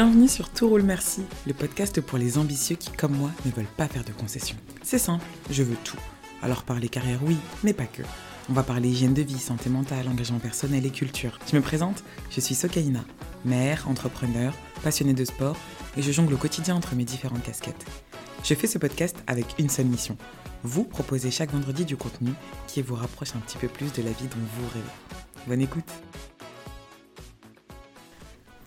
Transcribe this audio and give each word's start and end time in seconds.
Bienvenue 0.00 0.28
sur 0.28 0.48
Tout 0.48 0.68
roule 0.68 0.84
merci, 0.84 1.22
le 1.44 1.52
podcast 1.52 2.00
pour 2.00 2.18
les 2.18 2.38
ambitieux 2.38 2.76
qui, 2.76 2.92
comme 2.92 3.16
moi, 3.16 3.32
ne 3.44 3.50
veulent 3.50 3.64
pas 3.76 3.88
faire 3.88 4.04
de 4.04 4.12
concessions. 4.12 4.56
C'est 4.80 4.96
simple, 4.96 5.24
je 5.50 5.64
veux 5.64 5.74
tout. 5.82 5.96
Alors 6.40 6.62
parler 6.62 6.88
carrière, 6.88 7.18
oui, 7.24 7.36
mais 7.64 7.72
pas 7.72 7.86
que. 7.86 8.04
On 8.48 8.52
va 8.52 8.62
parler 8.62 8.88
hygiène 8.90 9.12
de 9.12 9.22
vie, 9.22 9.40
santé 9.40 9.68
mentale, 9.68 10.06
engagement 10.06 10.38
personnel 10.38 10.86
et 10.86 10.90
culture. 10.90 11.40
Je 11.50 11.56
me 11.56 11.62
présente, 11.62 12.04
je 12.30 12.40
suis 12.40 12.54
Sokaina, 12.54 13.00
mère, 13.44 13.88
entrepreneur, 13.88 14.54
passionnée 14.84 15.14
de 15.14 15.24
sport, 15.24 15.56
et 15.96 16.02
je 16.02 16.12
jongle 16.12 16.34
au 16.34 16.38
quotidien 16.38 16.76
entre 16.76 16.94
mes 16.94 17.04
différentes 17.04 17.42
casquettes. 17.42 17.84
Je 18.44 18.54
fais 18.54 18.68
ce 18.68 18.78
podcast 18.78 19.16
avec 19.26 19.46
une 19.58 19.68
seule 19.68 19.86
mission, 19.86 20.16
vous 20.62 20.84
proposer 20.84 21.32
chaque 21.32 21.50
vendredi 21.50 21.84
du 21.84 21.96
contenu 21.96 22.30
qui 22.68 22.82
vous 22.82 22.94
rapproche 22.94 23.34
un 23.34 23.40
petit 23.40 23.58
peu 23.58 23.66
plus 23.66 23.92
de 23.94 24.02
la 24.02 24.12
vie 24.12 24.28
dont 24.28 24.46
vous 24.60 24.68
rêvez. 24.68 25.48
Bonne 25.48 25.60
écoute 25.60 25.90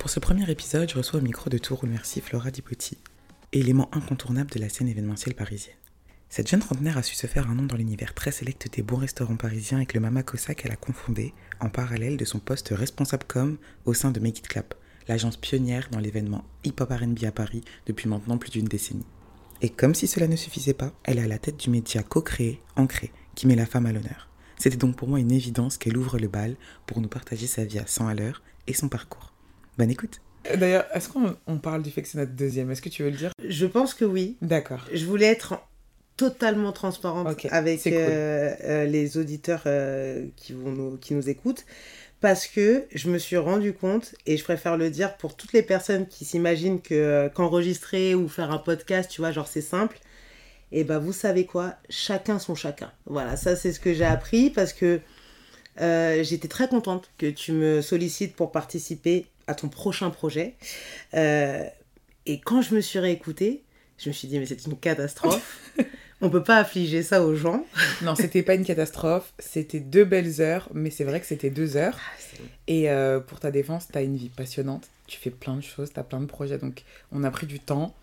Pour 0.01 0.09
ce 0.09 0.19
premier 0.19 0.49
épisode, 0.49 0.89
je 0.89 0.97
reçois 0.97 1.19
au 1.19 1.21
micro 1.21 1.51
de 1.51 1.59
Tour 1.59 1.85
Merci 1.85 2.21
Flora 2.21 2.49
Dipotti, 2.49 2.97
élément 3.53 3.87
incontournable 3.91 4.49
de 4.49 4.59
la 4.59 4.67
scène 4.67 4.87
événementielle 4.87 5.35
parisienne. 5.35 5.75
Cette 6.27 6.49
jeune 6.49 6.59
trentenaire 6.59 6.97
a 6.97 7.03
su 7.03 7.13
se 7.13 7.27
faire 7.27 7.47
un 7.51 7.53
nom 7.53 7.65
dans 7.65 7.77
l'univers 7.77 8.15
très 8.15 8.31
sélect 8.31 8.73
des 8.75 8.81
bons 8.81 8.97
restaurants 8.97 9.35
parisiens 9.35 9.77
avec 9.77 9.93
le 9.93 9.99
Mama 9.99 10.23
Cosa 10.23 10.55
qu'elle 10.55 10.71
a 10.71 10.75
confondé 10.75 11.35
en 11.59 11.69
parallèle 11.69 12.17
de 12.17 12.25
son 12.25 12.39
poste 12.39 12.69
responsable 12.71 13.25
com 13.27 13.59
au 13.85 13.93
sein 13.93 14.09
de 14.09 14.19
Make 14.19 14.39
It 14.39 14.47
Clap, 14.47 14.73
l'agence 15.07 15.37
pionnière 15.37 15.87
dans 15.91 15.99
l'événement 15.99 16.45
hip-hop 16.63 16.89
R&B 16.89 17.23
à 17.25 17.31
Paris 17.31 17.61
depuis 17.85 18.09
maintenant 18.09 18.39
plus 18.39 18.49
d'une 18.49 18.65
décennie. 18.65 19.05
Et 19.61 19.69
comme 19.69 19.93
si 19.93 20.07
cela 20.07 20.27
ne 20.27 20.35
suffisait 20.35 20.73
pas, 20.73 20.93
elle 21.03 21.19
est 21.19 21.25
à 21.25 21.27
la 21.27 21.37
tête 21.37 21.57
du 21.57 21.69
média 21.69 22.01
co-créé, 22.01 22.59
Ancré, 22.75 23.11
qui 23.35 23.45
met 23.45 23.55
la 23.55 23.67
femme 23.67 23.85
à 23.85 23.91
l'honneur. 23.91 24.29
C'était 24.57 24.77
donc 24.77 24.95
pour 24.95 25.07
moi 25.07 25.19
une 25.19 25.31
évidence 25.31 25.77
qu'elle 25.77 25.95
ouvre 25.95 26.17
le 26.17 26.27
bal 26.27 26.55
pour 26.87 27.01
nous 27.01 27.07
partager 27.07 27.45
sa 27.45 27.65
vie 27.65 27.77
à 27.77 27.85
100 27.85 28.07
à 28.07 28.15
l'heure 28.15 28.41
et 28.65 28.73
son 28.73 28.89
parcours. 28.89 29.30
Bonne 29.81 29.89
écoute. 29.89 30.21
D'ailleurs, 30.57 30.85
est-ce 30.93 31.09
qu'on 31.09 31.57
parle 31.57 31.81
du 31.81 31.89
fait 31.89 32.03
que 32.03 32.07
c'est 32.07 32.19
notre 32.19 32.33
deuxième? 32.33 32.69
Est-ce 32.69 32.83
que 32.83 32.89
tu 32.89 33.01
veux 33.01 33.09
le 33.09 33.17
dire? 33.17 33.31
Je 33.43 33.65
pense 33.65 33.95
que 33.95 34.05
oui. 34.05 34.37
D'accord. 34.43 34.85
Je 34.93 35.03
voulais 35.07 35.25
être 35.25 35.59
totalement 36.17 36.71
transparente 36.71 37.47
avec 37.49 37.87
euh, 37.87 38.53
euh, 38.63 38.85
les 38.85 39.17
auditeurs 39.17 39.63
euh, 39.65 40.27
qui, 40.35 40.53
vont 40.53 40.69
nous, 40.71 40.97
qui 40.97 41.15
nous 41.15 41.29
écoutent 41.29 41.65
parce 42.19 42.45
que 42.45 42.85
je 42.93 43.09
me 43.09 43.17
suis 43.17 43.37
rendu 43.37 43.73
compte, 43.73 44.13
et 44.27 44.37
je 44.37 44.43
préfère 44.43 44.77
le 44.77 44.91
dire 44.91 45.17
pour 45.17 45.35
toutes 45.35 45.53
les 45.53 45.63
personnes 45.63 46.05
qui 46.05 46.25
s'imaginent 46.25 46.79
que 46.79 47.31
qu'enregistrer 47.33 48.13
ou 48.13 48.27
faire 48.27 48.51
un 48.51 48.59
podcast, 48.59 49.09
tu 49.09 49.21
vois, 49.21 49.31
genre 49.31 49.47
c'est 49.47 49.61
simple, 49.61 49.97
et 50.71 50.83
ben 50.83 50.99
vous 50.99 51.11
savez 51.11 51.47
quoi, 51.47 51.73
chacun 51.89 52.37
son 52.37 52.53
chacun. 52.53 52.91
Voilà, 53.07 53.35
ça 53.35 53.55
c'est 53.55 53.73
ce 53.73 53.79
que 53.79 53.95
j'ai 53.95 54.05
appris 54.05 54.51
parce 54.51 54.73
que 54.73 55.01
euh, 55.79 56.23
j'étais 56.23 56.47
très 56.47 56.67
contente 56.67 57.09
que 57.17 57.29
tu 57.29 57.53
me 57.53 57.81
sollicites 57.81 58.35
pour 58.35 58.51
participer 58.51 59.25
à 59.47 59.55
ton 59.55 59.69
prochain 59.69 60.09
projet. 60.09 60.55
Euh, 61.13 61.63
et 62.25 62.39
quand 62.39 62.61
je 62.61 62.75
me 62.75 62.81
suis 62.81 62.99
réécoutée, 62.99 63.63
je 63.97 64.09
me 64.09 64.13
suis 64.13 64.27
dit 64.27 64.39
mais 64.39 64.45
c'est 64.45 64.65
une 64.65 64.77
catastrophe. 64.77 65.71
On 66.23 66.29
peut 66.29 66.43
pas 66.43 66.57
affliger 66.57 67.01
ça 67.01 67.23
aux 67.23 67.33
gens. 67.33 67.65
non, 68.03 68.13
c'était 68.13 68.43
pas 68.43 68.53
une 68.53 68.63
catastrophe. 68.63 69.33
C'était 69.39 69.79
deux 69.79 70.05
belles 70.05 70.39
heures, 70.39 70.69
mais 70.73 70.91
c'est 70.91 71.03
vrai 71.03 71.19
que 71.19 71.25
c'était 71.25 71.49
deux 71.49 71.77
heures. 71.77 71.97
Ah, 71.97 72.43
et 72.67 72.91
euh, 72.91 73.19
pour 73.19 73.39
ta 73.39 73.49
défense, 73.49 73.87
tu 73.91 73.97
as 73.97 74.03
une 74.03 74.17
vie 74.17 74.29
passionnante. 74.29 74.87
Tu 75.07 75.17
fais 75.17 75.31
plein 75.31 75.55
de 75.55 75.61
choses, 75.61 75.91
tu 75.91 75.99
as 75.99 76.03
plein 76.03 76.21
de 76.21 76.27
projets. 76.27 76.59
Donc, 76.59 76.83
on 77.11 77.23
a 77.23 77.31
pris 77.31 77.47
du 77.47 77.59
temps. 77.59 77.95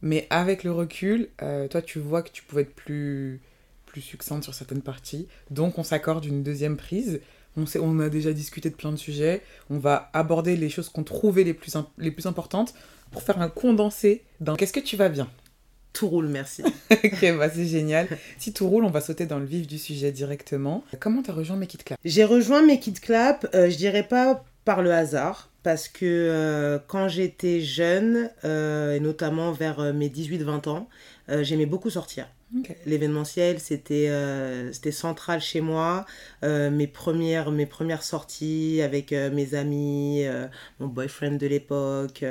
Mais 0.00 0.26
avec 0.30 0.64
le 0.64 0.72
recul, 0.72 1.28
euh, 1.42 1.68
toi, 1.68 1.82
tu 1.82 1.98
vois 1.98 2.22
que 2.22 2.30
tu 2.30 2.42
pouvais 2.42 2.62
être 2.62 2.74
plus, 2.74 3.40
plus 3.84 4.00
succincte 4.00 4.44
sur 4.44 4.54
certaines 4.54 4.82
parties. 4.82 5.28
Donc, 5.50 5.78
on 5.78 5.82
s'accorde 5.82 6.24
une 6.24 6.42
deuxième 6.42 6.78
prise. 6.78 7.20
On, 7.56 7.66
sait, 7.66 7.78
on 7.78 7.98
a 8.00 8.08
déjà 8.08 8.32
discuté 8.32 8.70
de 8.70 8.74
plein 8.74 8.92
de 8.92 8.96
sujets. 8.96 9.42
On 9.70 9.78
va 9.78 10.10
aborder 10.12 10.56
les 10.56 10.68
choses 10.68 10.88
qu'on 10.88 11.04
trouvait 11.04 11.44
les 11.44 11.54
plus, 11.54 11.74
les 11.98 12.10
plus 12.10 12.26
importantes 12.26 12.74
pour 13.10 13.22
faire 13.22 13.40
un 13.40 13.48
condensé 13.48 14.24
dans 14.40 14.56
Qu'est-ce 14.56 14.72
que 14.72 14.80
tu 14.80 14.96
vas 14.96 15.08
bien? 15.08 15.28
Tout 15.96 16.08
roule, 16.08 16.28
merci. 16.28 16.62
ok, 16.90 17.38
bah 17.38 17.48
c'est 17.48 17.64
génial. 17.64 18.06
Si 18.36 18.52
tout 18.52 18.68
roule, 18.68 18.84
on 18.84 18.90
va 18.90 19.00
sauter 19.00 19.24
dans 19.24 19.38
le 19.38 19.46
vif 19.46 19.66
du 19.66 19.78
sujet 19.78 20.12
directement. 20.12 20.84
Comment 21.00 21.22
tu 21.22 21.30
as 21.30 21.32
rejoint 21.32 21.56
Make 21.56 21.72
It 21.72 21.84
Clap? 21.84 21.98
J'ai 22.04 22.24
rejoint 22.24 22.60
Make 22.60 22.86
It 22.86 23.00
Clap, 23.00 23.46
euh, 23.54 23.70
je 23.70 23.76
dirais 23.76 24.02
pas 24.02 24.44
par 24.66 24.82
le 24.82 24.92
hasard 24.92 25.48
parce 25.62 25.88
que 25.88 26.04
euh, 26.04 26.78
quand 26.86 27.08
j'étais 27.08 27.62
jeune, 27.62 28.28
euh, 28.44 28.94
et 28.94 29.00
notamment 29.00 29.52
vers 29.52 29.94
mes 29.94 30.10
18-20 30.10 30.68
ans, 30.68 30.88
j'aimais 31.28 31.66
beaucoup 31.66 31.88
sortir. 31.88 32.28
L'événementiel, 32.86 33.58
c'était 33.58 34.10
c'était 34.72 34.92
central 34.92 35.40
chez 35.40 35.60
moi. 35.60 36.06
mes, 36.42 36.86
premières, 36.86 37.50
mes 37.50 37.66
premières 37.66 38.02
sorties 38.02 38.80
avec 38.82 39.12
mes 39.12 39.54
amis, 39.54 40.24
mon 40.78 40.86
boyfriend 40.86 41.32
de 41.38 41.46
l'époque. 41.46 42.24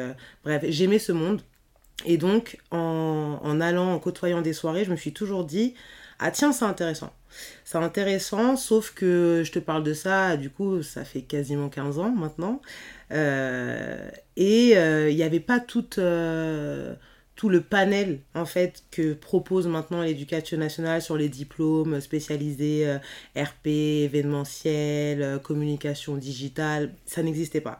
bref, 0.44 0.64
j'aimais 0.70 1.00
ce 1.00 1.12
monde. 1.12 1.42
Et 2.06 2.18
donc, 2.18 2.58
en, 2.72 3.40
en 3.42 3.62
allant, 3.62 3.94
en 3.94 4.00
côtoyant 4.00 4.42
des 4.42 4.53
soirées, 4.53 4.86
je 4.86 4.92
me 4.92 4.96
suis 4.96 5.14
toujours 5.14 5.46
dit, 5.46 5.76
ah 6.20 6.32
tiens, 6.32 6.52
c'est 6.52 6.66
intéressant. 6.66 7.14
C'est 7.66 7.78
intéressant, 7.78 8.56
sauf 8.56 8.94
que 8.94 9.44
je 9.46 9.52
te 9.52 9.59
parle 9.59 9.84
de 9.84 9.94
ça, 9.94 10.38
du 10.38 10.50
coup, 10.50 10.82
ça 10.82 11.03
fait 11.03 11.22
quasiment 11.22 11.70
15 11.70 12.00
ans 12.00 12.12
maintenant. 12.12 12.62
Euh, 13.12 14.09
et 14.38 14.78
euh, 14.78 15.09
il 15.09 15.16
n'y 15.16 15.24
avait 15.24 15.40
pas 15.40 15.59
tout, 15.59 16.00
euh, 16.00 16.96
tout 17.35 17.50
le 17.50 17.62
panel, 17.62 18.19
en 18.34 18.46
fait, 18.46 18.84
que 18.91 19.13
propose 19.13 19.68
maintenant 19.68 20.01
l'éducation 20.01 20.57
nationale 20.57 21.01
sur 21.01 21.18
les 21.18 21.29
diplômes 21.29 22.00
spécialisés 22.00 22.97
RP, 23.35 23.68
événementiel, 23.68 25.40
communication 25.44 26.16
digitale. 26.16 26.94
Ça 27.06 27.23
n'existait 27.23 27.62
pas. 27.62 27.79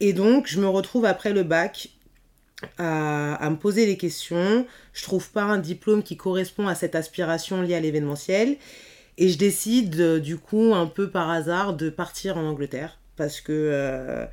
Et 0.00 0.12
donc, 0.12 0.48
je 0.48 0.60
me 0.60 0.66
retrouve 0.66 1.04
après 1.04 1.32
le 1.32 1.42
bac 1.42 1.90
à, 2.78 3.48
me 3.50 3.56
poser 3.56 3.86
les 3.86 3.96
questions. 3.96 4.66
Je 4.92 5.02
trouve 5.02 5.30
pas 5.30 5.42
un 5.42 5.58
diplôme 5.58 6.02
qui 6.02 6.16
correspond 6.16 6.66
à 6.68 6.74
cette 6.74 6.94
aspiration 6.94 7.62
liée 7.62 7.74
à 7.74 7.80
l'événementiel. 7.80 8.56
Et 9.18 9.28
je 9.28 9.38
décide, 9.38 10.00
euh, 10.00 10.18
du 10.18 10.38
coup, 10.38 10.74
un 10.74 10.86
peu 10.86 11.10
par 11.10 11.30
hasard, 11.30 11.74
de 11.74 11.90
partir 11.90 12.38
en 12.38 12.44
Angleterre. 12.44 12.98
Parce 13.16 13.40
que 13.40 13.52
euh, 13.52 14.26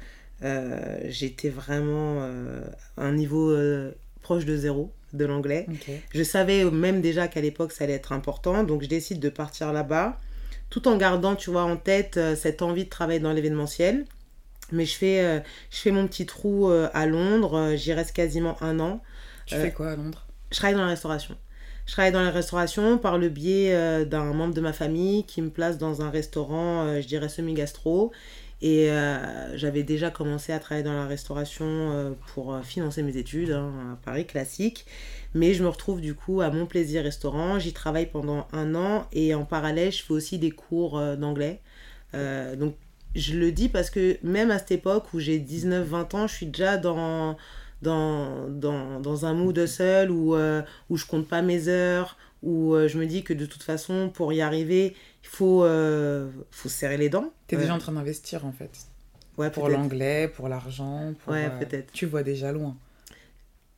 euh, 0.43 0.99
j'étais 1.05 1.49
vraiment 1.49 2.23
à 2.97 3.03
un 3.03 3.11
niveau 3.11 3.55
proche 4.29 4.45
de 4.45 4.55
zéro 4.55 4.91
de 5.13 5.25
l'anglais. 5.25 5.65
Je 6.13 6.23
savais 6.23 6.63
même 6.65 7.01
déjà 7.01 7.27
qu'à 7.27 7.41
l'époque, 7.41 7.71
ça 7.71 7.85
allait 7.85 7.93
être 7.93 8.11
important. 8.11 8.63
Donc, 8.63 8.83
je 8.83 8.87
décide 8.87 9.19
de 9.19 9.29
partir 9.29 9.73
là-bas. 9.73 10.19
Tout 10.69 10.87
en 10.87 10.97
gardant, 10.97 11.35
tu 11.35 11.49
vois, 11.49 11.63
en 11.63 11.77
tête 11.77 12.19
cette 12.35 12.61
envie 12.61 12.83
de 12.85 12.89
travailler 12.89 13.19
dans 13.19 13.33
l'événementiel. 13.33 14.05
Mais 14.71 14.85
je 14.85 14.95
fais, 14.95 15.21
euh, 15.21 15.39
je 15.71 15.77
fais 15.77 15.91
mon 15.91 16.07
petit 16.07 16.25
trou 16.25 16.69
euh, 16.69 16.89
à 16.93 17.05
Londres. 17.05 17.57
Euh, 17.57 17.75
j'y 17.75 17.93
reste 17.93 18.15
quasiment 18.15 18.61
un 18.61 18.79
an. 18.79 19.01
Tu 19.45 19.55
fais 19.55 19.71
quoi 19.71 19.91
à 19.91 19.95
Londres? 19.95 20.27
Je 20.51 20.57
travaille 20.57 20.75
dans 20.75 20.83
la 20.83 20.89
restauration. 20.89 21.35
Je 21.85 21.93
travaille 21.93 22.11
dans 22.11 22.21
la 22.21 22.29
restauration 22.29 22.99
par 22.99 23.17
le 23.17 23.29
biais 23.29 24.05
d'un 24.05 24.25
membre 24.25 24.53
de 24.53 24.61
ma 24.61 24.73
famille 24.73 25.23
qui 25.23 25.41
me 25.41 25.49
place 25.49 25.79
dans 25.79 26.03
un 26.03 26.11
restaurant, 26.11 27.01
je 27.01 27.07
dirais 27.07 27.29
semi-gastro. 27.29 28.11
Et 28.61 28.89
j'avais 29.55 29.83
déjà 29.83 30.11
commencé 30.11 30.51
à 30.51 30.59
travailler 30.59 30.83
dans 30.83 30.93
la 30.93 31.07
restauration 31.07 32.15
pour 32.33 32.59
financer 32.61 33.03
mes 33.03 33.15
études 33.15 33.51
hein, 33.51 33.71
à 33.93 34.05
Paris, 34.05 34.25
classique. 34.25 34.85
Mais 35.33 35.53
je 35.53 35.63
me 35.63 35.69
retrouve 35.69 36.01
du 36.01 36.13
coup 36.13 36.41
à 36.41 36.49
mon 36.51 36.65
plaisir 36.65 37.03
restaurant. 37.03 37.57
J'y 37.57 37.71
travaille 37.71 38.07
pendant 38.07 38.47
un 38.51 38.75
an 38.75 39.07
et 39.13 39.33
en 39.33 39.45
parallèle, 39.45 39.93
je 39.93 40.03
fais 40.03 40.13
aussi 40.13 40.39
des 40.39 40.51
cours 40.51 40.99
d'anglais. 41.17 41.61
donc 42.13 42.75
je 43.15 43.37
le 43.37 43.51
dis 43.51 43.69
parce 43.69 43.89
que 43.89 44.17
même 44.23 44.51
à 44.51 44.59
cette 44.59 44.71
époque 44.71 45.13
où 45.13 45.19
j'ai 45.19 45.39
19-20 45.39 46.15
ans, 46.15 46.27
je 46.27 46.35
suis 46.35 46.45
déjà 46.45 46.77
dans, 46.77 47.37
dans, 47.81 48.47
dans, 48.49 48.99
dans 48.99 49.25
un 49.25 49.33
mood 49.33 49.65
seul 49.65 50.11
où, 50.11 50.35
euh, 50.35 50.61
où 50.89 50.97
je 50.97 51.05
compte 51.05 51.27
pas 51.27 51.41
mes 51.41 51.67
heures, 51.67 52.17
où 52.43 52.73
euh, 52.73 52.87
je 52.87 52.97
me 52.97 53.05
dis 53.05 53.23
que 53.23 53.33
de 53.33 53.45
toute 53.45 53.63
façon, 53.63 54.09
pour 54.13 54.33
y 54.33 54.41
arriver, 54.41 54.95
il 55.23 55.27
faut, 55.27 55.63
euh, 55.63 56.29
faut 56.51 56.69
serrer 56.69 56.97
les 56.97 57.09
dents. 57.09 57.31
Tu 57.47 57.55
es 57.55 57.57
déjà 57.57 57.73
en 57.73 57.79
train 57.79 57.91
d'investir 57.91 58.45
en 58.45 58.51
fait. 58.51 58.71
Ouais, 59.37 59.49
pour 59.49 59.69
l'anglais, 59.69 60.27
pour 60.27 60.49
l'argent. 60.49 61.13
Ouais, 61.27 61.49
peut-être. 61.59 61.91
Tu 61.93 62.05
vois 62.05 62.23
déjà 62.23 62.51
loin. 62.51 62.75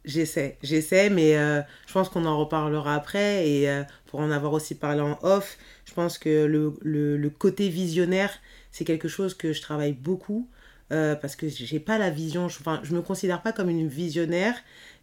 J'essaie, 0.03 0.57
j'essaie, 0.63 1.11
mais 1.11 1.33
je 1.33 1.93
pense 1.93 2.09
qu'on 2.09 2.25
en 2.25 2.39
reparlera 2.39 2.95
après. 2.95 3.47
Et 3.47 3.83
pour 4.07 4.19
en 4.21 4.31
avoir 4.31 4.53
aussi 4.53 4.73
parlé 4.73 5.01
en 5.01 5.19
off, 5.21 5.57
je 5.85 5.93
pense 5.93 6.17
que 6.17 6.45
le, 6.45 6.73
le, 6.81 7.17
le 7.17 7.29
côté 7.29 7.69
visionnaire, 7.69 8.31
c'est 8.71 8.85
quelque 8.85 9.07
chose 9.07 9.35
que 9.35 9.53
je 9.53 9.61
travaille 9.61 9.93
beaucoup 9.93 10.49
euh, 10.91 11.15
parce 11.15 11.35
que 11.35 11.47
j'ai 11.47 11.79
pas 11.79 11.97
la 11.97 12.09
vision, 12.09 12.49
je, 12.49 12.59
enfin, 12.59 12.81
je 12.83 12.93
me 12.93 13.01
considère 13.01 13.41
pas 13.41 13.53
comme 13.53 13.69
une 13.69 13.87
visionnaire. 13.87 14.55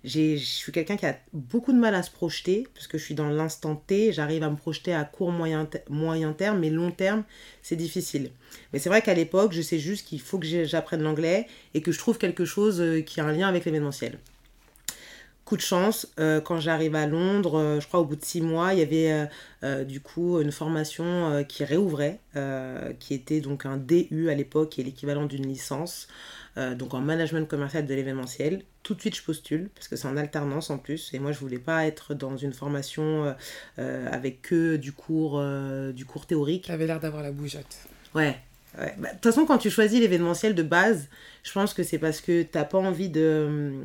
Je 0.05 0.37
suis 0.37 0.71
quelqu'un 0.71 0.97
qui 0.97 1.07
a 1.07 1.19
beaucoup 1.33 1.73
de 1.73 1.79
mal 1.79 1.95
à 1.95 2.03
se 2.03 2.11
projeter 2.11 2.69
parce 2.75 2.87
que 2.87 2.99
je 2.99 3.05
suis 3.05 3.15
dans 3.15 3.29
l'instant 3.29 3.75
T, 3.75 4.13
j'arrive 4.13 4.43
à 4.43 4.51
me 4.51 4.57
projeter 4.57 4.95
à 4.95 5.05
court, 5.05 5.33
moyen, 5.33 5.69
moyen 5.89 6.33
terme, 6.33 6.61
mais 6.61 6.71
long 6.71 6.91
terme, 6.93 7.25
c'est 7.63 7.77
difficile. 7.77 8.31
Mais 8.73 8.79
c'est 8.79 8.89
vrai 8.89 9.03
qu'à 9.03 9.15
l'époque, 9.15 9.53
je 9.53 9.63
sais 9.63 9.79
juste 9.79 10.07
qu'il 10.07 10.21
faut 10.21 10.39
que 10.39 10.65
j'apprenne 10.65 11.03
l'anglais 11.03 11.47
et 11.75 11.81
que 11.81 11.91
je 11.91 11.99
trouve 11.99 12.19
quelque 12.19 12.45
chose 12.45 12.81
euh, 12.81 13.01
qui 13.01 13.21
a 13.21 13.25
un 13.25 13.33
lien 13.33 13.49
avec 13.49 13.65
l'événementiel. 13.65 14.19
Coup 15.49 15.57
de 15.57 15.63
chance, 15.63 16.07
euh, 16.21 16.43
quand 16.43 16.61
j'arrive 16.61 16.95
à 16.95 17.07
Londres, 17.07 17.59
euh, 17.59 17.81
je 17.81 17.89
crois 17.89 18.01
au 18.01 18.05
bout 18.05 18.17
de 18.17 18.25
six 18.25 18.43
mois, 18.43 18.75
il 18.75 18.81
y 18.81 18.83
avait 18.83 19.29
euh, 19.63 19.83
du 19.83 19.99
coup 19.99 20.43
une 20.43 20.53
formation 20.53 21.43
qui 21.49 21.65
réouvrait, 21.65 22.21
qui 23.01 23.15
était 23.15 23.41
donc 23.41 23.65
un 23.65 23.79
DU 23.79 24.29
à 24.29 24.35
l'époque, 24.35 24.69
qui 24.71 24.83
est 24.83 24.85
l'équivalent 24.85 25.25
d'une 25.25 25.47
licence, 25.47 26.07
donc 26.57 26.93
en 26.93 27.01
management 27.01 27.49
commercial 27.49 27.87
de 27.87 27.95
l'événementiel. 27.95 28.63
Tout 28.83 28.95
de 28.95 29.01
suite, 29.01 29.17
je 29.17 29.23
postule, 29.23 29.71
parce 29.75 29.89
que 29.89 29.97
c'est 29.97 30.07
en 30.07 30.17
alternance 30.17 30.71
en 30.71 30.79
plus, 30.79 31.13
et 31.15 31.19
moi, 31.19 31.33
je 31.33 31.39
voulais 31.39 31.59
pas 31.59 31.87
être 31.87 32.15
dans 32.15 32.37
une 32.37 32.53
formation 32.53 33.35
avec 33.79 34.43
que 34.43 34.77
du 34.77 34.93
cours, 34.93 35.43
du 35.93 36.05
cours 36.05 36.27
théorique. 36.27 36.65
Tu 36.65 36.73
avais 36.73 36.87
l'air 36.87 37.01
d'avoir 37.01 37.23
la 37.23 37.33
bougeotte. 37.33 37.79
Ouais, 38.15 38.37
bah, 38.77 39.09
de 39.09 39.15
toute 39.15 39.25
façon, 39.25 39.47
quand 39.47 39.59
tu 39.59 39.71
choisis 39.71 39.99
l'événementiel 39.99 40.55
de 40.55 40.63
base, 40.63 41.09
je 41.43 41.53
pense 41.53 41.75
que 41.75 41.83
c'est 41.83 41.99
parce 41.99 42.21
que 42.21 42.43
tu 42.43 42.51
n'as 42.57 42.65
pas 42.65 42.79
envie 42.79 43.09
de 43.09 43.81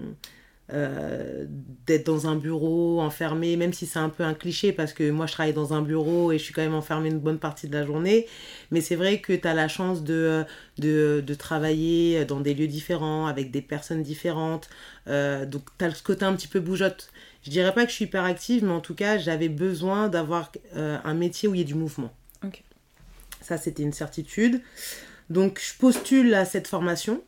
euh, 0.71 1.45
d'être 1.85 2.05
dans 2.05 2.25
un 2.27 2.37
bureau 2.37 3.01
enfermé, 3.01 3.57
même 3.57 3.73
si 3.73 3.85
c'est 3.85 3.99
un 3.99 4.07
peu 4.07 4.23
un 4.23 4.33
cliché 4.33 4.71
parce 4.71 4.93
que 4.93 5.11
moi 5.11 5.25
je 5.25 5.33
travaille 5.33 5.51
dans 5.51 5.73
un 5.73 5.81
bureau 5.81 6.31
et 6.31 6.37
je 6.37 6.43
suis 6.45 6.53
quand 6.53 6.61
même 6.61 6.73
enfermé 6.73 7.09
une 7.09 7.19
bonne 7.19 7.37
partie 7.37 7.67
de 7.67 7.77
la 7.77 7.85
journée. 7.85 8.27
Mais 8.71 8.79
c'est 8.79 8.95
vrai 8.95 9.19
que 9.19 9.33
tu 9.33 9.45
as 9.45 9.53
la 9.53 9.67
chance 9.67 10.05
de, 10.05 10.45
de, 10.77 11.21
de, 11.25 11.33
travailler 11.33 12.23
dans 12.23 12.39
des 12.39 12.53
lieux 12.53 12.67
différents, 12.67 13.27
avec 13.27 13.51
des 13.51 13.61
personnes 13.61 14.03
différentes. 14.03 14.69
Euh, 15.07 15.45
donc 15.45 15.63
tu 15.77 15.83
as 15.83 15.93
ce 15.93 16.01
côté 16.01 16.23
un 16.23 16.33
petit 16.33 16.47
peu 16.47 16.61
bougeotte. 16.61 17.11
Je 17.43 17.49
dirais 17.49 17.73
pas 17.73 17.83
que 17.83 17.89
je 17.89 17.95
suis 17.95 18.05
hyper 18.05 18.23
active, 18.23 18.63
mais 18.63 18.71
en 18.71 18.79
tout 18.79 18.95
cas 18.95 19.17
j'avais 19.17 19.49
besoin 19.49 20.07
d'avoir 20.07 20.49
euh, 20.77 20.97
un 21.03 21.13
métier 21.13 21.49
où 21.49 21.55
il 21.55 21.57
y 21.57 21.61
ait 21.61 21.65
du 21.65 21.75
mouvement. 21.75 22.13
Ça 23.41 23.57
c'était 23.57 23.83
une 23.83 23.91
certitude. 23.91 24.61
Donc 25.29 25.61
je 25.61 25.77
postule 25.77 26.33
à 26.33 26.45
cette 26.45 26.67
formation 26.67 27.21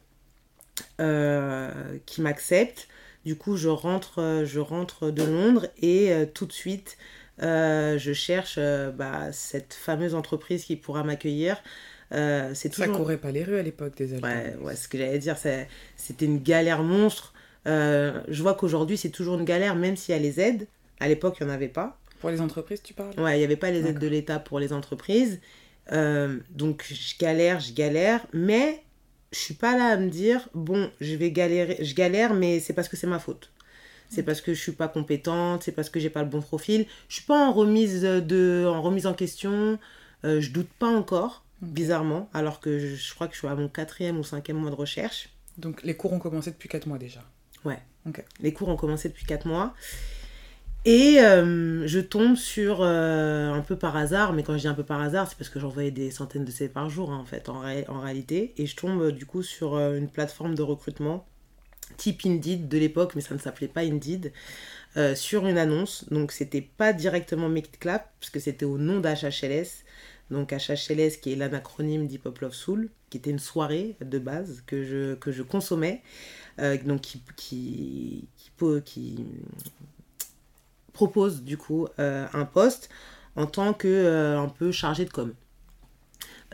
qui 0.97 2.21
m'accepte. 2.21 2.87
Du 3.25 3.35
coup, 3.35 3.57
je 3.57 3.69
rentre, 3.69 4.21
euh, 4.21 4.45
je 4.45 4.59
rentre 4.59 5.09
de 5.09 5.23
Londres 5.23 5.67
et 5.81 6.13
euh, 6.13 6.25
tout 6.31 6.45
de 6.45 6.51
suite, 6.51 6.97
euh, 7.41 7.97
je 7.97 8.13
cherche 8.13 8.59
bah, 8.95 9.31
cette 9.31 9.73
fameuse 9.73 10.13
entreprise 10.13 10.63
qui 10.63 10.75
pourra 10.75 11.03
m'accueillir. 11.03 11.57
c'est 12.11 12.69
toujours... 12.69 12.93
Ça 12.93 12.99
courait 12.99 13.17
pas 13.17 13.31
les 13.31 13.43
rues 13.43 13.57
à 13.57 13.63
l'époque 13.63 13.97
des 13.97 14.13
Ouais, 14.19 14.55
ouais, 14.61 14.75
ce 14.75 14.87
que 14.87 14.99
j'allais 14.99 15.17
dire, 15.17 15.37
c'était 15.37 16.25
une 16.25 16.41
galère 16.41 16.83
monstre. 16.83 17.33
je 17.65 18.41
vois 18.41 18.53
qu'aujourd'hui, 18.53 18.95
c'est 18.95 19.09
toujours 19.09 19.39
une 19.39 19.45
galère, 19.45 19.75
même 19.75 19.95
s'il 19.95 20.13
y 20.13 20.17
a 20.17 20.21
les 20.21 20.39
aides. 20.39 20.67
À 20.99 21.07
l'époque, 21.07 21.37
il 21.41 21.45
n'y 21.45 21.51
en 21.51 21.53
avait 21.53 21.67
pas. 21.67 21.97
Pour 22.21 22.29
les 22.29 22.41
entreprises, 22.41 22.81
tu 22.83 22.93
parles? 22.93 23.19
Ouais, 23.19 23.35
il 23.35 23.39
n'y 23.39 23.43
avait 23.43 23.57
pas 23.57 23.71
les 23.71 23.87
aides 23.87 23.99
de 23.99 24.07
l'État 24.07 24.37
pour 24.39 24.59
les 24.59 24.71
entreprises. 24.71 25.41
donc, 25.91 26.85
je 26.87 27.17
galère, 27.17 27.59
je 27.59 27.73
galère. 27.73 28.23
Mais 28.33 28.84
je 29.35 29.41
suis 29.41 29.53
pas 29.53 29.77
là 29.77 29.87
à 29.87 29.97
me 29.97 30.09
dire 30.09 30.47
bon 30.53 30.89
je 31.01 31.15
vais 31.15 31.31
galérer 31.31 31.77
je 31.81 31.93
galère 31.93 32.33
mais 32.33 32.59
c'est 32.59 32.73
parce 32.73 32.87
que 32.87 32.95
c'est 32.95 33.07
ma 33.07 33.19
faute. 33.19 33.51
C'est 34.07 34.23
parce 34.23 34.39
que 34.39 34.53
je 34.53 34.61
suis 34.61 34.71
pas 34.71 34.87
compétente 34.87 35.63
c'est 35.63 35.71
parce 35.71 35.89
que 35.89 35.99
j'ai 35.99 36.09
pas 36.09 36.23
le 36.23 36.29
bon 36.29 36.41
profil. 36.41 36.85
Je 37.09 37.15
suis 37.15 37.25
pas 37.25 37.47
en 37.47 37.51
remise 37.51 38.01
de 38.01 38.65
en 38.67 38.81
remise 38.81 39.07
en 39.07 39.13
question 39.13 39.77
euh, 40.23 40.39
je 40.39 40.51
doute 40.51 40.69
pas 40.79 40.87
encore 40.87 41.43
bizarrement 41.61 42.29
alors 42.33 42.59
que 42.59 42.79
je, 42.79 43.13
crois 43.13 43.27
que 43.27 43.33
je 43.33 43.39
suis 43.39 43.47
à 43.47 43.55
mon 43.55 43.67
quatrième 43.67 44.17
ou 44.17 44.23
cinquième 44.23 44.57
mois 44.57 44.69
de 44.69 44.75
recherche. 44.75 45.29
Donc 45.57 45.83
les 45.83 45.95
cours 45.95 46.13
ont 46.13 46.19
commencé 46.19 46.51
depuis 46.51 46.69
quatre 46.69 46.87
mois 46.87 46.97
déjà. 46.97 47.21
Ouais. 47.65 47.79
Les 48.39 48.53
cours 48.53 48.69
ont 48.69 48.75
commencé 48.75 49.09
depuis 49.09 49.25
quatre 49.25 49.47
mois 49.47 49.73
et 50.85 51.19
euh, 51.19 51.87
je 51.87 51.99
tombe 51.99 52.35
sur, 52.35 52.81
euh, 52.81 53.51
un 53.51 53.61
peu 53.61 53.75
par 53.75 53.97
hasard, 53.97 54.33
mais 54.33 54.43
quand 54.43 54.53
je 54.53 54.59
dis 54.59 54.67
un 54.67 54.75
peu 54.75 54.83
par 54.83 55.01
hasard, 55.01 55.27
c'est 55.27 55.35
parce 55.35 55.49
que 55.49 55.59
j'envoyais 55.59 55.89
des 55.89 56.11
centaines 56.11 56.45
de 56.45 56.51
CV 56.51 56.71
par 56.71 56.91
jour, 56.91 57.11
hein, 57.11 57.17
en 57.17 57.25
fait, 57.25 57.49
en, 57.49 57.59
réalité. 57.99 58.53
Et 58.57 58.67
je 58.67 58.75
tombe 58.75 59.09
du 59.11 59.25
coup 59.25 59.41
sur 59.41 59.73
euh, 59.73 59.97
une 59.97 60.07
plateforme 60.07 60.53
de 60.53 60.61
recrutement 60.61 61.25
type 61.97 62.21
Indeed 62.25 62.67
de 62.67 62.77
l'époque, 62.77 63.13
mais 63.15 63.21
ça 63.21 63.33
ne 63.33 63.39
s'appelait 63.39 63.67
pas 63.67 63.81
Indeed, 63.81 64.31
sur 65.15 65.45
une 65.45 65.57
annonce. 65.57 66.05
Donc 66.09 66.31
c'était 66.31 66.61
pas 66.61 66.93
directement 66.93 67.49
Make 67.49 67.67
It 67.67 67.79
Clap, 67.79 68.11
puisque 68.19 68.39
c'était 68.39 68.65
au 68.65 68.77
nom 68.77 68.99
d'HHLS. 68.99 69.83
Donc 70.31 70.51
HHLS 70.51 71.17
qui 71.21 71.33
est 71.33 71.35
l'anacronyme 71.35 72.07
d'Hip 72.07 72.25
Hop 72.25 72.39
Love 72.39 72.53
Soul, 72.53 72.89
qui 73.09 73.17
était 73.17 73.29
une 73.29 73.39
soirée 73.39 73.95
de 74.01 74.17
base 74.19 74.63
que 74.65 74.83
je, 74.83 75.15
que 75.15 75.31
je 75.31 75.43
consommais, 75.43 76.01
donc 76.85 77.01
qui, 77.01 77.21
qui 77.35 78.27
propose 80.95 81.43
du 81.43 81.57
coup 81.57 81.87
euh, 81.99 82.25
un 82.33 82.45
poste 82.45 82.89
en 83.35 83.45
tant 83.45 83.73
que 83.73 83.87
euh, 83.87 84.39
un 84.39 84.47
peu 84.47 84.71
chargé 84.71 85.05
de 85.05 85.11
com. 85.11 85.33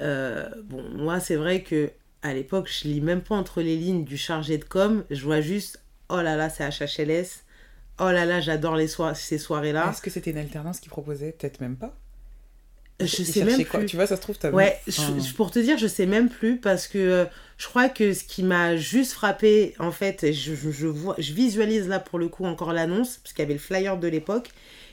Euh, 0.01 0.49
bon, 0.65 0.83
moi 0.95 1.19
c'est 1.19 1.35
vrai 1.35 1.63
que 1.63 1.91
à 2.23 2.33
l'époque 2.33 2.67
je 2.69 2.88
lis 2.88 3.01
même 3.01 3.21
pas 3.21 3.35
entre 3.35 3.61
les 3.61 3.77
lignes 3.77 4.03
du 4.03 4.17
chargé 4.17 4.57
de 4.57 4.65
com, 4.65 5.05
je 5.09 5.23
vois 5.23 5.41
juste 5.41 5.81
oh 6.09 6.21
là 6.21 6.35
là 6.35 6.49
c'est 6.49 6.67
HHLS, 6.67 7.43
oh 7.99 8.11
là 8.11 8.25
là 8.25 8.41
j'adore 8.41 8.75
les 8.75 8.89
ces 9.13 9.38
soirées 9.38 9.71
là. 9.71 9.91
Est-ce 9.91 10.01
que 10.01 10.09
c'était 10.09 10.31
une 10.31 10.38
alternance 10.38 10.79
qui 10.79 10.89
proposait 10.89 11.31
Peut-être 11.31 11.61
même 11.61 11.77
pas 11.77 11.95
je 13.06 13.24
sais 13.24 13.44
même 13.44 13.65
quoi 13.65 13.83
Tu 13.86 13.95
vois, 13.95 14.07
ça 14.07 14.15
se 14.15 14.21
trouve, 14.21 14.38
as 14.44 14.51
Ouais, 14.51 14.80
pour 15.36 15.51
te 15.51 15.59
dire, 15.59 15.77
je 15.77 15.88
sais 15.88 16.06
même 16.06 16.30
plus 16.30 16.57
parce 16.57 16.88
que 16.88 16.98
euh, 16.98 17.25
je 17.57 17.68
crois 17.68 17.89
que 17.89 18.13
ce 18.13 18.24
qui 18.24 18.44
m'a 18.44 18.75
juste 18.75 19.13
frappé, 19.13 19.74
en 19.80 19.92
fait, 19.92 20.31
je, 20.31 20.53
je, 20.53 20.88
vois, 20.88 21.15
je 21.18 21.33
visualise 21.33 21.88
là 21.88 22.00
pour 22.00 22.19
le 22.19 22.27
coup 22.27 22.45
encore 22.45 22.74
l'annonce, 22.74 23.18
parce 23.18 23.33
qu'il 23.33 23.44
y 23.44 23.45
avait 23.45 23.53
le 23.53 23.59
flyer 23.59 23.98
de 23.98 24.07
l'époque, 24.07 24.50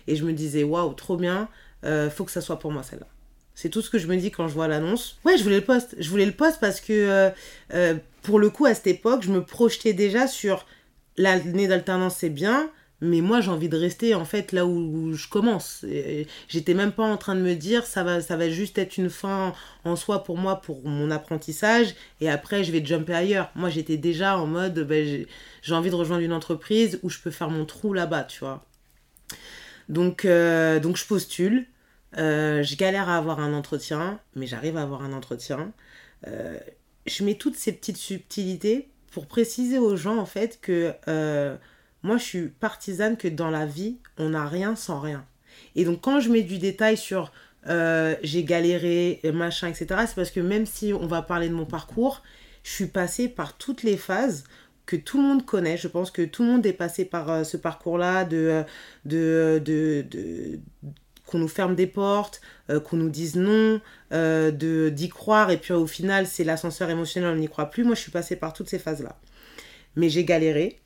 et 0.06 0.16
je 0.16 0.25
me 0.25 0.32
disais, 0.32 0.64
waouh, 0.64 0.93
trop 0.94 1.16
bien, 1.16 1.49
euh, 1.84 2.10
faut 2.10 2.25
que 2.25 2.32
ça 2.32 2.40
soit 2.40 2.58
pour 2.58 2.72
moi 2.72 2.82
celle-là. 2.82 3.06
C'est 3.55 3.70
tout 3.70 3.82
ce 3.82 3.90
que 3.90 3.99
je 3.99 4.06
me 4.06 4.16
dis 4.16 4.31
quand 4.31 4.46
je 4.46 4.54
vois 4.54 4.69
l'annonce. 4.69 5.19
Ouais, 5.25 5.37
je 5.37 5.43
voulais 5.43 5.56
le 5.56 5.64
poste. 5.64 5.96
Je 5.99 6.08
voulais 6.11 6.26
le 6.26 6.32
poste 6.32 6.58
parce 6.61 6.81
que, 6.81 7.32
euh, 7.72 7.94
pour 8.22 8.38
le 8.38 8.50
coup, 8.50 8.66
à 8.66 8.75
cette 8.75 8.87
époque, 8.87 9.22
je 9.22 9.31
me 9.31 9.43
projetais 9.43 9.94
déjà 9.94 10.28
sur 10.28 10.64
l'année 11.16 11.66
d'alternance, 11.66 12.16
c'est 12.19 12.31
bien, 12.31 12.70
mais 13.00 13.20
moi 13.20 13.40
j'ai 13.40 13.50
envie 13.50 13.68
de 13.68 13.76
rester 13.76 14.14
en 14.14 14.24
fait 14.24 14.52
là 14.52 14.66
où, 14.66 15.12
je 15.12 15.28
commence. 15.28 15.84
J'étais 16.48 16.74
même 16.74 16.92
pas 16.92 17.04
en 17.04 17.16
train 17.16 17.34
de 17.36 17.40
me 17.40 17.54
dire 17.54 17.86
ça 17.86 18.02
va 18.02 18.20
ça 18.20 18.36
va 18.36 18.48
juste 18.50 18.78
être 18.78 18.96
une 18.98 19.10
fin 19.10 19.54
en 19.84 19.96
soi 19.96 20.24
pour 20.24 20.36
moi 20.36 20.60
pour 20.60 20.84
mon 20.84 21.10
apprentissage 21.10 21.94
et 22.20 22.28
après 22.28 22.64
je 22.64 22.72
vais 22.72 22.84
jumper 22.84 23.14
ailleurs. 23.14 23.50
Moi 23.54 23.70
j'étais 23.70 23.96
déjà 23.96 24.36
en 24.38 24.46
mode 24.46 24.80
ben, 24.80 25.26
j'ai 25.62 25.74
envie 25.74 25.90
de 25.90 25.94
rejoindre 25.94 26.22
une 26.22 26.32
entreprise 26.32 26.98
où 27.02 27.10
je 27.10 27.18
peux 27.20 27.30
faire 27.30 27.50
mon 27.50 27.64
trou 27.66 27.92
là-bas 27.92 28.24
tu 28.24 28.40
vois. 28.40 28.64
Donc 29.88 30.24
euh, 30.24 30.80
donc 30.80 30.96
je 30.96 31.06
postule. 31.06 31.66
Euh, 32.16 32.62
je 32.62 32.74
galère 32.76 33.08
à 33.10 33.18
avoir 33.18 33.38
un 33.38 33.52
entretien 33.52 34.18
mais 34.34 34.46
j'arrive 34.46 34.76
à 34.76 34.82
avoir 34.82 35.02
un 35.02 35.12
entretien. 35.12 35.72
Euh, 36.26 36.58
je 37.06 37.22
mets 37.22 37.34
toutes 37.36 37.56
ces 37.56 37.72
petites 37.72 37.96
subtilités 37.96 38.88
pour 39.12 39.26
préciser 39.26 39.78
aux 39.78 39.96
gens 39.96 40.18
en 40.18 40.26
fait 40.26 40.58
que 40.60 40.92
moi, 42.02 42.16
je 42.16 42.24
suis 42.24 42.48
partisane 42.48 43.16
que 43.16 43.28
dans 43.28 43.50
la 43.50 43.66
vie, 43.66 43.98
on 44.18 44.30
n'a 44.30 44.46
rien 44.46 44.76
sans 44.76 45.00
rien. 45.00 45.24
Et 45.74 45.84
donc, 45.84 46.00
quand 46.00 46.20
je 46.20 46.30
mets 46.30 46.42
du 46.42 46.58
détail 46.58 46.96
sur 46.96 47.32
euh, 47.68 48.14
j'ai 48.22 48.44
galéré, 48.44 49.20
machin, 49.32 49.68
etc., 49.68 49.86
c'est 50.06 50.14
parce 50.14 50.30
que 50.30 50.40
même 50.40 50.66
si 50.66 50.92
on 50.92 51.06
va 51.06 51.22
parler 51.22 51.48
de 51.48 51.54
mon 51.54 51.66
parcours, 51.66 52.22
je 52.62 52.70
suis 52.70 52.87
passée 52.87 53.28
par 53.28 53.56
toutes 53.56 53.82
les 53.82 53.96
phases 53.96 54.44
que 54.87 54.96
tout 54.96 55.18
le 55.18 55.25
monde 55.25 55.44
connaît. 55.44 55.76
Je 55.76 55.88
pense 55.88 56.11
que 56.11 56.23
tout 56.23 56.42
le 56.42 56.49
monde 56.49 56.66
est 56.66 56.73
passé 56.73 57.04
par 57.04 57.30
euh, 57.30 57.44
ce 57.44 57.56
parcours-là 57.56 58.25
de, 58.25 58.64
de, 59.04 59.61
de, 59.64 60.06
qu'on 61.26 61.38
nous 61.38 61.49
ferme 61.49 61.75
des 61.75 61.87
portes, 61.87 62.40
euh, 62.70 62.80
qu'on 62.80 62.96
nous 62.96 63.11
dise 63.11 63.37
non, 63.37 63.80
de 64.12 64.88
d'y 64.88 65.08
croire, 65.08 65.50
et 65.50 65.58
puis 65.58 65.75
au 65.75 65.87
final, 65.87 66.26
c'est 66.26 66.44
l'ascenseur 66.44 66.88
émotionnel, 66.88 67.34
on 67.34 67.37
n'y 67.37 67.49
croit 67.49 67.66
plus. 67.66 67.84
Moi, 67.84 67.94
je 67.94 68.00
suis 68.00 68.12
passée 68.12 68.37
par 68.37 68.52
toutes 68.52 68.70
ces 68.70 68.78
phases-là. 68.78 69.18
Mais 69.96 70.08
j'ai 70.08 70.25
galéré, 70.25 70.80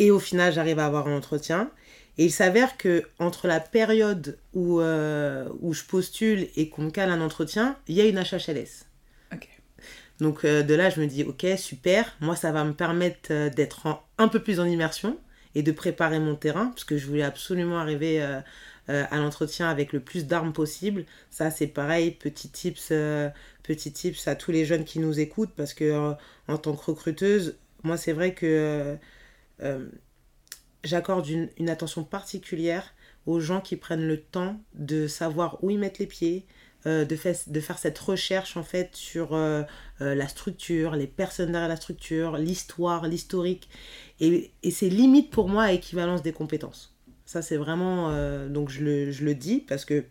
et 0.00 0.10
au 0.10 0.18
final, 0.18 0.52
j'arrive 0.52 0.78
à 0.78 0.86
avoir 0.86 1.06
un 1.06 1.16
entretien. 1.16 1.70
Et 2.18 2.24
il 2.24 2.32
s'avère 2.32 2.76
que 2.76 3.04
entre 3.18 3.46
la 3.46 3.60
période 3.60 4.38
où, 4.54 4.80
euh, 4.80 5.48
où 5.60 5.74
je 5.74 5.84
postule 5.84 6.48
et 6.56 6.68
qu'on 6.70 6.82
me 6.82 6.90
cale 6.90 7.10
un 7.10 7.20
entretien, 7.20 7.76
il 7.86 7.94
y 7.94 8.00
a 8.00 8.06
une 8.06 8.18
HHLS. 8.18 8.86
Donc 10.18 10.44
euh, 10.44 10.62
de 10.62 10.74
là, 10.74 10.90
je 10.90 11.00
me 11.00 11.06
dis, 11.06 11.24
ok, 11.24 11.46
super, 11.56 12.14
moi 12.20 12.36
ça 12.36 12.52
va 12.52 12.62
me 12.64 12.74
permettre 12.74 13.30
euh, 13.30 13.48
d'être 13.48 14.02
un 14.18 14.28
peu 14.28 14.42
plus 14.42 14.60
en 14.60 14.66
immersion 14.66 15.18
et 15.54 15.62
de 15.62 15.72
préparer 15.72 16.18
mon 16.18 16.34
terrain, 16.34 16.66
parce 16.66 16.84
que 16.84 16.98
je 16.98 17.06
voulais 17.06 17.22
absolument 17.22 17.78
arriver 17.78 18.22
à 18.22 19.16
l'entretien 19.16 19.68
avec 19.68 19.92
le 19.92 19.98
plus 19.98 20.26
d'armes 20.26 20.52
possible. 20.52 21.06
Ça, 21.30 21.50
c'est 21.50 21.66
pareil, 21.66 22.12
petit 22.12 22.48
tips, 22.48 22.92
petit 23.64 23.92
tips 23.92 24.28
à 24.28 24.36
tous 24.36 24.52
les 24.52 24.64
jeunes 24.64 24.84
qui 24.84 25.00
nous 25.00 25.18
écoutent, 25.18 25.52
parce 25.56 25.74
que 25.74 26.14
en 26.46 26.56
tant 26.56 26.76
que 26.76 26.84
recruteuse, 26.84 27.56
moi 27.82 27.96
c'est 27.96 28.12
vrai 28.12 28.32
que 28.32 28.96
euh, 29.62 29.88
j'accorde 30.84 31.28
une, 31.28 31.68
attention 31.68 32.04
particulière 32.04 32.94
aux 33.26 33.40
gens 33.40 33.60
qui 33.60 33.76
prennent 33.76 34.06
le 34.06 34.20
temps 34.20 34.60
de 34.74 35.06
savoir 35.06 35.62
où 35.62 35.70
ils 35.70 35.78
mettent 35.78 35.98
les 35.98 36.06
pieds, 36.06 36.46
euh, 36.86 37.04
de, 37.04 37.16
faire 37.16 37.78
cette 37.78 37.98
recherche 37.98 38.56
en 38.56 38.62
fait 38.62 38.96
sur 38.96 39.34
euh, 39.34 39.62
la 40.00 40.28
structure, 40.28 40.96
les 40.96 41.06
personnes 41.06 41.52
derrière 41.52 41.68
la 41.68 41.76
structure, 41.76 42.38
l'histoire, 42.38 43.06
l'historique. 43.06 43.68
Et, 44.20 44.52
et 44.62 44.70
c'est 44.70 44.88
limite 44.88 45.30
pour 45.30 45.48
moi 45.48 45.64
à 45.64 45.72
équivalence 45.72 46.22
des 46.22 46.32
compétences. 46.32 46.94
Ça 47.26 47.42
c'est 47.42 47.56
vraiment... 47.56 48.10
donc 48.48 48.70
je 48.70 48.82
le, 48.82 49.12
je 49.12 49.24
le, 49.24 49.34
dis 49.34 49.60
parce 49.60 49.84
que 49.84 50.04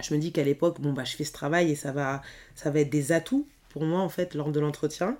je 0.00 0.14
me 0.14 0.20
dis 0.20 0.30
qu'à 0.30 0.44
l'époque, 0.44 0.80
bon 0.80 0.92
bah 0.92 1.04
je 1.04 1.16
fais 1.16 1.24
ce 1.24 1.32
travail 1.32 1.70
et 1.70 1.74
ça 1.74 1.90
va, 1.90 2.22
ça 2.54 2.70
va 2.70 2.80
être 2.80 2.90
des 2.90 3.10
atouts 3.10 3.48
pour 3.70 3.84
moi 3.84 4.00
en 4.00 4.08
fait 4.08 4.34
lors 4.34 4.52
de 4.52 4.60
l'entretien. 4.60 5.16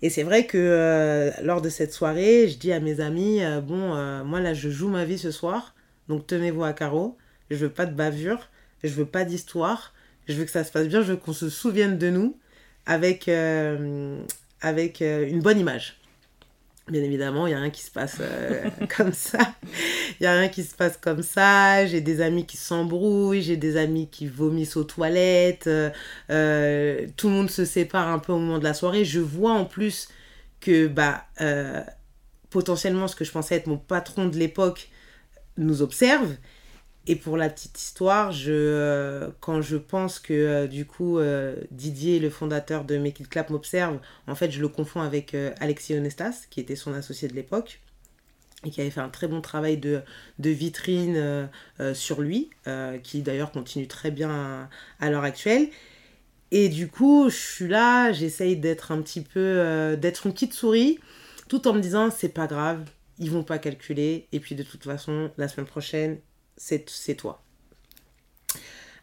Et 0.00 0.10
c'est 0.10 0.22
vrai 0.22 0.46
que 0.46 1.32
lors 1.42 1.60
de 1.60 1.68
cette 1.68 1.92
soirée, 1.92 2.48
je 2.48 2.56
dis 2.56 2.72
à 2.72 2.78
mes 2.78 3.00
amis, 3.00 3.40
bon, 3.62 3.94
moi 4.24 4.40
là, 4.40 4.54
je 4.54 4.70
joue 4.70 4.88
ma 4.88 5.04
vie 5.04 5.18
ce 5.18 5.32
soir, 5.32 5.74
donc 6.08 6.26
tenez-vous 6.26 6.62
à 6.62 6.72
carreau, 6.72 7.16
je 7.50 7.56
veux 7.56 7.70
pas 7.70 7.84
de 7.84 7.94
bavure, 7.94 8.48
je 8.84 8.90
veux 8.90 9.06
pas 9.06 9.24
d'histoire, 9.24 9.92
je 10.28 10.34
veux 10.34 10.44
que 10.44 10.52
ça 10.52 10.62
se 10.62 10.70
passe 10.70 10.86
bien, 10.86 11.02
je 11.02 11.12
veux 11.12 11.16
qu'on 11.16 11.32
se 11.32 11.48
souvienne 11.48 11.98
de 11.98 12.10
nous 12.10 12.36
avec, 12.86 13.28
avec 14.60 15.00
une 15.00 15.40
bonne 15.40 15.58
image. 15.58 15.98
Bien 16.90 17.02
évidemment, 17.02 17.46
il 17.46 17.50
n'y 17.50 17.54
a 17.54 17.60
rien 17.60 17.70
qui 17.70 17.82
se 17.82 17.90
passe 17.90 18.16
euh, 18.20 18.64
comme 18.96 19.12
ça. 19.12 19.38
Il 20.12 20.22
n'y 20.22 20.26
a 20.26 20.32
rien 20.32 20.48
qui 20.48 20.64
se 20.64 20.74
passe 20.74 20.96
comme 20.96 21.22
ça. 21.22 21.86
J'ai 21.86 22.00
des 22.00 22.20
amis 22.20 22.46
qui 22.46 22.56
s'embrouillent, 22.56 23.42
j'ai 23.42 23.56
des 23.56 23.76
amis 23.76 24.08
qui 24.08 24.26
vomissent 24.26 24.76
aux 24.76 24.84
toilettes. 24.84 25.66
Euh, 25.66 25.90
euh, 26.30 27.06
tout 27.16 27.28
le 27.28 27.34
monde 27.34 27.50
se 27.50 27.64
sépare 27.64 28.08
un 28.08 28.18
peu 28.18 28.32
au 28.32 28.38
moment 28.38 28.58
de 28.58 28.64
la 28.64 28.74
soirée. 28.74 29.04
Je 29.04 29.20
vois 29.20 29.52
en 29.52 29.64
plus 29.64 30.08
que 30.60 30.86
bah, 30.86 31.26
potentiellement 32.50 33.08
ce 33.08 33.16
que 33.16 33.24
je 33.24 33.32
pensais 33.32 33.56
être 33.56 33.66
mon 33.66 33.78
patron 33.78 34.26
de 34.26 34.36
l'époque 34.36 34.90
nous 35.56 35.82
observe 35.82 36.36
et 37.08 37.16
pour 37.16 37.38
la 37.38 37.48
petite 37.48 37.80
histoire, 37.80 38.32
je, 38.32 38.52
euh, 38.52 39.30
quand 39.40 39.62
je 39.62 39.78
pense 39.78 40.18
que 40.18 40.34
euh, 40.34 40.66
du 40.66 40.84
coup 40.84 41.18
euh, 41.18 41.56
Didier, 41.70 42.20
le 42.20 42.28
fondateur 42.28 42.84
de 42.84 42.98
Make 42.98 43.20
It 43.20 43.28
Clap, 43.30 43.48
m'observe, 43.48 43.98
en 44.26 44.34
fait 44.34 44.50
je 44.50 44.60
le 44.60 44.68
confonds 44.68 45.00
avec 45.00 45.34
Alexis 45.58 45.96
Onestas, 45.96 46.46
qui 46.50 46.60
était 46.60 46.76
son 46.76 46.92
associé 46.92 47.26
de 47.26 47.32
l'époque 47.32 47.80
et 48.64 48.70
qui 48.70 48.80
avait 48.80 48.90
fait 48.90 49.00
un 49.00 49.08
très 49.08 49.28
bon 49.28 49.40
travail 49.40 49.78
de, 49.78 50.02
vitrine 50.38 51.48
sur 51.94 52.20
lui, 52.20 52.50
qui 53.04 53.22
d'ailleurs 53.22 53.52
continue 53.52 53.86
très 53.86 54.10
bien 54.10 54.68
à, 54.98 55.10
l'heure 55.10 55.24
actuelle. 55.24 55.68
Et 56.50 56.68
du 56.68 56.88
coup, 56.88 57.28
je 57.30 57.36
suis 57.36 57.68
là, 57.68 58.10
j'essaye 58.10 58.56
d'être 58.56 58.90
un 58.90 59.00
petit 59.00 59.20
peu, 59.20 59.96
d'être 59.96 60.26
une 60.26 60.32
petite 60.32 60.54
souris, 60.54 60.98
tout 61.48 61.68
en 61.68 61.72
me 61.72 61.80
disant 61.80 62.10
c'est 62.10 62.30
pas 62.30 62.48
grave, 62.48 62.84
ils 63.18 63.30
vont 63.30 63.44
pas 63.44 63.58
calculer, 63.58 64.26
et 64.32 64.40
puis 64.40 64.56
de 64.56 64.64
toute 64.64 64.82
façon, 64.82 65.30
la 65.38 65.46
semaine 65.46 65.66
prochaine, 65.66 66.18
c'est 66.56 67.14
toi. 67.16 67.42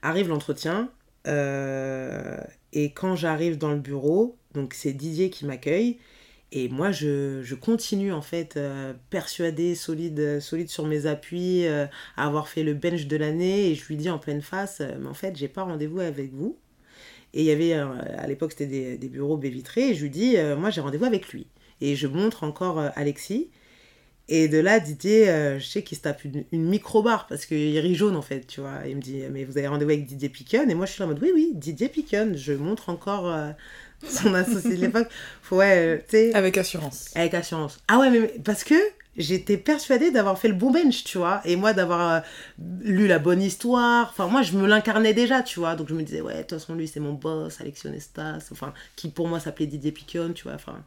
Arrive 0.01 0.27
l'entretien, 0.27 0.91
euh, 1.27 2.39
et 2.74 2.91
quand 2.91 3.15
j'arrive 3.15 3.57
dans 3.57 3.71
le 3.71 3.79
bureau, 3.79 4.38
donc 4.53 4.74
c'est 4.74 4.93
Didier 4.93 5.29
qui 5.29 5.45
m'accueille, 5.45 5.97
et 6.55 6.69
moi 6.69 6.91
je, 6.91 7.53
continue 7.53 8.13
en 8.13 8.21
fait 8.21 8.55
euh, 8.55 8.93
persuadé, 9.09 9.75
solide, 9.75 10.39
solide 10.39 10.69
sur 10.69 10.85
mes 10.85 11.05
appuis, 11.05 11.67
euh, 11.67 11.85
à 12.15 12.25
avoir 12.25 12.47
fait 12.47 12.63
le 12.63 12.74
bench 12.74 13.07
de 13.07 13.17
l'année, 13.17 13.69
et 13.69 13.75
je 13.75 13.85
lui 13.85 13.97
dis 13.97 14.09
en 14.09 14.19
pleine 14.19 14.41
face, 14.41 14.81
mais 15.00 15.07
en 15.07 15.13
fait 15.13 15.35
j'ai 15.35 15.50
pas 15.50 15.63
rendez-vous 15.63 16.00
avec 16.00 16.33
vous. 16.33 16.57
Et 17.33 17.41
il 17.41 17.45
y 17.45 17.51
avait, 17.51 17.74
à 17.74 18.25
l'époque 18.27 18.53
c'était 18.53 18.97
des, 18.97 19.09
bureaux 19.09 19.35
baie 19.35 19.50
vitrés, 19.50 19.89
et 19.89 19.95
je 19.95 20.03
lui 20.03 20.09
dis, 20.09 20.38
moi 20.57 20.69
j'ai 20.69 20.79
rendez-vous 20.79 21.03
avec 21.03 21.27
lui. 21.33 21.47
Et 21.81 21.97
je 21.97 22.07
montre 22.07 22.45
encore 22.45 22.79
Alexis, 22.95 23.50
et 24.27 24.47
de 24.47 24.57
là, 24.57 24.79
Didier, 24.79 25.29
euh, 25.29 25.59
je 25.59 25.65
sais 25.65 25.83
qu'il 25.83 25.97
se 25.97 26.01
tape 26.01 26.24
une, 26.24 26.45
micro-barre 26.51 27.27
parce 27.27 27.45
qu'il 27.45 27.77
rit 27.77 27.93
jaune 27.93 28.15
en 28.15 28.24
fait, 28.24 28.47
tu 28.47 28.59
vois. 28.59 28.79
Il 28.88 28.95
me 28.95 29.01
dit, 29.01 29.21
mais 29.31 29.43
vous 29.43 29.57
avez 29.57 29.67
rendez-vous 29.67 29.91
avec 29.91 30.05
Didier 30.05 30.29
Piquon 30.29 30.67
Et 30.67 30.74
moi, 30.74 30.88
je 30.88 30.93
suis 30.93 31.03
en 31.03 31.07
mode, 31.07 31.19
oui, 31.21 31.31
oui, 31.33 31.51
Didier 31.53 31.89
Piquon. 31.89 32.31
Je 32.35 32.53
montre 32.53 32.89
encore 32.89 33.27
euh, 33.27 33.51
son 34.09 34.33
associé 34.33 34.75
de 34.75 34.81
l'époque. 34.81 35.07
Ouais, 35.51 35.77
euh, 35.77 35.97
tu 35.97 36.17
sais. 36.17 36.33
Avec 36.33 36.57
assurance. 36.57 37.12
Avec 37.15 37.33
assurance. 37.33 37.79
Ah 37.88 38.00
ouais, 38.00 38.09
mais 38.09 38.33
parce 38.43 38.63
que 38.63 38.75
j'étais 39.17 39.57
persuadée 39.57 40.12
d'avoir 40.12 40.38
fait 40.38 40.47
le 40.47 40.53
bon 40.53 40.71
bench, 40.71 41.03
tu 41.03 41.17
vois. 41.17 41.41
Et 41.45 41.55
moi, 41.55 41.74
d'avoir 41.74 42.24
lu 42.81 43.07
la 43.07 43.19
bonne 43.19 43.41
histoire. 43.41 44.09
Enfin, 44.09 44.27
moi, 44.27 44.41
je 44.41 44.53
me 44.53 44.67
l'incarnais 44.67 45.13
déjà, 45.13 45.41
tu 45.43 45.59
vois. 45.59 45.75
Donc, 45.75 45.89
je 45.89 45.93
me 45.93 46.03
disais, 46.03 46.21
ouais, 46.21 46.35
de 46.35 46.41
toute 46.41 46.59
façon, 46.59 46.75
lui, 46.75 46.88
c'est 46.88 47.00
mon 47.00 47.13
boss, 47.13 47.59
Alexis 47.62 47.88
Onestas. 47.88 48.47
Enfin, 48.51 48.74
qui 48.95 49.09
pour 49.09 49.27
moi 49.27 49.39
s'appelait 49.39 49.67
Didier 49.67 49.91
Piquon, 49.91 50.33
tu 50.33 50.43
vois. 50.43 50.53
Enfin, 50.53 50.83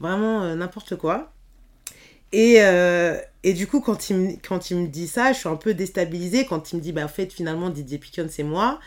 vraiment 0.00 0.54
n'importe 0.54 0.96
quoi. 0.96 1.32
Et, 2.32 2.56
euh, 2.60 3.18
et 3.42 3.52
du 3.52 3.66
coup, 3.66 3.80
quand 3.80 4.10
il, 4.10 4.16
me, 4.16 4.32
quand 4.46 4.70
il 4.70 4.78
me 4.78 4.86
dit 4.88 5.06
ça, 5.06 5.32
je 5.32 5.38
suis 5.38 5.48
un 5.48 5.56
peu 5.56 5.74
déstabilisée. 5.74 6.46
Quand 6.46 6.72
il 6.72 6.76
me 6.76 6.80
dit, 6.80 6.92
bah, 6.92 7.04
en 7.04 7.08
fait, 7.08 7.32
finalement, 7.32 7.70
Didier 7.70 7.98
Picon, 7.98 8.26
c'est 8.28 8.42
moi. 8.42 8.80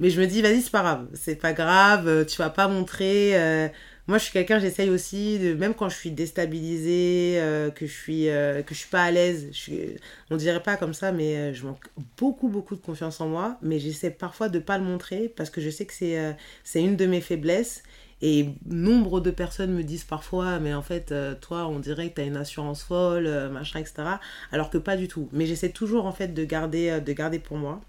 Mais 0.00 0.10
je 0.10 0.20
me 0.20 0.26
dis, 0.26 0.42
vas-y, 0.42 0.60
c'est 0.60 0.70
pas 0.70 0.82
grave. 0.82 1.08
C'est 1.14 1.36
pas 1.36 1.52
grave, 1.52 2.08
euh, 2.08 2.24
tu 2.24 2.36
vas 2.38 2.50
pas 2.50 2.68
montrer. 2.68 3.38
Euh, 3.40 3.68
moi, 4.06 4.18
je 4.18 4.24
suis 4.24 4.32
quelqu'un, 4.32 4.58
j'essaye 4.58 4.90
aussi, 4.90 5.38
de, 5.38 5.54
même 5.54 5.74
quand 5.74 5.88
je 5.88 5.96
suis 5.96 6.10
déstabilisée, 6.10 7.40
que, 7.74 7.86
je 7.86 7.92
suis, 7.92 8.24
que 8.26 8.74
je 8.74 8.74
suis 8.74 8.90
pas 8.90 9.02
à 9.04 9.10
l'aise, 9.10 9.48
je 9.52 9.96
on 10.30 10.36
dirait 10.36 10.62
pas 10.62 10.76
comme 10.76 10.92
ça, 10.92 11.10
mais 11.10 11.54
je 11.54 11.66
manque 11.66 11.86
beaucoup, 12.18 12.48
beaucoup 12.48 12.76
de 12.76 12.82
confiance 12.82 13.22
en 13.22 13.28
moi. 13.28 13.56
Mais 13.62 13.78
j'essaie 13.78 14.10
parfois 14.10 14.50
de 14.50 14.58
pas 14.58 14.76
le 14.76 14.84
montrer 14.84 15.32
parce 15.34 15.48
que 15.48 15.62
je 15.62 15.70
sais 15.70 15.86
que 15.86 15.94
c'est 15.94 16.36
c'est 16.64 16.82
une 16.82 16.96
de 16.96 17.06
mes 17.06 17.22
faiblesses. 17.22 17.82
Et 18.22 18.54
nombre 18.64 19.20
de 19.20 19.30
personnes 19.30 19.74
me 19.74 19.82
disent 19.82 20.04
parfois, 20.04 20.58
mais 20.58 20.72
en 20.72 20.80
fait, 20.80 21.12
euh, 21.12 21.34
toi, 21.38 21.66
on 21.66 21.78
dirait 21.78 22.08
que 22.08 22.14
tu 22.14 22.20
as 22.22 22.24
une 22.24 22.38
assurance 22.38 22.82
folle, 22.82 23.26
euh, 23.26 23.50
machin, 23.50 23.80
etc. 23.80 24.02
Alors 24.50 24.70
que 24.70 24.78
pas 24.78 24.96
du 24.96 25.08
tout. 25.08 25.28
Mais 25.32 25.44
j'essaie 25.44 25.68
toujours, 25.68 26.06
en 26.06 26.12
fait, 26.12 26.28
de 26.28 26.44
garder, 26.44 26.88
euh, 26.88 27.00
de 27.00 27.12
garder 27.12 27.38
pour 27.38 27.58
moi. 27.58 27.82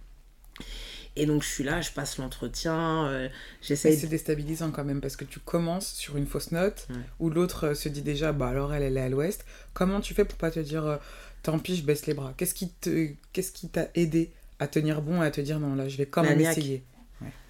Et 1.16 1.26
donc, 1.26 1.44
je 1.44 1.48
suis 1.48 1.64
là, 1.64 1.80
je 1.82 1.92
passe 1.92 2.18
l'entretien, 2.18 3.30
j'essaie... 3.62 3.96
C'est 3.96 4.08
déstabilisant 4.08 4.72
quand 4.72 4.84
même, 4.84 5.00
parce 5.00 5.16
que 5.16 5.24
tu 5.24 5.40
commences 5.40 5.94
sur 5.94 6.18
une 6.18 6.28
fausse 6.28 6.52
note, 6.52 6.88
où 7.20 7.30
l'autre 7.30 7.74
se 7.74 7.88
dit 7.88 8.02
déjà, 8.02 8.34
bah 8.34 8.50
alors 8.50 8.74
elle, 8.74 8.84
elle 8.84 8.98
est 8.98 9.02
à 9.02 9.10
l'ouest. 9.10 9.46
Comment 9.74 10.02
tu 10.02 10.14
fais 10.14 10.26
pour 10.26 10.38
pas 10.38 10.52
te 10.52 10.60
dire, 10.60 11.00
tant 11.42 11.58
pis, 11.58 11.78
je 11.78 11.84
baisse 11.84 12.06
les 12.06 12.14
bras? 12.14 12.34
Qu'est-ce 12.36 12.54
qui 12.54 12.70
te, 12.70 13.10
qu'est-ce 13.32 13.54
qui 13.54 13.70
t'a 13.70 13.88
aidé 13.96 14.32
à 14.60 14.68
tenir 14.68 15.02
bon 15.02 15.24
et 15.24 15.26
à 15.26 15.32
te 15.32 15.40
dire, 15.40 15.60
non, 15.60 15.76
là, 15.76 15.88
je 15.88 15.96
vais 15.98 16.06
quand 16.06 16.24
même 16.24 16.42
essayer? 16.42 16.84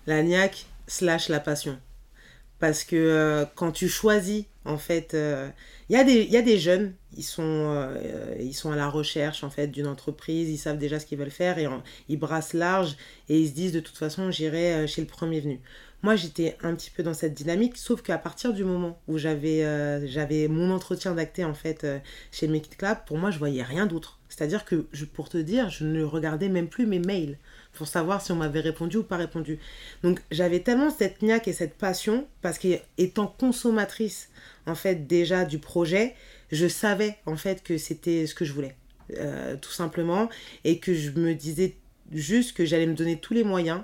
La 0.05 0.21
niaque 0.21 0.67
slash 0.85 1.29
la 1.29 1.39
passion. 1.39 1.79
Parce 2.59 2.83
que 2.83 2.95
euh, 2.95 3.45
quand 3.55 3.71
tu 3.71 3.89
choisis, 3.89 4.45
en 4.63 4.77
fait, 4.77 5.15
il 5.89 5.95
euh, 5.95 5.97
y, 5.97 6.01
a 6.01 6.03
des, 6.03 6.23
y 6.25 6.37
a 6.37 6.41
des 6.41 6.57
jeunes, 6.57 6.93
ils 7.15 7.23
sont, 7.23 7.43
euh, 7.43 8.35
ils 8.39 8.53
sont 8.53 8.71
à 8.71 8.75
la 8.75 8.89
recherche, 8.89 9.43
en 9.43 9.49
fait, 9.49 9.67
d'une 9.67 9.87
entreprise, 9.87 10.49
ils 10.49 10.57
savent 10.57 10.77
déjà 10.77 10.99
ce 10.99 11.05
qu'ils 11.05 11.17
veulent 11.17 11.31
faire 11.31 11.57
et 11.57 11.67
ils 12.09 12.17
brassent 12.17 12.53
large 12.53 12.95
et 13.29 13.39
ils 13.39 13.49
se 13.49 13.53
disent, 13.53 13.71
de 13.71 13.79
toute 13.79 13.97
façon, 13.97 14.31
j'irai 14.31 14.87
chez 14.87 15.01
le 15.01 15.07
premier 15.07 15.39
venu. 15.39 15.59
Moi, 16.03 16.15
j'étais 16.15 16.57
un 16.61 16.75
petit 16.75 16.91
peu 16.91 17.01
dans 17.03 17.13
cette 17.13 17.33
dynamique, 17.33 17.77
sauf 17.77 18.01
qu'à 18.01 18.17
partir 18.17 18.53
du 18.53 18.63
moment 18.63 18.99
où 19.07 19.17
j'avais 19.17 20.07
j'avais 20.07 20.47
mon 20.47 20.71
entretien 20.71 21.15
d'acté, 21.15 21.43
en 21.43 21.55
fait, 21.55 21.87
chez 22.31 22.47
Make 22.47 22.67
It 22.67 22.77
Club, 22.77 22.97
pour 23.07 23.17
moi, 23.17 23.31
je 23.31 23.39
voyais 23.39 23.63
rien 23.63 23.87
d'autre. 23.87 24.19
C'est-à-dire 24.29 24.65
que, 24.65 24.85
pour 25.13 25.29
te 25.29 25.37
dire, 25.37 25.69
je 25.69 25.85
ne 25.85 26.03
regardais 26.03 26.49
même 26.49 26.67
plus 26.67 26.85
mes 26.85 26.99
mails 26.99 27.37
pour 27.75 27.87
savoir 27.87 28.21
si 28.21 28.31
on 28.31 28.35
m'avait 28.35 28.61
répondu 28.61 28.97
ou 28.97 29.03
pas 29.03 29.17
répondu. 29.17 29.59
Donc 30.03 30.21
j'avais 30.31 30.61
tellement 30.61 30.89
cette 30.89 31.21
niaque 31.21 31.47
et 31.47 31.53
cette 31.53 31.75
passion 31.75 32.27
parce 32.41 32.57
qu'étant 32.57 33.27
consommatrice 33.27 34.29
en 34.65 34.75
fait 34.75 35.07
déjà 35.07 35.45
du 35.45 35.59
projet, 35.59 36.15
je 36.51 36.67
savais 36.67 37.17
en 37.25 37.35
fait 37.35 37.61
que 37.63 37.77
c'était 37.77 38.25
ce 38.25 38.33
que 38.33 38.45
je 38.45 38.53
voulais. 38.53 38.75
Euh, 39.19 39.55
tout 39.61 39.71
simplement 39.71 40.29
et 40.63 40.79
que 40.79 40.95
je 40.95 41.11
me 41.11 41.35
disais 41.35 41.75
juste 42.11 42.57
que 42.57 42.65
j'allais 42.65 42.87
me 42.87 42.95
donner 42.95 43.19
tous 43.19 43.35
les 43.35 43.43
moyens 43.43 43.81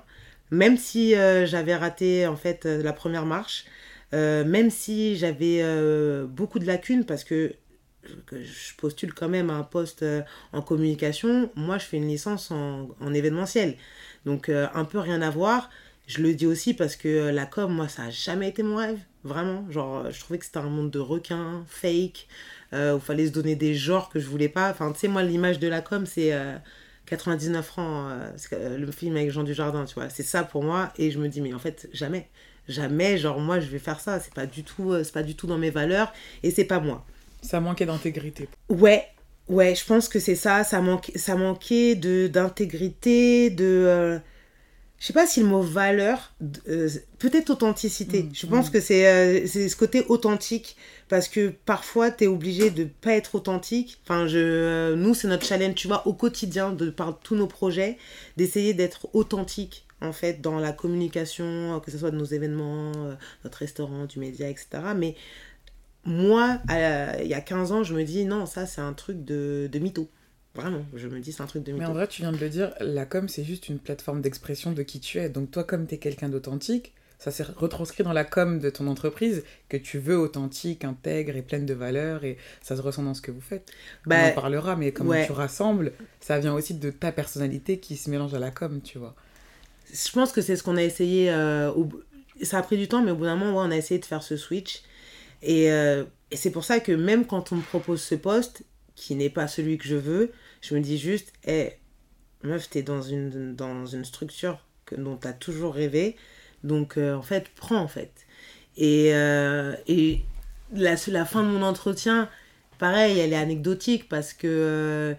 même 0.50 0.76
si 0.76 1.14
euh, 1.14 1.46
j'avais 1.46 1.76
raté 1.76 2.26
en 2.26 2.34
fait 2.34 2.66
euh, 2.66 2.82
la 2.82 2.92
première 2.92 3.24
marche 3.24 3.64
même 4.12 4.68
si 4.68 5.16
j'avais 5.16 5.64
beaucoup 6.26 6.58
de 6.58 6.66
lacunes 6.66 7.04
parce 7.06 7.24
que 7.24 7.54
que 8.26 8.42
je 8.42 8.74
postule 8.76 9.14
quand 9.14 9.28
même 9.28 9.50
à 9.50 9.54
un 9.54 9.62
poste 9.62 10.02
euh, 10.02 10.22
en 10.52 10.62
communication, 10.62 11.50
moi 11.54 11.78
je 11.78 11.84
fais 11.84 11.96
une 11.96 12.08
licence 12.08 12.50
en, 12.50 12.88
en 13.00 13.14
événementiel. 13.14 13.76
Donc 14.24 14.48
euh, 14.48 14.68
un 14.74 14.84
peu 14.84 14.98
rien 14.98 15.22
à 15.22 15.30
voir. 15.30 15.70
Je 16.06 16.20
le 16.20 16.34
dis 16.34 16.46
aussi 16.46 16.74
parce 16.74 16.96
que 16.96 17.08
euh, 17.08 17.32
la 17.32 17.46
com, 17.46 17.72
moi, 17.72 17.88
ça 17.88 18.04
n'a 18.04 18.10
jamais 18.10 18.48
été 18.48 18.62
mon 18.62 18.76
rêve. 18.76 18.98
Vraiment. 19.24 19.64
Genre, 19.70 20.10
je 20.10 20.18
trouvais 20.20 20.38
que 20.38 20.44
c'était 20.44 20.58
un 20.58 20.68
monde 20.68 20.90
de 20.90 20.98
requins, 20.98 21.64
fake, 21.68 22.26
où 22.72 22.76
il 22.76 23.00
fallait 23.00 23.28
se 23.28 23.32
donner 23.32 23.54
des 23.54 23.74
genres 23.74 24.08
que 24.08 24.18
je 24.18 24.26
voulais 24.26 24.48
pas. 24.48 24.70
Enfin, 24.70 24.90
tu 24.92 24.98
sais, 24.98 25.08
moi, 25.08 25.22
l'image 25.22 25.60
de 25.60 25.68
la 25.68 25.80
com, 25.80 26.06
c'est 26.06 26.32
99 27.06 27.64
francs, 27.64 28.12
le 28.50 28.90
film 28.90 29.16
avec 29.16 29.30
Jean 29.30 29.44
Dujardin, 29.44 29.84
tu 29.84 29.94
vois. 29.94 30.08
C'est 30.08 30.24
ça 30.24 30.42
pour 30.42 30.64
moi. 30.64 30.92
Et 30.98 31.12
je 31.12 31.20
me 31.20 31.28
dis, 31.28 31.40
mais 31.40 31.54
en 31.54 31.60
fait, 31.60 31.88
jamais. 31.92 32.28
Jamais, 32.66 33.16
genre, 33.16 33.38
moi, 33.38 33.60
je 33.60 33.66
vais 33.68 33.78
faire 33.78 34.00
ça. 34.00 34.18
C'est 34.18 34.34
pas 34.34 34.46
du 34.46 34.64
tout, 34.64 34.92
c'est 35.04 35.14
pas 35.14 35.22
du 35.22 35.36
tout 35.36 35.46
dans 35.46 35.58
mes 35.58 35.70
valeurs. 35.70 36.12
Et 36.42 36.50
c'est 36.50 36.64
pas 36.64 36.80
moi. 36.80 37.06
Ça 37.42 37.60
manquait 37.60 37.86
d'intégrité. 37.86 38.48
Ouais, 38.68 39.06
ouais, 39.48 39.74
je 39.74 39.84
pense 39.84 40.08
que 40.08 40.18
c'est 40.18 40.36
ça. 40.36 40.64
Ça, 40.64 40.80
manquait, 40.80 41.18
ça 41.18 41.34
manquait 41.34 41.94
de, 41.94 42.28
d'intégrité, 42.28 43.50
de. 43.50 43.64
Euh, 43.64 44.18
je 44.98 45.08
sais 45.08 45.12
pas 45.12 45.26
si 45.26 45.40
le 45.40 45.46
mot 45.46 45.62
valeur, 45.62 46.32
euh, 46.68 46.88
peut-être 47.18 47.50
authenticité. 47.50 48.22
Mm, 48.22 48.30
je 48.32 48.46
pense 48.46 48.68
mm. 48.68 48.72
que 48.72 48.80
c'est, 48.80 49.06
euh, 49.08 49.46
c'est 49.46 49.68
ce 49.68 49.74
côté 49.74 50.04
authentique 50.08 50.76
parce 51.08 51.26
que 51.26 51.48
parfois 51.48 52.12
tu 52.12 52.24
es 52.24 52.26
obligé 52.28 52.70
de 52.70 52.84
pas 52.84 53.14
être 53.14 53.34
authentique. 53.34 53.98
Enfin, 54.04 54.28
je, 54.28 54.94
nous, 54.94 55.14
c'est 55.14 55.26
notre 55.26 55.44
challenge, 55.44 55.74
tu 55.74 55.88
vois, 55.88 56.06
au 56.06 56.12
quotidien, 56.12 56.70
de 56.70 56.90
par 56.90 57.18
tous 57.18 57.34
nos 57.34 57.48
projets, 57.48 57.98
d'essayer 58.36 58.74
d'être 58.74 59.08
authentique 59.12 59.86
en 60.00 60.12
fait 60.12 60.40
dans 60.40 60.58
la 60.58 60.72
communication, 60.72 61.80
que 61.84 61.92
ce 61.92 61.98
soit 61.98 62.10
de 62.10 62.16
nos 62.16 62.24
événements, 62.24 62.90
notre 63.44 63.58
restaurant, 63.58 64.06
du 64.06 64.18
média, 64.18 64.48
etc. 64.48 64.66
Mais 64.96 65.14
moi, 66.04 66.60
il 66.68 67.26
y 67.26 67.34
a 67.34 67.40
15 67.40 67.72
ans, 67.72 67.82
je 67.82 67.94
me 67.94 68.02
dis 68.04 68.24
non, 68.24 68.46
ça 68.46 68.66
c'est 68.66 68.80
un 68.80 68.92
truc 68.92 69.24
de, 69.24 69.68
de 69.70 69.78
mytho. 69.78 70.08
Vraiment, 70.54 70.84
je 70.94 71.08
me 71.08 71.20
dis 71.20 71.32
c'est 71.32 71.42
un 71.42 71.46
truc 71.46 71.64
de 71.64 71.72
mytho. 71.72 71.84
Mais 71.84 71.90
en 71.90 71.94
vrai, 71.94 72.06
tu 72.06 72.22
viens 72.22 72.32
de 72.32 72.38
le 72.38 72.48
dire, 72.48 72.74
la 72.80 73.06
com 73.06 73.28
c'est 73.28 73.44
juste 73.44 73.68
une 73.68 73.78
plateforme 73.78 74.20
d'expression 74.20 74.72
de 74.72 74.82
qui 74.82 75.00
tu 75.00 75.18
es. 75.18 75.28
Donc 75.28 75.50
toi, 75.50 75.64
comme 75.64 75.86
tu 75.86 75.94
es 75.94 75.98
quelqu'un 75.98 76.28
d'authentique, 76.28 76.92
ça 77.22 77.30
s'est 77.30 77.44
retranscrit 77.44 78.02
dans 78.02 78.12
la 78.12 78.24
com 78.24 78.58
de 78.58 78.68
ton 78.68 78.88
entreprise 78.88 79.44
que 79.68 79.76
tu 79.76 80.00
veux 80.00 80.18
authentique, 80.18 80.84
intègre 80.84 81.36
et 81.36 81.42
pleine 81.42 81.64
de 81.64 81.72
valeurs 81.72 82.24
et 82.24 82.36
ça 82.62 82.76
se 82.76 82.82
ressent 82.82 83.04
dans 83.04 83.14
ce 83.14 83.22
que 83.22 83.30
vous 83.30 83.40
faites. 83.40 83.70
Bah, 84.06 84.16
On 84.18 84.28
en 84.30 84.32
parlera, 84.32 84.74
mais 84.74 84.90
comment 84.90 85.14
tu 85.24 85.30
rassembles, 85.30 85.92
ça 86.20 86.40
vient 86.40 86.52
aussi 86.52 86.74
de 86.74 86.90
ta 86.90 87.12
personnalité 87.12 87.78
qui 87.78 87.96
se 87.96 88.10
mélange 88.10 88.34
à 88.34 88.40
la 88.40 88.50
com, 88.50 88.80
tu 88.82 88.98
vois. 88.98 89.14
Je 89.92 90.10
pense 90.10 90.32
que 90.32 90.40
c'est 90.40 90.56
ce 90.56 90.64
qu'on 90.64 90.76
a 90.76 90.82
essayé. 90.82 91.30
Euh, 91.30 91.70
ça 92.42 92.58
a 92.58 92.62
pris 92.62 92.76
du 92.76 92.88
temps, 92.88 93.02
mais 93.02 93.12
au 93.12 93.16
bout 93.16 93.24
d'un 93.26 93.36
moment, 93.36 93.58
on 93.58 93.70
a 93.70 93.76
essayé 93.76 94.00
de 94.00 94.04
faire 94.04 94.24
ce 94.24 94.36
switch. 94.36 94.82
Et, 95.42 95.70
euh, 95.72 96.04
et 96.30 96.36
c'est 96.36 96.50
pour 96.50 96.64
ça 96.64 96.80
que 96.80 96.92
même 96.92 97.26
quand 97.26 97.52
on 97.52 97.56
me 97.56 97.62
propose 97.62 98.02
ce 98.02 98.14
poste, 98.14 98.64
qui 98.94 99.14
n'est 99.14 99.30
pas 99.30 99.48
celui 99.48 99.78
que 99.78 99.86
je 99.86 99.96
veux, 99.96 100.32
je 100.60 100.74
me 100.74 100.80
dis 100.80 100.98
juste, 100.98 101.32
hey, 101.44 101.72
meuf, 102.42 102.68
t'es 102.70 102.82
dans 102.82 103.02
une, 103.02 103.54
dans 103.54 103.86
une 103.86 104.04
structure 104.04 104.64
que, 104.84 104.94
dont 104.94 105.16
t'as 105.16 105.32
toujours 105.32 105.74
rêvé 105.74 106.16
donc, 106.64 106.96
euh, 106.96 107.14
en 107.14 107.22
fait, 107.22 107.48
prends, 107.56 107.78
en 107.78 107.88
fait. 107.88 108.12
Et, 108.76 109.14
euh, 109.14 109.74
et 109.86 110.22
la, 110.72 110.94
la, 111.08 111.24
fin 111.24 111.42
de 111.42 111.48
mon 111.48 111.62
entretien, 111.62 112.28
pareil, 112.78 113.18
elle 113.18 113.32
est 113.32 113.36
anecdotique 113.36 114.08
parce 114.08 114.32
que 114.32 114.46
euh, 114.46 115.14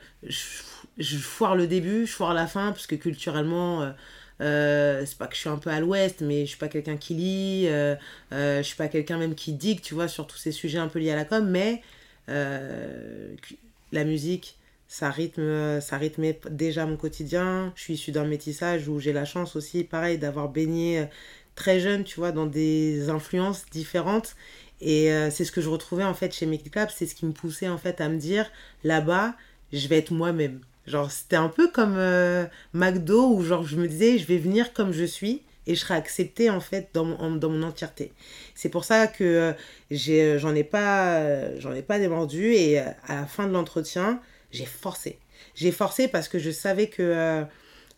je, 0.97 1.17
foire 1.17 1.55
le 1.55 1.67
début, 1.67 2.05
je 2.05 2.13
foire 2.13 2.33
la 2.33 2.47
fin, 2.47 2.71
parce 2.71 2.87
que 2.87 2.95
culturellement, 2.95 3.93
c'est 4.43 5.17
pas 5.17 5.27
que 5.27 5.35
je 5.35 5.39
suis 5.39 5.49
un 5.49 5.57
peu 5.57 5.69
à 5.69 5.79
l'ouest, 5.79 6.21
mais 6.21 6.41
je 6.41 6.49
suis 6.49 6.57
pas 6.57 6.67
quelqu'un 6.67 6.97
qui 6.97 7.13
lit, 7.13 7.67
je 8.31 8.61
suis 8.61 8.75
pas 8.75 8.87
quelqu'un 8.87 9.17
même 9.17 9.35
qui 9.35 9.53
digue, 9.53 9.81
tu 9.81 9.93
vois, 9.93 10.07
sur 10.07 10.27
tous 10.27 10.37
ces 10.37 10.51
sujets 10.51 10.79
un 10.79 10.87
peu 10.87 10.99
liés 10.99 11.11
à 11.11 11.15
la 11.15 11.25
com, 11.25 11.47
mais 11.49 11.81
la 12.27 14.03
musique, 14.03 14.57
ça 14.93 15.09
rythme 15.09 15.81
ça 15.81 15.97
rythmait 15.97 16.39
déjà 16.51 16.85
mon 16.85 16.97
quotidien. 16.97 17.73
Je 17.75 17.81
suis 17.81 17.93
issue 17.95 18.11
d'un 18.11 18.25
métissage 18.25 18.87
où 18.87 18.99
j'ai 18.99 19.11
la 19.11 19.25
chance 19.25 19.55
aussi 19.55 19.83
pareil 19.83 20.19
d'avoir 20.19 20.49
baigné 20.49 20.99
euh, 20.99 21.05
très 21.55 21.79
jeune 21.79 22.03
tu 22.03 22.19
vois 22.19 22.31
dans 22.31 22.45
des 22.45 23.09
influences 23.09 23.65
différentes. 23.71 24.35
Et 24.81 25.11
euh, 25.11 25.31
c'est 25.31 25.45
ce 25.45 25.51
que 25.51 25.61
je 25.61 25.69
retrouvais 25.69 26.03
en 26.03 26.13
fait 26.13 26.31
chez 26.31 26.45
Make 26.45 26.69
Club 26.69 26.89
c'est 26.93 27.07
ce 27.07 27.15
qui 27.15 27.25
me 27.25 27.31
poussait 27.31 27.69
en 27.69 27.79
fait 27.79 28.01
à 28.01 28.09
me 28.09 28.17
dire 28.17 28.51
là-bas 28.83 29.33
je 29.71 29.87
vais 29.87 29.97
être 29.97 30.11
moi-même 30.11 30.59
genre 30.85 31.11
c'était 31.11 31.35
un 31.35 31.49
peu 31.49 31.69
comme 31.69 31.95
euh, 31.97 32.45
McDo 32.73 33.33
où 33.33 33.43
genre 33.43 33.63
je 33.65 33.77
me 33.77 33.87
disais 33.87 34.17
je 34.17 34.25
vais 34.27 34.37
venir 34.37 34.73
comme 34.73 34.91
je 34.91 35.05
suis 35.05 35.41
et 35.65 35.75
je 35.75 35.79
serai 35.79 35.93
acceptée 35.93 36.49
en 36.49 36.59
fait 36.59 36.89
dans 36.93 37.05
mon, 37.05 37.35
dans 37.35 37.49
mon 37.49 37.63
entièreté. 37.63 38.11
C'est 38.55 38.69
pour 38.69 38.83
ça 38.83 39.07
que 39.07 39.53
j'ai 39.91 40.37
j'en 40.39 40.53
ai 40.55 40.63
pas 40.63 41.57
j'en 41.59 41.73
ai 41.73 41.81
pas 41.81 41.99
démordu 41.99 42.53
et 42.53 42.79
à 42.79 42.95
la 43.09 43.25
fin 43.25 43.47
de 43.47 43.53
l'entretien, 43.53 44.21
j'ai 44.51 44.65
forcé. 44.65 45.19
J'ai 45.55 45.71
forcé 45.71 46.07
parce 46.07 46.27
que 46.27 46.39
je 46.39 46.51
savais 46.51 46.87
que, 46.87 47.01
euh, 47.01 47.43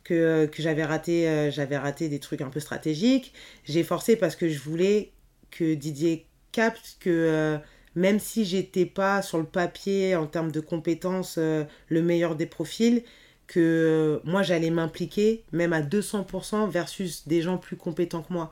que, 0.03 0.45
que 0.47 0.61
j'avais 0.61 0.83
raté, 0.83 1.27
euh, 1.27 1.51
j'avais 1.51 1.77
raté 1.77 2.09
des 2.09 2.19
trucs 2.19 2.41
un 2.41 2.49
peu 2.49 2.59
stratégiques. 2.59 3.33
J'ai 3.63 3.83
forcé 3.83 4.15
parce 4.15 4.35
que 4.35 4.49
je 4.49 4.59
voulais 4.59 5.11
que 5.51 5.73
Didier 5.73 6.25
capte 6.51 6.97
que 6.99 7.09
euh, 7.09 7.57
même 7.95 8.19
si 8.19 8.45
j'étais 8.45 8.85
pas 8.85 9.21
sur 9.21 9.37
le 9.37 9.45
papier 9.45 10.15
en 10.15 10.27
termes 10.27 10.51
de 10.51 10.59
compétences 10.59 11.37
le 11.37 12.01
meilleur 12.01 12.35
des 12.35 12.45
profils, 12.45 13.03
que 13.47 14.21
moi 14.23 14.43
j'allais 14.43 14.71
m'impliquer 14.71 15.43
même 15.51 15.73
à 15.73 15.81
200% 15.81 16.69
versus 16.69 17.27
des 17.27 17.41
gens 17.41 17.57
plus 17.57 17.75
compétents 17.75 18.21
que 18.21 18.33
moi. 18.33 18.51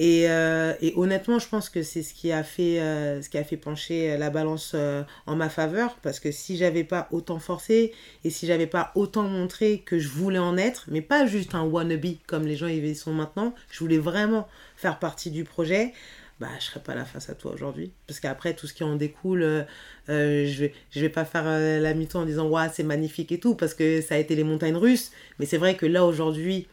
Et, 0.00 0.30
euh, 0.30 0.74
et, 0.80 0.92
honnêtement, 0.94 1.40
je 1.40 1.48
pense 1.48 1.68
que 1.68 1.82
c'est 1.82 2.04
ce 2.04 2.14
qui 2.14 2.30
a 2.30 2.44
fait, 2.44 2.78
euh, 2.80 3.20
pencher 3.60 4.16
la 4.16 4.30
balance 4.30 4.72
euh, 4.74 5.02
en 5.26 5.34
ma 5.34 5.48
faveur. 5.48 5.96
Parce 6.02 6.20
que 6.20 6.30
si 6.30 6.56
j'avais 6.56 6.84
pas 6.84 7.08
autant 7.10 7.40
forcé 7.40 7.92
et 8.22 8.30
si 8.30 8.46
j'avais 8.46 8.68
pas 8.68 8.92
autant 8.94 9.24
montré 9.24 9.82
que 9.84 9.98
je 9.98 10.08
voulais 10.08 10.38
en 10.38 10.56
être, 10.56 10.84
mais 10.88 11.02
pas 11.02 11.26
juste 11.26 11.56
un 11.56 11.64
wannabe 11.64 12.14
comme 12.28 12.46
les 12.46 12.54
gens 12.54 12.68
y 12.68 12.94
sont 12.94 13.12
maintenant, 13.12 13.54
je 13.72 13.80
voulais 13.80 13.98
vraiment 13.98 14.46
faire 14.76 15.00
partie 15.00 15.32
du 15.32 15.42
projet. 15.42 15.92
Bah, 16.40 16.48
je 16.60 16.66
serais 16.66 16.80
pas 16.80 16.94
là 16.94 17.04
face 17.04 17.30
à 17.30 17.34
toi 17.34 17.52
aujourd'hui. 17.52 17.92
Parce 18.06 18.20
qu'après, 18.20 18.54
tout 18.54 18.66
ce 18.66 18.74
qui 18.74 18.84
en 18.84 18.94
découle, 18.96 19.66
je 20.08 20.60
vais, 20.60 20.72
je 20.90 21.00
vais 21.00 21.08
pas 21.08 21.24
faire 21.24 21.44
la 21.44 21.94
mi-temps 21.94 22.20
en 22.20 22.26
disant, 22.26 22.48
ouais, 22.48 22.68
c'est 22.72 22.84
magnifique 22.84 23.32
et 23.32 23.40
tout, 23.40 23.56
parce 23.56 23.74
que 23.74 24.00
ça 24.00 24.14
a 24.14 24.18
été 24.18 24.36
les 24.36 24.44
montagnes 24.44 24.76
russes. 24.76 25.10
Mais 25.38 25.46
c'est 25.46 25.58
vrai 25.58 25.76
que 25.76 25.84
là, 25.84 26.04
aujourd'hui, 26.04 26.68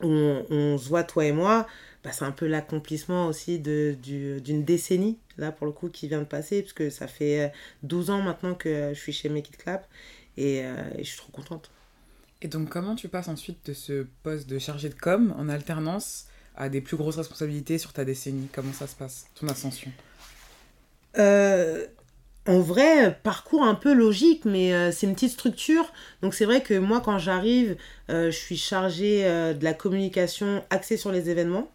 on, 0.00 0.44
on 0.50 0.76
se 0.76 0.88
voit, 0.88 1.04
toi 1.04 1.24
et 1.24 1.32
moi, 1.32 1.66
bah, 2.06 2.12
c'est 2.12 2.24
un 2.24 2.30
peu 2.30 2.46
l'accomplissement 2.46 3.26
aussi 3.26 3.58
d'une 3.58 4.64
décennie, 4.64 5.18
là 5.38 5.50
pour 5.50 5.66
le 5.66 5.72
coup, 5.72 5.88
qui 5.88 6.06
vient 6.06 6.20
de 6.20 6.24
passer, 6.24 6.62
puisque 6.62 6.88
ça 6.92 7.08
fait 7.08 7.52
12 7.82 8.10
euh, 8.10 8.12
ans 8.12 8.22
maintenant 8.22 8.54
que 8.54 8.92
je 8.94 8.98
suis 9.00 9.12
chez 9.12 9.28
Make 9.28 9.48
It 9.48 9.56
Clap 9.56 9.88
et, 10.36 10.64
euh, 10.64 10.76
et 10.96 11.02
je 11.02 11.08
suis 11.08 11.18
trop 11.18 11.32
contente. 11.32 11.68
Et 12.42 12.46
donc, 12.46 12.68
comment 12.68 12.94
tu 12.94 13.08
passes 13.08 13.26
ensuite 13.26 13.58
de 13.66 13.72
ce 13.72 14.06
poste 14.22 14.48
de 14.48 14.60
chargé 14.60 14.88
de 14.88 14.94
com 14.94 15.34
en 15.36 15.48
alternance 15.48 16.28
à 16.56 16.68
des 16.68 16.80
plus 16.80 16.96
grosses 16.96 17.16
responsabilités 17.16 17.78
sur 17.78 17.92
ta 17.92 18.04
décennie 18.04 18.48
Comment 18.52 18.72
ça 18.72 18.86
se 18.86 18.94
passe, 18.94 19.26
ton 19.38 19.48
ascension? 19.48 19.90
Euh, 21.18 21.86
en 22.46 22.60
vrai, 22.60 23.18
parcours 23.24 23.64
un 23.64 23.74
peu 23.74 23.92
logique, 23.92 24.44
mais 24.44 24.72
euh, 24.72 24.92
c'est 24.92 25.06
une 25.06 25.14
petite 25.14 25.32
structure. 25.32 25.92
Donc 26.22 26.32
c'est 26.34 26.44
vrai 26.44 26.62
que 26.62 26.74
moi, 26.74 27.00
quand 27.00 27.18
j'arrive, 27.18 27.76
euh, 28.08 28.30
je 28.30 28.36
suis 28.36 28.56
chargée 28.56 29.24
de 29.24 29.64
la 29.64 29.74
communication 29.74 30.62
axée 30.70 30.96
sur 30.96 31.10
les 31.10 31.28
événements. 31.28 31.70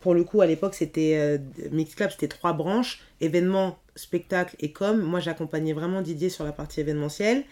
pour 0.00 0.14
le 0.14 0.24
coup, 0.24 0.40
à 0.40 0.46
l'époque, 0.46 0.74
c'était 0.74 1.40
Mix 1.72 1.94
Club, 1.94 2.10
c'était 2.10 2.28
trois 2.28 2.52
branches, 2.52 3.02
événements, 3.20 3.78
spectacles 3.96 4.54
et 4.60 4.72
com. 4.72 5.00
Moi, 5.00 5.20
j'accompagnais 5.20 5.72
vraiment 5.72 6.00
Didier 6.00 6.30
sur 6.30 6.44
la 6.44 6.52
partie 6.52 6.80
événementielle. 6.80 7.44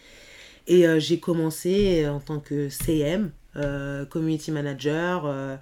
Et 0.69 0.85
j'ai 1.01 1.19
commencé 1.19 2.07
en 2.09 2.21
tant 2.21 2.41
que 2.41 2.69
CM, 2.69 3.31
Community 4.11 4.51
Manager, 4.51 5.59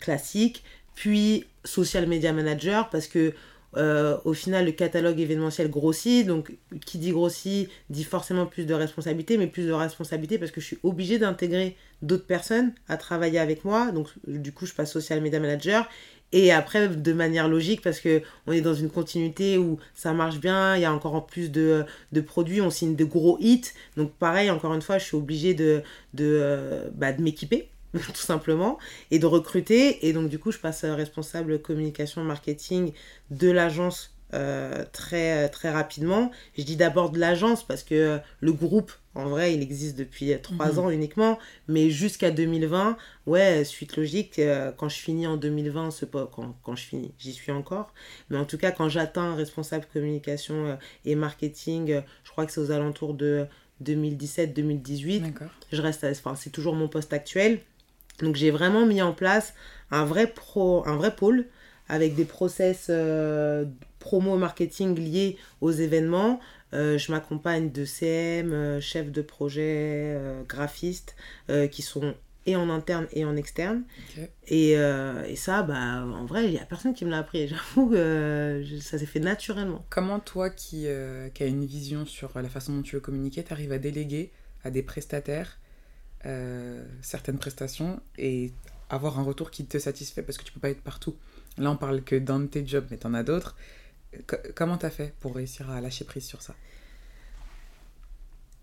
classique, 0.00 0.64
puis 0.94 1.44
Social 1.64 2.06
Media 2.06 2.32
Manager, 2.32 2.90
parce 2.90 3.06
que 3.06 3.32
euh, 3.76 4.16
au 4.24 4.32
final, 4.32 4.64
le 4.64 4.72
catalogue 4.72 5.20
événementiel 5.20 5.70
grossit. 5.70 6.26
Donc, 6.26 6.56
qui 6.86 6.98
dit 6.98 7.12
grossit 7.12 7.68
dit 7.90 8.04
forcément 8.04 8.46
plus 8.46 8.64
de 8.64 8.74
responsabilités, 8.74 9.36
mais 9.36 9.46
plus 9.46 9.66
de 9.66 9.72
responsabilités 9.72 10.38
parce 10.38 10.50
que 10.50 10.60
je 10.60 10.66
suis 10.66 10.78
obligée 10.82 11.18
d'intégrer 11.18 11.76
d'autres 12.02 12.26
personnes 12.26 12.72
à 12.88 12.96
travailler 12.96 13.38
avec 13.38 13.64
moi. 13.64 13.92
Donc, 13.92 14.08
du 14.26 14.52
coup, 14.52 14.66
je 14.66 14.74
passe 14.74 14.92
social 14.92 15.20
media 15.20 15.40
manager. 15.40 15.88
Et 16.32 16.52
après, 16.52 16.88
de 16.88 17.12
manière 17.12 17.48
logique, 17.48 17.80
parce 17.80 18.00
que 18.00 18.22
on 18.46 18.52
est 18.52 18.60
dans 18.60 18.74
une 18.74 18.90
continuité 18.90 19.56
où 19.56 19.78
ça 19.94 20.12
marche 20.12 20.38
bien, 20.38 20.76
il 20.76 20.82
y 20.82 20.84
a 20.84 20.92
encore 20.92 21.26
plus 21.26 21.50
de, 21.50 21.86
produits, 22.26 22.60
on 22.60 22.70
signe 22.70 22.96
de 22.96 23.04
gros 23.04 23.38
hits. 23.40 23.72
Donc, 23.96 24.12
pareil, 24.12 24.50
encore 24.50 24.74
une 24.74 24.82
fois, 24.82 24.98
je 24.98 25.04
suis 25.04 25.16
obligée 25.16 25.54
de, 25.54 25.82
de, 26.14 26.38
euh, 26.40 26.88
bah, 26.94 27.12
de 27.12 27.22
m'équiper 27.22 27.70
tout 27.94 28.14
simplement, 28.14 28.78
et 29.10 29.18
de 29.18 29.26
recruter. 29.26 30.06
Et 30.06 30.12
donc, 30.12 30.28
du 30.28 30.38
coup, 30.38 30.52
je 30.52 30.58
passe 30.58 30.84
responsable 30.84 31.60
communication 31.60 32.22
marketing 32.24 32.92
de 33.30 33.50
l'agence 33.50 34.17
euh, 34.34 34.84
très, 34.92 35.48
très 35.48 35.70
rapidement. 35.70 36.30
Je 36.56 36.62
dis 36.62 36.76
d'abord 36.76 37.10
de 37.10 37.18
l'agence 37.18 37.66
parce 37.66 37.82
que 37.82 38.18
le 38.40 38.52
groupe, 38.52 38.92
en 39.14 39.26
vrai, 39.28 39.54
il 39.54 39.62
existe 39.62 39.96
depuis 39.96 40.32
trois 40.42 40.72
mhm. 40.72 40.78
ans 40.78 40.90
uniquement, 40.90 41.38
mais 41.66 41.88
jusqu'à 41.88 42.30
2020, 42.30 42.98
ouais, 43.26 43.64
suite 43.64 43.96
logique, 43.96 44.38
euh, 44.38 44.70
quand 44.76 44.90
je 44.90 44.98
finis 44.98 45.26
en 45.26 45.36
2020, 45.38 45.90
c'est 45.92 46.10
pas 46.10 46.30
quand, 46.30 46.54
quand 46.62 46.76
je 46.76 46.84
finis, 46.84 47.12
j'y 47.18 47.32
suis 47.32 47.52
encore, 47.52 47.94
mais 48.28 48.36
en 48.36 48.44
tout 48.44 48.58
cas, 48.58 48.70
quand 48.70 48.88
j'atteins 48.88 49.34
responsable 49.34 49.86
communication 49.92 50.66
euh, 50.66 50.76
et 51.06 51.14
marketing, 51.14 52.02
je 52.22 52.30
crois 52.30 52.44
que 52.44 52.52
c'est 52.52 52.60
aux 52.60 52.70
alentours 52.70 53.14
de 53.14 53.46
2017-2018, 53.82 55.32
je 55.72 55.82
reste, 55.82 56.04
enfin, 56.04 56.34
c'est 56.36 56.50
toujours 56.50 56.74
mon 56.74 56.88
poste 56.88 57.12
actuel. 57.12 57.60
Donc 58.20 58.36
j'ai 58.36 58.50
vraiment 58.50 58.84
mis 58.84 59.00
en 59.00 59.12
place 59.12 59.54
un 59.90 60.04
vrai, 60.04 60.26
pro, 60.26 60.86
un 60.86 60.96
vrai 60.96 61.14
pôle 61.14 61.46
avec 61.88 62.14
des 62.14 62.24
process 62.24 62.86
euh, 62.90 63.64
promo 63.98 64.36
marketing 64.36 64.98
liés 64.98 65.36
aux 65.60 65.70
événements. 65.70 66.40
Euh, 66.74 66.98
je 66.98 67.10
m'accompagne 67.10 67.70
de 67.70 67.84
CM, 67.84 68.52
euh, 68.52 68.80
chefs 68.80 69.10
de 69.10 69.22
projet, 69.22 70.18
graphistes 70.48 71.16
qui 71.70 71.82
sont 71.82 72.14
et 72.46 72.56
en 72.56 72.70
interne 72.70 73.06
et 73.12 73.26
en 73.26 73.36
externe. 73.36 73.82
Et, 74.46 74.70
et, 74.72 75.36
ça, 75.36 75.62
bah, 75.62 76.04
en 76.04 76.24
vrai, 76.24 76.46
il 76.46 76.50
n'y 76.52 76.58
a 76.58 76.64
personne 76.64 76.94
qui 76.94 77.04
me 77.04 77.10
l'a 77.10 77.18
appris. 77.18 77.48
J'avoue 77.76 77.90
que 77.90 78.64
ça 78.80 78.98
s'est 78.98 79.06
fait 79.06 79.20
naturellement. 79.20 79.84
Comment 79.90 80.20
toi 80.20 80.48
qui, 80.48 80.86
qui 81.34 81.42
as 81.42 81.46
une 81.46 81.66
vision 81.66 82.06
sur 82.06 82.30
la 82.40 82.48
façon 82.48 82.74
dont 82.74 82.82
tu 82.82 82.96
veux 82.96 83.00
communiquer, 83.00 83.44
tu 83.44 83.52
arrives 83.52 83.72
à 83.72 83.78
déléguer 83.78 84.30
à 84.64 84.70
des 84.70 84.82
prestataires 84.82 85.58
euh, 86.26 86.84
certaines 87.00 87.38
prestations 87.38 88.00
et 88.16 88.52
avoir 88.90 89.20
un 89.20 89.22
retour 89.22 89.50
qui 89.50 89.64
te 89.64 89.78
satisfait? 89.78 90.22
Parce 90.22 90.38
que 90.38 90.44
tu 90.44 90.52
peux 90.52 90.60
pas 90.60 90.70
être 90.70 90.82
partout. 90.82 91.16
Là, 91.58 91.70
on 91.70 91.76
parle 91.76 92.02
que 92.02 92.16
dans 92.16 92.44
tes 92.46 92.66
jobs, 92.66 92.86
mais 92.90 92.98
tu 92.98 93.06
en 93.06 93.14
as 93.14 93.22
d'autres. 93.22 93.56
Comment 94.54 94.78
tu 94.78 94.86
as 94.86 94.90
fait 94.90 95.14
pour 95.20 95.34
réussir 95.34 95.70
à 95.70 95.80
lâcher 95.80 96.04
prise 96.04 96.24
sur 96.24 96.42
ça? 96.42 96.54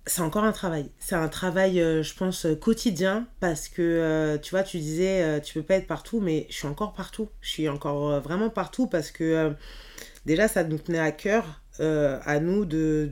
C'est 0.08 0.22
encore 0.22 0.44
un 0.44 0.52
travail. 0.52 0.92
C'est 1.00 1.16
un 1.16 1.28
travail, 1.28 1.82
euh, 1.82 2.04
je 2.04 2.14
pense, 2.14 2.46
quotidien 2.62 3.28
parce 3.40 3.68
que, 3.68 3.82
euh, 3.82 4.38
tu 4.38 4.52
vois, 4.52 4.62
tu 4.62 4.78
disais, 4.78 5.42
tu 5.42 5.56
peux 5.56 5.64
pas 5.64 5.76
être 5.76 5.88
partout, 5.88 6.20
mais 6.20 6.46
je 6.50 6.56
suis 6.56 6.68
encore 6.68 6.94
partout. 6.94 7.30
Je 7.42 7.50
suis 7.50 7.70
encore 7.70 8.20
vraiment 8.22 8.50
partout 8.50 8.88
parce 8.88 9.10
que, 9.12 9.54
déjà, 10.26 10.48
ça 10.48 10.64
nous 10.64 10.78
tenait 10.78 11.00
à 11.00 11.12
cœur 11.12 11.62
euh, 11.82 12.20
à 12.24 12.40
nous 12.40 12.64
de, 12.64 13.10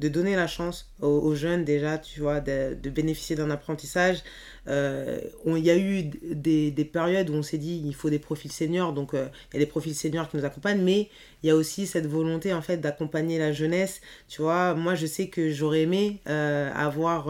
donner 0.00 0.36
la 0.36 0.46
chance 0.46 0.90
aux, 1.00 1.34
jeunes 1.34 1.64
déjà, 1.64 1.98
tu 1.98 2.20
vois, 2.20 2.40
de 2.40 2.90
bénéficier 2.90 3.36
d'un 3.36 3.50
apprentissage. 3.50 4.22
Euh, 4.68 5.20
il 5.46 5.58
y 5.58 5.70
a 5.70 5.76
eu 5.76 6.04
des, 6.04 6.70
des, 6.70 6.84
périodes 6.84 7.28
où 7.28 7.34
on 7.34 7.42
s'est 7.42 7.58
dit 7.58 7.82
il 7.84 7.94
faut 7.94 8.08
des 8.08 8.18
profils 8.18 8.50
seniors, 8.50 8.92
donc 8.92 9.12
euh, 9.12 9.28
il 9.52 9.56
y 9.56 9.62
a 9.62 9.64
des 9.64 9.70
profils 9.70 9.94
seniors 9.94 10.28
qui 10.28 10.36
nous 10.36 10.44
accompagnent, 10.44 10.82
mais 10.82 11.10
il 11.42 11.48
y 11.48 11.50
a 11.50 11.56
aussi 11.56 11.86
cette 11.86 12.06
volonté 12.06 12.54
en 12.54 12.62
fait 12.62 12.78
d'accompagner 12.78 13.38
la 13.38 13.52
jeunesse. 13.52 14.00
Tu 14.28 14.40
vois, 14.40 14.74
moi 14.74 14.94
je 14.94 15.06
sais 15.06 15.28
que 15.28 15.50
j'aurais 15.50 15.82
aimé 15.82 16.20
avoir 16.24 17.26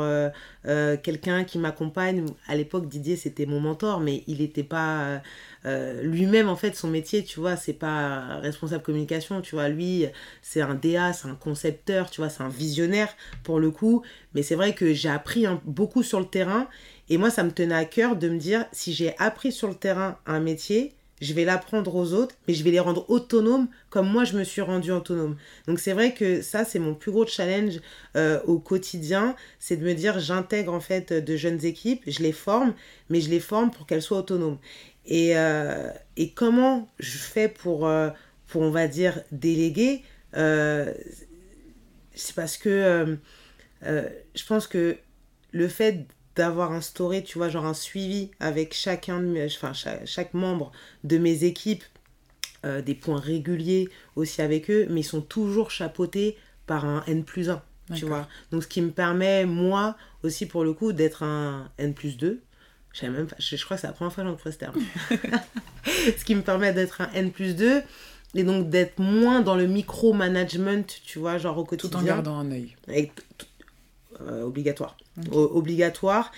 quelqu'un 1.02 1.42
qui 1.42 1.58
m'accompagne. 1.58 2.24
À 2.46 2.54
l'époque, 2.54 2.88
Didier 2.88 3.16
c'était 3.16 3.46
mon 3.46 3.58
mentor, 3.58 3.98
mais 3.98 4.22
il 4.28 4.38
n'était 4.38 4.62
pas 4.62 5.20
euh, 5.66 6.02
lui-même, 6.02 6.48
en 6.48 6.56
fait, 6.56 6.76
son 6.76 6.88
métier, 6.88 7.24
tu 7.24 7.40
vois, 7.40 7.56
c'est 7.56 7.72
pas 7.72 8.38
responsable 8.40 8.82
communication, 8.82 9.40
tu 9.40 9.54
vois. 9.54 9.68
Lui, 9.68 10.06
c'est 10.42 10.60
un 10.60 10.74
DA, 10.74 11.12
c'est 11.12 11.28
un 11.28 11.34
concepteur, 11.34 12.10
tu 12.10 12.20
vois, 12.20 12.28
c'est 12.28 12.42
un 12.42 12.48
visionnaire 12.48 13.08
pour 13.44 13.60
le 13.60 13.70
coup. 13.70 14.02
Mais 14.34 14.42
c'est 14.42 14.56
vrai 14.56 14.74
que 14.74 14.92
j'ai 14.92 15.08
appris 15.08 15.46
beaucoup 15.64 16.02
sur 16.02 16.20
le 16.20 16.26
terrain. 16.26 16.68
Et 17.08 17.18
moi, 17.18 17.30
ça 17.30 17.44
me 17.44 17.50
tenait 17.50 17.74
à 17.74 17.84
cœur 17.84 18.16
de 18.16 18.28
me 18.28 18.38
dire, 18.38 18.66
si 18.72 18.92
j'ai 18.92 19.16
appris 19.18 19.52
sur 19.52 19.68
le 19.68 19.74
terrain 19.74 20.18
un 20.26 20.40
métier, 20.40 20.94
je 21.20 21.32
vais 21.32 21.44
l'apprendre 21.44 21.94
aux 21.94 22.12
autres, 22.12 22.34
mais 22.46 22.54
je 22.54 22.64
vais 22.64 22.70
les 22.70 22.80
rendre 22.80 23.08
autonomes 23.08 23.68
comme 23.88 24.08
moi 24.08 24.24
je 24.24 24.36
me 24.36 24.44
suis 24.44 24.60
rendu 24.60 24.90
autonome. 24.90 25.36
Donc 25.66 25.78
c'est 25.78 25.92
vrai 25.92 26.12
que 26.12 26.42
ça, 26.42 26.64
c'est 26.64 26.78
mon 26.78 26.94
plus 26.94 27.12
gros 27.12 27.26
challenge 27.26 27.80
euh, 28.16 28.40
au 28.46 28.58
quotidien, 28.58 29.36
c'est 29.58 29.76
de 29.76 29.84
me 29.84 29.94
dire 29.94 30.18
j'intègre 30.18 30.72
en 30.72 30.80
fait 30.80 31.12
de 31.12 31.36
jeunes 31.36 31.64
équipes, 31.64 32.02
je 32.06 32.22
les 32.22 32.32
forme, 32.32 32.74
mais 33.10 33.20
je 33.20 33.30
les 33.30 33.40
forme 33.40 33.70
pour 33.70 33.86
qu'elles 33.86 34.02
soient 34.02 34.18
autonomes. 34.18 34.58
Et, 35.06 35.36
euh, 35.36 35.90
comment 36.34 36.88
je 36.98 37.18
fais 37.18 37.48
pour, 37.48 37.86
euh, 37.86 38.10
pour 38.46 38.62
on 38.62 38.70
va 38.70 38.88
dire, 38.88 39.20
déléguer 39.32 40.02
C'est 40.32 40.94
parce 42.34 42.56
que 42.56 43.18
je 43.82 44.46
pense 44.46 44.66
que 44.66 44.96
le 45.52 45.68
fait 45.68 46.06
d'avoir 46.36 46.72
instauré, 46.72 47.22
tu 47.22 47.38
vois, 47.38 47.48
genre 47.48 47.66
un 47.66 47.74
suivi 47.74 48.30
avec 48.40 48.74
chacun 48.74 49.20
de 49.20 49.26
mes, 49.26 49.46
enfin, 49.46 49.72
chaque, 49.72 50.34
membre 50.34 50.72
de 51.04 51.18
mes 51.18 51.44
équipes, 51.44 51.84
des 52.86 52.94
points 52.94 53.20
réguliers 53.20 53.90
aussi 54.16 54.40
avec 54.40 54.70
eux, 54.70 54.86
mais 54.88 55.00
ils 55.00 55.04
sont 55.04 55.20
toujours 55.20 55.70
chapeautés 55.70 56.38
par 56.66 56.86
un 56.86 57.04
N 57.06 57.22
plus 57.22 57.50
1, 57.50 57.62
tu 57.94 58.06
vois. 58.06 58.26
Donc, 58.50 58.62
ce 58.62 58.68
qui 58.68 58.80
me 58.80 58.90
permet, 58.90 59.44
moi, 59.44 59.96
aussi 60.22 60.46
pour 60.46 60.64
le 60.64 60.72
coup, 60.72 60.94
d'être 60.94 61.22
un 61.22 61.70
N 61.76 61.92
plus 61.92 62.16
2, 62.16 62.40
je, 62.94 63.06
même 63.06 63.26
je, 63.38 63.64
crois 63.64 63.76
que 63.76 63.80
c'est 63.80 63.86
la 63.88 63.92
première 63.92 64.12
fois 64.12 64.24
que 64.24 64.30
j'emploie 64.30 64.52
ce 64.52 64.58
terme. 64.58 64.80
ce 65.84 66.24
qui 66.24 66.34
me 66.34 66.42
permet 66.42 66.72
d'être 66.72 67.00
un 67.00 67.10
N 67.12 67.30
plus 67.30 67.56
2 67.56 67.82
et 68.36 68.44
donc 68.44 68.68
d'être 68.68 68.98
moins 68.98 69.40
dans 69.40 69.56
le 69.56 69.66
micro-management, 69.66 71.00
tu 71.04 71.18
vois, 71.18 71.38
genre 71.38 71.58
au 71.58 71.64
quotidien. 71.64 71.90
Tout 71.90 71.96
en 71.96 72.02
gardant 72.02 72.38
un 72.38 72.50
œil. 72.50 72.76
Euh, 72.88 73.06
obligatoire. 74.42 74.96
obligatoire. 75.32 76.32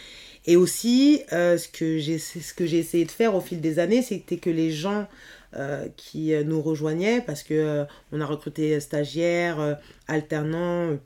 Et 0.47 0.57
aussi, 0.57 1.23
euh, 1.33 1.59
ce 1.59 1.69
que 1.69 2.67
j'ai 2.67 2.79
essayé 2.79 3.05
de 3.05 3.11
faire 3.11 3.35
au 3.35 3.41
fil 3.41 3.61
des 3.61 3.79
années, 3.79 4.03
c'était 4.03 4.37
que 4.37 4.51
les 4.51 4.71
gens 4.71 5.09
euh, 5.55 5.89
qui 5.97 6.33
nous 6.45 6.62
rejoignaient, 6.62 7.21
parce 7.21 7.43
que 7.43 7.85
on 8.12 8.21
a 8.21 8.27
recruté 8.27 8.79
stagiaires, 8.81 9.79
alternants, 10.09 10.99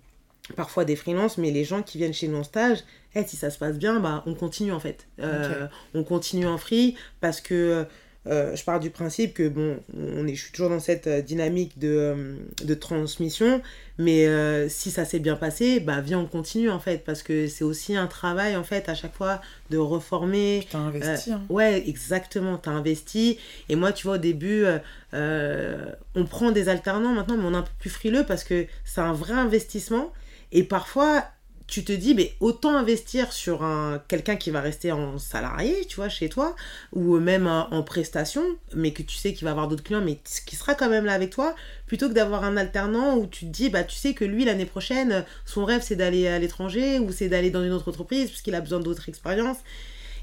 parfois 0.56 0.84
des 0.84 0.96
freelances, 0.96 1.38
mais 1.38 1.50
les 1.50 1.64
gens 1.64 1.82
qui 1.82 1.98
viennent 1.98 2.12
chez 2.12 2.28
nous 2.28 2.38
en 2.38 2.44
stage, 2.44 2.78
hey, 3.14 3.26
si 3.26 3.36
ça 3.36 3.50
se 3.50 3.58
passe 3.58 3.78
bien, 3.78 4.00
bah, 4.00 4.22
on 4.26 4.34
continue 4.34 4.72
en 4.72 4.80
fait. 4.80 5.06
Euh, 5.20 5.66
on 5.94 6.04
continue 6.04 6.46
en 6.46 6.58
free 6.58 6.96
parce 7.20 7.40
que 7.40 7.86
euh, 8.26 8.54
je 8.54 8.64
pars 8.64 8.80
du 8.80 8.90
principe 8.90 9.32
que, 9.34 9.48
bon, 9.48 9.78
on 9.96 10.26
est, 10.26 10.34
je 10.34 10.42
suis 10.42 10.52
toujours 10.52 10.68
dans 10.68 10.80
cette 10.80 11.06
euh, 11.06 11.22
dynamique 11.22 11.78
de, 11.78 12.36
de 12.62 12.74
transmission, 12.74 13.62
mais 13.98 14.26
si 14.68 14.90
ça 14.90 15.04
s'est 15.04 15.18
bien 15.18 15.36
passé, 15.36 15.80
bah 15.80 16.00
viens, 16.00 16.18
on 16.18 16.26
continue 16.26 16.70
en 16.70 16.80
fait, 16.80 17.04
parce 17.04 17.22
que 17.22 17.48
c'est 17.48 17.64
aussi 17.64 17.96
un 17.96 18.06
travail 18.06 18.56
en 18.56 18.64
fait 18.64 18.88
à 18.88 18.94
chaque 18.94 19.14
fois 19.14 19.42
de 19.68 19.76
reformer. 19.76 20.66
Tu 20.70 20.76
as 20.76 20.80
investi. 20.80 21.32
Hein. 21.32 21.42
Ouais, 21.50 21.86
exactement, 21.86 22.56
tu 22.56 22.68
as 22.70 22.72
investi. 22.72 23.38
Et 23.68 23.76
moi, 23.76 23.92
tu 23.92 24.06
vois, 24.06 24.14
au 24.14 24.18
début, 24.18 24.64
on 25.12 26.24
prend 26.24 26.50
des 26.50 26.68
alternants 26.70 27.12
maintenant, 27.12 27.36
mais 27.36 27.44
on 27.44 27.52
est 27.52 27.58
un 27.58 27.62
peu 27.62 27.72
plus 27.78 27.90
frileux 27.90 28.24
parce 28.24 28.44
que 28.44 28.66
c'est 28.84 29.02
un 29.02 29.12
vrai 29.12 29.34
investissement. 29.34 30.12
Et 30.52 30.64
parfois, 30.64 31.24
tu 31.70 31.84
te 31.84 31.92
dis, 31.92 32.14
mais 32.14 32.34
autant 32.40 32.76
investir 32.76 33.32
sur 33.32 33.62
un, 33.62 34.02
quelqu'un 34.08 34.36
qui 34.36 34.50
va 34.50 34.60
rester 34.60 34.90
en 34.92 35.18
salarié, 35.18 35.84
tu 35.88 35.96
vois, 35.96 36.08
chez 36.08 36.28
toi, 36.28 36.56
ou 36.92 37.18
même 37.18 37.46
en, 37.46 37.82
prestation, 37.82 38.42
mais 38.74 38.92
que 38.92 39.02
tu 39.02 39.16
sais 39.16 39.32
qu'il 39.32 39.44
va 39.44 39.52
avoir 39.52 39.68
d'autres 39.68 39.84
clients, 39.84 40.02
mais 40.02 40.18
qui 40.46 40.56
sera 40.56 40.74
quand 40.74 40.90
même 40.90 41.04
là 41.04 41.12
avec 41.12 41.30
toi, 41.30 41.54
plutôt 41.86 42.08
que 42.08 42.14
d'avoir 42.14 42.44
un 42.44 42.56
alternant 42.56 43.16
où 43.16 43.26
tu 43.26 43.46
te 43.46 43.50
dis, 43.50 43.70
bah, 43.70 43.84
tu 43.84 43.96
sais 43.96 44.12
que 44.12 44.24
lui, 44.24 44.44
l'année 44.44 44.66
prochaine, 44.66 45.24
son 45.46 45.64
rêve, 45.64 45.82
c'est 45.82 45.96
d'aller 45.96 46.26
à 46.26 46.38
l'étranger, 46.38 46.98
ou 46.98 47.12
c'est 47.12 47.28
d'aller 47.28 47.50
dans 47.50 47.64
une 47.64 47.72
autre 47.72 47.88
entreprise, 47.88 48.28
puisqu'il 48.28 48.54
a 48.54 48.60
besoin 48.60 48.80
d'autres 48.80 49.08
expériences. 49.08 49.58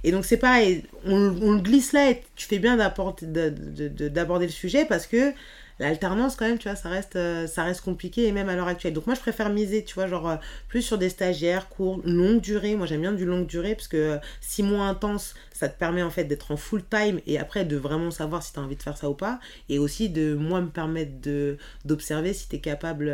Et 0.03 0.11
donc, 0.11 0.25
c'est 0.25 0.37
pareil, 0.37 0.83
on, 1.05 1.35
on, 1.41 1.53
le 1.53 1.61
glisse 1.61 1.93
là, 1.93 2.11
et 2.11 2.23
tu 2.35 2.45
fais 2.45 2.59
bien 2.59 2.77
d'aborder 2.77 4.45
le 4.45 4.51
sujet, 4.51 4.85
parce 4.85 5.07
que 5.07 5.33
l'alternance 5.79 6.35
quand 6.35 6.47
même 6.47 6.57
tu 6.57 6.67
vois 6.67 6.75
ça 6.75 6.89
reste 6.89 7.15
euh, 7.15 7.47
ça 7.47 7.63
reste 7.63 7.81
compliqué 7.81 8.27
et 8.27 8.31
même 8.31 8.49
à 8.49 8.55
l'heure 8.55 8.67
actuelle. 8.67 8.93
Donc 8.93 9.05
moi 9.05 9.15
je 9.15 9.19
préfère 9.19 9.49
miser 9.49 9.83
tu 9.83 9.95
vois 9.95 10.07
genre 10.07 10.29
euh, 10.29 10.35
plus 10.67 10.81
sur 10.81 10.97
des 10.97 11.09
stagiaires 11.09 11.69
courts 11.69 12.01
longue 12.03 12.41
durée. 12.41 12.75
Moi 12.75 12.87
j'aime 12.87 13.01
bien 13.01 13.13
du 13.13 13.25
longue 13.25 13.47
durée 13.47 13.75
parce 13.75 13.87
que 13.87 13.97
euh, 13.97 14.17
six 14.41 14.63
mois 14.63 14.85
intenses 14.85 15.35
ça 15.53 15.69
te 15.69 15.77
permet 15.77 16.03
en 16.03 16.09
fait 16.09 16.25
d'être 16.25 16.51
en 16.51 16.57
full 16.57 16.83
time 16.83 17.19
et 17.25 17.37
après 17.37 17.65
de 17.65 17.75
vraiment 17.75 18.11
savoir 18.11 18.43
si 18.43 18.53
tu 18.53 18.59
as 18.59 18.63
envie 18.63 18.75
de 18.75 18.83
faire 18.83 18.97
ça 18.97 19.09
ou 19.09 19.13
pas 19.13 19.39
et 19.69 19.79
aussi 19.79 20.09
de 20.09 20.35
moi 20.35 20.61
me 20.61 20.69
permettre 20.69 21.19
de 21.21 21.57
d'observer 21.85 22.33
si 22.33 22.49
tu 22.49 22.55
es 22.55 22.59
capable 22.59 23.11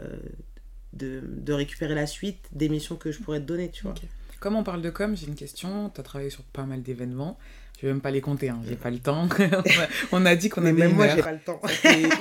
de, 0.93 1.53
récupérer 1.53 1.95
la 1.95 2.07
suite 2.07 2.47
des 2.51 2.69
missions 2.69 2.95
que 2.95 3.12
je 3.12 3.19
pourrais 3.19 3.39
te 3.39 3.45
donner 3.45 3.69
tu 3.69 3.83
vois. 3.83 3.93
Comme 4.39 4.55
on 4.55 4.63
parle 4.63 4.81
de 4.81 4.89
com 4.89 5.15
j'ai 5.15 5.27
une 5.27 5.36
question. 5.36 5.89
Tu 5.89 5.99
as 5.99 6.03
travaillé 6.03 6.29
sur 6.29 6.43
pas 6.43 6.65
mal 6.65 6.83
d'événements 6.83 7.38
je 7.77 7.85
vais 7.85 7.93
même 7.93 8.01
pas 8.01 8.09
les 8.09 8.21
compter, 8.21 8.49
hein. 8.49 8.59
j'ai 8.67 8.75
pas 8.75 8.89
le 8.89 8.97
temps. 8.97 9.29
on 10.11 10.25
a 10.25 10.35
dit 10.35 10.49
qu'on 10.49 10.63
avait 10.63 10.73
même 10.73 10.95
moi, 10.95 11.07
j'ai 11.09 11.21
pas 11.21 11.31
le 11.31 11.39
temps. 11.39 11.61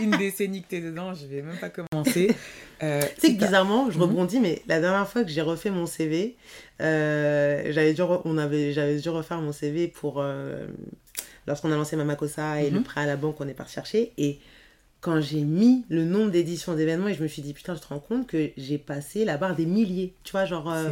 une 0.03 0.11
décennie 0.11 0.63
que 0.63 0.69
tu 0.69 0.77
es 0.77 0.81
dedans, 0.83 1.15
je 1.15 1.27
vais 1.27 1.41
même 1.41 1.57
pas 1.57 1.71
commencer. 1.71 2.37
Euh, 2.83 3.01
tu 3.15 3.21
sais 3.21 3.35
que 3.35 3.39
bizarrement, 3.43 3.91
je 3.91 3.97
mhm. 3.97 4.03
rebondis, 4.03 4.41
mais 4.41 4.63
la 4.67 4.81
dernière 4.81 5.09
fois 5.09 5.25
que 5.25 5.31
j'ai 5.31 5.41
refait 5.41 5.71
mon 5.71 5.87
CV, 5.87 6.37
euh, 6.83 7.73
j'avais 7.73 7.95
dû, 7.95 8.03
on 8.03 8.37
avait, 8.37 8.75
j'avais 8.75 8.99
dû 8.99 9.09
refaire 9.09 9.41
mon 9.41 9.53
CV 9.53 9.89
pour 9.89 10.21
euh, 10.21 10.67
lorsqu'on 11.47 11.73
a 11.73 11.77
lancé 11.77 11.97
Mamakosa 11.97 12.61
et 12.61 12.69
le 12.69 12.81
mhm. 12.81 12.85
prêt 12.85 13.01
à 13.01 13.07
la 13.07 13.17
banque 13.17 13.37
qu'on 13.37 13.49
est 13.49 13.55
parti 13.55 13.73
chercher. 13.73 14.13
Et 14.19 14.39
quand 15.07 15.21
j'ai 15.21 15.43
mis 15.43 15.85
le 15.89 16.05
nombre 16.05 16.33
d'éditions 16.33 16.75
d'événements 16.75 17.07
et 17.07 17.15
je 17.15 17.23
me 17.23 17.29
suis 17.29 17.41
dit 17.41 17.53
putain 17.53 17.77
je 17.77 17.81
te 17.81 17.87
rends 17.87 18.01
compte 18.01 18.27
que 18.27 18.51
j'ai 18.57 18.77
passé 18.77 19.25
la 19.25 19.37
barre 19.37 19.55
des 19.55 19.65
milliers. 19.65 20.13
Tu 20.25 20.33
vois 20.33 20.47
genre 20.47 20.69
euh, 20.69 20.91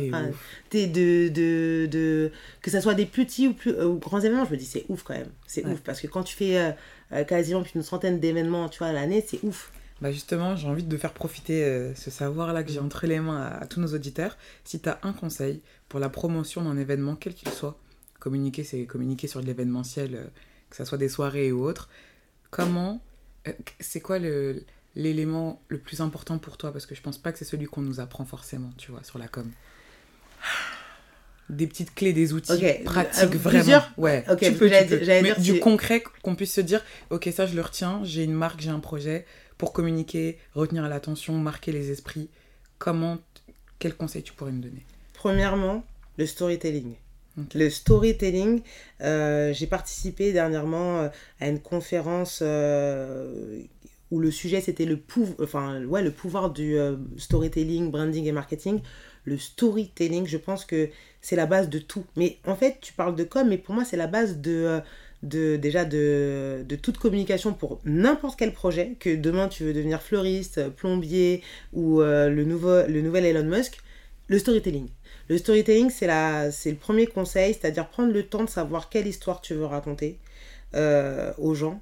de, 0.70 1.29
de, 1.29 1.87
de, 1.87 2.31
que 2.62 2.70
ça 2.70 2.81
soit 2.81 2.94
des 2.94 3.07
petits 3.07 3.48
ou, 3.48 3.55
plus, 3.55 3.72
euh, 3.72 3.92
grands 3.94 4.20
événements 4.20 4.44
je 4.44 4.53
me 4.53 4.57
dis 4.57 4.66
c'est 4.66 4.85
ouf 4.88 5.03
quand 5.03 5.14
même. 5.14 5.33
C'est 5.48 5.66
ouf 5.66 5.81
parce 5.81 6.00
que 6.00 6.07
quand 6.07 6.22
tu 6.22 6.37
fais 6.37 6.74
euh, 7.12 7.24
quasiment 7.24 7.64
une 7.74 7.83
centaine 7.83 8.20
d'événements 8.20 8.68
tu 8.68 8.79
vois 8.79 8.87
à 8.87 8.92
l'année 8.92 9.24
c'est 9.27 9.42
ouf. 9.42 9.72
Bah 10.00 10.12
justement 10.12 10.55
j'ai 10.55 10.68
envie 10.68 10.85
de 10.85 10.96
faire 10.96 11.12
profiter 11.12 11.92
ce 11.96 12.09
savoir 12.09 12.53
là 12.53 12.62
que 12.62 12.70
j'ai 12.70 12.79
entre 12.79 13.09
les 13.09 13.18
mains 13.18 13.42
à, 13.61 13.66
tous 13.66 13.81
nos 13.81 13.92
auditeurs. 13.94 14.38
Si 14.62 14.79
tu 14.79 14.88
as 14.88 15.00
un 15.03 15.12
conseil 15.12 15.61
pour 15.88 15.98
la 15.98 16.09
promotion 16.09 16.62
d'un 16.62 16.77
événement 16.77 17.16
quel 17.16 17.35
qu'il 17.35 17.48
soit 17.48 17.77
communiquer 18.20 18.62
c'est 18.62 18.85
communiquer 18.85 19.27
sur 19.27 19.40
de 19.40 19.46
l'événementiel 19.46 20.31
que 20.70 20.77
ce 20.77 20.85
soit 20.85 20.98
des 20.98 21.09
soirées 21.09 21.50
ou 21.50 21.64
autres 21.64 21.88
comment 22.53 22.92
euh, 22.92 23.13
c'est 23.80 24.00
quoi 24.00 24.18
l'élément 24.94 25.61
le 25.68 25.78
plus 25.78 26.00
important 26.00 26.38
pour 26.38 26.57
toi? 26.57 26.72
Parce 26.72 26.87
que 26.87 26.94
je 26.94 27.02
pense 27.02 27.18
pas 27.18 27.33
que 27.33 27.38
c'est 27.38 27.44
celui 27.44 27.66
qu'on 27.66 27.83
nous 27.83 28.00
apprend 28.00 28.24
forcément, 28.24 28.70
tu 28.76 28.90
vois, 28.90 29.02
sur 29.02 29.18
la 29.18 29.28
com. 29.28 29.50
Des 31.50 31.66
petites 31.66 31.94
clés, 31.94 32.14
des 32.14 32.33
outils 32.33 32.64
pratiques, 32.85 33.35
euh, 33.35 33.38
vraiment. 33.38 33.83
Ouais, 33.98 34.24
tu 34.40 34.52
peux, 34.54 34.68
Mais 34.68 35.35
du 35.38 35.61
concret, 35.61 36.02
qu'on 36.22 36.35
puisse 36.35 36.54
se 36.54 36.62
dire, 36.62 36.83
ok, 37.11 37.28
ça 37.35 37.46
je 37.46 37.54
le 37.54 37.61
retiens, 37.61 38.00
j'ai 38.02 38.24
une 38.24 38.33
marque, 38.33 38.61
j'ai 38.61 38.70
un 38.70 38.80
projet, 38.80 39.26
pour 39.59 39.72
communiquer, 39.72 40.38
retenir 40.54 40.88
l'attention, 40.88 41.37
marquer 41.37 41.72
les 41.72 41.90
esprits. 41.90 42.30
Comment, 42.78 43.18
quel 43.78 43.94
conseil 43.94 44.22
tu 44.22 44.33
pourrais 44.33 44.52
me 44.52 44.62
donner? 44.62 44.87
Premièrement, 45.12 45.85
le 46.16 46.26
storytelling. 46.26 46.96
Le 47.55 47.68
storytelling, 47.68 48.62
euh, 49.01 49.53
j'ai 49.53 49.66
participé 49.66 50.33
dernièrement 50.33 51.01
euh, 51.01 51.09
à 51.40 51.49
une 51.49 51.59
conférence 51.59 52.40
euh, 52.42 53.61
où 54.12 54.20
le 54.20 54.31
sujet 54.31 54.61
c'était 54.61 54.85
le, 54.85 55.01
enfin, 55.42 55.85
ouais, 55.85 56.03
le 56.03 56.12
pouvoir 56.12 56.51
du 56.51 56.77
storytelling, 57.16 57.90
branding 57.90 58.27
et 58.27 58.33
marketing. 58.33 58.81
Le 59.25 59.38
storytelling, 59.38 60.27
je 60.27 60.37
pense 60.37 60.64
que 60.64 60.90
c'est 61.23 61.35
la 61.35 61.47
base 61.47 61.68
de 61.70 61.79
tout. 61.79 62.05
Mais 62.16 62.38
en 62.47 62.55
fait, 62.55 62.79
tu 62.81 62.92
parles 62.92 63.16
de 63.16 63.25
com, 63.25 63.49
mais 63.49 63.59
pour 63.59 63.75
moi, 63.75 63.85
c'est 63.85 63.97
la 63.97 64.07
base 64.07 64.38
de, 64.38 64.81
de 65.23 65.57
déjà 65.57 65.85
de, 65.85 66.64
de, 66.68 66.77
toute 66.77 66.99
communication 66.99 67.55
pour 67.55 67.81
n'importe 67.85 68.38
quel 68.38 68.53
projet. 68.53 68.97
Que 69.01 69.16
demain, 69.16 69.49
tu 69.49 69.64
veux 69.64 69.73
devenir 69.73 70.03
fleuriste, 70.03 70.68
plombier 70.68 71.42
ou 71.73 72.01
le, 72.01 72.44
nouveau, 72.44 72.87
le 72.87 73.01
nouvel 73.01 73.25
Elon 73.25 73.44
Musk. 73.44 73.79
Le 74.29 74.38
storytelling. 74.38 74.88
Le 75.29 75.39
storytelling, 75.39 75.91
c'est, 75.91 76.07
le 76.07 76.77
premier 76.77 77.07
conseil, 77.07 77.55
c'est-à-dire 77.55 77.89
prendre 77.89 78.13
le 78.13 78.27
temps 78.27 78.45
de 78.45 78.51
savoir 78.51 78.91
quelle 78.91 79.07
histoire 79.07 79.41
tu 79.41 79.55
veux 79.55 79.65
raconter 79.65 80.19
euh, 80.75 81.33
aux 81.39 81.55
gens. 81.55 81.81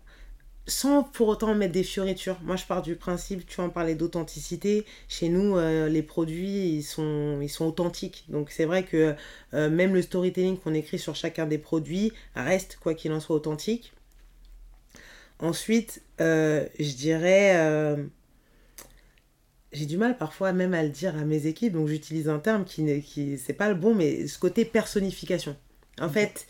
sans 0.69 1.03
pour 1.03 1.27
autant 1.29 1.55
mettre 1.57 1.73
des 1.73 1.83
fioritures. 1.83 2.39
Moi, 2.43 2.55
je 2.57 2.65
pars 2.67 2.83
du 2.83 2.95
principe, 2.95 3.47
tu 3.47 3.61
en 3.61 3.69
parlais 3.69 3.97
d'authenticité. 3.97 4.87
Chez 5.09 5.29
nous, 5.29 5.57
euh, 5.57 5.89
les 5.89 6.03
produits, 6.03 6.77
ils 6.77 6.85
sont, 6.85 7.41
ils 7.43 7.49
sont 7.49 7.65
authentiques. 7.67 8.25
Donc, 8.29 8.51
c'est 8.51 8.65
vrai 8.65 8.85
que 8.85 9.17
euh, 9.55 9.71
même 9.71 9.93
le 9.95 10.03
storytelling 10.03 10.59
qu'on 10.59 10.75
écrit 10.75 11.01
sur 11.01 11.17
chacun 11.17 11.47
des 11.47 11.59
produits 11.59 12.13
reste, 12.37 12.79
quoi 12.81 12.95
qu'il 12.95 13.13
en 13.13 13.19
soit, 13.21 13.37
authentique. 13.37 13.93
Ensuite, 15.41 16.03
je 16.21 16.95
dirais... 16.95 17.97
j'ai 19.73 19.87
du 19.87 19.97
mal 19.97 20.17
parfois 20.19 20.53
même 20.53 20.75
à 20.75 20.83
le 20.83 20.91
dire 20.91 21.17
à 21.17 21.25
mes 21.25 21.47
équipes, 21.47 21.73
donc 21.75 21.89
j'utilise 21.89 22.29
un 22.29 22.39
terme 22.39 22.65
qui 22.65 22.83
n'est 22.83 23.01
qui, 23.01 23.39
c'est 23.39 23.53
pas 23.53 23.69
le 23.69 23.75
bon, 23.75 23.95
mais 23.95 24.27
ce 24.27 24.39
côté 24.39 24.65
personnification. 24.65 25.57
En 26.01 26.09
fait, 26.09 26.47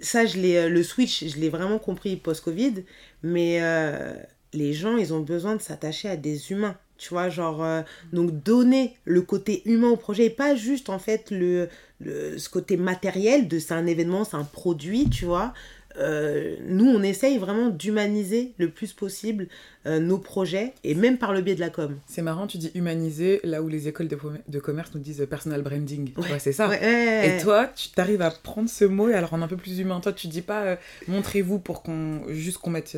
ça, 0.00 0.26
je 0.26 0.38
l'ai, 0.38 0.68
le 0.68 0.82
switch, 0.82 1.24
je 1.26 1.38
l'ai 1.38 1.48
vraiment 1.48 1.78
compris 1.78 2.16
post-Covid, 2.16 2.84
mais 3.22 3.58
euh, 3.62 4.14
les 4.52 4.72
gens, 4.72 4.96
ils 4.96 5.12
ont 5.12 5.20
besoin 5.20 5.56
de 5.56 5.62
s'attacher 5.62 6.08
à 6.08 6.16
des 6.16 6.52
humains. 6.52 6.76
Tu 6.96 7.08
vois, 7.10 7.28
genre, 7.28 7.64
euh, 7.64 7.82
donc 8.12 8.42
donner 8.42 8.96
le 9.04 9.22
côté 9.22 9.62
humain 9.64 9.88
au 9.88 9.96
projet 9.96 10.26
et 10.26 10.30
pas 10.30 10.54
juste 10.54 10.90
en 10.90 11.00
fait 11.00 11.32
le, 11.32 11.68
le 11.98 12.38
ce 12.38 12.48
côté 12.48 12.76
matériel 12.76 13.48
de 13.48 13.58
c'est 13.58 13.74
un 13.74 13.86
événement, 13.86 14.24
c'est 14.24 14.36
un 14.36 14.44
produit, 14.44 15.10
tu 15.10 15.24
vois. 15.24 15.52
Euh, 15.96 16.56
nous, 16.66 16.86
on 16.86 17.02
essaye 17.02 17.38
vraiment 17.38 17.68
d'humaniser 17.68 18.52
le 18.58 18.70
plus 18.70 18.92
possible 18.92 19.48
nos 19.86 20.16
projets 20.16 20.72
et 20.82 20.94
même 20.94 21.18
par 21.18 21.34
le 21.34 21.42
biais 21.42 21.54
de 21.54 21.60
la 21.60 21.68
com. 21.68 21.98
C'est 22.06 22.22
marrant, 22.22 22.46
tu 22.46 22.56
dis 22.56 22.70
humaniser 22.74 23.40
là 23.44 23.60
où 23.60 23.68
les 23.68 23.86
écoles 23.86 24.08
de, 24.08 24.58
commerce 24.58 24.94
nous 24.94 25.00
disent 25.00 25.26
personal 25.28 25.60
branding. 25.60 26.10
Ouais, 26.16 26.38
c'est 26.38 26.54
ça. 26.54 26.70
et 26.82 27.36
toi, 27.42 27.66
tu 27.66 27.90
t'arrives 27.90 28.22
à 28.22 28.30
prendre 28.30 28.70
ce 28.70 28.86
mot 28.86 29.10
et 29.10 29.14
à 29.14 29.20
le 29.20 29.26
rendre 29.26 29.44
un 29.44 29.48
peu 29.48 29.58
plus 29.58 29.78
humain. 29.80 30.00
Toi, 30.00 30.14
tu 30.14 30.28
dis 30.28 30.40
pas 30.40 30.78
montrez-vous 31.06 31.58
pour 31.58 31.82
qu'on 31.82 32.22
juste 32.30 32.56
qu'on 32.58 32.70
mette 32.70 32.96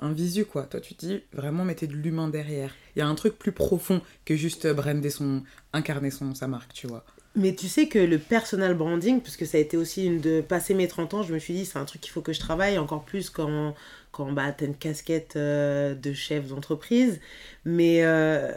un 0.00 0.12
visu, 0.12 0.44
quoi. 0.44 0.64
Toi, 0.64 0.80
tu 0.80 0.94
dis 0.94 1.22
vraiment 1.32 1.64
mettez 1.64 1.86
de 1.86 1.94
l'humain 1.94 2.28
derrière. 2.28 2.74
Il 2.96 3.00
y 3.00 3.02
a 3.02 3.06
un 3.06 3.14
truc 3.14 3.38
plus 3.38 3.52
profond 3.52 4.00
que 4.24 4.34
juste 4.34 4.66
brander 4.66 5.10
son, 5.10 5.42
incarner 5.72 6.10
son, 6.10 6.34
sa 6.34 6.48
marque, 6.48 6.72
tu 6.72 6.86
vois. 6.86 7.04
Mais 7.36 7.54
tu 7.54 7.68
sais 7.68 7.86
que 7.86 7.98
le 7.98 8.18
personal 8.18 8.74
branding, 8.74 9.20
puisque 9.20 9.46
ça 9.46 9.56
a 9.56 9.60
été 9.60 9.76
aussi 9.76 10.04
une 10.04 10.20
de 10.20 10.40
passer 10.40 10.74
mes 10.74 10.88
30 10.88 11.14
ans, 11.14 11.22
je 11.22 11.32
me 11.32 11.38
suis 11.38 11.54
dit 11.54 11.64
c'est 11.64 11.78
un 11.78 11.84
truc 11.84 12.00
qu'il 12.00 12.10
faut 12.10 12.22
que 12.22 12.32
je 12.32 12.40
travaille 12.40 12.76
encore 12.78 13.04
plus 13.04 13.30
quand, 13.30 13.74
quand 14.10 14.32
bah, 14.32 14.50
tu 14.52 14.64
as 14.64 14.66
une 14.66 14.74
casquette 14.76 15.36
euh, 15.36 15.94
de 15.94 16.12
chef 16.12 16.48
d'entreprise. 16.48 17.20
Mais 17.64 18.02
euh, 18.02 18.50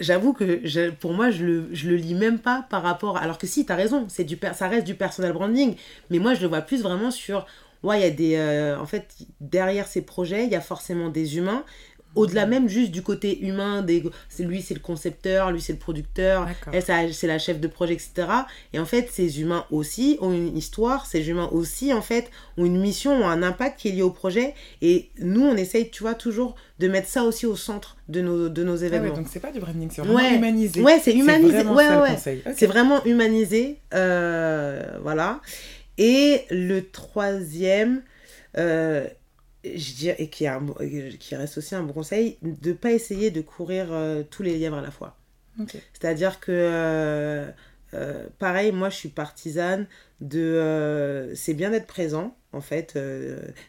j'avoue 0.00 0.32
que 0.32 0.90
pour 0.90 1.12
moi, 1.12 1.30
je 1.30 1.44
le, 1.44 1.68
je 1.74 1.90
le 1.90 1.96
lis 1.96 2.14
même 2.14 2.38
pas 2.38 2.66
par 2.70 2.82
rapport. 2.82 3.18
Alors 3.18 3.36
que 3.36 3.46
si, 3.46 3.66
tu 3.66 3.72
as 3.72 3.76
raison, 3.76 4.06
c'est 4.08 4.24
du, 4.24 4.38
ça 4.54 4.68
reste 4.68 4.86
du 4.86 4.94
personal 4.94 5.34
branding. 5.34 5.76
Mais 6.08 6.18
moi, 6.18 6.32
je 6.32 6.40
le 6.40 6.48
vois 6.48 6.62
plus 6.62 6.82
vraiment 6.82 7.10
sur 7.10 7.46
ouais, 7.82 8.00
il 8.00 8.02
y 8.02 8.06
a 8.06 8.10
des. 8.10 8.36
Euh, 8.36 8.78
en 8.78 8.86
fait, 8.86 9.16
derrière 9.40 9.86
ces 9.86 10.02
projets, 10.02 10.44
il 10.44 10.50
y 10.50 10.56
a 10.56 10.60
forcément 10.60 11.08
des 11.08 11.36
humains. 11.36 11.64
Au-delà 12.14 12.46
même 12.46 12.68
juste 12.68 12.90
du 12.90 13.02
côté 13.02 13.40
humain, 13.40 13.82
des, 13.82 14.04
lui 14.38 14.62
c'est 14.62 14.74
le 14.74 14.80
concepteur, 14.80 15.50
lui 15.50 15.60
c'est 15.60 15.72
le 15.72 15.78
producteur, 15.78 16.46
elle 16.72 17.14
c'est 17.14 17.26
la 17.26 17.38
chef 17.38 17.60
de 17.60 17.68
projet, 17.68 17.94
etc. 17.94 18.26
Et 18.72 18.78
en 18.78 18.84
fait, 18.84 19.08
ces 19.10 19.40
humains 19.40 19.64
aussi 19.70 20.18
ont 20.20 20.32
une 20.32 20.56
histoire, 20.56 21.06
ces 21.06 21.28
humains 21.28 21.48
aussi 21.52 21.92
en 21.92 22.02
fait 22.02 22.30
ont 22.56 22.64
une 22.64 22.80
mission, 22.80 23.12
ont 23.12 23.28
un 23.28 23.42
impact 23.42 23.80
qui 23.80 23.88
est 23.88 23.92
lié 23.92 24.02
au 24.02 24.10
projet. 24.10 24.54
Et 24.80 25.10
nous, 25.18 25.42
on 25.42 25.56
essaye, 25.56 25.90
tu 25.90 26.02
vois, 26.02 26.14
toujours 26.14 26.54
de 26.78 26.88
mettre 26.88 27.08
ça 27.08 27.24
aussi 27.24 27.46
au 27.46 27.56
centre 27.56 27.96
de 28.08 28.20
nos, 28.20 28.48
de 28.48 28.64
nos 28.64 28.82
ah 28.82 28.86
événements. 28.86 29.14
donc 29.14 29.26
c'est 29.30 29.40
pas 29.40 29.52
du 29.52 29.60
branding, 29.60 29.88
c'est 29.90 30.02
vraiment 30.02 30.34
humanisé. 30.34 30.82
Ouais, 30.82 31.00
c'est 31.02 31.14
humanisé. 31.14 31.62
Ouais, 31.64 31.96
ouais, 31.96 32.42
C'est 32.56 32.66
vraiment 32.66 33.04
humanisé. 33.04 33.78
Euh, 33.94 34.98
voilà. 35.02 35.40
Et 35.98 36.42
le 36.50 36.80
troisième, 36.80 38.02
euh, 38.58 39.06
je 39.64 39.94
dirais, 39.94 40.16
et 40.18 40.28
qui, 40.28 40.46
qui, 41.18 41.36
reste 41.36 41.58
aussi 41.58 41.74
un 41.74 41.82
bon 41.82 41.92
conseil, 41.92 42.38
de 42.42 42.70
ne 42.70 42.74
pas 42.74 42.92
essayer 42.92 43.30
de 43.30 43.40
courir 43.40 43.88
euh, 43.90 44.22
tous 44.28 44.42
les 44.42 44.58
lièvres 44.58 44.78
à 44.78 44.82
la 44.82 44.90
fois. 44.90 45.16
C'est-à-dire 45.92 46.40
que, 46.40 46.50
euh, 47.94 48.26
pareil, 48.38 48.72
moi 48.72 48.88
je 48.88 48.96
suis 48.96 49.10
partisane 49.10 49.86
de... 50.20 51.30
c'est 51.34 51.54
bien 51.54 51.70
d'être 51.70 51.86
présent, 51.86 52.36
en 52.52 52.60
fait, 52.60 52.98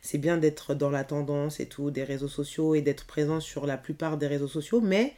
c'est 0.01 0.17
bien 0.17 0.38
d'être 0.38 0.75
dans 0.75 0.89
la 0.89 1.03
tendance 1.03 1.60
et 1.60 1.67
tout, 1.67 1.91
des 1.91 2.03
réseaux 2.03 2.27
sociaux 2.29 2.73
et 2.75 2.82
d'être 2.82 3.06
présent 3.06 3.39
sur 3.39 3.65
la 3.65 3.77
plupart 3.77 4.17
des 4.17 4.27
réseaux 4.27 4.47
sociaux, 4.47 4.82
mais 4.82 5.13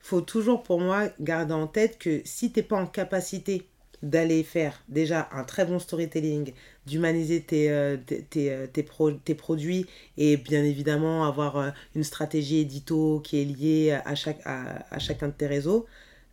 il 0.00 0.06
faut 0.06 0.22
toujours 0.22 0.62
pour 0.62 0.80
moi 0.80 1.08
garder 1.20 1.52
en 1.52 1.66
tête 1.66 1.98
que 1.98 2.22
si 2.24 2.50
tu 2.50 2.60
n'es 2.60 2.62
pas 2.62 2.76
en 2.76 2.86
capacité 2.86 3.69
d'aller 4.02 4.42
faire 4.42 4.82
déjà 4.88 5.28
un 5.32 5.44
très 5.44 5.64
bon 5.64 5.78
storytelling, 5.78 6.52
d'humaniser 6.86 7.42
tes, 7.42 7.70
euh, 7.70 7.96
tes, 7.96 8.50
euh, 8.50 8.66
tes, 8.66 8.84
tes, 9.24 9.34
produits 9.34 9.86
et 10.16 10.36
bien 10.36 10.64
évidemment 10.64 11.26
avoir 11.26 11.56
euh, 11.56 11.70
une 11.94 12.04
stratégie 12.04 12.58
édito 12.60 13.20
qui 13.20 13.42
est 13.42 13.44
liée 13.44 13.98
à, 14.04 14.14
chaque, 14.14 14.40
à, 14.44 14.84
à 14.90 14.98
chacun 14.98 15.28
de 15.28 15.32
tes 15.32 15.46
réseaux, 15.46 15.86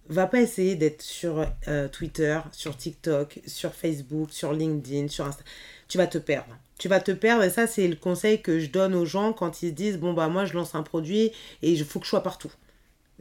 va 0.10 0.26
pas 0.28 0.40
essayer 0.40 0.76
d'être 0.76 1.02
sur 1.02 1.46
Twitter, 1.92 2.40
sur 2.54 2.78
TikTok, 2.78 3.42
sur 3.46 3.74
Facebook, 3.74 4.32
sur 4.32 4.54
LinkedIn, 4.54 5.10
sur 5.10 5.26
Insta. 5.26 5.44
Tu 5.90 5.98
vas 5.98 6.08
te 6.08 6.18
perdre. 6.18 6.58
Tu 6.80 6.88
vas 6.88 7.02
te 7.02 7.12
perdre 7.12 7.44
et 7.44 7.50
ça 7.50 7.68
c'est 7.68 7.90
le 7.90 7.98
conseil 7.98 8.42
que 8.42 8.60
je 8.60 8.70
donne 8.70 8.96
aux 8.96 9.06
gens 9.06 9.34
quand 9.34 9.62
ils 9.64 9.70
se 9.70 9.74
disent 9.74 9.98
bon 9.98 10.14
bah 10.14 10.30
moi 10.30 10.46
je 10.46 10.54
lance 10.54 10.76
un 10.76 10.84
produit 10.84 11.34
et 11.62 11.72
il 11.72 11.84
faut 11.84 12.00
que 12.00 12.06
je 12.06 12.12
sois 12.12 12.24
partout. 12.24 12.52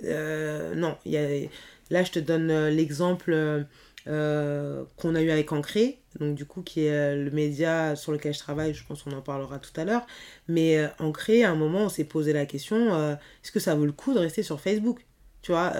non, 0.04 0.96
y 1.04 1.16
a, 1.16 1.48
là 1.90 2.04
je 2.04 2.12
te 2.12 2.20
donne 2.20 2.68
l'exemple 2.68 3.66
euh, 4.08 4.84
qu'on 4.96 5.16
a 5.16 5.22
eu 5.22 5.30
avec 5.30 5.50
Ancré, 5.50 5.98
donc 6.20 6.36
du 6.36 6.44
coup 6.44 6.62
qui 6.62 6.86
est 6.86 6.92
euh, 6.92 7.24
le 7.24 7.30
média 7.32 7.96
sur 7.96 8.12
lequel 8.12 8.32
je 8.32 8.38
travaille, 8.38 8.72
je 8.72 8.84
pense 8.86 9.02
qu'on 9.02 9.12
en 9.12 9.20
parlera 9.20 9.58
tout 9.58 9.72
à 9.80 9.84
l'heure. 9.84 10.06
Mais 10.46 10.78
euh, 10.78 10.86
Ancré, 11.00 11.42
à 11.42 11.50
un 11.50 11.56
moment, 11.56 11.80
on 11.80 11.88
s'est 11.88 12.04
posé 12.04 12.32
la 12.32 12.46
question, 12.46 12.96
est-ce 13.42 13.50
que 13.50 13.58
ça 13.58 13.74
vaut 13.74 13.84
le 13.84 13.92
coup 13.92 14.14
de 14.14 14.20
rester 14.20 14.42
sur 14.44 14.60
Facebook? 14.60 15.04
Tu 15.42 15.52
vois, 15.52 15.72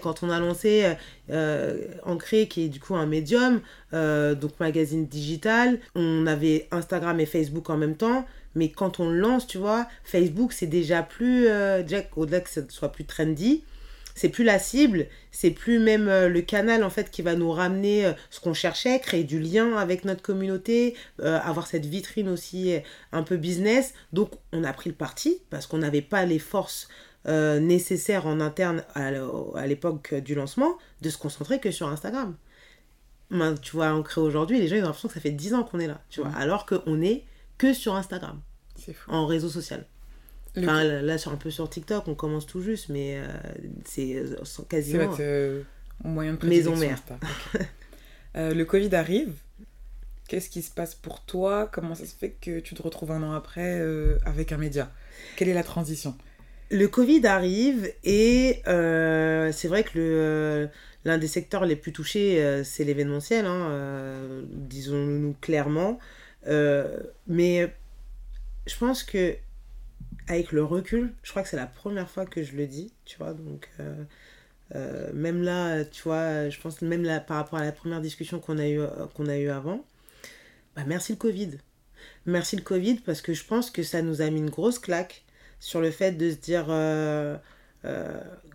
quand 0.00 0.22
on 0.22 0.30
a 0.30 0.40
lancé 0.40 0.94
Ancré, 2.04 2.48
qui 2.48 2.64
est 2.64 2.68
du 2.68 2.80
coup 2.80 2.94
un 2.94 3.04
médium, 3.04 3.60
donc 3.92 4.58
magazine 4.60 5.06
digital, 5.06 5.78
on 5.94 6.26
avait 6.26 6.68
Instagram 6.70 7.20
et 7.20 7.26
Facebook 7.26 7.68
en 7.68 7.76
même 7.76 7.96
temps, 7.96 8.26
mais 8.54 8.70
quand 8.70 8.98
on 8.98 9.10
lance, 9.10 9.46
tu 9.46 9.58
vois, 9.58 9.86
Facebook, 10.04 10.54
c'est 10.54 10.66
déjà 10.66 11.02
plus, 11.02 11.44
déjà, 11.84 12.02
au-delà 12.16 12.40
que 12.40 12.48
ce 12.48 12.60
soit 12.68 12.92
plus 12.92 13.04
trendy, 13.04 13.62
c'est 14.20 14.28
plus 14.28 14.44
la 14.44 14.58
cible, 14.58 15.06
c'est 15.30 15.50
plus 15.50 15.78
même 15.78 16.06
euh, 16.06 16.28
le 16.28 16.42
canal 16.42 16.84
en 16.84 16.90
fait 16.90 17.10
qui 17.10 17.22
va 17.22 17.36
nous 17.36 17.50
ramener 17.50 18.04
euh, 18.04 18.12
ce 18.28 18.38
qu'on 18.38 18.52
cherchait, 18.52 19.00
créer 19.00 19.24
du 19.24 19.40
lien 19.40 19.78
avec 19.78 20.04
notre 20.04 20.20
communauté, 20.20 20.94
euh, 21.20 21.40
avoir 21.42 21.66
cette 21.66 21.86
vitrine 21.86 22.28
aussi 22.28 22.74
un 23.12 23.22
peu 23.22 23.38
business. 23.38 23.94
Donc 24.12 24.32
on 24.52 24.62
a 24.62 24.74
pris 24.74 24.90
le 24.90 24.94
parti 24.94 25.40
parce 25.48 25.66
qu'on 25.66 25.78
n'avait 25.78 26.02
pas 26.02 26.26
les 26.26 26.38
forces 26.38 26.88
nécessaires 27.26 28.26
en 28.26 28.40
interne 28.40 28.82
à, 28.94 29.66
l'époque 29.66 30.14
du 30.14 30.34
lancement 30.34 30.78
de 31.02 31.10
se 31.10 31.18
concentrer 31.18 31.58
que 31.60 31.70
sur 31.70 31.86
Instagram. 31.88 32.34
tu 33.60 33.72
vois, 33.72 33.92
on 33.92 34.02
crée 34.02 34.22
aujourd'hui, 34.22 34.58
les 34.58 34.68
gens 34.68 34.76
ils 34.76 34.82
ont 34.82 34.86
l'impression 34.86 35.08
que 35.08 35.14
ça 35.14 35.20
fait 35.20 35.30
10 35.30 35.54
ans 35.54 35.62
qu'on 35.62 35.80
est 35.80 35.86
là, 35.86 36.00
tu 36.08 36.20
vois, 36.22 36.30
alors 36.32 36.64
qu'on 36.64 37.02
est 37.02 37.24
que 37.58 37.74
sur 37.74 37.94
Instagram, 37.94 38.40
en 39.08 39.26
réseau 39.26 39.50
social. 39.50 39.86
Enfin, 40.58 40.84
là, 40.84 41.18
sur 41.18 41.32
un 41.32 41.36
peu 41.36 41.50
sur 41.50 41.68
TikTok, 41.68 42.08
on 42.08 42.14
commence 42.14 42.46
tout 42.46 42.60
juste, 42.60 42.88
mais 42.88 43.18
euh, 43.18 43.26
c'est 43.84 44.16
euh, 44.16 44.36
quasiment. 44.68 45.14
C'est 45.16 45.22
euh, 45.22 45.62
moyen 46.04 46.34
de 46.34 46.46
Maison 46.46 46.76
mère. 46.76 47.00
le 48.34 48.64
Covid 48.64 48.94
arrive. 48.94 49.32
Qu'est-ce 50.28 50.48
qui 50.48 50.62
se 50.62 50.70
passe 50.70 50.94
pour 50.94 51.24
toi? 51.24 51.68
Comment 51.72 51.94
ça 51.94 52.06
se 52.06 52.14
fait 52.14 52.30
que 52.40 52.60
tu 52.60 52.74
te 52.74 52.82
retrouves 52.82 53.10
un 53.10 53.22
an 53.22 53.32
après 53.32 53.82
avec 54.24 54.52
un 54.52 54.58
média? 54.58 54.92
Quelle 55.36 55.48
est 55.48 55.54
la 55.54 55.64
transition? 55.64 56.16
Le 56.70 56.86
Covid 56.86 57.26
arrive 57.26 57.92
et 58.04 58.62
c'est 58.64 59.68
vrai 59.68 59.82
que 59.82 59.98
le 59.98 60.68
l'un 61.06 61.16
des 61.16 61.28
secteurs 61.28 61.64
les 61.64 61.76
plus 61.76 61.92
touchés, 61.92 62.62
c'est 62.62 62.84
l'événementiel, 62.84 63.44
hein, 63.44 64.14
disons-nous 64.44 65.34
clairement. 65.40 65.98
mais 66.46 67.74
je 68.66 68.76
pense 68.78 69.02
que 69.02 69.36
avec 70.30 70.52
le 70.52 70.62
recul, 70.62 71.12
je 71.22 71.30
crois 71.30 71.42
que 71.42 71.48
c'est 71.48 71.56
la 71.56 71.66
première 71.66 72.08
fois 72.08 72.24
que 72.24 72.44
je 72.44 72.54
le 72.54 72.66
dis, 72.66 72.92
tu 73.04 73.18
vois, 73.18 73.32
donc 73.32 73.68
euh, 73.80 74.04
euh, 74.76 75.12
même 75.12 75.42
là, 75.42 75.84
tu 75.84 76.02
vois, 76.02 76.48
je 76.48 76.60
pense 76.60 76.82
même 76.82 77.02
là, 77.02 77.18
par 77.18 77.38
rapport 77.38 77.58
à 77.58 77.64
la 77.64 77.72
première 77.72 78.00
discussion 78.00 78.38
qu'on 78.38 78.58
a 78.58 78.68
eu 78.68 79.50
avant, 79.50 79.84
bah 80.76 80.82
merci 80.86 81.12
le 81.12 81.18
Covid. 81.18 81.58
Merci 82.26 82.56
le 82.56 82.62
Covid 82.62 83.00
parce 83.04 83.22
que 83.22 83.34
je 83.34 83.44
pense 83.44 83.70
que 83.70 83.82
ça 83.82 84.02
nous 84.02 84.22
a 84.22 84.30
mis 84.30 84.38
une 84.38 84.50
grosse 84.50 84.78
claque 84.78 85.24
sur 85.58 85.80
le 85.80 85.90
fait 85.90 86.12
de 86.12 86.30
se 86.30 86.36
dire 86.36 86.66
euh, 86.68 87.36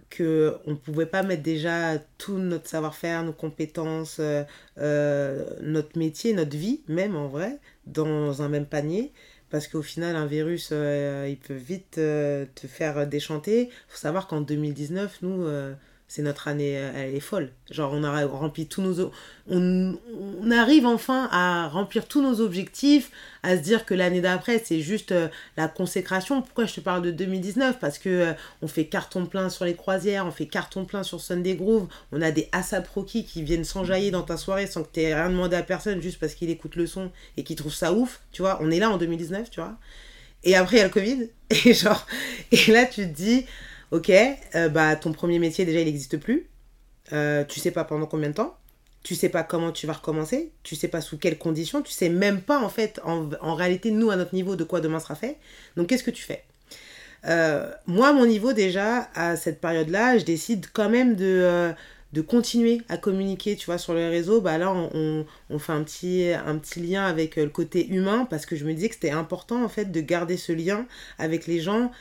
que 0.10 0.58
on 0.66 0.78
pouvait 0.78 1.06
pas 1.06 1.24
mettre 1.24 1.44
déjà 1.44 1.98
tout 2.18 2.38
notre 2.38 2.70
savoir-faire, 2.70 3.24
nos 3.24 3.34
compétences, 3.34 4.22
notre 4.78 6.00
métier, 6.00 6.34
notre 6.34 6.56
vie 6.56 6.84
même 6.88 7.18
en 7.18 7.28
vrai, 7.28 7.60
dans 7.86 8.42
un 8.42 8.48
même 8.48 8.66
panier 8.66 9.12
parce 9.50 9.68
qu'au 9.68 9.82
final, 9.82 10.16
un 10.16 10.26
virus, 10.26 10.70
euh, 10.72 11.28
il 11.30 11.38
peut 11.38 11.54
vite 11.54 11.98
euh, 11.98 12.46
te 12.56 12.68
faire 12.68 13.08
déchanter. 13.08 13.70
Il 13.70 13.72
faut 13.88 13.98
savoir 13.98 14.28
qu'en 14.28 14.42
2019, 14.42 15.20
nous, 15.22 15.44
euh, 15.44 15.74
c'est 16.08 16.22
notre 16.22 16.48
année, 16.48 16.78
euh, 16.78 16.92
elle 16.96 17.16
est 17.16 17.20
folle. 17.20 17.52
Genre, 17.72 17.92
on 17.94 18.04
a 18.04 18.26
rempli 18.26 18.68
tous 18.68 18.82
nos. 18.82 19.12
On, 19.50 19.98
on 20.42 20.52
arrive 20.52 20.86
enfin 20.86 21.28
à 21.32 21.68
remplir 21.68 22.08
tous 22.08 22.22
nos 22.22 22.42
objectifs, 22.42 23.12
à 23.42 23.58
se 23.58 23.62
dire 23.62 23.86
que 23.86 23.94
l'année 23.94 24.22
d'après, 24.22 24.62
c'est 24.64 24.82
juste 24.82 25.12
euh, 25.12 25.28
la 25.58 25.68
consécration. 25.68 26.42
Pourquoi 26.42 26.66
je 26.66 26.76
te 26.76 26.80
parle 26.80 27.02
de 27.02 27.12
2019 27.12 27.80
Parce 27.80 27.98
que 27.98 28.10
euh, 28.10 28.34
on 28.62 28.68
fait 28.68 28.86
carton 28.86 29.26
plein 29.26 29.50
sur 29.50 29.66
les 29.66 29.76
croisières, 29.76 30.28
on 30.28 30.32
fait 30.32 30.46
carton 30.46 30.86
plein 30.86 31.04
sur 31.04 31.20
Sunday 31.20 31.56
Groove, 31.56 31.88
on 32.12 32.22
a 32.22 32.32
des 32.32 32.50
ASAP 32.52 32.88
Rocky 32.88 33.26
qui 33.26 33.42
viennent 33.42 33.66
s'enjailler 33.66 34.12
dans 34.12 34.24
ta 34.24 34.38
soirée 34.38 34.68
sans 34.68 34.84
que 34.84 34.90
tu 34.94 35.02
rien 35.02 35.30
demandé 35.30 35.56
à 35.56 35.64
personne, 35.64 36.02
juste 36.02 36.20
parce 36.20 36.36
qu'il 36.36 36.50
écoute 36.52 36.76
le 36.76 36.86
son 36.86 37.12
et 37.36 37.44
qu'il 37.44 37.56
trouve 37.56 37.74
ça 37.74 37.94
ouf. 37.94 38.22
Tu 38.32 38.44
vois, 38.44 38.60
on 38.62 38.70
est 38.70 38.80
là 38.80 38.92
en 38.92 38.98
2019, 38.98 39.50
tu 39.50 39.60
vois. 39.60 39.76
Et 40.44 40.56
après, 40.56 40.78
il 40.78 40.80
y 40.80 40.82
a 40.84 40.86
le 40.86 40.92
Covid. 40.92 41.30
Et 41.66 41.74
genre, 41.74 42.08
et 42.52 42.72
là, 42.72 42.86
tu 42.86 43.02
te 43.02 43.16
dis 43.16 43.46
Ok, 43.92 44.10
euh, 44.10 44.70
bah 44.70 44.96
ton 44.96 45.12
premier 45.14 45.40
métier 45.40 45.66
déjà 45.66 45.80
il 45.80 45.86
n'existe 45.86 46.18
plus. 46.18 46.50
Euh, 47.14 47.44
tu 47.46 47.60
sais 47.60 47.72
pas 47.72 47.84
pendant 47.84 48.08
combien 48.08 48.30
de 48.30 48.36
temps. 48.36 48.58
Tu 49.04 49.14
sais 49.14 49.30
pas 49.30 49.44
comment 49.44 49.72
tu 49.72 49.86
vas 49.86 49.94
recommencer. 49.94 50.52
Tu 50.64 50.76
sais 50.76 50.88
pas 50.88 51.02
sous 51.02 51.18
quelles 51.18 51.38
conditions. 51.38 51.82
Tu 51.82 51.92
sais 51.92 52.10
même 52.10 52.42
pas 52.42 52.60
en 52.60 52.70
fait 52.70 53.00
en, 53.04 53.56
réalité 53.56 53.92
nous 53.92 54.10
à 54.10 54.16
notre 54.16 54.34
niveau 54.34 54.56
de 54.56 54.64
quoi 54.64 54.82
demain 54.82 55.00
sera 55.00 55.16
fait. 55.16 55.38
Donc 55.78 55.88
qu'est-ce 55.88 56.04
que 56.04 56.12
tu 56.12 56.24
fais? 56.24 56.44
Euh, 57.28 57.72
Moi 57.86 58.10
à 58.10 58.14
mon 58.14 58.26
niveau 58.26 58.54
déjà 58.54 59.10
à 59.14 59.36
cette 59.36 59.62
période-là, 59.62 60.18
je 60.18 60.26
décide 60.26 60.66
quand 60.74 60.90
même 60.90 61.16
de 61.16 61.74
de 62.16 62.22
continuer 62.22 62.82
à 62.88 62.98
communiquer, 62.98 63.58
tu 63.58 63.66
vois, 63.66 63.78
sur 63.78 63.94
les 63.94 64.08
réseaux, 64.08 64.40
bah 64.40 64.58
là, 64.58 64.72
on, 64.74 65.26
fait 65.60 65.74
un 65.74 65.84
petit, 65.84 66.32
un 66.34 66.58
petit 66.58 66.80
lien 66.80 67.06
avec 67.06 67.36
le 67.36 67.50
côté 67.50 67.86
humain 67.90 68.26
parce 68.30 68.46
que 68.46 68.56
je 68.56 68.64
me 68.64 68.74
disais 68.74 68.88
que 68.88 68.96
c'était 68.96 69.12
important, 69.12 69.62
en 69.62 69.68
fait, 69.68 69.92
de 69.92 70.00
garder 70.00 70.38
ce 70.38 70.54
lien 70.54 70.86
avec 71.20 71.46
les 71.46 71.60
gens 71.60 71.92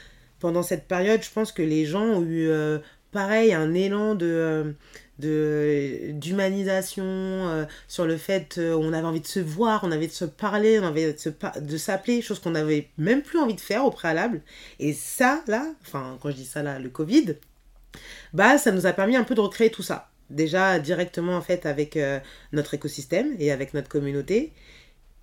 pendant 0.41 0.63
cette 0.63 0.87
période, 0.87 1.23
je 1.23 1.31
pense 1.31 1.53
que 1.53 1.63
les 1.63 1.87
gens 1.87 2.05
ont 2.05 2.23
eu 2.23 2.49
euh, 2.49 2.79
pareil 3.13 3.53
un 3.53 3.75
élan 3.75 4.15
de 4.15 4.75
euh, 5.23 6.13
d'humanisation 6.13 7.05
euh, 7.05 7.65
sur 7.87 8.05
le 8.05 8.17
fait 8.17 8.59
on 8.59 8.93
avait 8.93 9.07
envie 9.07 9.21
de 9.21 9.29
se 9.29 9.39
voir 9.39 9.85
on 9.85 9.93
avait 9.93 10.09
de 10.09 10.13
se 10.13 10.25
parler 10.25 10.81
on 10.81 10.85
avait 10.85 11.13
de, 11.13 11.61
de 11.61 11.77
s'appeler 11.77 12.21
chose 12.21 12.41
qu'on 12.41 12.51
n'avait 12.51 12.89
même 12.99 13.23
plus 13.23 13.39
envie 13.39 13.55
de 13.55 13.61
faire 13.61 13.85
au 13.85 13.91
préalable. 13.91 14.43
Et 14.81 14.93
ça 14.93 15.43
là 15.47 15.65
enfin 15.83 16.19
quand 16.21 16.31
je 16.31 16.37
dis 16.37 16.45
ça 16.45 16.63
là 16.63 16.79
le 16.81 16.89
covid 16.89 17.37
bah 18.33 18.59
ça 18.59 18.73
nous 18.73 18.87
a 18.87 18.93
permis 18.93 19.17
un 19.17 19.25
peu 19.25 19.35
de 19.35 19.41
recréer 19.41 19.71
tout 19.71 19.85
ça. 19.85 20.11
Déjà 20.31 20.81
directement 20.81 21.37
en 21.37 21.43
fait 21.43 21.65
avec 21.65 21.99
notre 22.53 22.75
écosystème 22.75 23.37
et 23.39 23.53
avec 23.53 23.73
notre 23.73 23.89
communauté. 23.89 24.53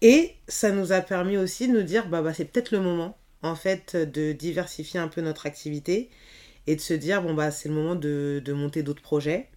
Et 0.01 0.35
ça 0.47 0.71
nous 0.71 0.93
a 0.93 1.01
permis 1.01 1.37
aussi 1.37 1.67
de 1.67 1.73
nous 1.73 1.83
dire 1.83 2.07
bah, 2.07 2.21
bah 2.21 2.33
c'est 2.33 2.45
peut-être 2.45 2.71
le 2.71 2.79
moment 2.79 3.17
en 3.43 3.55
fait 3.55 3.95
de 3.95 4.31
diversifier 4.31 4.99
un 4.99 5.07
peu 5.07 5.21
notre 5.21 5.45
activité 5.45 6.09
et 6.67 6.75
de 6.75 6.81
se 6.81 6.93
dire 6.93 7.21
bon 7.21 7.33
bah 7.33 7.51
c'est 7.51 7.69
le 7.69 7.75
moment 7.75 7.95
de, 7.95 8.43
monter 8.53 8.83
d'autres 8.83 9.01
projets. 9.01 9.49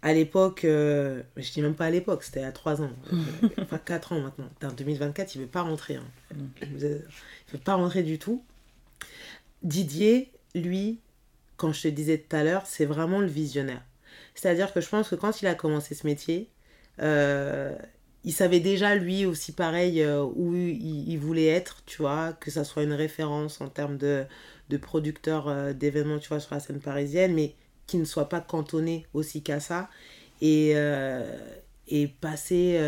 À 0.00 0.12
l'époque, 0.12 0.64
euh, 0.64 1.24
je 1.36 1.50
dis 1.50 1.60
même 1.60 1.74
pas 1.74 1.86
à 1.86 1.90
l'époque, 1.90 2.22
c'était 2.22 2.44
à 2.44 2.52
3 2.52 2.82
ans, 2.82 2.92
enfin 3.58 3.78
4 3.78 4.12
ans 4.12 4.20
maintenant. 4.20 4.48
En 4.62 4.72
2024, 4.72 5.34
il 5.34 5.40
veut 5.40 5.48
pas 5.48 5.62
rentrer. 5.62 5.96
Hein. 5.96 6.06
Il 6.62 6.78
veut 6.78 7.02
pas 7.64 7.74
rentrer 7.74 8.04
du 8.04 8.18
tout. 8.20 8.44
Didier, 9.64 10.30
lui, 10.54 11.00
quand 11.56 11.72
je 11.72 11.82
te 11.82 11.88
disais 11.88 12.18
tout 12.18 12.36
à 12.36 12.44
l'heure, 12.44 12.64
c'est 12.66 12.84
vraiment 12.84 13.18
le 13.18 13.26
visionnaire. 13.26 13.82
C'est-à-dire 14.36 14.72
que 14.72 14.80
je 14.80 14.88
pense 14.88 15.08
que 15.08 15.16
quand 15.16 15.42
il 15.42 15.48
a 15.48 15.56
commencé 15.56 15.96
ce 15.96 16.06
métier, 16.06 16.48
euh, 17.00 17.76
il 18.28 18.32
savait 18.32 18.60
déjà 18.60 18.94
lui 18.94 19.24
aussi 19.24 19.52
pareil 19.52 20.02
euh, 20.02 20.22
où 20.22 20.54
il, 20.54 21.16
voulait 21.16 21.46
être, 21.46 21.82
tu 21.86 22.02
vois, 22.02 22.34
que 22.34 22.50
ça 22.50 22.62
soit 22.62 22.82
une 22.82 22.92
référence 22.92 23.62
en 23.62 23.68
termes 23.68 23.96
de, 23.96 24.26
de 24.68 24.76
producteur 24.76 25.48
euh, 25.48 25.72
d'événements, 25.72 26.18
tu 26.18 26.28
vois, 26.28 26.38
sur 26.38 26.52
la 26.52 26.60
scène 26.60 26.78
parisienne, 26.78 27.32
mais 27.32 27.54
qui 27.86 27.96
ne 27.96 28.04
soit 28.04 28.28
pas 28.28 28.42
cantonné 28.42 29.06
aussi 29.14 29.40
qu'à 29.40 29.60
ça. 29.60 29.88
Et, 30.42 30.72
euh, 30.74 31.38
et 31.88 32.06
passer 32.06 32.78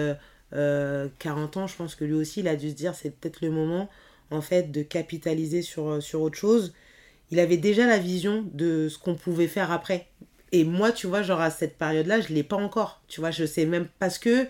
40 0.52 1.56
ans, 1.56 1.66
je 1.66 1.74
pense 1.74 1.94
que 1.94 2.04
lui 2.04 2.12
aussi, 2.12 2.40
il 2.40 2.48
a 2.48 2.54
dû 2.54 2.68
se 2.68 2.74
dire, 2.74 2.94
c'est 2.94 3.08
peut-être 3.08 3.40
le 3.40 3.50
moment, 3.50 3.88
en 4.30 4.42
fait, 4.42 4.70
de 4.70 4.82
capitaliser 4.82 5.62
sur, 5.62 6.02
sur 6.02 6.20
autre 6.20 6.36
chose. 6.36 6.74
Il 7.30 7.40
avait 7.40 7.56
déjà 7.56 7.86
la 7.86 7.96
vision 7.96 8.44
de 8.52 8.90
ce 8.90 8.98
qu'on 8.98 9.14
pouvait 9.14 9.48
faire 9.48 9.72
après. 9.72 10.08
Et 10.52 10.64
moi, 10.64 10.92
tu 10.92 11.06
vois, 11.06 11.22
genre 11.22 11.40
à 11.40 11.48
cette 11.50 11.78
période-là, 11.78 12.20
je 12.20 12.28
ne 12.28 12.34
l'ai 12.34 12.42
pas 12.42 12.56
encore. 12.56 13.00
Tu 13.08 13.20
vois, 13.20 13.30
je 13.30 13.46
sais 13.46 13.64
même 13.64 13.88
parce 13.98 14.18
que 14.18 14.46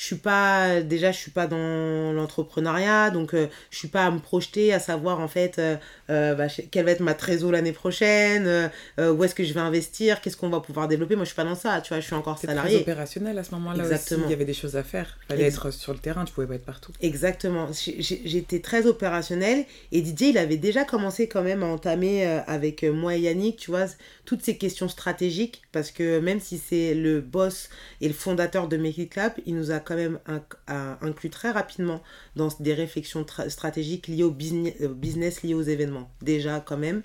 je 0.00 0.06
suis 0.06 0.16
pas 0.16 0.80
déjà 0.80 1.12
je 1.12 1.18
suis 1.18 1.30
pas 1.30 1.46
dans 1.46 2.14
l'entrepreneuriat 2.14 3.10
donc 3.10 3.34
euh, 3.34 3.48
je 3.68 3.76
suis 3.76 3.88
pas 3.88 4.06
à 4.06 4.10
me 4.10 4.18
projeter 4.18 4.72
à 4.72 4.78
savoir 4.78 5.20
en 5.20 5.28
fait 5.28 5.58
euh, 5.58 5.76
euh, 6.08 6.34
bah, 6.34 6.46
quelle 6.70 6.86
va 6.86 6.92
être 6.92 7.00
ma 7.00 7.12
trésor 7.12 7.52
l'année 7.52 7.72
prochaine 7.72 8.70
où 8.98 9.24
est-ce 9.24 9.34
que 9.34 9.44
je 9.44 9.52
vais 9.52 9.60
investir 9.60 10.22
qu'est-ce 10.22 10.38
qu'on 10.38 10.48
va 10.48 10.60
pouvoir 10.60 10.88
développer. 10.88 11.16
Moi 11.16 11.24
je 11.24 11.28
suis 11.28 11.36
pas 11.36 11.44
dans 11.44 11.54
ça 11.54 11.82
tu 11.82 11.90
vois 11.90 12.00
je 12.00 12.06
suis 12.06 12.14
encore 12.14 12.38
salarié 12.38 12.76
très 12.76 12.82
opérationnel 12.82 13.38
à 13.38 13.44
ce 13.44 13.50
moment-là 13.56 13.82
exactement. 13.82 14.24
Il 14.24 14.30
y 14.30 14.32
avait 14.32 14.46
des 14.46 14.54
choses 14.54 14.74
à 14.74 14.82
faire. 14.82 15.18
Il 15.24 15.34
fallait 15.34 15.44
être 15.44 15.70
sur 15.70 15.92
le 15.92 15.98
terrain 15.98 16.24
tu 16.24 16.32
pouvais 16.32 16.46
pas 16.46 16.54
être 16.54 16.64
partout. 16.64 16.92
Exactement. 17.02 17.68
J'étais 17.74 18.60
très 18.60 18.86
opérationnel 18.86 19.66
et 19.92 20.00
Didier 20.00 20.30
il 20.30 20.38
avait 20.38 20.56
déjà 20.56 20.84
commencé 20.84 21.28
quand 21.28 21.42
même 21.42 21.62
à 21.62 21.66
entamer 21.66 22.24
avec 22.46 22.84
moi 22.84 23.16
et 23.16 23.20
Yannick 23.20 23.58
tu 23.58 23.70
vois 23.70 23.84
toutes 24.24 24.42
ces 24.42 24.56
questions 24.56 24.88
stratégiques 24.88 25.60
parce 25.72 25.90
que 25.90 26.20
même 26.20 26.40
si 26.40 26.56
c'est 26.56 26.94
le 26.94 27.20
boss 27.20 27.68
et 28.00 28.08
le 28.08 28.14
fondateur 28.14 28.66
de 28.66 28.78
Make 28.78 28.96
It 28.96 29.10
Clap 29.10 29.38
il 29.44 29.56
nous 29.56 29.72
a 29.72 29.80
même 29.96 30.18
inclus 30.66 31.30
très 31.30 31.50
rapidement 31.50 32.02
dans 32.36 32.48
des 32.60 32.74
réflexions 32.74 33.24
stratégiques 33.48 34.08
liées 34.08 34.22
au 34.22 34.30
business, 34.30 34.74
business 34.82 35.42
liées 35.42 35.54
aux 35.54 35.62
événements, 35.62 36.10
déjà 36.22 36.60
quand 36.60 36.76
même. 36.76 37.02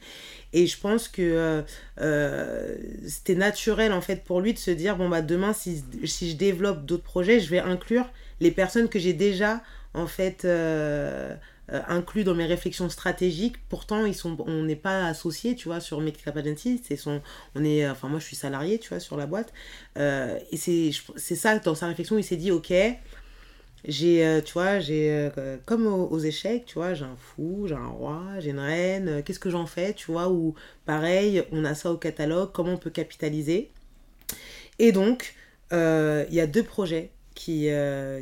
Et 0.54 0.68
je 0.68 0.80
pense 0.80 1.08
que 1.08 1.22
euh, 1.22 1.62
euh, 2.02 2.76
c'était 3.08 3.36
naturel 3.36 3.92
en 3.92 4.02
fait 4.02 4.24
pour 4.24 4.42
lui 4.42 4.54
de 4.54 4.60
se 4.60 4.72
dire, 4.72 4.98
bon 4.98 5.10
bah 5.10 5.22
demain 5.22 5.54
si, 5.54 5.84
si 6.06 6.32
je 6.32 6.36
développe 6.36 6.86
d'autres 6.86 7.04
projets, 7.04 7.40
je 7.40 7.50
vais 7.50 7.60
inclure 7.60 8.10
les 8.40 8.52
personnes 8.52 8.90
que 8.90 9.00
j'ai 9.00 9.14
déjà 9.14 9.62
en 9.94 10.08
fait... 10.08 10.46
Euh, 10.46 11.36
euh, 11.74 11.82
inclus 11.88 12.24
dans 12.24 12.36
mes 12.36 12.46
réflexions 12.46 12.90
stratégiques. 12.90 13.56
Pourtant, 13.70 14.06
ils 14.06 14.14
sont, 14.14 14.38
on 14.46 14.64
n'est 14.64 14.76
pas 14.76 15.08
associés, 15.08 15.56
tu 15.56 15.68
vois, 15.68 15.80
sur 15.80 16.00
Up 16.00 16.38
Agency. 16.38 16.80
C'est 16.86 16.96
son, 16.96 17.22
on 17.56 17.64
est, 17.64 17.90
enfin, 17.90 18.08
moi, 18.08 18.20
je 18.20 18.26
suis 18.26 18.36
salarié, 18.36 18.78
tu 18.78 18.90
vois, 18.90 19.00
sur 19.00 19.18
la 19.18 19.26
boîte. 19.26 19.52
Euh, 19.98 20.38
et 20.52 20.58
c'est, 20.58 20.92
c'est 21.16 21.36
ça, 21.36 21.58
dans 21.58 21.74
sa 21.74 21.88
réflexion, 21.88 22.20
il 22.20 22.24
s'est 22.24 22.36
dit, 22.36 22.52
ok, 22.52 22.72
j'ai, 23.84 24.26
euh, 24.26 24.42
tu 24.42 24.54
vois, 24.54 24.80
j'ai, 24.80 25.30
comme 25.66 25.88
aux, 25.88 26.20
échecs, 26.20 26.66
tu 26.66 26.76
vois, 26.76 26.94
j'ai 26.94 27.06
un 27.06 27.18
fou, 27.18 27.66
j'ai 27.68 27.76
un 27.76 27.88
roi, 27.88 28.22
j'ai 28.40 28.52
une 28.52 28.60
reine, 28.60 29.24
qu'est-ce 29.24 29.40
que 29.40 29.50
j'en 29.50 29.66
fais, 29.66 29.94
tu 29.94 30.12
vois, 30.12 30.30
ou 30.30 30.54
pareil, 30.86 31.44
on 31.52 31.66
a 31.66 31.74
ça 31.74 31.92
au 31.92 31.98
catalogue, 31.98 32.52
comment 32.54 32.74
on 32.74 32.78
peut 32.78 32.92
capitaliser? 32.92 33.72
Et 34.78 34.92
donc, 34.92 35.34
il 35.72 36.28
y 36.34 36.40
a 36.40 36.48
deux 36.48 36.64
projets 36.64 37.10
qui, 37.34 37.70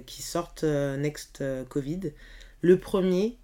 qui 0.06 0.22
sortent 0.22 0.64
Next 0.64 1.44
Covid. 1.68 2.14
Le 2.64 2.78
premier, 2.78 3.38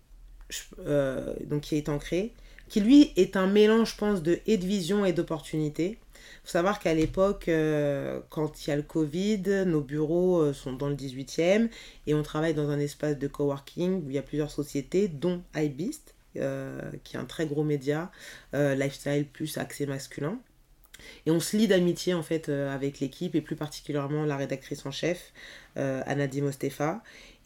euh, 0.79 1.33
donc 1.45 1.61
qui 1.61 1.75
est 1.75 1.89
ancré, 1.89 2.33
qui 2.69 2.79
lui 2.79 3.11
est 3.17 3.35
un 3.35 3.47
mélange, 3.47 3.91
je 3.91 3.97
pense, 3.97 4.23
de 4.23 4.39
et 4.47 4.57
de 4.57 4.65
vision 4.65 5.05
et 5.05 5.13
d'opportunité. 5.13 5.99
Il 6.15 6.45
faut 6.45 6.51
savoir 6.51 6.79
qu'à 6.79 6.93
l'époque, 6.93 7.49
euh, 7.49 8.21
quand 8.29 8.65
il 8.65 8.69
y 8.69 8.73
a 8.73 8.77
le 8.77 8.81
Covid, 8.81 9.65
nos 9.65 9.81
bureaux 9.81 10.39
euh, 10.39 10.53
sont 10.53 10.73
dans 10.73 10.87
le 10.87 10.95
18e 10.95 11.69
et 12.07 12.13
on 12.13 12.23
travaille 12.23 12.53
dans 12.53 12.69
un 12.69 12.79
espace 12.79 13.17
de 13.19 13.27
coworking 13.27 14.05
où 14.05 14.09
il 14.09 14.15
y 14.15 14.17
a 14.17 14.23
plusieurs 14.23 14.51
sociétés, 14.51 15.09
dont 15.09 15.43
iBeast, 15.55 16.15
qui 16.33 16.39
est 17.17 17.19
un 17.19 17.25
très 17.25 17.45
gros 17.45 17.63
média, 17.63 18.11
lifestyle 18.53 19.25
plus 19.25 19.57
accès 19.57 19.85
masculin. 19.85 20.39
Et 21.25 21.31
on 21.31 21.39
se 21.39 21.57
lie 21.57 21.67
d'amitié 21.67 22.13
en 22.13 22.23
fait 22.23 22.49
avec 22.49 22.99
l'équipe 22.99 23.35
et 23.35 23.41
plus 23.41 23.55
particulièrement 23.55 24.25
la 24.25 24.37
rédactrice 24.37 24.85
en 24.85 24.91
chef, 24.91 25.33
Anna 25.75 26.27
Dimostefa. 26.27 27.01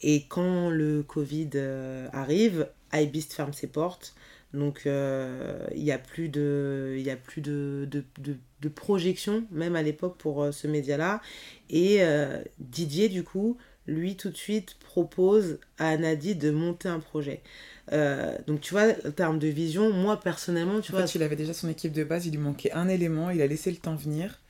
Et 0.06 0.26
quand 0.28 0.68
le 0.68 1.02
Covid 1.02 1.50
euh, 1.54 2.08
arrive, 2.12 2.68
iBeast 2.92 3.32
ferme 3.32 3.54
ses 3.54 3.68
portes. 3.68 4.14
Donc 4.52 4.82
euh, 4.86 5.66
il 5.74 5.82
n'y 5.82 5.92
a 5.92 5.98
plus 5.98 6.28
de, 6.28 6.94
y 6.98 7.10
a 7.10 7.16
plus 7.16 7.40
de, 7.40 7.88
de, 7.90 8.04
de, 8.60 8.68
projection, 8.68 9.44
même 9.50 9.74
à 9.74 9.82
l'époque, 9.82 10.16
pour 10.18 10.42
euh, 10.42 10.52
ce 10.52 10.68
média-là. 10.68 11.22
Et 11.70 12.02
Didier, 12.58 13.08
du 13.08 13.24
coup, 13.24 13.56
lui, 13.86 14.16
tout 14.16 14.30
de 14.30 14.36
suite, 14.36 14.76
propose 14.80 15.58
à 15.78 15.96
Nadi 15.96 16.34
de 16.34 16.50
monter 16.50 16.88
un 16.88 17.00
projet. 17.00 17.42
donc 18.46 18.60
tu 18.60 18.72
vois, 18.72 18.88
en 19.06 19.10
termes 19.10 19.38
de 19.38 19.48
vision, 19.48 19.92
moi 19.92 20.20
personnellement, 20.20 20.80
tu 20.80 20.92
en 20.92 20.96
vois... 20.96 21.06
Fait, 21.06 21.18
il 21.18 21.22
avait 21.22 21.36
déjà 21.36 21.54
son 21.54 21.68
équipe 21.68 21.92
de 21.92 22.04
base, 22.04 22.26
il 22.26 22.32
lui 22.32 22.38
manquait 22.38 22.72
un 22.72 22.88
élément, 22.88 23.30
il 23.30 23.42
a 23.42 23.46
laissé 23.46 23.70
le 23.70 23.76
temps 23.76 23.94
venir 23.94 24.40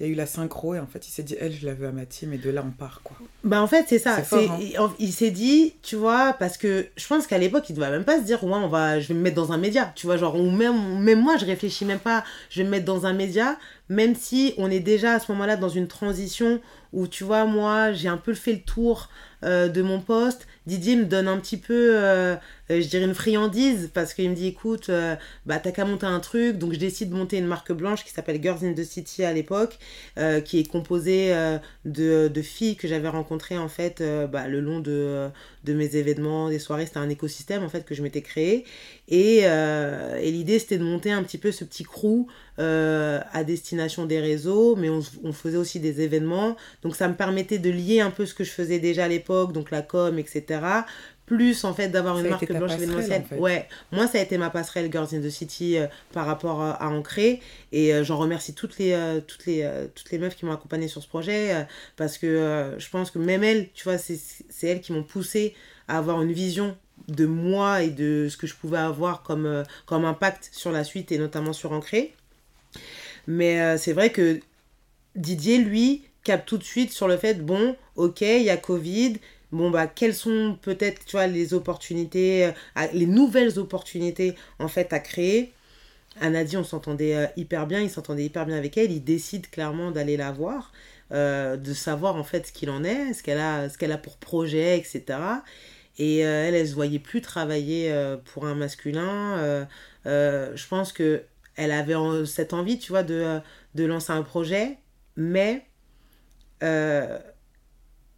il 0.00 0.06
y 0.06 0.08
a 0.08 0.12
eu 0.12 0.16
la 0.16 0.26
synchro 0.26 0.74
et 0.74 0.80
en 0.80 0.86
fait 0.86 1.06
il 1.06 1.10
s'est 1.10 1.22
dit 1.22 1.36
elle 1.40 1.52
je 1.52 1.64
la 1.66 1.74
veux 1.74 1.86
à 1.86 1.92
ma 1.92 2.04
team 2.04 2.32
et 2.32 2.38
de 2.38 2.50
là 2.50 2.64
on 2.66 2.70
part 2.72 3.00
quoi. 3.04 3.16
Bah 3.44 3.62
en 3.62 3.66
fait 3.68 3.86
c'est 3.88 4.00
ça, 4.00 4.24
c'est 4.24 4.48
hein. 4.48 4.58
il, 4.98 5.12
s'est 5.12 5.30
dit 5.30 5.74
tu 5.82 5.94
vois 5.94 6.32
parce 6.32 6.58
que 6.58 6.86
je 6.96 7.06
pense 7.06 7.28
qu'à 7.28 7.38
l'époque 7.38 7.68
il 7.68 7.74
ne 7.74 7.80
devait 7.80 7.90
même 7.90 8.04
pas 8.04 8.18
se 8.18 8.24
dire 8.24 8.42
ouais 8.42 8.54
on 8.54 8.68
va 8.68 8.98
je 8.98 9.08
vais 9.08 9.14
me 9.14 9.20
mettre 9.20 9.36
dans 9.36 9.52
un 9.52 9.58
média, 9.58 9.92
tu 9.94 10.06
vois 10.06 10.16
genre 10.16 10.34
ou 10.34 10.50
même 10.50 10.98
même 10.98 11.20
moi 11.20 11.36
je 11.36 11.46
réfléchis 11.46 11.84
même 11.84 12.00
pas 12.00 12.24
je 12.50 12.60
vais 12.60 12.64
me 12.64 12.70
mettre 12.70 12.86
dans 12.86 13.06
un 13.06 13.12
média 13.12 13.56
même 13.88 14.14
si 14.14 14.54
on 14.58 14.70
est 14.70 14.80
déjà 14.80 15.12
à 15.14 15.20
ce 15.20 15.30
moment-là 15.30 15.56
dans 15.56 15.68
une 15.68 15.86
transition 15.86 16.60
où, 16.94 17.08
tu 17.08 17.24
vois, 17.24 17.44
moi, 17.44 17.92
j'ai 17.92 18.08
un 18.08 18.16
peu 18.16 18.34
fait 18.34 18.52
le 18.52 18.60
tour 18.60 19.10
euh, 19.42 19.68
de 19.68 19.82
mon 19.82 20.00
poste. 20.00 20.46
Didier 20.66 20.96
me 20.96 21.04
donne 21.04 21.28
un 21.28 21.38
petit 21.38 21.56
peu, 21.56 21.90
euh, 21.96 22.36
euh, 22.70 22.80
je 22.80 22.88
dirais, 22.88 23.04
une 23.04 23.14
friandise 23.14 23.90
parce 23.92 24.14
qu'il 24.14 24.30
me 24.30 24.34
dit 24.34 24.48
écoute, 24.48 24.90
bah, 25.46 25.58
t'as 25.58 25.70
qu'à 25.70 25.84
monter 25.84 26.06
un 26.06 26.20
truc. 26.20 26.58
Donc, 26.58 26.72
je 26.72 26.78
décide 26.78 27.10
de 27.10 27.14
monter 27.14 27.38
une 27.38 27.46
marque 27.46 27.72
blanche 27.72 28.04
qui 28.04 28.10
s'appelle 28.10 28.40
Girls 28.42 28.64
in 28.64 28.72
the 28.72 28.84
City 28.84 29.24
à 29.24 29.32
l'époque, 29.32 29.78
qui 30.44 30.58
est 30.58 30.68
composée 30.70 31.34
de, 31.84 32.28
de, 32.28 32.42
filles 32.42 32.76
que 32.76 32.88
j'avais 32.88 33.08
rencontrées 33.08 33.58
en 33.58 33.68
fait 33.68 34.02
bah, 34.30 34.48
le 34.48 34.60
long 34.60 34.80
de, 34.80 35.28
de 35.64 35.72
mes 35.72 35.96
événements, 35.96 36.48
des 36.48 36.58
soirées. 36.58 36.86
C'était 36.86 36.98
un 36.98 37.08
écosystème 37.08 37.62
en 37.62 37.68
fait 37.68 37.84
que 37.84 37.94
je 37.94 38.02
m'étais 38.02 38.22
créé. 38.22 38.64
Et, 39.08 39.40
et 39.40 40.30
l'idée, 40.30 40.58
c'était 40.58 40.78
de 40.78 40.84
monter 40.84 41.10
un 41.10 41.22
petit 41.22 41.38
peu 41.38 41.52
ce 41.52 41.64
petit 41.64 41.84
crew 41.84 42.26
à 42.58 43.44
destination 43.44 44.06
des 44.06 44.20
réseaux, 44.20 44.76
mais 44.76 44.88
on 44.88 45.32
faisait 45.32 45.58
aussi 45.58 45.80
des 45.80 46.00
événements. 46.00 46.56
Donc 46.82 46.96
ça 46.96 47.08
me 47.08 47.14
permettait 47.14 47.58
de 47.58 47.70
lier 47.70 48.00
un 48.00 48.10
peu 48.10 48.26
ce 48.26 48.34
que 48.34 48.44
je 48.44 48.50
faisais 48.50 48.78
déjà 48.78 49.04
à 49.04 49.08
l'époque, 49.08 49.52
donc 49.52 49.70
la 49.70 49.82
com, 49.82 50.18
etc. 50.18 50.60
Plus 51.26 51.64
en 51.64 51.72
fait 51.72 51.88
d'avoir 51.88 52.18
une 52.18 52.28
marque 52.28 52.52
blanche 52.52 52.72
événementielle. 52.72 53.24
Ouais, 53.38 53.66
moi 53.92 54.06
ça 54.06 54.18
a 54.18 54.22
été 54.22 54.36
ma 54.36 54.50
passerelle 54.50 54.90
Girls 54.92 55.08
in 55.14 55.20
the 55.20 55.30
City 55.30 55.78
euh, 55.78 55.86
par 56.12 56.26
rapport 56.26 56.62
euh, 56.62 56.72
à 56.78 56.88
Ancré. 56.88 57.40
Et 57.72 57.94
euh, 57.94 58.04
j'en 58.04 58.18
remercie 58.18 58.54
toutes 58.54 58.78
les, 58.78 59.20
toutes, 59.26 59.46
les, 59.46 59.68
toutes 59.94 60.10
les 60.10 60.18
meufs 60.18 60.36
qui 60.36 60.44
m'ont 60.44 60.52
accompagnée 60.52 60.88
sur 60.88 61.02
ce 61.02 61.08
projet 61.08 61.66
parce 61.96 62.18
que 62.18 62.74
je 62.76 62.90
pense 62.90 63.10
que 63.10 63.18
même 63.18 63.42
elles, 63.42 63.70
tu 63.74 63.84
vois, 63.84 63.98
c'est 63.98 64.18
elles 64.62 64.80
qui 64.80 64.92
m'ont 64.92 65.02
poussé 65.02 65.54
à 65.88 65.98
avoir 65.98 66.20
une 66.22 66.32
vision 66.32 66.76
de 67.08 67.26
moi 67.26 67.82
et 67.82 67.90
de 67.90 68.28
ce 68.30 68.36
que 68.36 68.46
je 68.46 68.54
pouvais 68.54 68.78
avoir 68.78 69.22
comme, 69.22 69.64
comme 69.86 70.04
impact 70.04 70.50
sur 70.52 70.72
la 70.72 70.84
suite 70.84 71.10
et 71.12 71.18
notamment 71.18 71.52
sur 71.52 71.72
Ancré. 71.72 72.14
Mais 73.26 73.78
c'est 73.78 73.92
vrai 73.92 74.10
que 74.10 74.40
Didier, 75.16 75.58
lui, 75.58 76.02
capte 76.24 76.48
tout 76.48 76.58
de 76.58 76.64
suite 76.64 76.92
sur 76.92 77.06
le 77.06 77.16
fait, 77.16 77.34
bon, 77.34 77.76
ok, 77.96 78.22
il 78.22 78.42
y 78.42 78.50
a 78.50 78.56
Covid, 78.56 79.18
bon, 79.54 79.70
bah, 79.70 79.86
quelles 79.86 80.14
sont 80.14 80.58
peut-être, 80.62 81.04
tu 81.04 81.12
vois, 81.12 81.26
les 81.26 81.54
opportunités, 81.54 82.46
euh, 82.46 82.52
les 82.92 83.06
nouvelles 83.06 83.58
opportunités, 83.58 84.34
en 84.58 84.68
fait, 84.68 84.92
à 84.92 85.00
créer? 85.00 85.52
Anna 86.20 86.44
dit, 86.44 86.56
on 86.56 86.64
s'entendait 86.64 87.16
euh, 87.16 87.26
hyper 87.36 87.66
bien, 87.66 87.80
il 87.80 87.90
s'entendait 87.90 88.24
hyper 88.24 88.46
bien 88.46 88.56
avec 88.56 88.76
elle, 88.78 88.92
il 88.92 89.02
décide 89.02 89.50
clairement 89.50 89.90
d'aller 89.90 90.16
la 90.16 90.32
voir, 90.32 90.72
euh, 91.12 91.56
de 91.56 91.72
savoir, 91.74 92.16
en 92.16 92.24
fait, 92.24 92.48
ce 92.48 92.52
qu'il 92.52 92.70
en 92.70 92.84
est, 92.84 93.14
ce 93.14 93.22
qu'elle 93.22 93.38
a, 93.38 93.68
ce 93.68 93.78
qu'elle 93.78 93.92
a 93.92 93.98
pour 93.98 94.16
projet, 94.18 94.78
etc. 94.78 95.04
Et 95.98 96.18
elle, 96.18 96.54
elle 96.54 96.68
se 96.68 96.74
voyait 96.74 96.98
plus 96.98 97.20
travailler 97.20 97.94
pour 98.24 98.46
un 98.46 98.54
masculin. 98.56 99.66
je 100.04 100.68
pense 100.68 100.92
que 100.92 101.22
elle 101.56 101.70
avait 101.72 101.94
cette 102.26 102.52
envie, 102.52 102.78
tu 102.78 102.90
vois, 102.90 103.04
de, 103.04 103.40
de 103.76 103.84
lancer 103.84 104.12
un 104.12 104.22
projet, 104.22 104.78
mais 105.16 105.64
euh, 106.62 107.18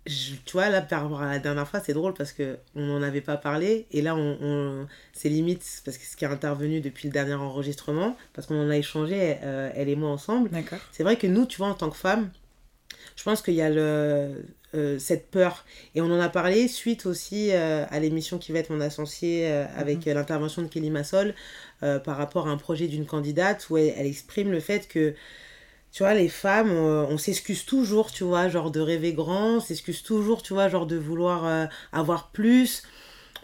tu 0.07 0.53
vois, 0.53 0.69
là, 0.69 0.83
par 0.83 1.03
rapport 1.03 1.23
à 1.23 1.33
la 1.33 1.39
dernière 1.39 1.69
fois, 1.69 1.81
c'est 1.81 1.93
drôle 1.93 2.15
parce 2.15 2.33
qu'on 2.33 2.57
n'en 2.81 3.03
avait 3.03 3.21
pas 3.21 3.37
parlé. 3.37 3.87
Et 3.91 4.03
là, 4.03 4.15
on, 4.17 4.87
c'est 5.13 5.29
limite, 5.29 5.83
parce 5.85 5.99
que 5.99 6.05
ce 6.05 6.17
qui 6.17 6.25
est 6.25 6.29
intervenu 6.29 6.81
depuis 6.81 7.09
le 7.09 7.13
dernier 7.13 7.35
enregistrement, 7.35 8.17
parce 8.33 8.47
qu'on 8.47 8.61
en 8.61 8.71
a 8.71 8.77
échangé, 8.77 9.39
euh, 9.43 9.71
elle 9.75 9.89
et 9.89 9.97
moi 9.97 10.11
ensemble. 10.11 10.51
C'est 10.93 11.03
vrai 11.03 11.17
que 11.17 11.27
nous, 11.27 11.47
tu 11.47 11.59
vois, 11.59 11.69
en 11.69 11.75
tant 11.75 11.91
que 11.91 11.97
femmes, 11.97 12.31
je 13.17 13.25
pense 13.25 13.43
qu'il 13.43 13.55
y 13.55 13.63
a 13.63 13.71
le, 13.71 14.45
euh, 14.75 14.99
cette 14.99 15.31
peur. 15.31 15.65
Et 15.95 16.01
on 16.01 16.07
en 16.07 16.21
a 16.21 16.29
parlé 16.29 16.69
suite 16.69 17.07
aussi 17.07 17.51
à 17.53 17.99
l'émission 17.99 18.39
qui 18.39 18.53
va 18.53 18.61
être 18.61 18.71
mon 18.71 18.81
associé 18.81 19.49
avec 19.77 20.07
mhm. 20.07 20.15
l'intervention 20.15 20.63
de 20.63 20.69
Kelly 20.69 20.91
Massol 20.91 21.35
par 21.81 22.17
rapport 22.17 22.47
à 22.47 22.51
un 22.51 22.59
projet 22.59 22.87
d'une 22.87 23.07
candidate 23.07 23.69
où 23.71 23.77
elle 23.77 24.07
exprime 24.07 24.53
le 24.53 24.61
fait 24.61 24.87
que 24.89 25.15
tu 25.97 26.03
vois, 26.03 26.13
les 26.13 26.29
femmes, 26.29 26.73
on, 26.73 27.17
s'excuse 27.17 27.65
toujours, 27.65 28.13
tu 28.13 28.23
vois, 28.23 28.51
genre 28.51 28.71
de 28.71 28.81
rêver 28.81 29.15
grand, 29.15 29.57
on 29.57 29.61
s'excuse 29.61 30.03
toujours, 30.03 30.43
tu 30.43 30.53
vois, 30.53 30.69
genre 30.69 30.85
de 30.85 30.97
vouloir 30.97 31.47
euh, 31.47 31.65
avoir 31.91 32.29
plus. 32.33 32.83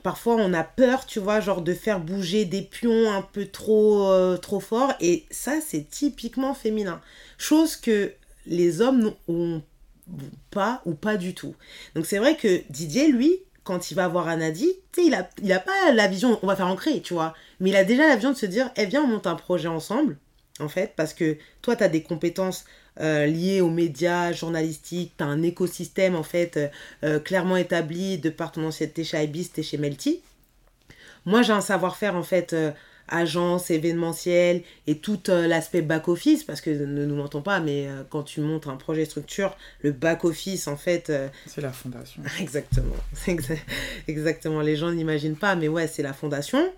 Parfois, 0.03 0.37
on 0.37 0.53
a 0.53 0.63
peur, 0.63 1.07
tu 1.07 1.19
vois, 1.19 1.41
genre 1.41 1.63
de 1.63 1.73
faire 1.73 1.99
bouger 1.99 2.45
des 2.45 2.61
pions 2.61 3.11
un 3.11 3.23
peu 3.23 3.47
trop, 3.47 4.07
euh, 4.07 4.37
trop 4.37 4.61
fort. 4.61 4.93
Et 5.01 5.25
ça, 5.31 5.61
c'est 5.67 5.89
typiquement 5.89 6.53
féminin. 6.53 7.01
Chose 7.39 7.75
que 7.75 8.13
les 8.45 8.83
hommes 8.83 9.15
n'ont 9.29 9.63
pas 10.51 10.83
ou 10.85 10.93
pas 10.93 11.17
du 11.17 11.35
tout. 11.35 11.55
Donc, 11.95 12.05
c'est 12.05 12.19
vrai 12.19 12.37
que 12.37 12.61
Didier, 12.69 13.09
lui, 13.09 13.39
quand 13.65 13.91
il 13.91 13.95
va 13.95 14.09
voir 14.09 14.29
Anadi, 14.29 14.75
tu 14.93 15.01
sais, 15.01 15.07
il 15.07 15.15
a, 15.15 15.27
il 15.43 15.55
a 15.55 15.59
pas 15.59 15.93
la 15.95 16.07
vision, 16.07 16.39
on 16.43 16.47
va 16.47 16.57
faire 16.57 16.67
ancrer, 16.67 17.01
tu 17.01 17.15
vois. 17.15 17.33
Mais 17.61 17.71
il 17.71 17.77
a 17.77 17.85
déjà 17.85 18.07
la 18.07 18.17
vision 18.17 18.33
de 18.33 18.37
se 18.37 18.45
dire, 18.45 18.71
eh 18.77 18.85
bien, 18.85 19.03
on 19.03 19.07
monte 19.07 19.27
un 19.27 19.37
projet 19.37 19.69
ensemble 19.69 20.19
en 20.61 20.69
fait, 20.69 20.93
parce 20.97 21.15
que 21.15 21.37
toi, 21.63 21.77
tu 21.77 21.85
as 21.85 21.89
des 21.89 22.03
compétences 22.03 22.65
euh, 23.01 23.27
liées 23.27 23.61
aux 23.63 23.71
médias 23.71 24.33
journalistiques, 24.33 25.15
tu 25.17 25.25
as 25.25 25.27
un 25.27 25.43
écosystème, 25.43 26.15
en 26.15 26.23
fait, 26.23 26.57
euh, 26.57 26.69
euh, 27.05 27.21
clairement 27.21 27.57
établi 27.57 28.19
de 28.19 28.29
par 28.29 28.53
ton 28.53 28.65
ancienneté 28.67 29.03
chez 29.03 29.23
Ibis, 29.25 29.51
et 29.57 29.63
chez 29.63 29.79
Melty. 29.79 30.21
Moi, 31.25 31.43
j'ai 31.43 31.53
un 31.53 31.63
savoir-faire, 31.63 32.17
en 32.17 32.23
fait, 32.23 32.55
agence, 33.09 33.71
événementiel, 33.71 34.63
et 34.87 34.99
tout 34.99 35.21
l'aspect 35.29 35.81
back-office, 35.81 36.45
parce 36.45 36.61
que 36.61 36.71
ne 36.71 37.07
nous 37.07 37.15
mentons 37.15 37.43
pas, 37.43 37.61
mais 37.61 37.89
quand 38.11 38.25
tu 38.25 38.41
montes 38.41 38.67
un 38.67 38.77
projet 38.77 39.05
structure, 39.05 39.57
le 39.83 39.93
back-office, 39.93 40.67
en 40.67 40.77
fait... 40.77 41.13
c'est 41.47 41.61
la 41.61 41.73
fondation. 41.73 42.23
Exactement. 42.41 42.97
Exactement. 44.09 44.61
Les 44.63 44.77
gens 44.77 44.91
n'imaginent 44.91 45.37
pas, 45.37 45.55
mais 45.55 45.69
ouais, 45.69 45.87
c'est 45.87 46.03
la 46.03 46.13
fondation. 46.13 46.69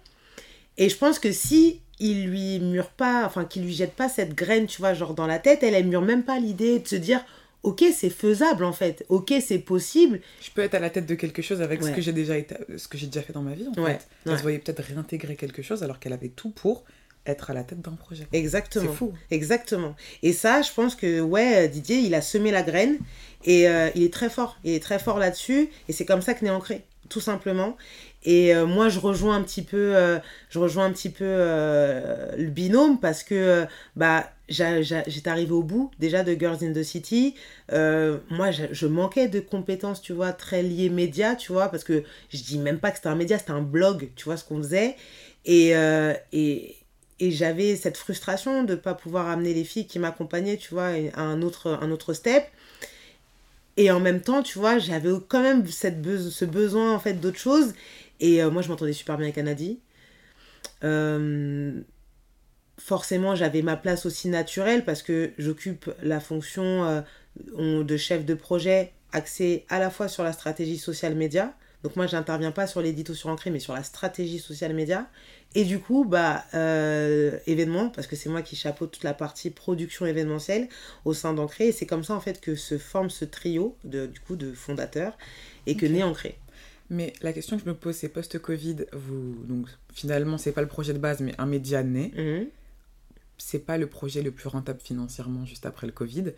Et 0.76 0.90
je 0.90 0.96
pense 0.96 1.18
que 1.18 1.32
si 1.32 1.80
il 2.00 2.26
lui 2.26 2.60
mure 2.60 2.90
pas, 2.90 3.24
enfin 3.24 3.44
qu'il 3.44 3.64
lui 3.64 3.72
jette 3.72 3.94
pas 3.94 4.08
cette 4.08 4.34
graine, 4.34 4.66
tu 4.66 4.80
vois, 4.80 4.94
genre 4.94 5.14
dans 5.14 5.26
la 5.26 5.38
tête, 5.38 5.62
elle, 5.62 5.74
elle 5.74 5.86
mure 5.86 6.02
même 6.02 6.24
pas 6.24 6.38
l'idée 6.38 6.78
de 6.78 6.88
se 6.88 6.96
dire, 6.96 7.24
ok, 7.62 7.84
c'est 7.94 8.10
faisable 8.10 8.64
en 8.64 8.72
fait, 8.72 9.04
ok, 9.08 9.32
c'est 9.40 9.58
possible. 9.58 10.20
Je 10.42 10.50
peux 10.50 10.62
être 10.62 10.74
à 10.74 10.80
la 10.80 10.90
tête 10.90 11.06
de 11.06 11.14
quelque 11.14 11.42
chose 11.42 11.62
avec 11.62 11.82
ce 11.82 11.90
que 11.90 12.00
j'ai 12.00 12.12
déjà 12.12 12.36
été, 12.36 12.56
ce 12.76 12.88
que 12.88 12.98
j'ai 12.98 13.06
déjà 13.06 13.22
fait 13.22 13.32
dans 13.32 13.42
ma 13.42 13.54
vie 13.54 13.66
en 13.68 13.84
fait. 13.84 14.06
Elle 14.26 14.36
se 14.36 14.42
voyait 14.42 14.58
peut-être 14.58 14.82
réintégrer 14.82 15.36
quelque 15.36 15.62
chose 15.62 15.82
alors 15.82 15.98
qu'elle 15.98 16.12
avait 16.12 16.28
tout 16.28 16.50
pour 16.50 16.84
être 17.26 17.50
à 17.50 17.54
la 17.54 17.64
tête 17.64 17.80
d'un 17.80 17.92
projet. 17.92 18.26
Exactement. 18.32 18.90
C'est 18.90 18.96
fou. 18.96 19.12
Exactement. 19.30 19.96
Et 20.22 20.32
ça, 20.32 20.60
je 20.60 20.70
pense 20.72 20.94
que 20.94 21.20
ouais, 21.20 21.68
Didier, 21.68 21.98
il 21.98 22.14
a 22.14 22.20
semé 22.20 22.50
la 22.50 22.62
graine 22.62 22.98
et 23.44 23.68
euh, 23.68 23.88
il 23.94 24.02
est 24.02 24.12
très 24.12 24.28
fort. 24.28 24.58
Il 24.62 24.72
est 24.72 24.82
très 24.82 24.98
fort 24.98 25.18
là-dessus 25.18 25.70
et 25.88 25.92
c'est 25.92 26.04
comme 26.04 26.20
ça 26.20 26.34
que 26.34 26.44
n'est 26.44 26.50
ancré, 26.50 26.84
tout 27.08 27.20
simplement. 27.20 27.78
Et 28.24 28.54
euh, 28.54 28.66
moi, 28.66 28.88
je 28.88 28.98
rejoins 28.98 29.36
un 29.36 29.42
petit 29.42 29.62
peu, 29.62 29.94
euh, 29.96 30.18
je 30.48 30.58
rejoins 30.58 30.86
un 30.86 30.92
petit 30.92 31.10
peu 31.10 31.24
euh, 31.26 32.34
le 32.36 32.48
binôme 32.48 32.98
parce 32.98 33.22
que 33.22 33.66
bah, 33.96 34.30
j'étais 34.48 35.28
arrivée 35.28 35.52
au 35.52 35.62
bout 35.62 35.90
déjà 35.98 36.22
de 36.22 36.34
Girls 36.34 36.58
in 36.62 36.72
the 36.72 36.82
City. 36.82 37.34
moi, 37.70 38.50
je, 38.50 38.86
manquais 38.86 39.28
de 39.28 39.40
compétences, 39.40 40.00
tu 40.00 40.12
vois, 40.12 40.32
très 40.32 40.62
liées 40.62 40.88
médias, 40.88 41.34
tu 41.34 41.52
vois, 41.52 41.68
parce 41.68 41.84
que 41.84 42.02
je 42.30 42.42
dis 42.42 42.58
même 42.58 42.78
pas 42.78 42.90
que 42.90 42.96
c'était 42.96 43.08
un 43.08 43.14
média, 43.14 43.38
c'était 43.38 43.52
un 43.52 43.62
blog, 43.62 44.08
tu 44.16 44.24
vois, 44.24 44.36
ce 44.36 44.44
qu'on 44.44 44.58
faisait. 44.58 44.96
Et, 45.44 45.72
et, 46.32 46.76
et 47.20 47.30
j'avais 47.30 47.76
cette 47.76 47.98
frustration 47.98 48.64
de 48.64 48.72
ne 48.72 48.78
pas 48.78 48.94
pouvoir 48.94 49.28
amener 49.28 49.52
les 49.52 49.64
filles 49.64 49.86
qui 49.86 49.98
m'accompagnaient, 49.98 50.56
tu 50.56 50.72
vois, 50.72 50.92
à 51.14 51.22
un 51.22 51.42
autre, 51.42 51.78
un 51.82 51.90
autre 51.90 52.14
step. 52.14 52.44
Et 53.76 53.90
en 53.90 53.98
même 53.98 54.20
temps, 54.20 54.42
tu 54.42 54.58
vois, 54.58 54.78
j'avais 54.78 55.10
quand 55.28 55.42
même 55.42 55.66
cette 55.66 55.96
ce 56.04 56.44
besoin, 56.44 56.94
en 56.94 57.00
fait, 57.00 57.14
d'autre 57.14 57.38
chose. 57.38 57.74
Et 58.24 58.42
euh, 58.42 58.50
moi, 58.50 58.62
je 58.62 58.70
m'entendais 58.70 58.94
super 58.94 59.18
bien 59.18 59.26
avec 59.26 59.36
Anadi. 59.36 59.80
Euh, 60.82 61.78
forcément, 62.78 63.36
j'avais 63.36 63.60
ma 63.60 63.76
place 63.76 64.06
aussi 64.06 64.28
naturelle 64.28 64.82
parce 64.86 65.02
que 65.02 65.32
j'occupe 65.36 65.90
la 66.02 66.20
fonction 66.20 66.84
euh, 66.84 67.84
de 67.84 67.96
chef 67.98 68.24
de 68.24 68.32
projet 68.32 68.92
axé 69.12 69.66
à 69.68 69.78
la 69.78 69.90
fois 69.90 70.08
sur 70.08 70.24
la 70.24 70.32
stratégie 70.32 70.78
social 70.78 71.14
média. 71.14 71.52
Donc 71.82 71.96
moi, 71.96 72.06
je 72.06 72.16
n'interviens 72.16 72.50
pas 72.50 72.66
sur 72.66 72.80
l'édito 72.80 73.12
sur 73.12 73.28
Ancré, 73.28 73.50
mais 73.50 73.58
sur 73.58 73.74
la 73.74 73.82
stratégie 73.82 74.38
social 74.38 74.72
média. 74.72 75.06
Et 75.54 75.64
du 75.64 75.78
coup, 75.78 76.06
bah, 76.06 76.44
événement, 77.46 77.90
parce 77.90 78.06
que 78.06 78.16
c'est 78.16 78.30
moi 78.30 78.40
qui 78.40 78.56
chapeaute 78.56 78.90
toute 78.92 79.04
la 79.04 79.12
partie 79.12 79.50
production 79.50 80.06
événementielle 80.06 80.70
au 81.04 81.12
sein 81.12 81.34
d'Ancré. 81.34 81.68
Et 81.68 81.72
c'est 81.72 81.84
comme 81.84 82.02
ça, 82.02 82.14
en 82.14 82.20
fait, 82.20 82.40
que 82.40 82.54
se 82.54 82.78
forme 82.78 83.10
ce 83.10 83.26
trio 83.26 83.76
de, 83.84 84.06
du 84.06 84.18
coup, 84.18 84.36
de 84.36 84.54
fondateurs 84.54 85.18
et 85.66 85.76
que 85.76 85.84
naît 85.84 86.02
Ancré. 86.02 86.38
Mais 86.90 87.12
la 87.22 87.32
question 87.32 87.56
que 87.56 87.64
je 87.64 87.68
me 87.68 87.74
pose, 87.74 87.94
c'est 87.94 88.08
post-Covid, 88.08 88.86
vous, 88.92 89.34
donc 89.44 89.68
finalement, 89.92 90.38
c'est 90.38 90.52
pas 90.52 90.60
le 90.60 90.68
projet 90.68 90.92
de 90.92 90.98
base, 90.98 91.20
mais 91.20 91.34
un 91.38 91.46
média 91.46 91.82
né. 91.82 92.12
Mhm. 92.16 92.46
C'est 93.38 93.60
pas 93.60 93.78
le 93.78 93.86
projet 93.86 94.22
le 94.22 94.30
plus 94.30 94.48
rentable 94.48 94.80
financièrement 94.80 95.44
juste 95.44 95.66
après 95.66 95.86
le 95.86 95.92
Covid. 95.92 96.32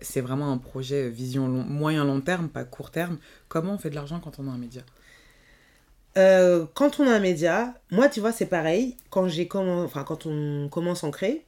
C'est 0.00 0.20
vraiment 0.20 0.52
un 0.52 0.58
projet 0.58 1.08
vision 1.08 1.48
moyen-long 1.48 2.20
terme, 2.20 2.48
pas 2.48 2.64
court 2.64 2.90
terme. 2.90 3.18
Comment 3.48 3.74
on 3.74 3.78
fait 3.78 3.90
de 3.90 3.94
l'argent 3.94 4.20
quand 4.20 4.38
on 4.38 4.48
a 4.48 4.50
un 4.50 4.58
média? 4.58 4.82
Euh, 6.18 6.66
quand 6.74 7.00
on 7.00 7.06
a 7.06 7.14
un 7.14 7.20
média, 7.20 7.74
moi 7.90 8.08
tu 8.08 8.20
vois 8.20 8.32
c'est 8.32 8.46
pareil, 8.46 8.96
quand 9.08 9.28
j'ai 9.28 9.48
enfin 9.54 10.04
quand 10.04 10.26
on 10.26 10.68
commence 10.68 11.04
à 11.04 11.06
en 11.06 11.10
créer, 11.10 11.46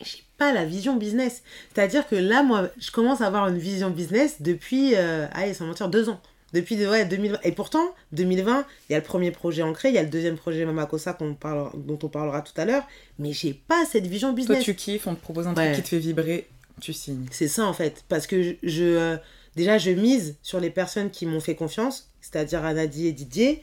j'ai 0.00 0.22
pas 0.38 0.52
la 0.52 0.64
vision 0.64 0.96
business. 0.96 1.42
C'est-à-dire 1.74 2.08
que 2.08 2.16
là 2.16 2.42
moi 2.42 2.68
je 2.78 2.90
commence 2.90 3.20
à 3.20 3.26
avoir 3.26 3.46
une 3.48 3.58
vision 3.58 3.90
business 3.90 4.40
depuis, 4.40 4.94
euh, 4.96 5.26
allez 5.32 5.52
sans 5.52 5.66
mentir, 5.66 5.90
deux 5.90 6.08
ans 6.08 6.20
Depuis 6.54 6.86
ouais, 6.86 7.04
2020. 7.04 7.40
Et 7.44 7.52
pourtant, 7.52 7.94
2020, 8.12 8.64
il 8.88 8.92
y 8.92 8.94
a 8.94 8.98
le 8.98 9.04
premier 9.04 9.30
projet 9.30 9.62
ancré, 9.62 9.90
il 9.90 9.94
y 9.94 9.98
a 9.98 10.02
le 10.02 10.08
deuxième 10.08 10.36
projet 10.36 10.64
Mamakosa 10.64 11.12
qu'on 11.12 11.36
dont 11.74 11.98
on 12.02 12.08
parlera 12.08 12.40
tout 12.40 12.58
à 12.58 12.64
l'heure. 12.64 12.84
Mais 13.18 13.32
j'ai 13.32 13.52
pas 13.52 13.84
cette 13.84 14.06
vision 14.06 14.32
business. 14.32 14.58
Toi, 14.58 14.64
tu 14.64 14.74
kiffes, 14.74 15.06
on 15.06 15.14
te 15.14 15.20
propose 15.20 15.46
un 15.46 15.54
truc 15.54 15.74
qui 15.74 15.82
te 15.82 15.88
fait 15.88 15.98
vibrer, 15.98 16.48
tu 16.80 16.92
signes. 16.92 17.26
C'est 17.30 17.48
ça, 17.48 17.66
en 17.66 17.74
fait. 17.74 18.04
Parce 18.08 18.26
que 18.26 18.56
je, 18.62 18.84
euh, 18.84 19.16
déjà, 19.56 19.76
je 19.76 19.90
mise 19.90 20.36
sur 20.42 20.58
les 20.58 20.70
personnes 20.70 21.10
qui 21.10 21.26
m'ont 21.26 21.40
fait 21.40 21.54
confiance, 21.54 22.10
c'est-à-dire 22.20 22.64
Anadi 22.64 23.06
et 23.06 23.12
Didier. 23.12 23.62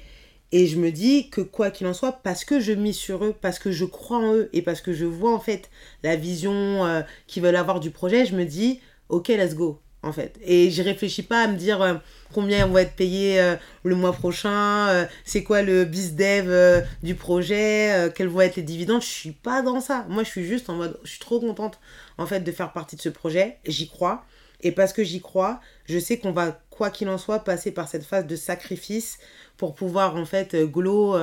Et 0.52 0.68
je 0.68 0.78
me 0.78 0.92
dis 0.92 1.30
que 1.32 1.42
quoi 1.42 1.72
qu'il 1.72 1.88
en 1.88 1.94
soit, 1.94 2.12
parce 2.24 2.46
que 2.46 2.60
je 2.60 2.72
mise 2.72 2.96
sur 2.96 3.26
eux, 3.26 3.36
parce 3.42 3.58
que 3.58 3.72
je 3.72 3.84
crois 3.84 4.20
en 4.20 4.36
eux 4.36 4.50
et 4.54 4.62
parce 4.62 4.80
que 4.80 4.94
je 4.94 5.06
vois 5.06 5.34
en 5.34 5.40
fait 5.40 5.72
la 6.04 6.16
vision 6.16 6.86
euh, 6.86 7.02
qu'ils 7.26 7.42
veulent 7.42 7.56
avoir 7.56 7.80
du 7.80 7.90
projet, 7.90 8.28
je 8.28 8.36
me 8.36 8.46
dis, 8.46 8.80
ok, 9.10 9.30
let's 9.30 9.56
go 9.56 9.82
en 10.06 10.14
fait. 10.14 10.40
Et 10.44 10.70
je 10.72 10.82
réfléchis 10.82 11.24
pas 11.24 11.42
à 11.44 11.48
me 11.48 11.58
dire 11.58 11.82
euh, 11.82 11.96
combien 12.36 12.68
on 12.68 12.72
va 12.72 12.82
être 12.82 12.98
payé 12.98 13.40
euh, 13.40 13.56
le 13.86 13.96
mois 13.96 14.12
prochain, 14.12 14.90
euh, 14.90 15.06
c'est 15.24 15.42
quoi 15.42 15.62
le 15.62 15.86
biz 15.86 16.16
dev 16.16 16.84
du 17.02 17.16
projet, 17.16 18.12
quels 18.14 18.28
vont 18.28 18.42
être 18.42 18.58
les 18.58 18.62
dividendes. 18.62 19.02
Je 19.02 19.08
suis 19.08 19.32
pas 19.32 19.62
dans 19.62 19.80
ça. 19.80 20.06
Moi, 20.10 20.24
je 20.24 20.30
suis 20.30 20.44
juste 20.44 20.70
en 20.70 20.76
mode, 20.76 21.00
je 21.06 21.12
suis 21.12 21.20
trop 21.20 21.40
contente 21.40 21.80
en 22.18 22.26
fait 22.26 22.42
de 22.42 22.52
faire 22.52 22.74
partie 22.74 22.98
de 22.98 23.02
ce 23.02 23.08
projet. 23.08 23.58
J'y 23.66 23.88
crois. 23.88 24.26
Et 24.62 24.72
parce 24.72 24.92
que 24.92 25.04
j'y 25.04 25.22
crois, 25.22 25.62
je 25.86 25.98
sais 25.98 26.18
qu'on 26.18 26.32
va, 26.32 26.60
quoi 26.70 26.90
qu'il 26.90 27.08
en 27.08 27.18
soit, 27.18 27.40
passer 27.40 27.72
par 27.72 27.88
cette 27.88 28.04
phase 28.04 28.28
de 28.28 28.36
sacrifice 28.36 29.18
pour 29.58 29.74
pouvoir 29.74 30.16
en 30.16 30.26
fait 30.26 30.56
glow 30.56 31.16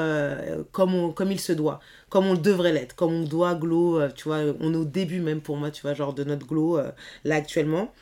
comme, 0.71 1.13
comme 1.13 1.33
il 1.33 1.41
se 1.41 1.53
doit, 1.53 1.81
comme 2.09 2.27
on 2.27 2.35
devrait 2.35 2.73
l'être, 2.73 2.95
comme 2.95 3.13
on 3.13 3.25
doit 3.25 3.55
glow, 3.55 4.01
tu 4.11 4.25
vois, 4.25 4.41
on 4.61 4.73
est 4.73 4.77
au 4.77 4.85
début 4.85 5.21
même 5.21 5.41
pour 5.41 5.57
moi, 5.57 5.71
tu 5.71 5.83
vois, 5.83 5.95
genre 5.95 6.15
de 6.15 6.25
notre 6.25 6.47
glow 6.47 6.79
là 7.25 7.35
actuellement. 7.35 7.93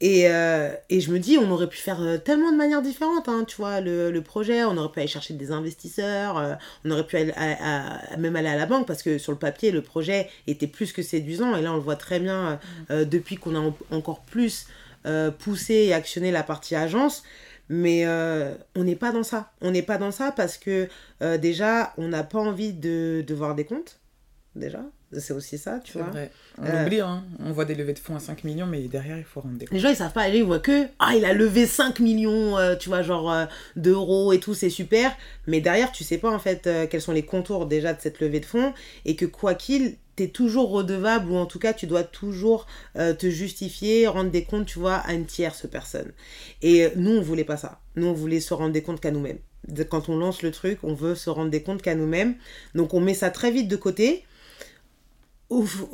Et, 0.00 0.28
euh, 0.28 0.74
et, 0.90 1.00
je 1.00 1.12
me 1.12 1.18
dis, 1.18 1.38
on 1.38 1.50
aurait 1.50 1.68
pu 1.68 1.78
faire 1.78 2.02
euh, 2.02 2.18
tellement 2.18 2.50
de 2.50 2.56
manières 2.56 2.82
différentes, 2.82 3.28
hein, 3.28 3.44
tu 3.46 3.56
vois, 3.56 3.80
le, 3.80 4.10
le, 4.10 4.22
projet, 4.22 4.64
on 4.64 4.76
aurait 4.76 4.90
pu 4.90 4.98
aller 4.98 5.08
chercher 5.08 5.34
des 5.34 5.52
investisseurs, 5.52 6.36
euh, 6.36 6.54
on 6.84 6.90
aurait 6.90 7.06
pu 7.06 7.16
aller 7.16 7.32
à, 7.36 8.16
même 8.18 8.34
aller 8.34 8.48
à 8.48 8.56
la 8.56 8.66
banque, 8.66 8.86
parce 8.88 9.02
que 9.02 9.18
sur 9.18 9.30
le 9.30 9.38
papier, 9.38 9.70
le 9.70 9.82
projet 9.82 10.28
était 10.48 10.66
plus 10.66 10.92
que 10.92 11.00
séduisant, 11.02 11.54
et 11.56 11.62
là, 11.62 11.72
on 11.72 11.76
le 11.76 11.80
voit 11.80 11.96
très 11.96 12.18
bien 12.18 12.58
mm. 12.90 13.04
depuis 13.04 13.36
qu'on 13.36 13.54
a 13.54 13.72
encore 13.90 14.20
plus 14.22 14.66
poussé 15.38 15.74
et 15.74 15.94
actionné 15.94 16.30
la 16.32 16.42
partie 16.42 16.74
agence, 16.74 17.22
mais 17.68 18.06
on 18.06 18.84
n'est 18.84 18.96
pas 18.96 19.12
dans 19.12 19.22
ça. 19.22 19.52
On 19.60 19.70
n'est 19.70 19.82
pas 19.82 19.98
dans 19.98 20.10
ça 20.10 20.32
parce 20.32 20.58
que 20.58 20.88
déjà, 21.36 21.92
on 21.98 22.08
n'a 22.08 22.24
pas 22.24 22.40
envie 22.40 22.72
de, 22.72 23.24
de 23.26 23.34
voir 23.34 23.54
des 23.54 23.64
comptes, 23.64 24.00
déjà, 24.56 24.80
c'est 25.18 25.32
aussi 25.32 25.58
ça, 25.58 25.80
tu 25.82 25.98
vois. 25.98 26.08
Vrai. 26.08 26.30
On 26.58 26.66
euh, 26.66 26.84
oublie, 26.84 27.00
hein. 27.00 27.24
on 27.40 27.52
voit 27.52 27.64
des 27.64 27.74
levées 27.74 27.94
de 27.94 27.98
fonds 27.98 28.14
à 28.14 28.20
5 28.20 28.44
millions, 28.44 28.66
mais 28.66 28.80
derrière, 28.82 29.18
il 29.18 29.24
faut 29.24 29.40
rendre 29.40 29.56
des 29.56 29.66
comptes. 29.66 29.74
Les 29.74 29.80
gens, 29.80 29.88
ils 29.88 29.96
savent 29.96 30.12
pas 30.12 30.22
aller, 30.22 30.38
ils 30.38 30.44
voient 30.44 30.60
que, 30.60 30.86
ah, 30.98 31.14
il 31.16 31.24
a 31.24 31.32
levé 31.32 31.66
5 31.66 32.00
millions, 32.00 32.56
euh, 32.58 32.76
tu 32.76 32.88
vois, 32.88 33.02
genre 33.02 33.30
euh, 33.30 33.46
d'euros 33.76 34.32
et 34.32 34.38
tout, 34.40 34.54
c'est 34.54 34.70
super. 34.70 35.16
Mais 35.46 35.60
derrière, 35.60 35.90
tu 35.90 36.04
sais 36.04 36.18
pas, 36.18 36.30
en 36.30 36.38
fait, 36.38 36.68
quels 36.90 37.00
sont 37.00 37.12
les 37.12 37.24
contours 37.24 37.66
déjà 37.66 37.92
de 37.92 38.00
cette 38.00 38.20
levée 38.20 38.40
de 38.40 38.46
fonds, 38.46 38.72
et 39.04 39.16
que 39.16 39.26
quoi 39.26 39.54
qu'il, 39.54 39.96
tu 40.16 40.22
es 40.24 40.28
toujours 40.28 40.70
redevable, 40.70 41.30
ou 41.30 41.36
en 41.36 41.46
tout 41.46 41.58
cas, 41.58 41.72
tu 41.72 41.86
dois 41.86 42.04
toujours 42.04 42.66
te 42.94 43.28
justifier, 43.28 44.06
rendre 44.06 44.30
des 44.30 44.44
comptes, 44.44 44.66
tu 44.66 44.78
vois, 44.78 44.96
à 44.96 45.12
une 45.12 45.26
tierce 45.26 45.66
personne. 45.68 46.12
Et 46.62 46.88
nous, 46.96 47.10
on 47.10 47.20
voulait 47.20 47.44
pas 47.44 47.56
ça. 47.56 47.80
Nous, 47.96 48.06
on 48.06 48.12
voulait 48.12 48.40
se 48.40 48.54
rendre 48.54 48.72
des 48.72 48.82
comptes 48.82 49.00
qu'à 49.00 49.10
nous-mêmes. 49.10 49.38
Quand 49.90 50.08
on 50.08 50.16
lance 50.16 50.42
le 50.42 50.50
truc, 50.50 50.78
on 50.82 50.94
veut 50.94 51.14
se 51.14 51.30
rendre 51.30 51.50
des 51.50 51.62
comptes 51.62 51.82
qu'à 51.82 51.94
nous-mêmes. 51.94 52.36
Donc, 52.74 52.94
on 52.94 53.00
met 53.00 53.14
ça 53.14 53.30
très 53.30 53.50
vite 53.50 53.68
de 53.68 53.76
côté 53.76 54.24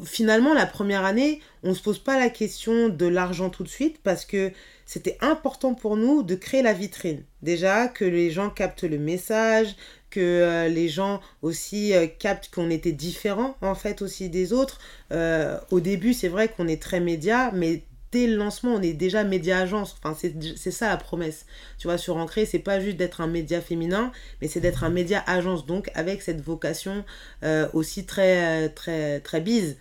finalement, 0.05 0.55
la 0.55 0.67
première 0.67 1.05
année, 1.05 1.41
on 1.63 1.71
ne 1.71 1.75
se 1.75 1.83
pose 1.83 1.99
pas 1.99 2.19
la 2.19 2.31
question 2.31 2.89
de 2.89 3.07
l'argent 3.07 3.51
tout 3.51 3.63
de 3.63 3.69
suite 3.69 4.01
parce 4.03 4.25
que 4.25 4.53
c'était 4.87 5.19
important 5.21 5.75
pour 5.75 5.97
nous 5.97 6.23
de 6.23 6.35
créer 6.35 6.63
la 6.63 6.73
vitrine. 6.73 7.23
Déjà, 7.43 7.89
que 7.89 8.05
les 8.05 8.31
gens 8.31 8.51
captent 8.51 8.85
le 8.85 8.99
message, 8.99 9.77
que 10.11 10.21
euh, 10.21 10.69
les 10.69 10.89
gens 10.89 11.21
aussi 11.43 11.95
euh, 11.95 12.07
captent 12.07 12.51
qu'on 12.53 12.71
était 12.71 12.93
différent 12.93 13.57
en 13.63 13.75
fait 13.75 14.03
aussi 14.03 14.29
des 14.29 14.53
autres. 14.53 14.79
Euh, 15.13 15.59
au 15.71 15.81
début, 15.81 16.13
c'est 16.13 16.29
vrai 16.29 16.49
qu'on 16.49 16.69
est 16.69 16.83
très 16.83 17.01
média, 17.01 17.51
mais 17.55 17.83
dès 18.13 18.27
le 18.27 18.37
lancement, 18.37 18.75
on 18.75 18.83
est 18.83 18.93
déjà 18.93 19.25
média 19.25 19.59
agence. 19.59 19.97
Enfin, 20.03 20.17
c'est 20.57 20.71
ça 20.71 20.89
la 20.89 20.97
promesse. 20.97 21.47
Tu 21.79 21.87
vois, 21.87 21.99
sur 21.99 22.17
Ancré, 22.17 22.47
c'est 22.47 22.59
pas 22.59 22.81
juste 22.81 22.97
d'être 22.97 23.21
un 23.21 23.27
média 23.27 23.61
féminin, 23.61 24.13
mais 24.41 24.49
c'est 24.49 24.61
d'être 24.61 24.85
un 24.85 24.91
média 24.91 25.23
agence, 25.27 25.67
donc 25.67 25.91
avec 25.95 26.23
cette 26.23 26.41
vocation 26.41 27.05
euh, 27.45 27.69
aussi 27.73 28.07
très, 28.07 28.69
très, 28.71 29.21
très 29.21 29.41
bise. 29.41 29.77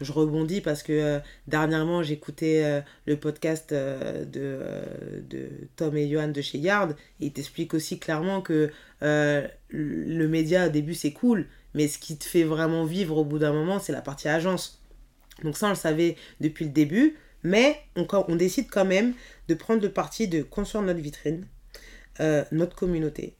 Je 0.00 0.12
rebondis 0.12 0.60
parce 0.60 0.82
que 0.82 0.92
euh, 0.92 1.18
dernièrement, 1.46 2.02
j'écoutais 2.02 2.62
euh, 2.64 2.80
le 3.06 3.16
podcast 3.16 3.72
de, 3.72 4.60
de 5.30 5.48
Tom 5.76 5.96
et 5.96 6.10
Johan 6.10 6.28
de 6.28 6.40
chez 6.42 6.58
Yard. 6.58 6.96
Et 7.20 7.26
ils 7.26 7.32
t'expliquent 7.32 7.74
aussi 7.74 7.98
clairement 7.98 8.40
que 8.40 8.70
le 9.00 10.26
média, 10.26 10.66
au 10.66 10.70
début, 10.70 10.94
c'est 10.94 11.12
cool, 11.12 11.46
mais 11.74 11.88
ce 11.88 11.98
qui 11.98 12.16
te 12.16 12.24
fait 12.24 12.44
vraiment 12.44 12.84
vivre 12.84 13.18
au 13.18 13.24
bout 13.24 13.38
d'un 13.38 13.52
moment, 13.52 13.78
c'est 13.78 13.92
la 13.92 14.02
partie 14.02 14.28
agence. 14.28 14.80
Donc 15.42 15.56
ça, 15.56 15.66
on 15.66 15.70
le 15.70 15.74
savait 15.74 16.16
depuis 16.40 16.64
le 16.64 16.70
début. 16.70 17.16
Mais 17.44 17.78
on, 17.94 18.06
on 18.28 18.36
décide 18.36 18.68
quand 18.70 18.86
même 18.86 19.12
de 19.48 19.54
prendre 19.54 19.82
le 19.82 19.90
parti 19.90 20.26
de 20.26 20.42
construire 20.42 20.82
notre 20.82 21.00
vitrine, 21.00 21.46
euh, 22.20 22.42
notre 22.50 22.74
communauté, 22.74 23.34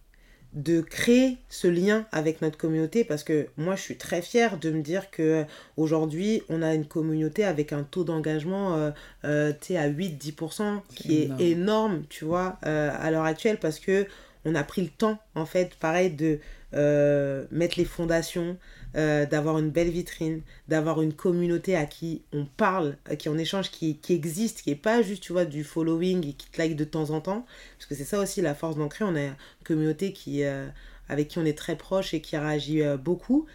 de 0.52 0.82
créer 0.82 1.38
ce 1.48 1.66
lien 1.66 2.06
avec 2.12 2.42
notre 2.42 2.58
communauté 2.58 3.02
parce 3.02 3.24
que 3.24 3.48
moi 3.56 3.74
je 3.74 3.80
suis 3.80 3.96
très 3.96 4.22
fière 4.22 4.58
de 4.58 4.70
me 4.70 4.82
dire 4.82 5.10
que 5.10 5.44
aujourd'hui 5.76 6.42
on 6.48 6.62
a 6.62 6.74
une 6.74 6.86
communauté 6.86 7.44
avec 7.44 7.72
un 7.72 7.82
taux 7.82 8.04
d'engagement 8.04 8.76
euh, 8.76 8.90
euh 9.24 9.52
à 9.70 9.88
8-10% 9.88 10.80
qui 10.94 11.22
est 11.22 11.40
énorme, 11.40 12.04
tu 12.08 12.24
vois 12.24 12.58
à 12.62 13.10
l'heure 13.10 13.24
actuelle 13.24 13.58
parce 13.58 13.80
que 13.80 14.06
on 14.44 14.54
a 14.54 14.62
pris 14.62 14.82
le 14.82 14.88
temps 14.88 15.18
en 15.34 15.46
fait 15.46 15.74
pareil 15.76 16.10
de 16.10 16.38
mettre 17.50 17.78
les 17.78 17.84
fondations 17.84 18.56
euh, 18.96 19.26
d'avoir 19.26 19.58
une 19.58 19.70
belle 19.70 19.90
vitrine, 19.90 20.42
d'avoir 20.68 21.02
une 21.02 21.12
communauté 21.12 21.74
à 21.74 21.84
qui 21.84 22.22
on 22.32 22.44
parle, 22.44 22.96
à 23.06 23.16
qui 23.16 23.28
on 23.28 23.36
échange, 23.36 23.70
qui, 23.72 23.98
qui 23.98 24.12
existe, 24.14 24.62
qui 24.62 24.70
n'est 24.70 24.76
pas 24.76 25.02
juste, 25.02 25.22
tu 25.22 25.32
vois, 25.32 25.44
du 25.44 25.64
following 25.64 26.28
et 26.28 26.32
qui 26.34 26.48
te 26.48 26.58
like 26.58 26.76
de 26.76 26.84
temps 26.84 27.10
en 27.10 27.20
temps. 27.20 27.44
Parce 27.76 27.86
que 27.86 27.96
c'est 27.96 28.04
ça 28.04 28.20
aussi 28.20 28.40
la 28.40 28.54
force 28.54 28.76
d'ancrer. 28.76 29.04
On 29.04 29.16
a 29.16 29.20
une 29.20 29.36
communauté 29.64 30.12
qui, 30.12 30.44
euh, 30.44 30.68
avec 31.08 31.28
qui 31.28 31.38
on 31.38 31.44
est 31.44 31.58
très 31.58 31.76
proche 31.76 32.14
et 32.14 32.20
qui 32.20 32.36
réagit 32.36 32.82
euh, 32.82 32.96
beaucoup. 32.96 33.46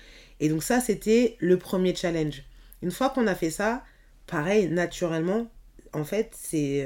Et 0.42 0.50
donc 0.50 0.62
ça, 0.62 0.82
c'était 0.82 1.38
le 1.40 1.58
premier 1.58 1.96
challenge. 1.96 2.44
Une 2.82 2.92
fois 2.92 3.10
qu'on 3.10 3.28
a 3.28 3.36
fait 3.36 3.50
ça, 3.50 3.84
pareil, 4.28 4.68
naturellement, 4.68 5.50
en 5.94 6.04
fait, 6.04 6.34
c'est 6.38 6.84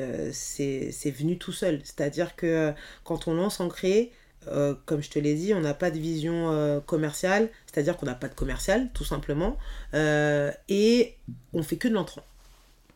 venu 1.11 1.37
tout 1.37 1.51
seul. 1.51 1.81
C'est-à-dire 1.83 2.35
que 2.35 2.71
quand 3.03 3.27
on 3.27 3.33
lance 3.33 3.59
Ancré, 3.59 4.11
euh, 4.47 4.75
comme 4.85 5.01
je 5.01 5.09
te 5.09 5.19
l'ai 5.19 5.35
dit, 5.35 5.53
on 5.53 5.61
n'a 5.61 5.73
pas 5.73 5.91
de 5.91 5.97
vision 5.97 6.51
euh, 6.51 6.79
commerciale, 6.79 7.49
c'est-à-dire 7.65 7.97
qu'on 7.97 8.05
n'a 8.05 8.15
pas 8.15 8.27
de 8.27 8.35
commercial, 8.35 8.89
tout 8.93 9.05
simplement, 9.05 9.57
euh, 9.93 10.51
et 10.69 11.15
on 11.53 11.63
fait 11.63 11.77
que 11.77 11.87
de 11.87 11.93
l'entrant. 11.93 12.23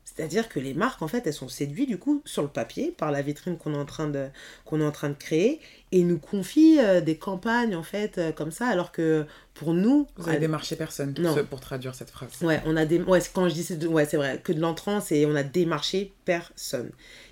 C'est-à-dire 0.03 0.49
que 0.49 0.59
les 0.59 0.73
marques, 0.73 1.03
en 1.03 1.07
fait, 1.07 1.27
elles 1.27 1.33
sont 1.33 1.47
séduites, 1.47 1.87
du 1.87 1.99
coup, 1.99 2.23
sur 2.25 2.41
le 2.41 2.47
papier, 2.47 2.91
par 2.97 3.11
la 3.11 3.21
vitrine 3.21 3.55
qu'on 3.55 3.75
est, 3.75 3.77
en 3.77 3.85
train 3.85 4.07
de, 4.07 4.29
qu'on 4.65 4.81
est 4.81 4.85
en 4.85 4.91
train 4.91 5.09
de 5.09 5.15
créer, 5.15 5.59
et 5.91 6.03
nous 6.03 6.17
confient 6.17 6.79
des 7.03 7.17
campagnes, 7.17 7.75
en 7.75 7.83
fait, 7.83 8.19
comme 8.35 8.49
ça, 8.49 8.65
alors 8.65 8.91
que 8.91 9.27
pour 9.53 9.75
nous... 9.75 10.07
Vous 10.15 10.27
avez 10.27 10.39
démarché 10.39 10.75
personne, 10.75 11.13
non. 11.19 11.35
pour 11.47 11.59
traduire 11.59 11.93
cette 11.93 12.09
phrase. 12.09 12.31
Ouais, 12.41 12.63
on 12.65 12.75
a 12.75 12.85
des... 12.85 12.99
ouais 12.99 13.21
quand 13.31 13.47
je 13.47 13.53
dis 13.53 13.63
c'est 13.63 13.85
ouais, 13.85 14.05
c'est 14.05 14.17
vrai, 14.17 14.41
que 14.43 14.53
de 14.53 14.59
l'entrant, 14.59 15.01
c'est 15.01 15.23
on 15.27 15.35
a 15.35 15.43
démarché 15.43 16.13
personne. 16.25 16.89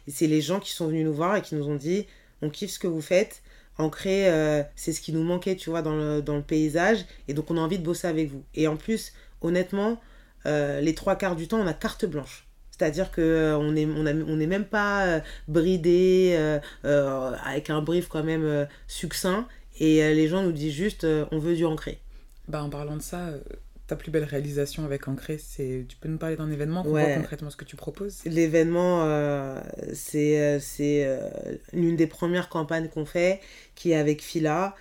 Et 0.07 0.11
c'est 0.11 0.27
les 0.27 0.41
gens 0.41 0.59
qui 0.59 0.71
sont 0.71 0.85
venus 0.85 1.05
nous 1.05 1.13
voir 1.13 1.37
et 1.37 1.41
qui 1.41 1.55
nous 1.55 1.67
ont 1.67 1.75
dit, 1.75 2.05
on 2.41 2.49
kiffe 2.49 2.71
ce 2.71 2.79
que 2.79 2.87
vous 2.87 3.01
faites, 3.01 3.41
ancré, 3.77 4.29
euh, 4.29 4.63
c'est 4.75 4.93
ce 4.93 5.01
qui 5.01 5.11
nous 5.11 5.23
manquait, 5.23 5.55
tu 5.55 5.69
vois, 5.69 5.81
dans 5.81 5.95
le, 5.95 6.21
dans 6.21 6.35
le, 6.35 6.41
paysage. 6.41 7.05
Et 7.27 7.33
donc, 7.33 7.51
on 7.51 7.57
a 7.57 7.61
envie 7.61 7.79
de 7.79 7.83
bosser 7.83 8.07
avec 8.07 8.29
vous. 8.29 8.43
Et 8.53 8.67
en 8.67 8.77
plus, 8.77 9.13
honnêtement, 9.41 9.99
euh, 10.45 10.81
les 10.81 10.95
trois 10.95 11.15
quarts 11.15 11.35
du 11.35 11.47
temps, 11.47 11.59
on 11.59 11.67
a 11.67 11.73
carte 11.73 12.05
blanche. 12.05 12.47
C'est-à-dire 12.71 13.11
qu'on 13.11 13.21
euh, 13.21 13.71
n'est 13.71 13.85
on, 13.85 14.05
on 14.05 14.39
est 14.39 14.47
même 14.47 14.65
pas 14.65 15.21
bridé 15.47 16.37
avec 16.83 17.69
un 17.69 17.81
brief 17.81 18.07
quand 18.07 18.23
même 18.23 18.67
succinct. 18.87 19.47
Et 19.79 19.97
les 20.13 20.27
gens 20.27 20.43
nous 20.43 20.51
disent 20.51 20.73
juste, 20.73 21.05
on 21.31 21.37
veut 21.37 21.55
du 21.55 21.65
ancré. 21.65 21.99
Bah, 22.47 22.63
en 22.63 22.69
parlant 22.69 22.97
de 22.97 23.01
ça, 23.01 23.29
ta 23.87 23.95
plus 23.95 24.11
belle 24.11 24.23
réalisation 24.23 24.83
avec 24.83 25.07
Ancré, 25.07 25.37
c'est 25.37 25.85
tu 25.87 25.95
peux 25.97 26.09
nous 26.09 26.17
parler 26.17 26.35
d'un 26.35 26.51
événement 26.51 26.83
concrètement 26.83 27.49
ce 27.49 27.57
que 27.57 27.65
tu 27.65 27.75
proposes? 27.75 28.23
L'événement, 28.25 29.03
euh, 29.03 29.59
c'est 29.93 30.39
euh, 30.39 30.59
c'est 30.59 31.05
euh, 31.05 31.29
l'une 31.71 31.95
des 31.95 32.07
premières 32.07 32.49
campagnes 32.49 32.89
qu'on 32.89 33.05
fait, 33.05 33.41
qui 33.75 33.91
est 33.91 33.95
avec 33.95 34.23
Fila, 34.23 34.75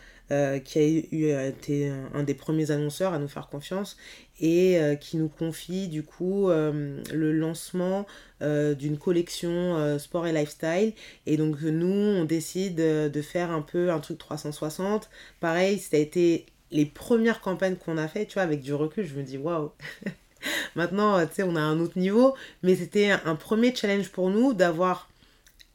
qui 0.65 0.79
a 0.79 0.83
eu, 0.83 1.49
été 1.49 1.93
un, 2.15 2.23
des 2.23 2.35
premiers 2.35 2.71
annonceurs 2.71 3.13
à 3.13 3.19
nous 3.19 3.29
faire 3.29 3.47
confiance 3.49 3.99
et 4.41 4.81
qui 4.99 5.17
nous 5.17 5.29
confie 5.29 5.87
du 5.87 6.03
coup 6.03 6.49
le 6.49 7.33
lancement 7.33 8.07
d'une 8.41 8.99
collection 8.99 9.99
sport 9.99 10.27
et 10.27 10.33
lifestyle. 10.33 10.95
Et 11.27 11.37
donc 11.37 11.61
nous, 11.61 11.87
on 11.87 12.25
décide 12.25 12.77
de 12.77 13.23
faire 13.23 13.51
un 13.51 13.61
peu 13.61 13.91
un 13.93 14.01
truc 14.01 14.19
360. 14.19 15.09
Pareil, 15.41 15.79
ça 15.79 15.99
a 15.99 16.01
été 16.01 16.47
les 16.71 16.87
premières 16.87 17.41
campagnes 17.41 17.77
qu'on 17.77 17.99
a 17.99 18.09
fait, 18.09 18.27
tu 18.27 18.35
vois, 18.35 18.43
avec 18.43 18.61
du 18.61 18.75
recul, 18.75 19.07
je 19.07 19.15
me 19.15 19.23
dis 19.23 19.39
waouh. 19.39 19.73
Maintenant, 20.75 21.25
tu 21.27 21.35
sais, 21.35 21.43
on 21.43 21.57
a 21.57 21.61
un 21.61 21.81
autre 21.81 21.99
niveau, 21.99 22.35
mais 22.63 22.77
c'était 22.77 23.11
un 23.11 23.35
premier 23.35 23.75
challenge 23.75 24.11
pour 24.11 24.31
nous 24.31 24.53
d'avoir 24.53 25.09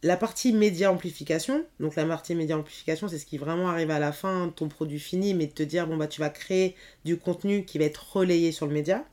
la 0.03 0.15
partie 0.15 0.53
média 0.53 0.91
amplification, 0.91 1.65
donc 1.79 1.95
la 1.95 2.05
partie 2.05 2.33
média 2.35 2.57
amplification, 2.57 3.07
c'est 3.07 3.17
ce 3.17 3.25
qui 3.25 3.37
vraiment 3.37 3.69
arrive 3.69 3.91
à 3.91 3.99
la 3.99 4.11
fin 4.11 4.47
de 4.47 4.51
ton 4.51 4.69
produit 4.69 4.99
fini, 4.99 5.33
mais 5.33 5.47
de 5.47 5.51
te 5.51 5.63
dire, 5.63 5.87
bon, 5.87 5.97
bah, 5.97 6.07
tu 6.07 6.21
vas 6.21 6.29
créer 6.29 6.75
du 7.03 7.17
contenu 7.17 7.65
qui 7.65 7.79
va 7.79 7.85
être 7.85 8.15
relayé 8.15 8.51
sur 8.51 8.65
le 8.65 8.73
média. 8.73 9.03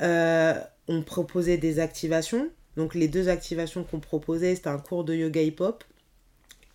Euh, 0.00 0.54
on 0.88 1.02
proposait 1.02 1.56
des 1.56 1.78
activations. 1.78 2.50
Donc 2.76 2.94
les 2.94 3.08
deux 3.08 3.28
activations 3.28 3.84
qu'on 3.84 4.00
proposait, 4.00 4.56
c'était 4.56 4.68
un 4.68 4.78
cours 4.78 5.04
de 5.04 5.14
yoga 5.14 5.40
hip-hop 5.40 5.84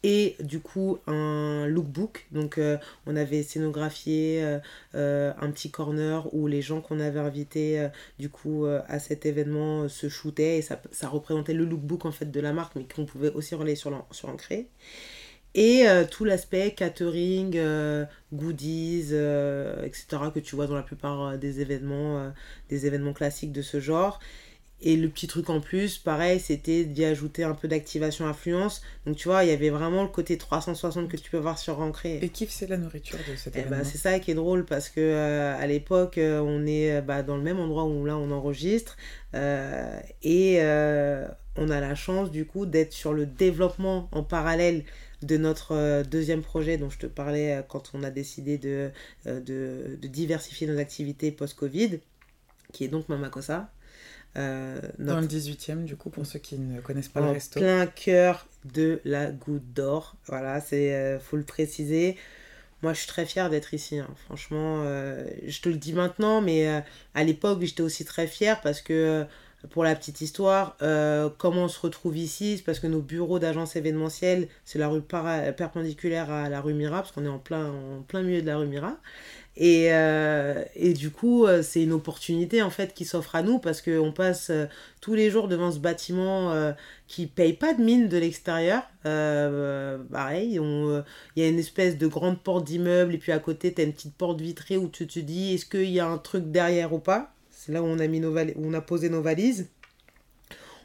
et 0.04 0.36
du 0.40 0.60
coup 0.60 1.00
un 1.08 1.68
lookbook. 1.68 2.28
Donc 2.32 2.58
euh, 2.58 2.78
on 3.06 3.16
avait 3.16 3.44
scénographié 3.44 4.44
euh, 4.44 4.60
euh, 4.96 5.34
un 5.40 5.52
petit 5.52 5.72
corner 5.72 6.34
où 6.34 6.48
les 6.48 6.62
gens 6.62 6.82
qu'on 6.82 7.00
avait 7.00 7.20
invités 7.20 7.88
du 8.18 8.30
coup 8.30 8.66
à 8.66 9.00
cet 9.00 9.26
événement 9.26 9.88
se 9.90 10.10
shootaient 10.10 10.58
et 10.58 10.62
ça, 10.62 10.82
ça, 10.92 11.08
représentait 11.08 11.54
le 11.54 11.66
lookbook 11.66 12.06
en 12.06 12.12
fait 12.12 12.32
de 12.32 12.40
la 12.40 12.54
marque 12.54 12.76
mais 12.76 12.84
qu'on 12.84 13.06
pouvait 13.06 13.32
aussi 13.32 13.56
relayer 13.56 13.76
sur 13.76 13.92
l'ancré. 13.92 14.68
Et 15.56 15.86
tout 16.12 16.26
l'aspect 16.26 16.76
catering, 16.76 17.60
goodies, 18.32 19.14
etc. 19.84 20.06
que 20.34 20.40
tu 20.40 20.56
vois 20.56 20.68
dans 20.68 20.76
la 20.76 20.84
plupart 20.84 21.40
des 21.40 21.60
événements, 21.60 22.32
des 22.70 22.86
événements 22.86 23.14
classiques 23.14 23.52
de 23.52 23.64
ce 23.64 23.80
genre. 23.80 24.20
Et 24.82 24.96
le 24.96 25.10
petit 25.10 25.28
truc 25.28 25.50
en 25.50 25.60
plus, 25.60 25.98
pareil, 25.98 26.40
c'était 26.40 26.86
d'y 26.86 27.04
ajouter 27.04 27.44
un 27.44 27.54
peu 27.54 27.68
d'activation 27.68 28.26
influence. 28.26 28.82
Donc 29.06 29.18
tu 29.18 29.28
vois, 29.28 29.44
il 29.44 29.50
y 29.50 29.54
avait 29.54 29.70
vraiment 29.70 30.04
le 30.04 30.10
côté 30.10 30.38
360 30.38 31.10
que 31.10 31.18
tu 31.18 31.30
peux 31.30 31.38
voir 31.38 31.58
sur 31.58 31.82
Ancré. 31.82 32.20
Et 32.22 32.30
kiff, 32.30 32.50
c'est 32.50 32.68
la 32.68 32.78
nourriture 32.78 33.20
de 33.30 33.36
cet 33.36 33.58
eh 33.58 33.64
ben, 33.64 33.84
C'est 33.84 33.98
ça 33.98 34.20
qui 34.20 34.32
est 34.32 34.36
drôle 34.36 34.66
parce 34.66 34.88
que 34.88 35.02
euh, 35.02 35.58
à 35.58 35.68
l'époque, 35.68 36.18
euh, 36.18 36.40
on 36.40 36.66
est 36.66 36.94
euh, 36.94 37.02
bah, 37.02 37.24
dans 37.24 37.36
le 37.36 37.44
même 37.44 37.60
endroit 37.60 37.84
où 37.84 38.06
là 38.06 38.18
on 38.18 38.32
enregistre. 38.32 38.96
et 39.34 40.60
on 41.56 41.70
a 41.70 41.82
la 41.82 41.94
chance 41.94 42.32
du 42.32 42.46
coup 42.46 42.66
d'être 42.66 42.94
sur 42.94 43.12
le 43.12 43.26
développement 43.26 44.08
en 44.14 44.24
parallèle 44.24 44.86
de 45.24 45.36
notre 45.36 46.04
deuxième 46.04 46.42
projet 46.42 46.78
dont 46.78 46.90
je 46.90 47.00
te 47.00 47.06
parlais 47.06 47.62
quand 47.68 47.92
on 47.94 48.04
a 48.04 48.12
décidé 48.12 48.58
de, 48.58 48.92
de, 49.26 49.98
de 50.02 50.08
diversifier 50.08 50.68
nos 50.68 50.80
activités 50.80 51.32
post-Covid, 51.32 52.00
qui 52.72 52.86
est 52.86 52.88
donc 52.88 53.10
Mamakosa. 53.10 53.70
Euh, 54.38 54.80
Dans 55.00 55.20
le 55.20 55.28
18e, 55.28 55.86
du 55.86 55.96
coup, 55.96 56.10
pour 56.10 56.26
ceux 56.26 56.40
qui 56.40 56.58
ne 56.58 56.80
connaissent 56.82 57.10
pas 57.10 57.22
le 57.22 57.32
resto. 57.32 57.60
plein 57.60 57.88
cœur 57.88 58.48
de 58.74 59.02
la 59.06 59.32
Goutte 59.32 59.74
d'Or. 59.74 60.16
Voilà, 60.28 60.62
c'est 60.62 60.94
euh, 60.94 61.20
faut 61.20 61.38
le 61.38 61.44
préciser. 61.44 62.16
Moi, 62.82 62.94
je 62.94 63.00
suis 63.00 63.08
très 63.08 63.26
fière 63.26 63.50
d'être 63.50 63.74
ici. 63.74 64.00
Hein. 64.00 64.08
Franchement, 64.26 64.84
euh, 64.86 65.26
je 65.46 65.60
te 65.62 65.68
le 65.68 65.76
dis 65.76 65.94
maintenant, 65.94 66.42
mais 66.42 66.68
à 67.14 67.24
l'époque, 67.24 67.62
j'étais 67.62 67.82
aussi 67.82 68.06
très 68.06 68.28
fière 68.28 68.62
parce 68.62 68.82
que, 68.82 69.26
pour 69.72 69.84
la 69.84 69.94
petite 69.96 70.22
histoire, 70.22 70.78
comment 71.38 71.66
on 71.66 71.68
se 71.68 71.80
retrouve 71.80 72.16
ici 72.16 72.58
C'est 72.58 72.64
parce 72.64 72.80
que 72.80 72.88
nos 72.88 73.02
bureaux 73.02 73.40
d'agence 73.40 73.76
événementielle, 73.76 74.48
c'est 74.64 74.80
la 74.80 74.88
rue 74.88 75.02
perpendiculaire 75.02 76.32
à 76.32 76.48
la 76.48 76.62
rue 76.62 76.74
Mira, 76.74 77.02
parce 77.02 77.12
qu'on 77.12 77.26
est 77.26 77.30
en 77.30 77.40
plein, 77.40 77.70
en 77.70 78.02
plein 78.08 78.22
milieu 78.22 78.42
de 78.42 78.48
la 78.48 78.56
rue 78.58 78.68
Mira. 78.68 78.98
Et, 79.62 79.90
euh, 79.92 80.64
et, 80.74 80.94
du 80.94 81.12
coup, 81.12 81.46
euh, 81.46 81.62
c'est 81.62 81.84
une 81.84 81.92
opportunité 81.92 82.62
en 82.62 82.70
fait 82.70 82.94
qui 82.94 83.04
s'offre 83.04 83.36
à 83.36 83.44
nous 83.44 83.60
parce 83.60 83.82
qu'on 83.82 84.14
passe 84.14 84.52
euh, 84.52 84.68
tous 85.02 85.16
les 85.16 85.30
jours 85.30 85.50
devant 85.50 85.70
ce 85.70 85.80
bâtiment 85.80 86.74
qui 87.08 87.28
paye 87.28 87.54
pas 87.54 87.74
de 87.74 87.84
mine 87.84 88.08
de 88.08 88.18
l'extérieur. 88.18 88.84
pareil, 89.04 90.60
il 90.62 91.04
y 91.36 91.44
a 91.44 91.48
une 91.48 91.60
espèce 91.60 91.98
de 91.98 92.08
grande 92.08 92.42
porte 92.42 92.64
d'immeuble 92.64 93.16
et 93.16 93.18
puis 93.18 93.34
à 93.34 93.40
côté, 93.40 93.74
tu 93.74 93.82
as 93.82 93.84
une 93.84 93.94
petite 93.94 94.16
porte 94.16 94.40
vitrée 94.40 94.78
où 94.78 94.88
tu 94.88 95.08
te 95.08 95.20
dis 95.20 95.56
est-ce 95.56 95.66
qu'il 95.66 95.90
y 95.90 96.00
a 96.00 96.08
un 96.08 96.18
truc 96.18 96.52
derrière 96.52 96.94
ou 96.94 97.00
pas? 97.00 97.34
C'est 97.52 97.74
là 97.74 97.84
où 97.84 97.86
on, 97.86 98.00
a 98.00 98.08
mis 98.08 98.22
nos 98.22 98.38
où 98.38 98.66
on 98.66 98.74
a 98.74 98.82
posé 98.82 99.10
nos 99.10 99.22
valises. 99.22 99.68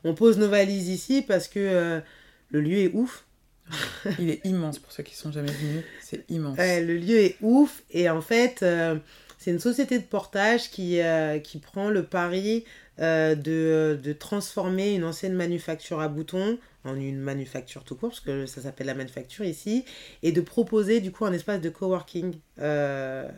On 0.02 0.14
pose 0.14 0.36
nos 0.36 0.48
valises 0.48 0.88
ici 0.88 1.22
parce 1.22 1.46
que 1.46 2.02
le 2.50 2.60
lieu 2.60 2.78
est 2.78 2.90
ouf. 2.92 3.24
Il 4.18 4.30
est 4.30 4.44
immense 4.44 4.78
pour 4.78 4.92
ceux 4.92 5.02
qui 5.02 5.14
sont 5.14 5.32
jamais 5.32 5.52
venus. 5.52 5.84
C'est 6.00 6.24
immense. 6.30 6.58
le 6.58 6.96
lieu 6.96 7.18
est 7.18 7.36
ouf. 7.40 7.82
Et 7.90 8.08
en 8.10 8.20
fait, 8.20 8.62
euh, 8.62 8.96
c'est 9.38 9.50
une 9.50 9.60
société 9.60 9.98
de 9.98 10.04
portage 10.04 10.70
qui, 10.70 11.00
euh, 11.00 11.38
qui 11.38 11.58
prend 11.58 11.90
le 11.90 12.04
pari 12.04 12.64
euh, 13.00 13.34
de, 13.34 13.98
de, 14.02 14.12
transformer 14.12 14.94
une 14.94 15.04
ancienne 15.04 15.34
manufacture 15.34 16.00
à 16.00 16.08
boutons 16.08 16.58
en 16.84 16.96
une 16.96 17.18
manufacture 17.18 17.82
tout 17.82 17.96
court, 17.96 18.10
parce 18.10 18.20
que 18.20 18.46
ça 18.46 18.60
s'appelle 18.60 18.86
la 18.86 18.94
manufacture 18.94 19.44
ici, 19.44 19.84
et 20.22 20.32
de 20.32 20.40
proposer 20.40 21.00
du 21.00 21.10
coup 21.10 21.24
un 21.24 21.32
espace 21.32 21.60
de 21.60 21.70
coworking. 21.70 22.34
Euh, 22.60 23.28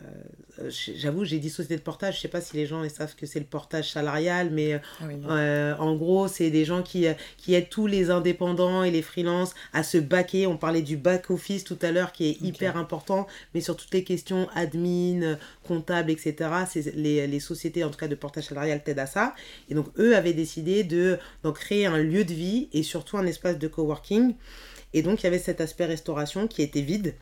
J'avoue, 0.69 1.23
j'ai 1.23 1.37
dit 1.37 1.51
société 1.51 1.75
de 1.75 1.81
portage, 1.81 2.15
je 2.15 2.21
sais 2.21 2.27
pas 2.27 2.41
si 2.41 2.57
les 2.57 2.65
gens 2.65 2.83
ils 2.83 2.89
savent 2.89 3.15
que 3.15 3.27
c'est 3.27 3.39
le 3.39 3.45
portage 3.45 3.91
salarial, 3.91 4.49
mais 4.51 4.81
ah 4.99 5.05
euh, 5.29 5.75
en 5.77 5.95
gros, 5.95 6.27
c'est 6.27 6.49
des 6.49 6.65
gens 6.65 6.81
qui, 6.81 7.05
qui 7.37 7.53
aident 7.53 7.69
tous 7.69 7.85
les 7.85 8.09
indépendants 8.09 8.83
et 8.83 8.89
les 8.89 9.03
freelances 9.03 9.53
à 9.71 9.83
se 9.83 9.99
baquer. 9.99 10.47
On 10.47 10.57
parlait 10.57 10.81
du 10.81 10.97
back-office 10.97 11.63
tout 11.63 11.77
à 11.83 11.91
l'heure 11.91 12.11
qui 12.11 12.29
est 12.29 12.41
hyper 12.41 12.75
important, 12.75 13.27
mais 13.53 13.61
sur 13.61 13.77
toutes 13.77 13.93
les 13.93 14.03
questions 14.03 14.49
admin, 14.55 15.37
comptable, 15.63 16.09
etc., 16.09 16.49
les, 16.95 17.27
les 17.27 17.39
sociétés 17.39 17.83
en 17.83 17.91
tout 17.91 17.99
cas 17.99 18.07
de 18.07 18.15
portage 18.15 18.45
salarial 18.45 18.83
t'aident 18.83 18.99
à 18.99 19.05
ça. 19.05 19.35
Et 19.69 19.75
donc 19.75 19.87
eux 19.99 20.15
avaient 20.15 20.33
décidé 20.33 20.83
de 20.83 21.19
créer 21.53 21.85
un 21.85 21.99
lieu 21.99 22.23
de 22.25 22.33
vie 22.33 22.67
et 22.73 22.81
surtout 22.81 23.17
un 23.17 23.25
espace 23.25 23.37
espace 23.37 23.59
de 23.59 23.67
coworking. 23.67 24.33
Et 24.93 25.01
donc, 25.01 25.21
il 25.21 25.25
y 25.25 25.27
avait 25.27 25.39
cet 25.39 25.61
aspect 25.61 25.85
restauration 25.85 26.47
qui 26.47 26.61
était 26.61 26.81
vide, 26.81 27.13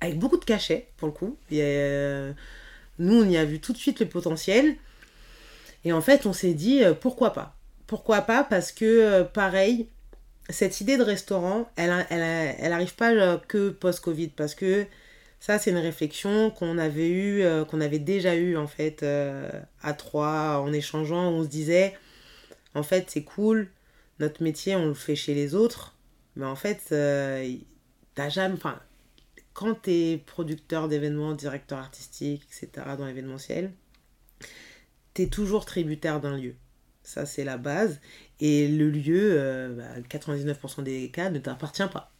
avec 0.00 0.18
beaucoup 0.18 0.38
de 0.38 0.44
cachets, 0.44 0.88
pour 0.96 1.08
le 1.08 1.12
coup. 1.12 1.36
Euh, 1.52 2.32
nous, 2.98 3.22
on 3.22 3.28
y 3.28 3.36
a 3.36 3.44
vu 3.44 3.60
tout 3.60 3.72
de 3.72 3.78
suite 3.78 4.00
le 4.00 4.06
potentiel. 4.06 4.76
Et 5.84 5.92
en 5.92 6.00
fait, 6.00 6.26
on 6.26 6.32
s'est 6.32 6.54
dit, 6.54 6.82
euh, 6.82 6.94
pourquoi 6.94 7.32
pas? 7.32 7.56
Pourquoi 7.86 8.22
pas? 8.22 8.44
Parce 8.44 8.72
que, 8.72 8.84
euh, 8.84 9.24
pareil, 9.24 9.88
cette 10.48 10.80
idée 10.80 10.96
de 10.96 11.02
restaurant, 11.02 11.70
elle, 11.76 12.06
elle, 12.10 12.56
elle 12.58 12.72
arrive 12.72 12.94
pas 12.94 13.38
que 13.38 13.70
post-Covid, 13.70 14.28
parce 14.28 14.54
que 14.54 14.86
ça, 15.38 15.58
c'est 15.58 15.70
une 15.70 15.78
réflexion 15.78 16.50
qu'on 16.50 16.76
avait 16.76 17.08
eu, 17.08 17.44
qu'on 17.70 17.80
avait 17.80 17.98
déjà 17.98 18.34
eu 18.34 18.56
en 18.56 18.66
fait 18.66 19.04
à 19.82 19.92
trois 19.94 20.58
en 20.58 20.72
échangeant. 20.72 21.30
on 21.30 21.44
se 21.44 21.48
disait, 21.48 21.94
en 22.74 22.82
fait, 22.82 23.06
c'est 23.10 23.22
cool 23.22 23.68
notre 24.18 24.42
métier, 24.42 24.76
on 24.76 24.86
le 24.86 24.94
fait 24.94 25.14
chez 25.16 25.34
les 25.34 25.54
autres, 25.54 25.94
mais 26.36 26.46
en 26.46 26.56
fait, 26.56 26.80
t'as 28.14 28.28
jamais. 28.28 28.58
Quand 29.52 29.74
t'es 29.74 30.22
producteur 30.26 30.88
d'événements, 30.88 31.32
directeur 31.32 31.78
artistique, 31.78 32.42
etc., 32.46 32.86
dans 32.96 33.06
l'événementiel, 33.06 33.72
t'es 35.14 35.26
toujours 35.26 35.64
tributaire 35.64 36.20
d'un 36.20 36.36
lieu. 36.36 36.54
Ça, 37.02 37.26
c'est 37.26 37.44
la 37.44 37.58
base. 37.58 38.00
Et 38.40 38.68
le 38.68 38.90
lieu, 38.90 39.36
99% 39.36 39.38
euh, 39.38 40.54
bah, 40.54 40.82
des 40.82 41.10
cas, 41.10 41.30
ne 41.30 41.38
t'appartient 41.38 41.88
pas. 41.92 42.12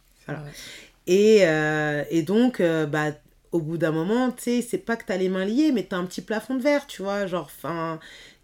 Et, 1.07 1.47
euh, 1.47 2.03
et, 2.09 2.23
donc, 2.23 2.61
bah, 2.61 3.11
au 3.51 3.59
bout 3.59 3.77
d'un 3.77 3.91
moment, 3.91 4.31
tu 4.31 4.43
sais, 4.43 4.61
c'est 4.61 4.77
pas 4.77 4.95
que 4.95 5.05
t'as 5.05 5.17
les 5.17 5.29
mains 5.29 5.45
liées, 5.45 5.71
mais 5.71 5.83
t'as 5.83 5.97
un 5.97 6.05
petit 6.05 6.21
plafond 6.21 6.55
de 6.55 6.61
verre, 6.61 6.87
tu 6.87 7.01
vois. 7.01 7.25
Genre, 7.27 7.45
enfin 7.45 7.99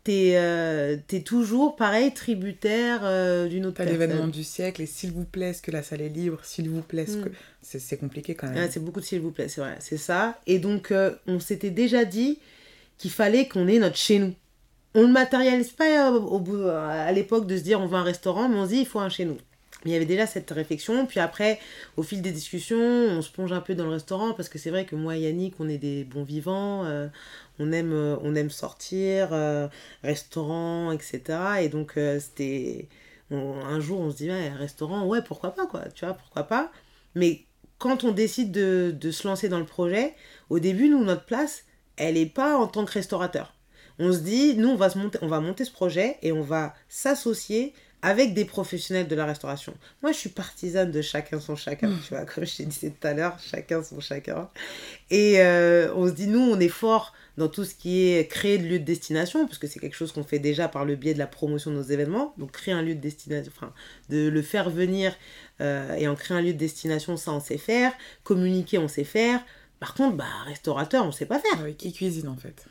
t'es 0.08 0.38
euh, 0.38 0.95
es 1.12 1.20
toujours 1.20 1.76
pareil 1.76 2.14
tributaire 2.14 3.01
euh, 3.03 3.49
d'une 3.49 3.66
autre 3.66 3.76
Pas 3.76 3.84
l'événement 3.84 4.30
du 4.30 4.45
siècle 4.45 4.82
et 4.82 4.86
s'il 4.86 5.12
vous 5.12 5.26
plaît 5.26 5.49
est-ce 5.49 5.62
que 5.62 5.70
la 5.70 5.84
salle 5.84 5.99
est 5.99 6.08
libre? 6.08 6.39
S'il 6.43 6.70
vous 6.70 6.82
plaît 6.82 7.03
mm. 7.03 7.26
que 7.26 7.30
c'est 7.62 7.97
compliqué 7.97 8.34
quand 8.34 8.47
même 8.47 8.70
c'est 8.72 8.80
beaucoup 8.80 9.01
de 9.01 9.05
s'il 9.05 9.20
vous 9.20 9.32
plaît 9.32 9.49
c'est 9.49 9.60
vrai 9.60 9.76
c'est 9.82 9.97
ça 9.97 10.39
et 10.47 10.60
donc 10.60 10.91
euh, 10.91 11.12
on 11.28 11.41
s'était 11.41 11.72
déjà 11.72 12.05
dit 12.05 12.39
qu'il 12.97 13.12
fallait 13.12 13.49
qu'on 13.49 13.68
ait 13.68 13.80
notre 13.80 13.97
chez 13.97 14.20
nous 14.20 14.34
on 14.95 15.01
le 15.01 15.12
matérialise 15.12 15.72
pas 15.72 16.10
au 16.12 16.39
bout, 16.39 16.64
à 16.70 17.12
l'époque 17.12 17.45
de 17.45 17.58
se 17.58 17.62
dire 17.62 17.82
on 17.82 17.88
va 17.88 17.97
un 17.97 18.03
restaurant 18.03 18.47
mais 18.47 18.55
on 18.55 18.64
se 18.64 18.70
dit 18.70 18.80
il 18.80 18.88
faut 18.88 18.99
un 18.99 19.10
chez 19.10 19.26
nous 19.26 19.38
il 19.86 19.91
y 19.91 19.95
avait 19.95 20.05
déjà 20.05 20.26
cette 20.26 20.49
réflexion. 20.49 21.05
Puis 21.05 21.20
après, 21.20 21.60
au 21.97 22.03
fil 22.03 22.22
des 22.22 22.32
discussions, 22.32 22.78
on 22.78 23.22
se 23.22 23.30
plonge 23.30 23.51
un 23.51 23.62
peu 23.62 23.76
dans 23.76 23.86
le 23.86 23.91
restaurant 23.91 24.34
parce 24.34 24.49
que 24.49 24.58
c'est 24.58 24.72
vrai 24.72 24.86
que 24.86 24.95
moi 24.95 25.16
et 25.16 25.22
Yannick, 25.22 25.53
on 25.60 25.70
est 25.70 25.78
des 25.78 26.03
bons 26.03 26.24
vivants. 26.24 26.84
Euh, 27.60 27.64
on, 27.64 27.72
aime, 27.72 27.93
euh, 27.93 28.18
on 28.22 28.36
aime 28.36 28.49
sortir, 28.49 29.30
euh, 29.32 29.68
restaurant, 30.03 30.91
etc. 30.91 31.22
Et 31.62 31.70
donc, 31.70 31.93
c'était. 32.20 32.88
un 33.32 33.80
jour, 33.80 33.99
on 33.99 34.12
se 34.12 34.18
dit, 34.18 34.30
ouais, 34.30 34.49
restaurant, 34.49 35.05
ouais, 35.05 35.22
pourquoi 35.22 35.51
pas, 35.53 35.68
quoi. 35.68 35.82
Tu 35.93 36.05
vois, 36.05 36.14
pourquoi 36.14 36.43
pas. 36.43 36.72
Mais 37.16 37.45
quand 37.80 38.03
on 38.03 38.12
décide 38.12 38.51
de, 38.51 38.93
de 38.97 39.12
se 39.12 39.28
lancer 39.28 39.49
dans 39.49 39.60
le 39.60 39.66
projet, 39.66 40.16
au 40.49 40.60
début, 40.60 40.89
nous, 40.89 41.03
notre 41.03 41.26
place, 41.26 41.64
elle 41.97 42.16
n'est 42.16 42.26
pas 42.26 42.58
en 42.58 42.68
tant 42.68 42.86
que 42.86 42.91
restaurateur. 42.93 43.53
On 43.99 44.14
se 44.14 44.20
dit, 44.20 44.55
nous, 44.55 44.70
on 44.70 44.76
va, 44.76 44.89
se 44.89 44.97
monter, 44.97 45.18
on 45.22 45.28
va 45.28 45.39
monter 45.39 45.66
ce 45.66 45.72
projet 45.72 46.18
et 46.22 46.32
on 46.32 46.41
va 46.41 46.76
s'associer 46.88 47.74
avec 48.08 48.34
des 48.34 48.45
professionnels 48.45 49.10
de 49.10 49.16
la 49.16 49.26
restauration. 49.26 49.74
Moi, 50.01 50.14
je 50.14 50.18
suis 50.18 50.30
partisane 50.30 50.91
de 50.91 51.01
chacun 51.01 51.41
son 51.41 51.58
chacun, 51.58 51.89
tu 52.08 52.14
vois, 52.14 52.24
comme 52.24 52.45
je 52.45 52.55
t'ai 52.55 52.66
dit 52.66 52.80
tout 52.80 53.05
à 53.05 53.14
l'heure, 53.14 53.38
chacun 53.38 53.84
son 53.84 53.99
chacun. 53.99 54.49
Et 55.10 55.41
euh, 55.41 55.93
on 55.93 56.08
se 56.08 56.14
dit, 56.14 56.28
nous, 56.28 56.39
on 56.39 56.58
est 56.58 56.70
fort 56.70 57.14
dans 57.36 57.49
tout 57.49 57.66
ce 57.66 57.76
qui 57.76 58.08
est 58.08 58.32
créer 58.32 58.60
de 58.60 58.64
lieux 58.66 58.80
de 58.80 58.86
destination, 58.86 59.45
parce 59.45 59.58
que 59.58 59.68
c'est 59.68 59.82
quelque 59.82 59.97
chose 59.97 60.14
qu'on 60.14 60.24
fait 60.24 60.39
déjà 60.39 60.70
par 60.70 60.86
le 60.86 60.95
biais 60.95 61.14
de 61.16 61.20
la 61.20 61.28
promotion 61.28 61.70
de 61.70 61.76
nos 61.76 61.84
événements. 61.84 62.34
Donc, 62.38 62.53
créer 62.53 62.74
un 62.74 62.82
lieu 62.82 62.95
de 62.95 63.01
destination, 63.01 63.51
enfin, 63.53 63.74
de 64.10 64.30
le 64.30 64.41
faire 64.41 64.70
venir 64.70 65.14
euh, 65.60 65.93
et 65.95 66.08
en 66.08 66.16
créer 66.16 66.38
un 66.38 66.41
lieu 66.41 66.53
de 66.53 66.58
destination, 66.58 67.18
ça, 67.18 67.34
on 67.34 67.41
sait 67.41 67.58
faire. 67.58 67.91
Communiquer, 68.24 68.78
on 68.78 68.88
sait 68.88 69.03
faire. 69.03 69.41
Par 69.82 69.95
contre, 69.95 70.16
bah, 70.16 70.26
restaurateur, 70.45 71.05
on 71.05 71.12
sait 71.12 71.26
pas 71.26 71.39
faire. 71.39 71.62
Oui, 71.62 71.76
qui 71.76 71.91
cuisine 71.91 72.30
en 72.30 72.38
fait? 72.38 72.66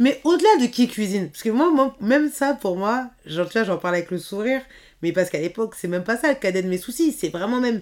Mais 0.00 0.20
au-delà 0.24 0.48
de 0.60 0.66
qui 0.66 0.88
cuisine, 0.88 1.28
parce 1.28 1.42
que 1.42 1.50
moi, 1.50 1.94
même 2.00 2.30
ça, 2.30 2.54
pour 2.54 2.76
moi, 2.76 3.10
j'en 3.26 3.44
j'en 3.48 3.78
parle 3.78 3.96
avec 3.96 4.10
le 4.10 4.18
sourire, 4.18 4.62
Mais 5.02 5.12
parce 5.12 5.30
qu'à 5.30 5.40
l'époque, 5.40 5.74
c'est 5.78 5.88
même 5.88 6.04
pas 6.04 6.16
ça 6.16 6.28
le 6.28 6.34
cadet 6.34 6.62
de 6.62 6.68
mes 6.68 6.78
soucis. 6.78 7.12
C'est 7.12 7.28
vraiment 7.28 7.60
même 7.60 7.80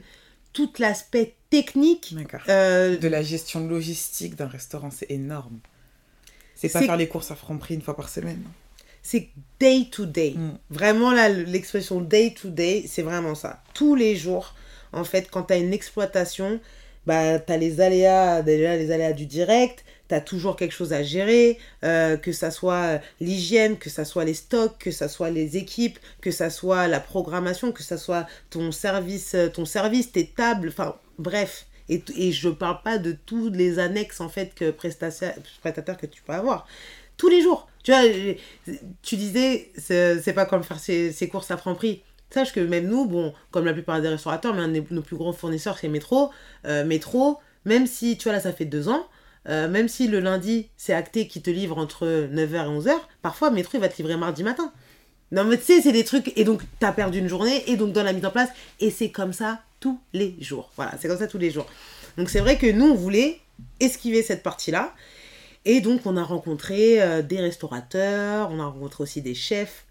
tout 0.53 0.71
l'aspect 0.79 1.35
technique. 1.51 2.15
Euh, 2.49 2.97
de 2.97 3.09
la 3.09 3.23
gestion 3.23 3.67
logistique 3.67 4.37
d'un 4.37 4.47
restaurant, 4.47 4.91
c'est 4.91 5.11
énorme. 5.11 5.59
C'est 6.55 6.69
pas 6.69 6.83
faire 6.83 6.97
les 6.97 7.09
courses 7.09 7.31
à 7.31 7.37
Franprix 7.37 7.75
une 7.75 7.83
fois 7.83 7.97
par 7.97 8.09
semaine. 8.09 8.43
C'est 9.03 9.29
day 9.61 9.87
to 9.91 10.07
day. 10.07 10.35
Mm. 10.37 10.59
Vraiment, 10.71 11.13
là, 11.13 11.29
l'expression 11.29 12.01
day 12.01 12.35
to 12.41 12.49
day, 12.49 12.85
c'est 12.89 13.03
vraiment 13.03 13.35
ça. 13.35 13.63
Tous 13.75 13.95
les 13.95 14.17
jours, 14.17 14.55
en 14.93 15.05
fait, 15.05 15.31
quand 15.31 15.45
tu 15.45 15.53
as 15.53 15.59
une 15.59 15.73
exploitation, 15.73 16.61
bah, 17.07 17.39
tu 17.39 17.53
as 17.53 17.57
les 17.57 17.81
aléas, 17.81 18.43
déjà 18.43 18.77
les 18.77 18.91
aléas 18.91 19.13
du 19.13 19.27
direct, 19.27 19.85
tu 20.09 20.15
as 20.15 20.21
toujours 20.21 20.57
quelque 20.57 20.73
chose 20.73 20.93
à 20.93 21.03
gérer, 21.03 21.59
euh, 21.85 22.17
que 22.17 22.33
ça 22.33 22.51
soit 22.51 23.01
l'hygiène, 23.21 23.79
que 23.79 23.91
ça 23.91 24.05
soit 24.05 24.25
les 24.25 24.35
stocks, 24.35 24.79
que 24.79 24.91
ça 24.91 25.09
soit 25.09 25.31
les 25.31 25.57
équipes, 25.57 25.99
que 26.21 26.31
ça 26.31 26.51
soit 26.51 26.89
la 26.89 27.01
programmation, 27.01 27.73
que 27.73 27.83
ça 27.83 27.99
soit 27.99 28.27
ton 28.51 28.73
service, 28.73 29.35
euh, 29.35 29.49
ton 29.49 29.65
service, 29.65 30.13
tes 30.13 30.27
tables, 30.27 30.69
enfin 30.69 30.97
bref. 31.19 31.67
Et, 31.89 32.03
et 32.17 32.33
je 32.33 32.49
parle 32.49 32.83
pas 32.83 32.99
de 32.99 33.13
tous 33.13 33.51
les 33.51 33.79
annexes 33.79 34.21
en 34.21 34.29
fait 34.29 34.55
que 34.55 34.71
prestataires, 34.71 35.37
que 35.99 36.07
tu 36.07 36.23
peux 36.23 36.33
avoir. 36.33 36.67
Tous 37.17 37.29
les 37.29 37.43
jours. 37.43 37.69
Tu 37.83 37.93
vois, 37.93 38.03
tu 39.03 39.17
disais, 39.17 39.71
c'est 39.77 40.35
pas 40.35 40.45
comme 40.45 40.63
faire 40.63 40.79
ses, 40.79 41.29
courses 41.31 41.51
à 41.51 41.57
franc 41.57 41.75
prix. 41.75 42.03
Sache 42.31 42.53
que 42.53 42.61
même 42.61 42.87
nous, 42.87 43.07
bon, 43.07 43.33
comme 43.51 43.65
la 43.65 43.73
plupart 43.73 44.03
des 44.03 44.09
restaurateurs, 44.09 44.53
mais 44.55 44.61
un 44.61 44.69
de 44.69 44.85
nos 44.91 45.01
plus 45.01 45.17
grands 45.17 45.33
fournisseurs, 45.33 45.79
c'est 45.79 45.89
Métro. 45.89 46.31
Euh, 46.67 46.85
Métro, 46.85 47.39
même 47.65 47.87
si, 47.87 48.19
tu 48.19 48.25
vois, 48.25 48.35
là, 48.35 48.41
ça 48.41 48.53
fait 48.53 48.67
deux 48.67 48.89
ans, 48.89 49.07
euh, 49.49 49.69
même 49.69 49.89
si 49.89 50.09
le 50.09 50.21
lundi, 50.21 50.69
c'est 50.77 50.93
acté 50.93 51.29
qui 51.29 51.43
te 51.43 51.51
livre 51.51 51.79
entre 51.79 52.07
9h 52.07 52.55
et 52.55 52.81
11h, 52.81 52.93
parfois, 53.23 53.51
Métro, 53.51 53.79
il 53.79 53.81
va 53.81 53.89
te 53.89 53.97
livrer 53.97 54.17
mardi 54.17 54.43
matin. 54.43 54.73
Non, 55.31 55.45
mais 55.45 55.59
tu 55.59 55.65
sais, 55.65 55.83
c'est 55.83 55.93
des 55.93 56.05
trucs, 56.05 56.33
et 56.37 56.45
donc, 56.45 56.63
tu 56.81 56.87
as 56.87 56.93
perdu 56.93 57.19
une 57.19 57.29
journée, 57.29 57.63
et 57.71 57.77
donc, 57.77 57.93
dans 57.93 58.03
la 58.03 58.13
mise 58.13 58.25
en 58.25 58.31
place, 58.31 58.51
et 58.81 58.91
c'est 58.91 59.11
comme 59.11 59.33
ça 59.33 59.61
tous 59.81 60.01
les 60.13 60.35
jours. 60.41 60.71
Voilà, 60.77 60.95
c'est 60.99 61.09
comme 61.09 61.19
ça 61.19 61.27
tous 61.27 61.39
les 61.39 61.51
jours. 61.51 61.67
Donc, 62.17 62.31
c'est 62.31 62.41
vrai 62.41 62.57
que 62.57 62.67
nous, 62.67 62.87
on 62.87 62.95
voulait 62.95 63.41
esquiver 63.81 64.23
cette 64.23 64.43
partie-là. 64.43 64.95
Et 65.65 65.81
donc, 65.81 66.07
on 66.07 66.17
a 66.17 66.23
rencontré 66.23 67.03
euh, 67.03 67.23
des 67.23 67.41
restaurateurs, 67.41 68.51
on 68.51 68.61
a 68.61 68.67
rencontré 68.67 69.03
aussi 69.03 69.23
des 69.23 69.35
chefs 69.35 69.85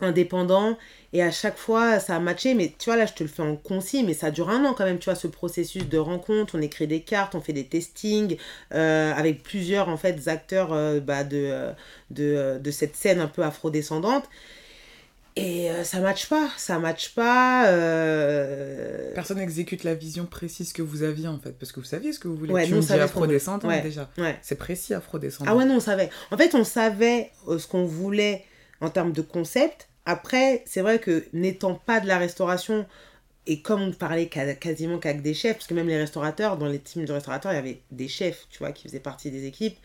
indépendant 0.00 0.78
et 1.12 1.22
à 1.22 1.30
chaque 1.30 1.56
fois 1.56 2.00
ça 2.00 2.16
a 2.16 2.20
matché. 2.20 2.54
Mais 2.54 2.72
tu 2.78 2.86
vois 2.86 2.96
là 2.96 3.06
je 3.06 3.14
te 3.14 3.22
le 3.22 3.28
fais 3.28 3.42
en 3.42 3.56
concis 3.56 4.04
mais 4.04 4.14
ça 4.14 4.30
dure 4.30 4.50
un 4.50 4.64
an 4.64 4.74
quand 4.74 4.84
même 4.84 4.98
tu 4.98 5.06
vois 5.06 5.14
ce 5.14 5.26
processus 5.26 5.88
de 5.88 5.98
rencontre. 5.98 6.56
On 6.56 6.60
écrit 6.60 6.86
des 6.86 7.00
cartes 7.00 7.34
on 7.34 7.40
fait 7.40 7.52
des 7.52 7.64
testings 7.64 8.36
euh, 8.74 9.12
avec 9.14 9.42
plusieurs 9.42 9.88
en 9.88 9.96
fait 9.96 10.28
acteurs 10.28 10.72
euh, 10.72 11.00
bah, 11.00 11.24
de, 11.24 11.70
de, 12.10 12.58
de, 12.62 12.70
cette 12.70 12.96
scène 12.96 13.20
un 13.20 13.28
peu 13.28 13.42
afrodescendante. 13.42 14.24
Et 15.36 15.70
euh, 15.70 15.84
ça 15.84 16.00
matche 16.00 16.28
pas 16.28 16.48
ça 16.56 16.80
matche 16.80 17.14
pas 17.14 17.62
personne 19.14 19.38
n'exécute 19.38 19.84
la 19.84 19.94
vision 19.94 20.26
précise 20.26 20.72
que 20.72 20.82
vous 20.82 21.04
aviez 21.04 21.28
en 21.28 21.38
fait. 21.38 21.52
Parce 21.52 21.72
que 21.72 21.80
vous 21.80 21.86
saviez 21.86 22.12
ce 22.12 22.18
que 22.18 22.28
vous 22.28 22.36
voulez. 22.36 22.52
Ouais, 22.52 22.66
tu 22.66 22.74
me 22.74 23.00
afrodescendant 23.00 23.68
déjà. 23.82 24.10
c'est 24.42 24.58
précis 24.58 24.92
afrodescendant. 24.92 25.50
Ah 25.50 25.56
ouais 25.56 25.64
non 25.64 25.76
on 25.76 25.80
savait. 25.80 26.10
En 26.30 26.36
fait 26.36 26.54
on 26.54 26.64
savait 26.64 27.30
ce 27.46 27.66
qu'on 27.66 27.86
voulait 27.86 28.44
en 28.82 28.90
termes 28.90 29.12
de 29.12 29.22
concept. 29.22 29.87
Après, 30.10 30.62
c'est 30.64 30.80
vrai 30.80 31.00
que 31.00 31.26
n'étant 31.34 31.74
pas 31.74 32.00
de 32.00 32.06
la 32.06 32.16
restauration, 32.16 32.86
et 33.46 33.60
comme 33.60 33.82
on 33.82 33.92
parlait 33.92 34.26
quasiment 34.28 34.96
qu'avec 34.96 35.20
des 35.20 35.34
chefs, 35.34 35.56
parce 35.56 35.66
que 35.66 35.74
même 35.74 35.86
les 35.86 35.98
restaurateurs, 35.98 36.56
dans 36.56 36.64
les 36.64 36.78
teams 36.78 37.04
de 37.04 37.12
restaurateurs, 37.12 37.52
il 37.52 37.56
y 37.56 37.58
avait 37.58 37.82
des 37.90 38.08
chefs, 38.08 38.46
tu 38.48 38.60
vois, 38.60 38.72
qui 38.72 38.88
faisaient 38.88 39.00
partie 39.00 39.30
des 39.30 39.44
équipes, 39.44 39.76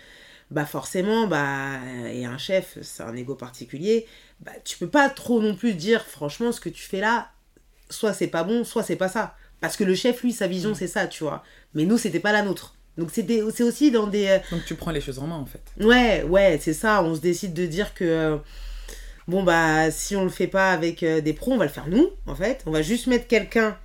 bah 0.50 0.66
forcément, 0.66 1.28
bah, 1.28 1.78
et 2.10 2.24
un 2.24 2.38
chef, 2.38 2.78
c'est 2.82 3.04
un 3.04 3.14
ego 3.18 3.36
particulier, 3.36 4.08
bah 4.40 4.54
tu 4.64 4.78
peux 4.78 4.88
pas 4.88 5.10
trop 5.10 5.42
non 5.42 5.56
plus 5.56 5.74
dire, 5.74 6.06
franchement, 6.06 6.54
ce 6.54 6.62
que 6.62 6.70
tu 6.70 6.84
fais 6.84 7.02
là, 7.02 7.30
soit 7.90 8.14
c'est 8.14 8.28
pas 8.28 8.46
bon, 8.46 8.64
soit 8.64 8.84
c'est 8.84 8.96
pas 8.96 9.10
ça. 9.10 9.36
Parce 9.60 9.76
que 9.76 9.84
le 9.84 9.94
chef, 9.94 10.24
lui, 10.24 10.32
sa 10.32 10.48
vision, 10.48 10.72
mm. 10.72 10.76
c'est 10.76 10.88
ça, 10.88 11.08
tu 11.08 11.26
vois. 11.26 11.44
Mais 11.74 11.84
nous, 11.84 11.98
c'était 11.98 12.22
pas 12.22 12.32
la 12.32 12.44
nôtre. 12.44 12.78
Donc 12.98 13.10
c'est 13.12 13.62
aussi 13.62 13.92
dans 13.92 14.08
des... 14.08 14.28
Euh, 14.28 14.40
Donc 14.52 14.64
tu 14.64 14.76
prends 14.76 14.92
les 14.92 15.02
choses 15.02 15.20
en 15.20 15.28
main, 15.28 15.36
en 15.36 15.46
fait. 15.46 15.64
Ouais, 15.84 16.24
ouais, 16.24 16.60
c'est 16.62 16.74
ça. 16.74 17.04
On 17.04 17.14
se 17.14 17.20
décide 17.20 17.54
de 17.54 17.66
dire 17.66 17.94
que... 17.94 18.40
Bon 19.28 19.44
bah 19.44 19.90
si 19.90 20.16
on 20.16 20.24
le 20.24 20.30
fait 20.30 20.48
pas 20.48 20.72
avec 20.72 21.02
euh, 21.02 21.22
des 21.22 21.34
pros, 21.34 21.54
on 21.54 21.58
va 21.58 21.66
le 21.66 21.72
faire 21.72 21.88
nous 21.88 22.10
en 22.28 22.36
fait. 22.36 22.62
On 22.66 22.72
va 22.72 22.82
juste 22.82 23.08
mettre 23.08 23.28
quelqu'un 23.28 23.78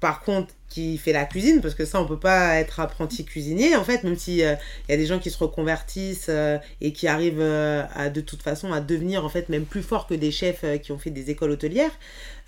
par 0.00 0.22
contre 0.22 0.54
qui 0.68 0.98
fait 0.98 1.12
la 1.12 1.24
cuisine 1.24 1.60
parce 1.60 1.74
que 1.74 1.84
ça 1.84 2.00
on 2.00 2.06
peut 2.06 2.18
pas 2.18 2.56
être 2.56 2.80
apprenti 2.80 3.24
cuisinier 3.24 3.76
en 3.76 3.84
fait 3.84 4.04
même 4.04 4.16
si 4.16 4.38
il 4.38 4.44
euh, 4.44 4.54
y 4.88 4.92
a 4.92 4.96
des 4.96 5.06
gens 5.06 5.18
qui 5.18 5.30
se 5.30 5.38
reconvertissent 5.38 6.26
euh, 6.28 6.58
et 6.80 6.92
qui 6.92 7.08
arrivent 7.08 7.40
à 7.40 8.10
de 8.10 8.20
toute 8.20 8.42
façon 8.42 8.72
à 8.72 8.80
devenir 8.80 9.24
en 9.24 9.28
fait 9.28 9.48
même 9.48 9.64
plus 9.64 9.82
forts 9.82 10.06
que 10.06 10.14
des 10.14 10.30
chefs 10.30 10.64
qui 10.82 10.92
ont 10.92 10.98
fait 10.98 11.10
des 11.10 11.30
écoles 11.30 11.50
hôtelières. 11.50 11.92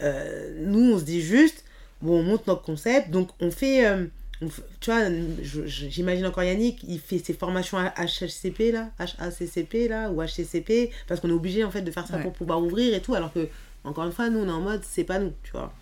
nous 0.00 0.92
on 0.92 0.98
se 0.98 1.04
dit 1.04 1.22
juste 1.22 1.64
bon 2.02 2.20
on 2.20 2.22
monte 2.22 2.46
notre 2.46 2.62
concept 2.62 3.10
donc 3.10 3.30
on 3.40 3.50
fait 3.50 3.84
tu 4.80 4.90
vois, 4.90 5.08
j'imagine 5.42 6.26
encore 6.26 6.44
Yannick, 6.44 6.84
il 6.86 7.00
fait 7.00 7.18
ses 7.18 7.34
formations 7.34 7.78
HCCP 7.78 8.70
là, 8.70 8.90
HACCP 8.98 9.88
là, 9.88 10.10
ou 10.10 10.22
HCCP, 10.22 10.90
parce 11.08 11.20
qu'on 11.20 11.28
est 11.28 11.32
obligé 11.32 11.64
en 11.64 11.70
fait 11.70 11.82
de 11.82 11.90
faire 11.90 12.06
ça 12.06 12.18
pour 12.18 12.32
pouvoir 12.32 12.62
ouvrir 12.62 12.94
et 12.94 13.00
tout, 13.00 13.14
alors 13.14 13.32
que, 13.32 13.48
encore 13.84 14.04
une 14.04 14.12
fois, 14.12 14.30
nous 14.30 14.38
on 14.38 14.48
est 14.48 14.52
en 14.52 14.60
mode, 14.60 14.82
c'est 14.84 15.04
pas 15.04 15.18
nous, 15.18 15.32
tu 15.42 15.52
vois. 15.52 15.72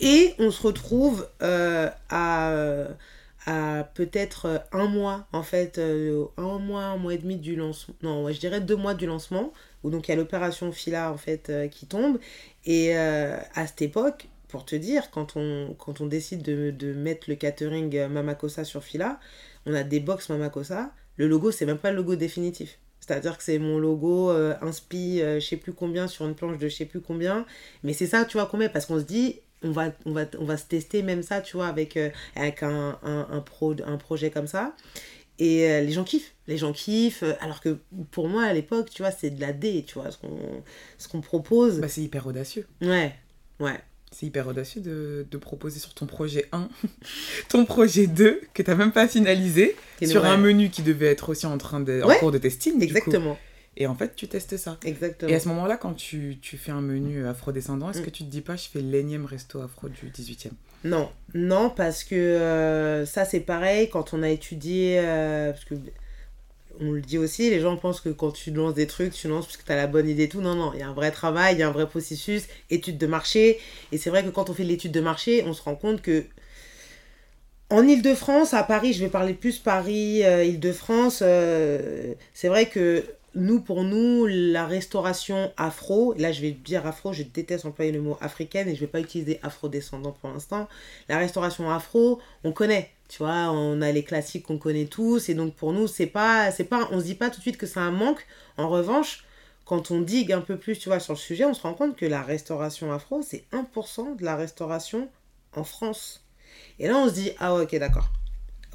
Et 0.00 0.34
on 0.38 0.50
se 0.50 0.62
retrouve 0.62 1.28
euh, 1.42 1.90
à, 2.08 2.86
à 3.46 3.84
peut-être 3.94 4.62
un 4.72 4.86
mois, 4.86 5.26
en 5.32 5.42
fait, 5.42 5.78
euh, 5.78 6.24
un 6.38 6.58
mois, 6.58 6.84
un 6.84 6.96
mois 6.96 7.14
et 7.14 7.18
demi 7.18 7.36
du 7.36 7.54
lancement, 7.54 7.94
non, 8.02 8.32
je 8.32 8.40
dirais 8.40 8.62
deux 8.62 8.76
mois 8.76 8.94
du 8.94 9.06
lancement, 9.06 9.52
où 9.82 9.90
donc 9.90 10.08
il 10.08 10.10
y 10.10 10.14
a 10.14 10.16
l'opération 10.16 10.72
Fila 10.72 11.12
en 11.12 11.18
fait 11.18 11.50
euh, 11.50 11.68
qui 11.68 11.86
tombe, 11.86 12.18
et 12.64 12.96
à 12.96 13.66
cette 13.66 13.82
époque, 13.82 14.28
pour 14.56 14.64
te 14.64 14.74
dire, 14.74 15.10
quand 15.10 15.36
on, 15.36 15.74
quand 15.78 16.00
on 16.00 16.06
décide 16.06 16.40
de, 16.40 16.70
de 16.70 16.94
mettre 16.94 17.28
le 17.28 17.36
catering 17.36 17.94
euh, 17.94 18.08
Mamakosa 18.08 18.64
sur 18.64 18.82
Fila, 18.82 19.20
on 19.66 19.74
a 19.74 19.82
des 19.82 20.00
box 20.00 20.30
Mamakosa. 20.30 20.94
Le 21.18 21.28
logo, 21.28 21.50
c'est 21.50 21.66
même 21.66 21.76
pas 21.76 21.90
le 21.90 21.98
logo 21.98 22.16
définitif. 22.16 22.78
C'est-à-dire 23.00 23.36
que 23.36 23.44
c'est 23.44 23.58
mon 23.58 23.78
logo 23.78 24.30
euh, 24.30 24.54
inspi, 24.62 25.20
euh, 25.20 25.40
je 25.40 25.46
sais 25.46 25.58
plus 25.58 25.74
combien, 25.74 26.08
sur 26.08 26.26
une 26.26 26.34
planche 26.34 26.56
de 26.56 26.68
je 26.70 26.74
sais 26.74 26.86
plus 26.86 27.02
combien. 27.02 27.44
Mais 27.82 27.92
c'est 27.92 28.06
ça, 28.06 28.24
tu 28.24 28.38
vois, 28.38 28.46
combien 28.46 28.70
Parce 28.70 28.86
qu'on 28.86 28.98
se 28.98 29.04
dit, 29.04 29.40
on 29.62 29.72
va, 29.72 29.92
on, 30.06 30.12
va, 30.12 30.24
on 30.38 30.46
va 30.46 30.56
se 30.56 30.64
tester 30.64 31.02
même 31.02 31.22
ça, 31.22 31.42
tu 31.42 31.58
vois, 31.58 31.66
avec, 31.66 31.98
avec 32.34 32.62
un, 32.62 32.98
un, 33.02 33.28
un, 33.30 33.40
pro, 33.40 33.74
un 33.84 33.98
projet 33.98 34.30
comme 34.30 34.46
ça. 34.46 34.74
Et 35.38 35.68
les 35.82 35.92
gens 35.92 36.04
kiffent. 36.04 36.32
Les 36.46 36.56
gens 36.56 36.72
kiffent. 36.72 37.24
alors 37.40 37.60
que 37.60 37.76
pour 38.10 38.28
moi, 38.28 38.44
à 38.44 38.54
l'époque, 38.54 38.88
tu 38.88 39.02
vois, 39.02 39.10
c'est 39.10 39.28
de 39.28 39.40
la 39.42 39.52
D, 39.52 39.84
tu 39.86 39.98
vois, 39.98 40.08
ce 40.96 41.08
qu'on 41.08 41.20
propose. 41.20 41.78
Bah, 41.78 41.88
c'est 41.88 42.00
hyper 42.00 42.26
audacieux. 42.26 42.66
Ouais, 42.80 43.14
ouais. 43.60 43.78
C'est 44.18 44.24
hyper 44.24 44.48
audacieux 44.48 44.80
de, 44.80 45.26
de, 45.30 45.36
proposer 45.36 45.78
sur 45.78 45.92
ton 45.92 46.06
projet 46.06 46.46
1, 46.50 46.70
ton 47.50 47.66
projet 47.66 48.06
2, 48.06 48.40
que 48.54 48.62
tu 48.62 48.70
n'as 48.70 48.74
même 48.74 48.90
pas 48.90 49.06
finalisé, 49.08 49.76
sur 50.02 50.24
un 50.24 50.38
menu 50.38 50.70
qui 50.70 50.80
devait 50.80 51.08
être 51.08 51.28
aussi 51.28 51.44
en, 51.44 51.58
train 51.58 51.80
de, 51.80 52.00
en 52.02 52.14
cours 52.14 52.32
de 52.32 52.38
testing. 52.38 52.82
Exactement. 52.82 53.36
Et 53.76 53.86
en 53.86 53.94
fait, 53.94 54.16
tu 54.16 54.26
testes 54.26 54.56
ça. 54.56 54.78
Exactement. 54.86 55.30
Et 55.30 55.34
à 55.34 55.40
ce 55.40 55.48
moment-là, 55.48 55.76
quand 55.76 55.92
tu, 55.92 56.38
tu, 56.40 56.56
fais 56.56 56.72
un 56.72 56.80
menu 56.80 57.26
afro-descendant, 57.26 57.90
est-ce 57.90 58.00
mm. 58.00 58.04
que 58.04 58.10
tu 58.10 58.24
te 58.24 58.30
dis 58.30 58.40
pas, 58.40 58.56
je 58.56 58.70
fais 58.70 58.80
l'énième 58.80 59.26
resto 59.26 59.60
afro 59.60 59.90
du 59.90 60.06
18e 60.06 60.52
Non, 60.84 61.10
non, 61.34 61.68
parce 61.68 62.02
que 62.02 62.14
euh, 62.14 63.04
ça, 63.04 63.26
c'est 63.26 63.40
pareil, 63.40 63.90
quand 63.90 64.14
on 64.14 64.22
a 64.22 64.30
étudié, 64.30 64.98
euh, 64.98 65.52
parce 65.52 65.66
que 65.66 65.74
on 66.80 66.92
le 66.92 67.00
dit 67.00 67.18
aussi, 67.18 67.50
les 67.50 67.60
gens 67.60 67.76
pensent 67.76 68.00
que 68.00 68.08
quand 68.08 68.30
tu 68.30 68.50
lances 68.50 68.74
des 68.74 68.86
trucs, 68.86 69.12
tu 69.12 69.28
lances 69.28 69.46
parce 69.46 69.56
que 69.56 69.64
tu 69.64 69.72
as 69.72 69.76
la 69.76 69.86
bonne 69.86 70.08
idée 70.08 70.24
et 70.24 70.28
tout. 70.28 70.40
Non, 70.40 70.54
non, 70.54 70.72
il 70.74 70.80
y 70.80 70.82
a 70.82 70.88
un 70.88 70.94
vrai 70.94 71.10
travail, 71.10 71.54
il 71.56 71.60
y 71.60 71.62
a 71.62 71.68
un 71.68 71.72
vrai 71.72 71.86
processus, 71.88 72.44
étude 72.70 72.98
de 72.98 73.06
marché. 73.06 73.58
Et 73.92 73.98
c'est 73.98 74.10
vrai 74.10 74.24
que 74.24 74.30
quand 74.30 74.50
on 74.50 74.54
fait 74.54 74.64
l'étude 74.64 74.92
de 74.92 75.00
marché, 75.00 75.44
on 75.46 75.52
se 75.52 75.62
rend 75.62 75.76
compte 75.76 76.02
que 76.02 76.24
en 77.68 77.86
Ile-de-France, 77.86 78.54
à 78.54 78.62
Paris, 78.62 78.92
je 78.92 79.00
vais 79.04 79.10
parler 79.10 79.34
plus 79.34 79.58
Paris, 79.58 80.24
euh, 80.24 80.44
Ile-de-France, 80.44 81.20
euh, 81.22 82.14
c'est 82.32 82.48
vrai 82.48 82.66
que 82.66 83.04
nous, 83.36 83.60
pour 83.60 83.84
nous, 83.84 84.26
la 84.26 84.66
restauration 84.66 85.52
afro, 85.58 86.14
là 86.14 86.32
je 86.32 86.40
vais 86.40 86.52
dire 86.52 86.86
afro, 86.86 87.12
je 87.12 87.22
déteste 87.22 87.66
employer 87.66 87.92
le 87.92 88.00
mot 88.00 88.16
africaine 88.20 88.66
et 88.66 88.74
je 88.74 88.80
vais 88.80 88.86
pas 88.86 89.00
utiliser 89.00 89.38
afro-descendant 89.42 90.12
pour 90.12 90.30
l'instant. 90.30 90.68
La 91.08 91.18
restauration 91.18 91.70
afro, 91.70 92.18
on 92.44 92.52
connaît, 92.52 92.90
tu 93.08 93.18
vois, 93.18 93.50
on 93.50 93.82
a 93.82 93.92
les 93.92 94.02
classiques 94.04 94.46
qu'on 94.46 94.56
connaît 94.56 94.86
tous 94.86 95.28
et 95.28 95.34
donc 95.34 95.54
pour 95.54 95.74
nous, 95.74 95.86
c'est 95.86 96.06
pas, 96.06 96.50
c'est 96.50 96.64
pas, 96.64 96.88
on 96.92 96.98
se 96.98 97.04
dit 97.04 97.14
pas 97.14 97.28
tout 97.28 97.36
de 97.36 97.42
suite 97.42 97.58
que 97.58 97.66
c'est 97.66 97.78
un 97.78 97.90
manque. 97.90 98.26
En 98.56 98.70
revanche, 98.70 99.24
quand 99.66 99.90
on 99.90 100.00
digue 100.00 100.32
un 100.32 100.40
peu 100.40 100.56
plus, 100.56 100.78
tu 100.78 100.88
vois, 100.88 100.98
sur 100.98 101.12
le 101.12 101.18
sujet, 101.18 101.44
on 101.44 101.52
se 101.52 101.60
rend 101.60 101.74
compte 101.74 101.94
que 101.94 102.06
la 102.06 102.22
restauration 102.22 102.90
afro, 102.90 103.20
c'est 103.22 103.44
1% 103.52 104.16
de 104.16 104.24
la 104.24 104.36
restauration 104.36 105.10
en 105.54 105.64
France. 105.64 106.24
Et 106.78 106.88
là, 106.88 106.96
on 106.96 107.08
se 107.08 107.14
dit, 107.14 107.32
ah 107.38 107.54
ok, 107.54 107.76
d'accord. 107.76 108.08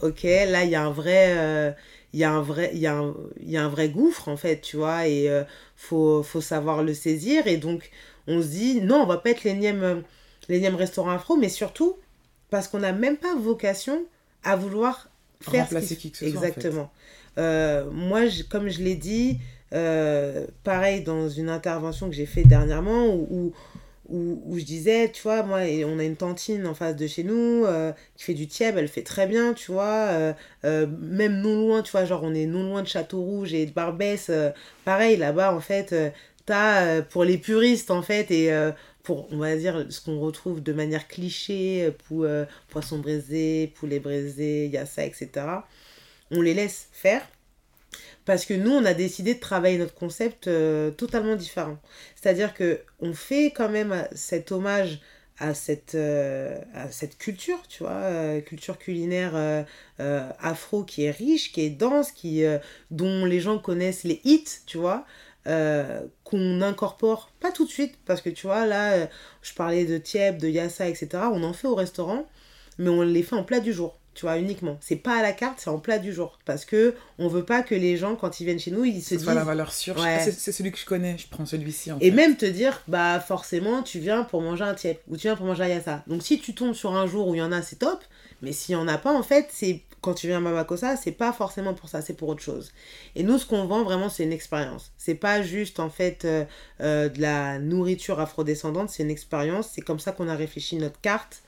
Ok, 0.03 0.23
là, 0.23 0.63
il 0.63 0.69
y 0.69 0.75
a 0.75 0.83
un 0.83 0.91
vrai... 0.91 1.35
Euh, 1.37 1.71
il 2.13 2.19
y 2.19 2.23
a 2.23 2.31
un 2.31 2.41
vrai 2.41 2.71
il 2.73 2.79
y 2.79 2.87
a 2.87 2.97
un, 2.97 3.13
y 3.41 3.57
a 3.57 3.63
un 3.63 3.69
vrai 3.69 3.89
gouffre 3.89 4.27
en 4.27 4.37
fait 4.37 4.61
tu 4.61 4.77
vois 4.77 5.07
et 5.07 5.29
euh, 5.29 5.43
faut, 5.75 6.23
faut 6.23 6.41
savoir 6.41 6.83
le 6.83 6.93
saisir. 6.93 7.47
Et 7.47 7.57
donc 7.57 7.89
on 8.27 8.41
se 8.41 8.47
dit 8.47 8.81
non 8.81 9.01
on 9.01 9.05
va 9.05 9.17
pas 9.17 9.31
être 9.31 9.43
l'énième 9.43 10.03
l'énième 10.49 10.75
restaurant 10.75 11.11
afro 11.11 11.37
mais 11.37 11.49
surtout 11.49 11.97
parce 12.49 12.67
qu'on 12.67 12.79
n'a 12.79 12.91
même 12.91 13.17
pas 13.17 13.35
vocation 13.35 14.05
à 14.43 14.55
vouloir 14.55 15.09
faire 15.39 15.63
remplacer 15.63 15.95
qui 15.95 16.11
que 16.11 16.17
ce 16.17 16.25
exactement. 16.25 16.91
Euh, 17.37 17.89
moi 17.91 18.21
comme 18.49 18.69
je 18.69 18.81
l'ai 18.81 18.95
dit 18.95 19.39
euh, 19.73 20.45
pareil 20.65 21.01
dans 21.01 21.29
une 21.29 21.49
intervention 21.49 22.09
que 22.09 22.15
j'ai 22.15 22.25
fait 22.25 22.43
dernièrement 22.43 23.07
où, 23.07 23.27
où, 23.31 23.53
je 24.11 24.63
disais, 24.63 25.11
tu 25.11 25.21
vois, 25.23 25.43
moi, 25.43 25.59
on 25.85 25.99
a 25.99 26.03
une 26.03 26.15
tantine 26.15 26.67
en 26.67 26.73
face 26.73 26.95
de 26.95 27.07
chez 27.07 27.23
nous 27.23 27.65
euh, 27.65 27.93
qui 28.15 28.25
fait 28.25 28.33
du 28.33 28.47
tieb, 28.47 28.77
elle 28.77 28.87
fait 28.87 29.03
très 29.03 29.27
bien, 29.27 29.53
tu 29.53 29.71
vois. 29.71 30.09
Euh, 30.09 30.33
euh, 30.65 30.87
même 30.99 31.41
non 31.41 31.61
loin, 31.61 31.81
tu 31.81 31.91
vois, 31.91 32.05
genre 32.05 32.23
on 32.23 32.33
est 32.33 32.45
non 32.45 32.63
loin 32.63 32.81
de 32.83 32.87
Château 32.87 33.21
Rouge 33.21 33.53
et 33.53 33.65
de 33.65 33.71
Barbès. 33.71 34.31
pareil, 34.85 35.17
là-bas, 35.17 35.53
en 35.53 35.61
fait, 35.61 35.95
t'as 36.45 37.01
pour 37.03 37.23
les 37.23 37.37
puristes, 37.37 37.91
en 37.91 38.01
fait, 38.01 38.31
et 38.31 38.51
pour, 39.03 39.31
on 39.31 39.37
va 39.37 39.55
dire, 39.55 39.85
ce 39.89 40.01
qu'on 40.01 40.19
retrouve 40.19 40.61
de 40.61 40.73
manière 40.73 41.07
cliché, 41.07 41.91
pour, 42.07 42.27
poisson 42.69 42.99
braisé, 42.99 43.71
poulet 43.75 43.99
braisé, 43.99 44.65
il 44.65 44.71
y 44.71 44.77
a 44.77 44.85
ça, 44.85 45.05
etc. 45.05 45.29
On 46.31 46.41
les 46.41 46.53
laisse 46.53 46.89
faire 46.91 47.21
parce 48.25 48.45
que 48.45 48.53
nous, 48.53 48.71
on 48.71 48.85
a 48.85 48.93
décidé 48.93 49.35
de 49.35 49.39
travailler 49.39 49.77
notre 49.77 49.95
concept 49.95 50.47
euh, 50.47 50.91
totalement 50.91 51.35
différent. 51.35 51.77
C'est-à-dire 52.15 52.53
que 52.53 52.81
on 52.99 53.13
fait 53.13 53.51
quand 53.51 53.69
même 53.69 54.07
cet 54.13 54.51
hommage 54.51 54.99
à 55.39 55.55
cette, 55.55 55.95
euh, 55.95 56.59
à 56.75 56.91
cette 56.91 57.17
culture, 57.17 57.59
tu 57.67 57.83
vois, 57.83 57.91
euh, 57.91 58.41
culture 58.41 58.77
culinaire 58.77 59.65
afro 59.97 60.83
qui 60.83 61.03
est 61.05 61.11
riche, 61.11 61.51
qui 61.51 61.61
est 61.61 61.69
dense, 61.69 62.11
qui, 62.11 62.43
dont 62.91 63.25
les 63.25 63.39
gens 63.39 63.57
connaissent 63.59 64.03
les 64.03 64.21
hits, 64.23 64.45
tu 64.67 64.77
vois, 64.77 65.05
qu'on 65.45 66.61
incorpore 66.61 67.31
pas 67.39 67.51
tout 67.51 67.65
de 67.65 67.71
suite, 67.71 67.97
parce 68.05 68.21
que 68.21 68.29
tu 68.29 68.47
vois, 68.47 68.65
là, 68.67 69.07
je 69.41 69.53
parlais 69.53 69.85
de 69.85 69.97
Tieb, 69.97 70.37
de 70.37 70.47
Yassa, 70.47 70.87
etc., 70.87 71.09
on 71.31 71.43
en 71.43 71.53
fait 71.53 71.67
au 71.67 71.75
restaurant, 71.75 72.27
mais 72.77 72.89
on 72.89 73.01
les 73.01 73.23
fait 73.23 73.35
en 73.35 73.43
plat 73.43 73.59
du 73.59 73.73
jour 73.73 74.00
tu 74.13 74.25
vois, 74.25 74.37
uniquement. 74.37 74.77
C'est 74.81 74.97
pas 74.97 75.17
à 75.17 75.21
la 75.21 75.31
carte, 75.31 75.59
c'est 75.59 75.69
en 75.69 75.79
plat 75.79 75.97
du 75.97 76.13
jour. 76.13 76.37
Parce 76.45 76.65
que 76.65 76.95
on 77.17 77.27
veut 77.27 77.43
pas 77.43 77.63
que 77.63 77.75
les 77.75 77.97
gens, 77.97 78.15
quand 78.15 78.39
ils 78.39 78.45
viennent 78.45 78.59
chez 78.59 78.71
nous, 78.71 78.83
ils 78.83 79.01
se 79.01 79.15
disent. 79.15 79.25
C'est 79.25 79.33
la 79.33 79.43
valeur 79.43 79.71
sûre. 79.71 79.95
C'est 80.19 80.51
celui 80.51 80.71
que 80.71 80.77
je 80.77 80.85
connais, 80.85 81.17
je 81.17 81.27
prends 81.29 81.45
celui-ci. 81.45 81.91
Et 82.01 82.11
même 82.11 82.35
te 82.35 82.45
dire, 82.45 82.81
bah 82.87 83.19
forcément, 83.19 83.83
tu 83.83 83.99
viens 83.99 84.23
pour 84.23 84.41
manger 84.41 84.63
un 84.63 84.73
tiep 84.73 84.99
ou 85.07 85.15
tu 85.15 85.23
viens 85.23 85.35
pour 85.35 85.45
manger 85.45 85.63
un 85.63 85.67
yassa. 85.67 86.03
Donc 86.07 86.23
si 86.23 86.39
tu 86.39 86.53
tombes 86.53 86.73
sur 86.73 86.95
un 86.95 87.07
jour 87.07 87.27
où 87.27 87.35
il 87.35 87.39
y 87.39 87.41
en 87.41 87.51
a, 87.51 87.61
c'est 87.61 87.77
top. 87.77 88.03
Mais 88.41 88.53
s'il 88.53 88.73
y 88.73 88.75
en 88.75 88.87
a 88.87 88.97
pas, 88.97 89.13
en 89.13 89.21
fait, 89.21 89.49
c'est 89.51 89.81
quand 90.01 90.15
tu 90.15 90.27
viens 90.27 90.37
à 90.37 90.39
Mamakosa, 90.39 90.97
c'est 90.97 91.11
pas 91.11 91.31
forcément 91.31 91.75
pour 91.75 91.87
ça, 91.87 92.01
c'est 92.01 92.15
pour 92.15 92.29
autre 92.29 92.41
chose. 92.41 92.71
Et 93.15 93.21
nous, 93.21 93.37
ce 93.37 93.45
qu'on 93.45 93.65
vend 93.65 93.83
vraiment, 93.83 94.09
c'est 94.09 94.23
une 94.23 94.31
expérience. 94.31 94.91
C'est 94.97 95.15
pas 95.15 95.43
juste 95.43 95.79
en 95.79 95.89
fait 95.89 96.25
euh, 96.25 96.43
euh, 96.81 97.07
de 97.07 97.21
la 97.21 97.59
nourriture 97.59 98.19
afrodescendante, 98.19 98.89
c'est 98.89 99.03
une 99.03 99.11
expérience. 99.11 99.69
C'est 99.73 99.81
comme 99.81 99.99
ça 99.99 100.11
qu'on 100.11 100.27
a 100.27 100.35
réfléchi 100.35 100.75
notre 100.77 100.99
carte. 100.99 101.43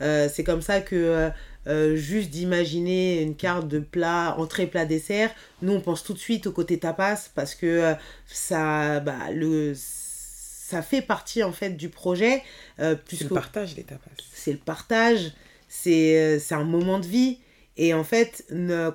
Euh, 0.00 0.28
c'est 0.32 0.44
comme 0.44 0.62
ça 0.62 0.80
que 0.80 1.30
euh, 1.68 1.94
juste 1.94 2.30
d'imaginer 2.30 3.22
une 3.22 3.36
carte 3.36 3.68
de 3.68 3.78
plat, 3.78 4.34
entrée, 4.36 4.66
plat, 4.66 4.84
dessert, 4.84 5.30
nous 5.60 5.72
on 5.74 5.80
pense 5.80 6.02
tout 6.02 6.12
de 6.12 6.18
suite 6.18 6.48
au 6.48 6.52
côté 6.52 6.78
tapas 6.78 7.30
parce 7.36 7.54
que 7.54 7.66
euh, 7.66 7.94
ça, 8.26 8.98
bah, 8.98 9.30
le, 9.32 9.72
ça 9.76 10.82
fait 10.82 11.02
partie 11.02 11.44
en 11.44 11.52
fait 11.52 11.70
du 11.70 11.88
projet. 11.88 12.42
Euh, 12.80 12.96
c'est 13.08 13.22
le 13.22 13.28
partage 13.28 13.76
des 13.76 13.84
tapas. 13.84 14.10
C'est 14.32 14.52
le 14.52 14.58
partage, 14.58 15.32
c'est 15.68 16.40
un 16.50 16.64
moment 16.64 16.98
de 16.98 17.06
vie. 17.06 17.38
Et 17.76 17.94
en 17.94 18.04
fait, 18.04 18.44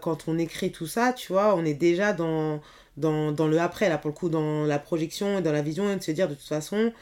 quand 0.01 0.27
on 0.27 0.37
écrit 0.37 0.71
tout 0.71 0.85
ça, 0.85 1.13
tu 1.13 1.31
vois, 1.31 1.55
on 1.55 1.65
est 1.65 1.73
déjà 1.73 2.13
dans, 2.13 2.61
dans, 2.95 3.31
dans, 3.31 3.47
le 3.47 3.59
après, 3.59 3.89
là, 3.89 3.97
pour 3.97 4.09
le 4.09 4.13
coup, 4.13 4.29
dans 4.29 4.65
la 4.65 4.77
projection 4.77 5.39
et 5.39 5.41
dans 5.41 5.51
la 5.51 5.63
vision, 5.63 5.95
de 5.95 6.03
se 6.03 6.11
dire, 6.11 6.27
de 6.27 6.35
toute 6.35 6.47
façon, 6.47 6.93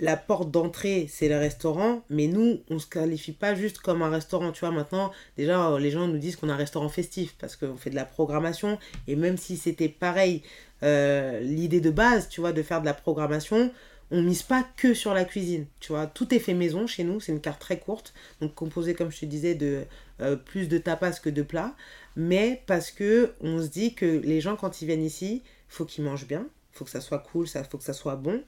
la 0.00 0.16
porte 0.16 0.50
d'entrée, 0.50 1.06
c'est 1.10 1.28
le 1.28 1.36
restaurant, 1.36 2.02
mais 2.08 2.26
nous, 2.26 2.62
on 2.70 2.74
ne 2.74 2.78
se 2.78 2.86
qualifie 2.86 3.32
pas 3.32 3.54
juste 3.54 3.78
comme 3.78 4.00
un 4.00 4.08
restaurant. 4.08 4.50
Tu 4.50 4.60
vois, 4.60 4.70
maintenant, 4.70 5.12
déjà, 5.36 5.78
les 5.78 5.90
gens 5.90 6.08
nous 6.08 6.18
disent 6.18 6.36
qu'on 6.36 6.48
a 6.48 6.54
un 6.54 6.56
restaurant 6.56 6.88
festif 6.88 7.36
parce 7.38 7.54
qu'on 7.54 7.76
fait 7.76 7.90
de 7.90 7.94
la 7.94 8.06
programmation. 8.06 8.78
Et 9.06 9.14
même 9.14 9.36
si 9.36 9.58
c'était 9.58 9.90
pareil, 9.90 10.42
euh, 10.82 11.40
l'idée 11.40 11.82
de 11.82 11.90
base, 11.90 12.30
tu 12.30 12.40
vois, 12.40 12.52
de 12.52 12.62
faire 12.62 12.80
de 12.80 12.86
la 12.86 12.94
programmation, 12.94 13.70
on 14.10 14.22
mise 14.22 14.42
pas 14.42 14.66
que 14.76 14.94
sur 14.94 15.12
la 15.12 15.26
cuisine. 15.26 15.66
Tu 15.80 15.92
vois, 15.92 16.06
tout 16.06 16.34
est 16.34 16.38
fait 16.38 16.54
maison 16.54 16.86
chez 16.86 17.04
nous. 17.04 17.20
C'est 17.20 17.32
une 17.32 17.40
carte 17.42 17.60
très 17.60 17.78
courte, 17.78 18.14
donc 18.40 18.54
composée, 18.54 18.94
comme 18.94 19.10
je 19.10 19.20
te 19.20 19.26
disais, 19.26 19.54
de 19.54 19.84
euh, 20.22 20.34
plus 20.34 20.68
de 20.68 20.78
tapas 20.78 21.12
que 21.22 21.28
de 21.28 21.42
plats. 21.42 21.74
Mais 22.16 22.62
parce 22.66 22.90
que 22.90 23.34
on 23.42 23.60
se 23.60 23.68
dit 23.68 23.94
que 23.94 24.06
les 24.06 24.40
gens, 24.40 24.56
quand 24.56 24.80
ils 24.80 24.86
viennent 24.86 25.04
ici, 25.04 25.42
faut 25.68 25.84
qu'ils 25.84 26.04
mangent 26.04 26.26
bien, 26.26 26.46
faut 26.72 26.86
que 26.86 26.90
ça 26.90 27.02
soit 27.02 27.18
cool, 27.18 27.46
ça 27.46 27.62
faut 27.64 27.76
que 27.76 27.84
ça 27.84 27.92
soit 27.92 28.16
bon 28.16 28.42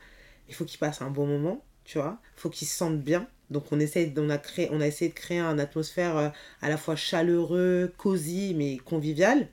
il 0.49 0.55
faut 0.55 0.65
qu'ils 0.65 0.79
passent 0.79 1.03
un 1.03 1.11
bon 1.11 1.27
moment, 1.27 1.65
tu 1.85 1.99
vois. 1.99 2.19
Il 2.37 2.41
faut 2.41 2.51
qu'ils 2.51 2.69
se 2.69 2.77
sentent 2.77 3.01
bien. 3.01 3.27
Donc 3.51 3.71
on, 3.71 3.81
essaie, 3.81 4.13
on, 4.17 4.31
a 4.31 4.39
créé, 4.39 4.69
on 4.73 4.81
a 4.81 4.87
essayé 4.87 5.11
de 5.11 5.15
créer 5.15 5.41
une 5.41 5.61
atmosphère 5.61 6.17
euh, 6.17 6.29
à 6.63 6.69
la 6.69 6.77
fois 6.77 6.97
chaleureux, 6.97 7.93
cosy, 7.99 8.55
mais 8.57 8.79
convivial. 8.79 9.49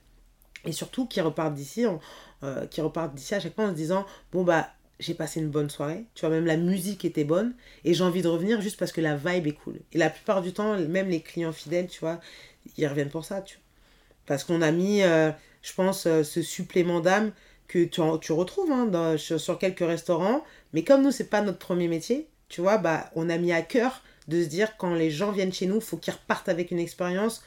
Et 0.66 0.72
surtout 0.72 1.06
qu'ils 1.06 1.24
repartent 1.24 1.54
d'ici 1.54 1.86
euh, 2.44 2.66
repartent 2.78 3.14
d'ici 3.14 3.36
à 3.36 3.40
chaque 3.40 3.56
fois 3.56 3.66
en 3.66 3.70
se 3.70 3.76
disant, 3.76 4.06
bon 4.32 4.44
bah 4.44 4.70
j'ai 5.00 5.14
passé 5.14 5.40
une 5.40 5.50
bonne 5.50 5.70
soirée, 5.70 6.06
tu 6.14 6.26
vois, 6.26 6.30
même 6.30 6.46
la 6.46 6.58
musique 6.58 7.06
était 7.06 7.24
bonne, 7.24 7.54
et 7.86 7.94
j'ai 7.94 8.04
envie 8.04 8.22
de 8.22 8.28
revenir 8.28 8.60
juste 8.60 8.78
parce 8.78 8.92
que 8.92 9.00
la 9.00 9.16
vibe 9.16 9.48
est 9.48 9.54
cool. 9.54 9.80
Et 9.94 9.98
la 9.98 10.10
plupart 10.10 10.42
du 10.42 10.52
temps, 10.52 10.78
même 10.78 11.08
les 11.08 11.22
clients 11.22 11.54
fidèles, 11.54 11.88
tu 11.88 12.02
vois, 12.02 12.20
ils 12.78 12.86
reviennent 12.86 13.10
pour 13.10 13.24
ça, 13.24 13.42
tu. 13.42 13.60
Parce 14.26 14.44
qu'on 14.44 14.62
a 14.62 14.72
mis, 14.72 15.02
euh, 15.02 15.32
je 15.62 15.74
pense, 15.74 16.02
ce 16.04 16.42
supplément 16.42 17.00
d'âme 17.00 17.32
que 17.70 17.86
tu, 17.86 18.02
tu 18.22 18.32
retrouves 18.34 18.72
hein, 18.72 19.16
sur, 19.18 19.58
quelques 19.58 19.80
restaurants. 19.80 20.44
Mais 20.74 20.84
comme 20.84 21.04
nous, 21.04 21.12
c'est 21.12 21.30
pas 21.30 21.42
notre 21.42 21.58
premier 21.58 21.88
métier, 21.88 22.28
tu 22.48 22.62
vois, 22.62 22.78
bah, 22.78 23.10
on 23.16 23.30
a 23.30 23.38
mis 23.38 23.52
à 23.52 23.62
cœur 23.62 24.04
de 24.28 24.44
se 24.44 24.48
dire 24.48 24.78
quand 24.78 24.94
les 24.94 25.12
gens 25.12 25.32
viennent 25.32 25.54
chez 25.54 25.66
nous, 25.66 25.82
faut 25.82 25.98
qu'ils 25.98 26.14
repartent 26.14 26.50
avec 26.50 26.72
une 26.72 26.80
expérience 26.80 27.44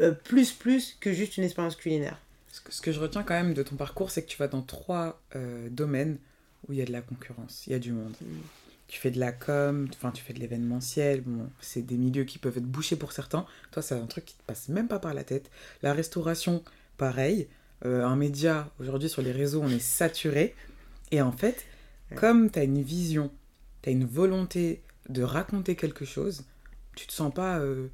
euh, 0.00 0.12
plus 0.12 0.52
plus 0.52 0.96
que 1.00 1.12
juste 1.12 1.36
une 1.36 1.44
expérience 1.44 1.76
culinaire. 1.76 2.18
Ce 2.52 2.60
que, 2.60 2.72
ce 2.72 2.80
que, 2.80 2.90
je 2.90 3.00
retiens 3.00 3.22
quand 3.22 3.34
même 3.34 3.54
de 3.54 3.62
ton 3.62 3.76
parcours, 3.76 4.10
c'est 4.10 4.22
que 4.22 4.28
tu 4.28 4.38
vas 4.38 4.48
dans 4.48 4.62
trois 4.62 5.20
euh, 5.36 5.68
domaines 5.70 6.18
où 6.66 6.72
il 6.72 6.78
y 6.78 6.82
a 6.82 6.84
de 6.84 6.92
la 6.92 7.00
concurrence, 7.00 7.66
il 7.66 7.72
y 7.72 7.74
a 7.74 7.78
du 7.78 7.92
monde. 7.92 8.14
Mm. 8.20 8.38
Tu 8.88 8.98
fais 8.98 9.12
de 9.12 9.20
la 9.20 9.30
com, 9.30 9.88
enfin 9.94 10.10
tu 10.10 10.22
fais 10.22 10.32
de 10.32 10.40
l'événementiel, 10.40 11.20
bon, 11.20 11.48
c'est 11.60 11.82
des 11.82 11.96
milieux 11.96 12.24
qui 12.24 12.38
peuvent 12.38 12.58
être 12.58 12.64
bouchés 12.64 12.96
pour 12.96 13.12
certains. 13.12 13.46
Toi, 13.70 13.82
c'est 13.82 13.94
un 13.94 14.06
truc 14.06 14.24
qui 14.24 14.34
te 14.34 14.42
passe 14.42 14.68
même 14.68 14.88
pas 14.88 14.98
par 14.98 15.14
la 15.14 15.22
tête. 15.22 15.48
La 15.82 15.92
restauration, 15.92 16.64
pareil. 16.96 17.48
Euh, 17.84 18.04
un 18.04 18.16
média, 18.16 18.68
aujourd'hui 18.80 19.08
sur 19.08 19.22
les 19.22 19.30
réseaux, 19.32 19.62
on 19.62 19.68
est 19.68 19.78
saturé. 19.78 20.56
Et 21.12 21.22
en 21.22 21.30
fait, 21.30 21.64
comme 22.16 22.50
tu 22.50 22.58
as 22.58 22.64
une 22.64 22.82
vision, 22.82 23.30
tu 23.82 23.88
as 23.88 23.92
une 23.92 24.04
volonté 24.04 24.82
de 25.08 25.22
raconter 25.22 25.76
quelque 25.76 26.04
chose, 26.04 26.44
tu 26.96 27.06
te 27.06 27.12
sens 27.12 27.32
pas 27.32 27.58
euh, 27.58 27.88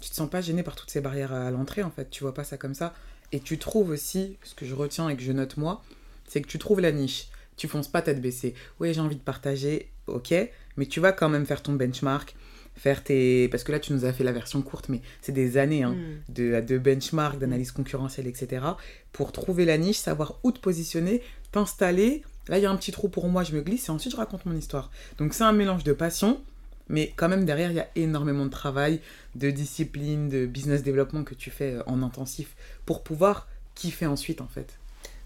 tu 0.00 0.10
te 0.10 0.14
sens 0.14 0.28
pas 0.28 0.40
gêné 0.40 0.62
par 0.62 0.74
toutes 0.74 0.90
ces 0.90 1.00
barrières 1.00 1.32
à 1.32 1.50
l'entrée 1.50 1.82
en 1.82 1.90
fait, 1.90 2.10
tu 2.10 2.24
vois 2.24 2.34
pas 2.34 2.44
ça 2.44 2.56
comme 2.56 2.74
ça 2.74 2.94
et 3.32 3.40
tu 3.40 3.58
trouves 3.58 3.90
aussi 3.90 4.36
ce 4.44 4.54
que 4.54 4.66
je 4.66 4.74
retiens 4.74 5.08
et 5.08 5.16
que 5.16 5.22
je 5.22 5.32
note 5.32 5.56
moi, 5.56 5.82
c'est 6.28 6.42
que 6.42 6.48
tu 6.48 6.58
trouves 6.58 6.80
la 6.80 6.92
niche. 6.92 7.28
Tu 7.56 7.66
fonces 7.66 7.88
pas 7.88 8.02
tête 8.02 8.20
baissée. 8.20 8.54
Oui, 8.78 8.94
j'ai 8.94 9.00
envie 9.00 9.16
de 9.16 9.22
partager, 9.22 9.90
OK, 10.06 10.34
mais 10.76 10.86
tu 10.86 11.00
vas 11.00 11.12
quand 11.12 11.28
même 11.28 11.46
faire 11.46 11.62
ton 11.62 11.72
benchmark, 11.72 12.34
faire 12.74 13.02
tes... 13.02 13.48
Parce 13.48 13.64
que 13.64 13.72
là, 13.72 13.80
tu 13.80 13.92
nous 13.92 14.04
as 14.04 14.12
fait 14.12 14.24
la 14.24 14.32
version 14.32 14.62
courte, 14.62 14.88
mais 14.88 15.00
c'est 15.20 15.32
des 15.32 15.56
années 15.56 15.82
hein, 15.82 15.94
mm. 15.94 16.32
de, 16.32 16.60
de 16.60 16.78
benchmark, 16.78 17.38
d'analyse 17.38 17.72
concurrentielle, 17.72 18.26
etc. 18.26 18.64
Pour 19.12 19.32
trouver 19.32 19.64
la 19.64 19.78
niche, 19.78 19.98
savoir 19.98 20.38
où 20.42 20.52
te 20.52 20.60
positionner, 20.60 21.22
t'installer. 21.52 22.22
Là, 22.48 22.58
il 22.58 22.62
y 22.62 22.66
a 22.66 22.70
un 22.70 22.76
petit 22.76 22.92
trou 22.92 23.08
pour 23.08 23.28
moi, 23.28 23.44
je 23.44 23.54
me 23.54 23.62
glisse 23.62 23.88
et 23.88 23.92
ensuite 23.92 24.12
je 24.12 24.16
raconte 24.16 24.46
mon 24.46 24.56
histoire. 24.56 24.90
Donc 25.18 25.34
c'est 25.34 25.44
un 25.44 25.52
mélange 25.52 25.84
de 25.84 25.92
passion, 25.92 26.40
mais 26.88 27.12
quand 27.16 27.28
même 27.28 27.44
derrière, 27.44 27.70
il 27.70 27.76
y 27.76 27.80
a 27.80 27.88
énormément 27.96 28.44
de 28.44 28.50
travail, 28.50 29.00
de 29.34 29.50
discipline, 29.50 30.28
de 30.28 30.46
business 30.46 30.82
développement 30.82 31.24
que 31.24 31.34
tu 31.34 31.50
fais 31.50 31.74
euh, 31.74 31.82
en 31.86 32.02
intensif 32.02 32.54
pour 32.84 33.02
pouvoir 33.02 33.48
kiffer 33.74 34.06
ensuite, 34.06 34.40
en 34.40 34.48
fait. 34.48 34.78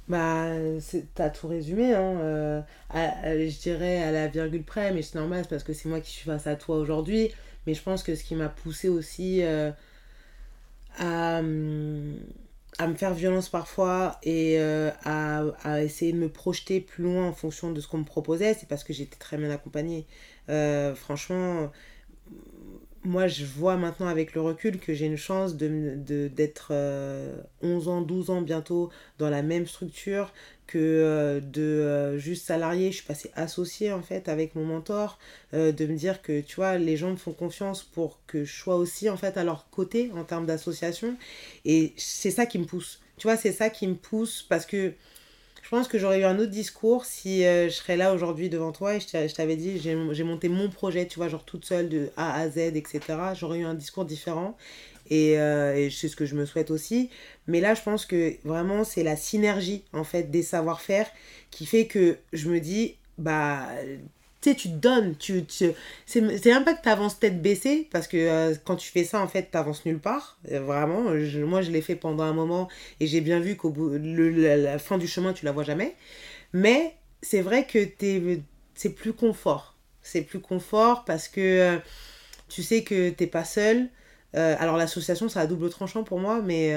Bah, 0.09 0.51
t'as 1.14 1.31
tout 1.31 1.49
résumé, 1.49 1.93
hein. 1.95 2.21
Euh, 2.21 2.62
je 2.95 3.61
dirais 3.61 4.05
à 4.05 4.12
la 4.12 4.29
virgule 4.29 4.62
près, 4.62 4.93
mais 4.93 5.03
c'est 5.03 5.19
normal, 5.19 5.45
parce 5.51 5.64
que 5.64 5.73
c'est 5.73 5.89
moi 5.89 6.01
qui 6.01 6.12
suis 6.12 6.27
face 6.27 6.47
à 6.47 6.55
toi 6.55 6.77
aujourd'hui. 6.77 7.33
Mais 7.67 7.75
je 7.75 7.83
pense 7.83 8.05
que 8.05 8.14
ce 8.14 8.23
qui 8.23 8.37
m'a 8.37 8.49
poussé 8.49 8.89
aussi 8.89 9.43
euh, 9.43 9.73
à, 10.99 11.43
à, 12.79 12.87
me 12.87 12.95
faire 12.95 13.14
violence 13.14 13.49
parfois 13.49 14.18
et 14.22 14.59
euh, 14.59 14.91
à, 15.05 15.43
à, 15.62 15.83
essayer 15.83 16.12
de 16.12 16.18
me 16.18 16.29
projeter 16.29 16.81
plus 16.81 17.05
loin 17.05 17.27
en 17.29 17.33
fonction 17.33 17.72
de 17.72 17.81
ce 17.81 17.89
qu'on 17.89 17.99
me 17.99 18.05
proposait, 18.05 18.55
c'est 18.55 18.68
parce 18.68 18.85
que 18.85 18.93
j'étais 18.93 19.16
très 19.16 19.37
bien 19.37 19.51
accompagnée. 19.51 20.07
franchement, 20.95 21.70
moi, 23.07 23.29
je 23.29 23.45
vois 23.45 23.77
maintenant 23.77 24.09
avec 24.09 24.35
le 24.35 24.41
recul 24.41 24.79
que 24.79 24.93
j'ai 24.93 25.07
une 25.07 25.16
chance 25.16 25.57
d'être 25.57 26.05
de, 26.05 26.29
d'être 26.29 26.72
11 27.62 27.89
euh, 27.89 27.91
ans, 27.91 28.03
12 28.03 28.31
ans 28.31 28.43
bientôt 28.43 28.91
dans 29.18 29.31
la 29.31 29.43
même 29.43 29.66
structure 29.66 30.33
que 30.67 30.79
euh, 30.79 31.41
de 31.41 31.62
euh, 31.62 32.19
juste 32.19 32.47
salarié. 32.47 32.91
Je 32.91 32.97
suis 32.97 33.07
passée 33.07 33.31
associée 33.35 33.93
en 33.93 34.03
fait 34.03 34.29
avec 34.29 34.55
mon 34.55 34.64
mentor, 34.64 35.19
de 35.53 35.87
me 35.87 35.97
dire 35.97 36.23
que 36.23 36.41
tu 36.41 36.57
vois, 36.57 36.77
les 36.77 36.97
gens 36.97 37.11
me 37.11 37.17
font 37.17 37.33
confiance 37.33 37.83
pour 37.83 38.19
que 38.27 38.45
je 38.45 38.55
sois 38.55 38.77
aussi 38.77 39.09
en 39.09 39.17
fait 39.17 39.37
à 39.37 39.45
leur 39.45 39.71
côté 39.71 40.11
en 40.14 40.25
termes 40.25 40.47
d'association. 40.47 41.17
Et 41.64 41.95
c'est 41.97 42.31
ça 42.31 42.47
qui 42.47 42.59
me 42.59 42.64
pousse. 42.64 43.01
Tu 43.17 43.27
vois, 43.27 43.37
c'est 43.37 43.53
ça 43.53 43.71
qui 43.71 43.87
me 43.87 43.95
pousse 43.95 44.45
parce 44.49 44.67
que 44.67 44.93
je 45.67 45.71
pense 45.71 45.89
que 45.89 45.99
j'aurais 45.99 46.21
eu 46.21 46.25
un 46.25 46.39
autre 46.39 46.53
discours 46.53 47.05
si 47.05 47.45
euh, 47.45 47.64
je 47.69 47.75
serais 47.75 47.97
là 47.97 48.14
aujourd'hui 48.14 48.49
devant 48.49 48.71
toi 48.71 48.95
et 48.95 49.01
je 49.01 49.35
t'avais 49.35 49.57
dit, 49.57 49.81
j'ai 49.81 50.23
monté 50.23 50.49
mon 50.49 50.71
projet, 50.71 51.09
tu 51.09 51.17
vois, 51.17 51.27
genre 51.29 51.45
toute 51.45 51.64
seule 51.64 51.89
de 51.89 52.11
A 52.17 52.39
à 52.39 52.49
Z, 52.49 52.59
etc. 52.77 53.01
J'aurais 53.35 53.59
eu 53.59 53.64
un 53.64 53.75
discours 53.75 54.05
différent 54.05 54.57
et, 55.11 55.41
euh, 55.41 55.75
et 55.75 55.91
c'est 55.91 56.07
ce 56.07 56.14
que 56.14 56.25
je 56.25 56.37
me 56.37 56.47
souhaite 56.47 56.71
aussi. 56.71 57.11
Mais 57.49 57.61
là, 57.61 57.75
je 57.75 57.83
pense 57.83 58.07
que 58.07 58.35
vraiment, 58.45 58.85
c'est 58.85 59.03
la 59.03 59.17
synergie, 59.17 59.85
en 59.93 60.05
fait, 60.05 60.31
des 60.31 60.43
savoir-faire 60.43 61.07
qui 61.51 61.67
fait 61.67 61.87
que 61.87 62.19
je 62.33 62.49
me 62.49 62.61
dis, 62.61 62.97
bah, 63.19 63.69
tu 64.41 64.55
tu 64.55 64.69
te 64.69 64.75
donnes. 64.75 65.17
Tu, 65.17 65.45
tu, 65.45 65.71
c'est 66.07 66.21
même 66.21 66.65
pas 66.65 66.75
que 66.75 66.83
tu 66.83 66.89
avances 66.89 67.19
tête 67.19 67.43
baissée, 67.43 67.89
parce 67.91 68.07
que 68.07 68.17
euh, 68.17 68.55
quand 68.65 68.77
tu 68.77 68.91
fais 68.91 69.05
ça, 69.05 69.21
en 69.21 69.29
fait, 69.29 69.51
tu 69.51 69.59
avances 69.59 69.85
nulle 69.85 69.99
part. 69.99 70.39
Euh, 70.53 70.61
vraiment, 70.61 71.03
moi, 71.47 71.63
je 71.63 71.71
l'ai 71.71 71.83
fait 71.83 71.97
pendant 71.97 72.25
un 72.25 72.33
moment 72.33 72.69
et 73.01 73.07
j'ai 73.07 73.21
bien 73.21 73.41
vu 73.41 73.57
qu'au 73.57 73.71
bout, 73.71 73.93
la, 73.99 74.79
fin 74.79 74.99
du 74.99 75.07
chemin, 75.07 75.33
tu 75.33 75.45
la 75.45 75.53
vois 75.53 75.65
jamais. 75.65 75.95
Mais 76.53 76.95
c'est 77.23 77.43
vrai 77.43 77.67
que 77.67 77.79
c'est 78.75 78.91
plus 78.91 79.13
confort. 79.13 79.75
C'est 80.03 80.23
plus 80.23 80.41
confort 80.41 81.05
parce 81.05 81.29
que 81.29 81.41
euh, 81.41 81.79
tu 82.49 82.63
sais 82.63 82.83
que 82.85 83.11
t'es 83.11 83.27
pas 83.27 83.45
seul. 83.45 83.89
Alors 84.37 84.76
l'association, 84.76 85.28
ça 85.28 85.41
a 85.41 85.47
double 85.47 85.70
tranchant 85.70 86.05
pour 86.05 86.20
moi, 86.20 86.43
mais 86.43 86.74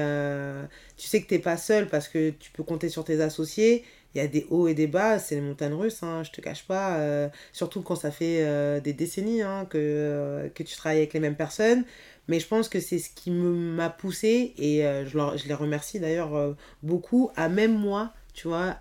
tu 0.98 1.08
sais 1.08 1.22
que 1.22 1.28
t'es 1.28 1.40
pas 1.40 1.58
seul 1.58 1.88
parce 1.88 2.08
que 2.08 2.32
tu 2.32 2.52
peux 2.52 2.64
compter 2.64 2.90
sur 2.90 3.04
tes 3.04 3.22
associés 3.22 3.84
il 4.16 4.18
y 4.18 4.22
a 4.22 4.28
des 4.28 4.48
hauts 4.50 4.68
et 4.68 4.74
des 4.74 4.88
bas, 4.88 5.20
c'est 5.20 5.36
les 5.36 5.42
montagnes 5.42 5.74
russes, 5.74 6.02
hein, 6.02 6.24
je 6.24 6.32
te 6.32 6.42
cache 6.42 6.66
pas. 6.66 6.98
Euh, 6.98 7.30
surtout 7.54 7.82
quand 7.82 7.96
ça 7.96 8.12
fait 8.12 8.44
euh, 8.44 8.80
des 8.80 8.94
décennies 8.94 9.42
hein, 9.42 9.66
que, 9.70 9.78
euh, 9.78 10.50
que 10.50 10.64
tu 10.64 10.76
travailles 10.76 11.00
avec 11.00 11.14
les 11.14 11.20
mêmes 11.20 11.36
personnes. 11.36 11.84
Mais 12.28 12.40
je 12.40 12.48
pense 12.48 12.70
que 12.70 12.80
c'est 12.80 13.00
ce 13.00 13.10
qui 13.10 13.32
m'a 13.32 13.90
poussé, 13.90 14.54
et 14.58 14.82
je, 14.82 15.18
leur, 15.18 15.36
je 15.38 15.48
les 15.48 15.54
remercie 15.56 16.00
d'ailleurs 16.00 16.56
beaucoup, 16.84 17.32
à 17.36 17.50
même 17.50 17.76
moi, 17.76 18.14
tu 18.36 18.48
vois, 18.48 18.78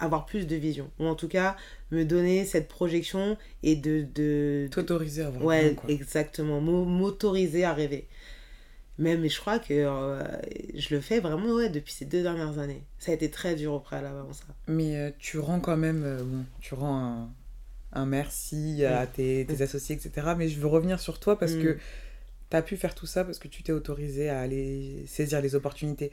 avoir 0.00 0.26
plus 0.26 0.46
de 0.46 0.56
vision. 0.56 0.90
Ou 0.98 1.06
en 1.06 1.14
tout 1.14 1.28
cas, 1.28 1.56
me 1.90 2.04
donner 2.04 2.44
cette 2.44 2.68
projection 2.68 3.36
et 3.62 3.76
de... 3.76 4.06
de 4.14 4.68
T'autoriser 4.70 5.22
à 5.22 5.28
avoir 5.28 5.44
Ouais, 5.44 5.76
exactement. 5.88 6.60
M'autoriser 6.60 7.64
à 7.64 7.72
rêver. 7.72 8.06
Même, 9.00 9.26
je 9.28 9.40
crois 9.40 9.58
que 9.58 9.72
euh, 9.72 10.22
je 10.74 10.94
le 10.94 11.00
fais 11.00 11.20
vraiment 11.20 11.54
ouais, 11.54 11.70
depuis 11.70 11.92
ces 11.92 12.04
deux 12.04 12.22
dernières 12.22 12.58
années. 12.58 12.84
Ça 12.98 13.12
a 13.12 13.14
été 13.14 13.30
très 13.30 13.54
dur 13.54 13.72
au 13.72 13.80
préalable 13.80 14.18
avant 14.18 14.32
ça. 14.34 14.44
Mais 14.66 14.94
euh, 14.96 15.10
tu 15.18 15.38
rends 15.38 15.58
quand 15.58 15.78
même, 15.78 16.02
euh, 16.04 16.22
bon, 16.22 16.44
tu 16.60 16.74
rends 16.74 17.30
un, 17.94 18.06
merci 18.06 18.84
à 18.84 19.06
tes, 19.06 19.46
tes, 19.46 19.62
associés, 19.62 19.96
etc. 19.96 20.34
Mais 20.36 20.48
je 20.48 20.60
veux 20.60 20.66
revenir 20.66 21.00
sur 21.00 21.18
toi 21.18 21.38
parce 21.38 21.54
que 21.54 21.76
mm. 21.76 21.78
tu 22.50 22.56
as 22.56 22.60
pu 22.60 22.76
faire 22.76 22.94
tout 22.94 23.06
ça 23.06 23.24
parce 23.24 23.38
que 23.38 23.48
tu 23.48 23.62
t'es 23.62 23.72
autorisé 23.72 24.28
à 24.28 24.40
aller 24.40 25.02
saisir 25.06 25.40
les 25.40 25.54
opportunités. 25.54 26.12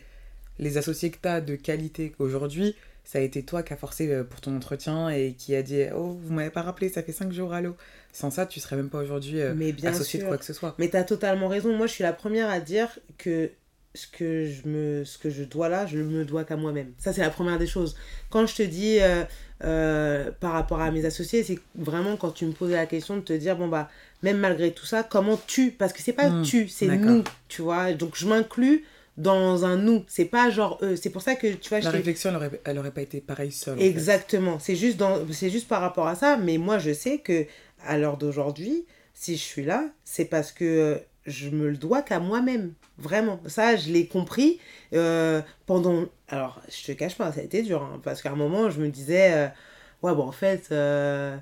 Les 0.57 0.77
associés 0.77 1.11
que 1.11 1.19
tu 1.21 1.27
as 1.27 1.41
de 1.41 1.57
qualité 1.57 2.13
aujourd'hui, 2.19 2.73
ça 3.07 3.19
a 3.19 3.21
été 3.21 3.41
toi 3.41 3.63
qui 3.63 3.73
as 3.73 3.77
forcé 3.77 4.23
pour 4.29 4.41
ton 4.41 4.55
entretien 4.55 5.09
et 5.09 5.33
qui 5.33 5.55
a 5.55 5.63
dit 5.63 5.85
Oh, 5.95 6.19
vous 6.21 6.33
m'avez 6.33 6.49
pas 6.49 6.61
rappelé, 6.61 6.89
ça 6.89 7.01
fait 7.01 7.13
cinq 7.13 7.31
jours, 7.31 7.53
allô 7.53 7.75
sans 8.17 8.31
ça, 8.31 8.47
tu 8.47 8.59
serais 8.59 8.75
même 8.75 8.89
pas 8.89 8.97
aujourd'hui 8.97 9.39
euh, 9.39 9.53
associé 9.83 10.19
de 10.19 10.25
quoi 10.25 10.39
que 10.39 10.45
ce 10.45 10.53
soit. 10.53 10.73
Mais 10.79 10.89
tu 10.89 10.97
as 10.97 11.03
totalement 11.03 11.47
raison. 11.47 11.75
Moi, 11.75 11.85
je 11.85 11.93
suis 11.93 12.03
la 12.03 12.13
première 12.13 12.49
à 12.49 12.59
dire 12.59 12.89
que 13.19 13.51
ce 13.93 14.07
que 14.07 14.47
je, 14.47 14.67
me, 14.67 15.05
ce 15.05 15.19
que 15.19 15.29
je 15.29 15.43
dois 15.43 15.69
là, 15.69 15.85
je 15.85 15.99
ne 15.99 16.03
me 16.03 16.25
dois 16.25 16.43
qu'à 16.43 16.55
moi-même. 16.55 16.91
Ça, 16.97 17.13
c'est 17.13 17.21
la 17.21 17.29
première 17.29 17.59
des 17.59 17.67
choses. 17.67 17.95
Quand 18.31 18.47
je 18.47 18.55
te 18.55 18.63
dis 18.63 18.97
euh, 19.01 19.23
euh, 19.63 20.31
par 20.39 20.53
rapport 20.53 20.81
à 20.81 20.89
mes 20.89 21.05
associés, 21.05 21.43
c'est 21.43 21.59
vraiment 21.75 22.17
quand 22.17 22.31
tu 22.31 22.45
me 22.47 22.53
posais 22.53 22.75
la 22.75 22.87
question 22.87 23.17
de 23.17 23.21
te 23.21 23.33
dire, 23.33 23.55
bon, 23.55 23.67
bah, 23.67 23.87
même 24.23 24.37
malgré 24.37 24.71
tout 24.71 24.87
ça, 24.87 25.03
comment 25.03 25.39
tu 25.45 25.69
Parce 25.69 25.93
que 25.93 26.01
c'est 26.01 26.13
pas 26.13 26.29
hmm, 26.29 26.41
tu, 26.41 26.67
c'est 26.69 26.87
nous, 26.87 27.23
tu 27.49 27.61
vois. 27.61 27.93
Donc, 27.93 28.15
je 28.15 28.27
m'inclus 28.27 28.83
dans 29.17 29.65
un 29.65 29.77
nous. 29.77 30.03
C'est 30.07 30.25
pas 30.25 30.49
genre 30.49 30.77
eux. 30.81 30.95
C'est 30.95 31.09
pour 31.09 31.21
ça 31.21 31.35
que 31.35 31.53
tu 31.53 31.69
vois. 31.69 31.79
La 31.79 31.89
réflexion, 31.89 32.29
elle 32.29 32.35
aurait, 32.35 32.61
elle 32.63 32.79
aurait 32.79 32.91
pas 32.91 33.01
été 33.01 33.19
pareille 33.19 33.51
seule. 33.51 33.81
Exactement. 33.81 34.59
C'est 34.59 34.75
juste, 34.75 34.97
dans, 34.97 35.25
juste 35.27 35.67
par 35.67 35.81
rapport 35.81 36.07
à 36.07 36.15
ça. 36.15 36.37
Mais 36.37 36.57
moi, 36.57 36.77
je 36.77 36.93
sais 36.93 37.17
que 37.17 37.45
à 37.85 37.97
l'heure 37.97 38.17
d'aujourd'hui, 38.17 38.85
si 39.13 39.35
je 39.35 39.41
suis 39.41 39.63
là, 39.63 39.85
c'est 40.03 40.25
parce 40.25 40.51
que 40.51 41.01
je 41.25 41.49
me 41.49 41.69
le 41.69 41.77
dois 41.77 42.01
qu'à 42.01 42.19
moi-même. 42.19 42.73
Vraiment. 42.99 43.39
Ça, 43.47 43.75
je 43.75 43.91
l'ai 43.91 44.07
compris 44.07 44.59
euh, 44.93 45.41
pendant. 45.65 46.05
Alors, 46.29 46.61
je 46.69 46.85
te 46.85 46.91
cache 46.91 47.15
pas, 47.15 47.31
ça 47.31 47.41
a 47.41 47.43
été 47.43 47.63
dur. 47.63 47.83
Hein, 47.83 47.99
parce 48.03 48.21
qu'à 48.21 48.31
un 48.31 48.35
moment, 48.35 48.69
je 48.69 48.79
me 48.79 48.89
disais, 48.89 49.33
euh, 49.33 49.47
ouais, 50.03 50.15
bon, 50.15 50.23
en 50.23 50.31
fait, 50.31 50.69
euh, 50.71 51.37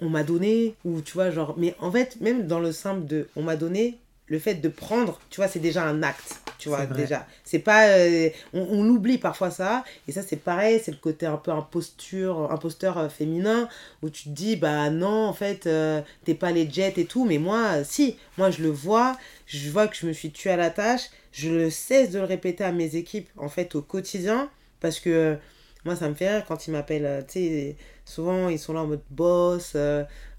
on 0.00 0.08
m'a 0.08 0.24
donné. 0.24 0.74
Ou 0.84 1.00
tu 1.02 1.12
vois, 1.12 1.30
genre. 1.30 1.54
Mais 1.58 1.74
en 1.78 1.90
fait, 1.92 2.20
même 2.20 2.46
dans 2.46 2.60
le 2.60 2.72
simple 2.72 3.06
de 3.06 3.28
on 3.36 3.42
m'a 3.42 3.56
donné, 3.56 3.98
le 4.30 4.38
fait 4.38 4.54
de 4.54 4.68
prendre, 4.68 5.20
tu 5.28 5.40
vois, 5.40 5.48
c'est 5.48 5.58
déjà 5.58 5.84
un 5.84 6.04
acte, 6.04 6.40
tu 6.56 6.68
vois, 6.68 6.86
déjà. 6.86 7.26
C'est 7.44 7.58
pas... 7.58 7.88
Euh, 7.88 8.30
on, 8.54 8.60
on 8.60 8.88
oublie 8.88 9.18
parfois 9.18 9.50
ça, 9.50 9.84
et 10.06 10.12
ça 10.12 10.22
c'est 10.22 10.36
pareil, 10.36 10.80
c'est 10.82 10.92
le 10.92 10.98
côté 10.98 11.26
un 11.26 11.36
peu 11.36 11.50
imposture, 11.50 12.50
imposteur 12.52 12.96
euh, 12.96 13.08
féminin, 13.08 13.68
où 14.02 14.08
tu 14.08 14.24
te 14.24 14.28
dis, 14.28 14.54
bah 14.54 14.88
non, 14.90 15.26
en 15.26 15.32
fait, 15.32 15.66
euh, 15.66 16.00
t'es 16.24 16.34
pas 16.34 16.52
les 16.52 16.70
jets 16.70 16.94
et 16.96 17.06
tout, 17.06 17.24
mais 17.24 17.38
moi, 17.38 17.82
si, 17.82 18.18
moi 18.38 18.52
je 18.52 18.62
le 18.62 18.70
vois, 18.70 19.16
je 19.46 19.68
vois 19.68 19.88
que 19.88 19.96
je 19.96 20.06
me 20.06 20.12
suis 20.12 20.30
tué 20.30 20.50
à 20.50 20.56
la 20.56 20.70
tâche, 20.70 21.10
je 21.32 21.50
le 21.50 21.68
cesse 21.68 22.10
de 22.10 22.20
le 22.20 22.24
répéter 22.24 22.62
à 22.62 22.70
mes 22.70 22.94
équipes, 22.94 23.28
en 23.36 23.48
fait, 23.48 23.74
au 23.74 23.82
quotidien, 23.82 24.48
parce 24.78 25.00
que 25.00 25.36
moi 25.84 25.96
ça 25.96 26.08
me 26.08 26.14
fait 26.14 26.32
rire 26.32 26.44
quand 26.46 26.68
ils 26.68 26.70
m'appellent, 26.70 27.24
tu 27.26 27.32
sais, 27.32 27.76
souvent 28.04 28.48
ils 28.48 28.60
sont 28.60 28.74
là 28.74 28.82
en 28.82 28.86
mode 28.86 29.02
boss, 29.10 29.74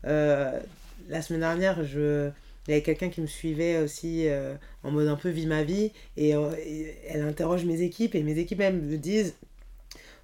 la 0.05 1.21
semaine 1.21 1.41
dernière, 1.41 1.83
je 1.83 2.29
il 2.67 2.71
y 2.71 2.73
avait 2.73 2.83
quelqu'un 2.83 3.09
qui 3.09 3.21
me 3.21 3.27
suivait 3.27 3.79
aussi 3.79 4.27
euh, 4.27 4.55
en 4.83 4.91
mode 4.91 5.07
un 5.07 5.15
peu 5.15 5.29
vie 5.29 5.47
ma 5.47 5.63
vie 5.63 5.91
euh, 6.19 6.51
et, 6.57 6.95
elle 7.07 7.21
interroge 7.21 7.65
mes 7.65 7.81
équipes 7.81 8.15
et 8.15 8.23
mes 8.23 8.37
équipes 8.37 8.59
même 8.59 8.81
me 8.81 8.97
disent 8.97 9.35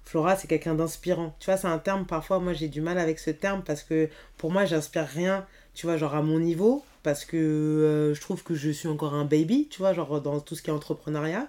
Flora 0.04 0.36
c'est 0.36 0.46
quelqu'un 0.46 0.74
d'inspirant 0.74 1.34
tu 1.40 1.46
vois 1.46 1.56
c'est 1.56 1.66
un 1.66 1.78
terme 1.78 2.06
parfois 2.06 2.38
moi 2.38 2.52
j'ai 2.52 2.68
du 2.68 2.80
mal 2.80 2.98
avec 2.98 3.18
ce 3.18 3.30
terme 3.30 3.62
parce 3.64 3.82
que 3.82 4.08
pour 4.36 4.52
moi 4.52 4.64
j'inspire 4.64 5.06
rien 5.06 5.46
tu 5.74 5.86
vois 5.86 5.96
genre 5.96 6.14
à 6.14 6.22
mon 6.22 6.38
niveau 6.38 6.84
parce 7.02 7.24
que 7.24 7.36
euh, 7.36 8.14
je 8.14 8.20
trouve 8.20 8.42
que 8.42 8.54
je 8.54 8.70
suis 8.70 8.88
encore 8.88 9.14
un 9.14 9.24
baby 9.24 9.68
tu 9.68 9.78
vois 9.78 9.92
genre 9.92 10.20
dans 10.20 10.40
tout 10.40 10.54
ce 10.54 10.62
qui 10.62 10.70
est 10.70 10.72
entrepreneuriat. 10.72 11.48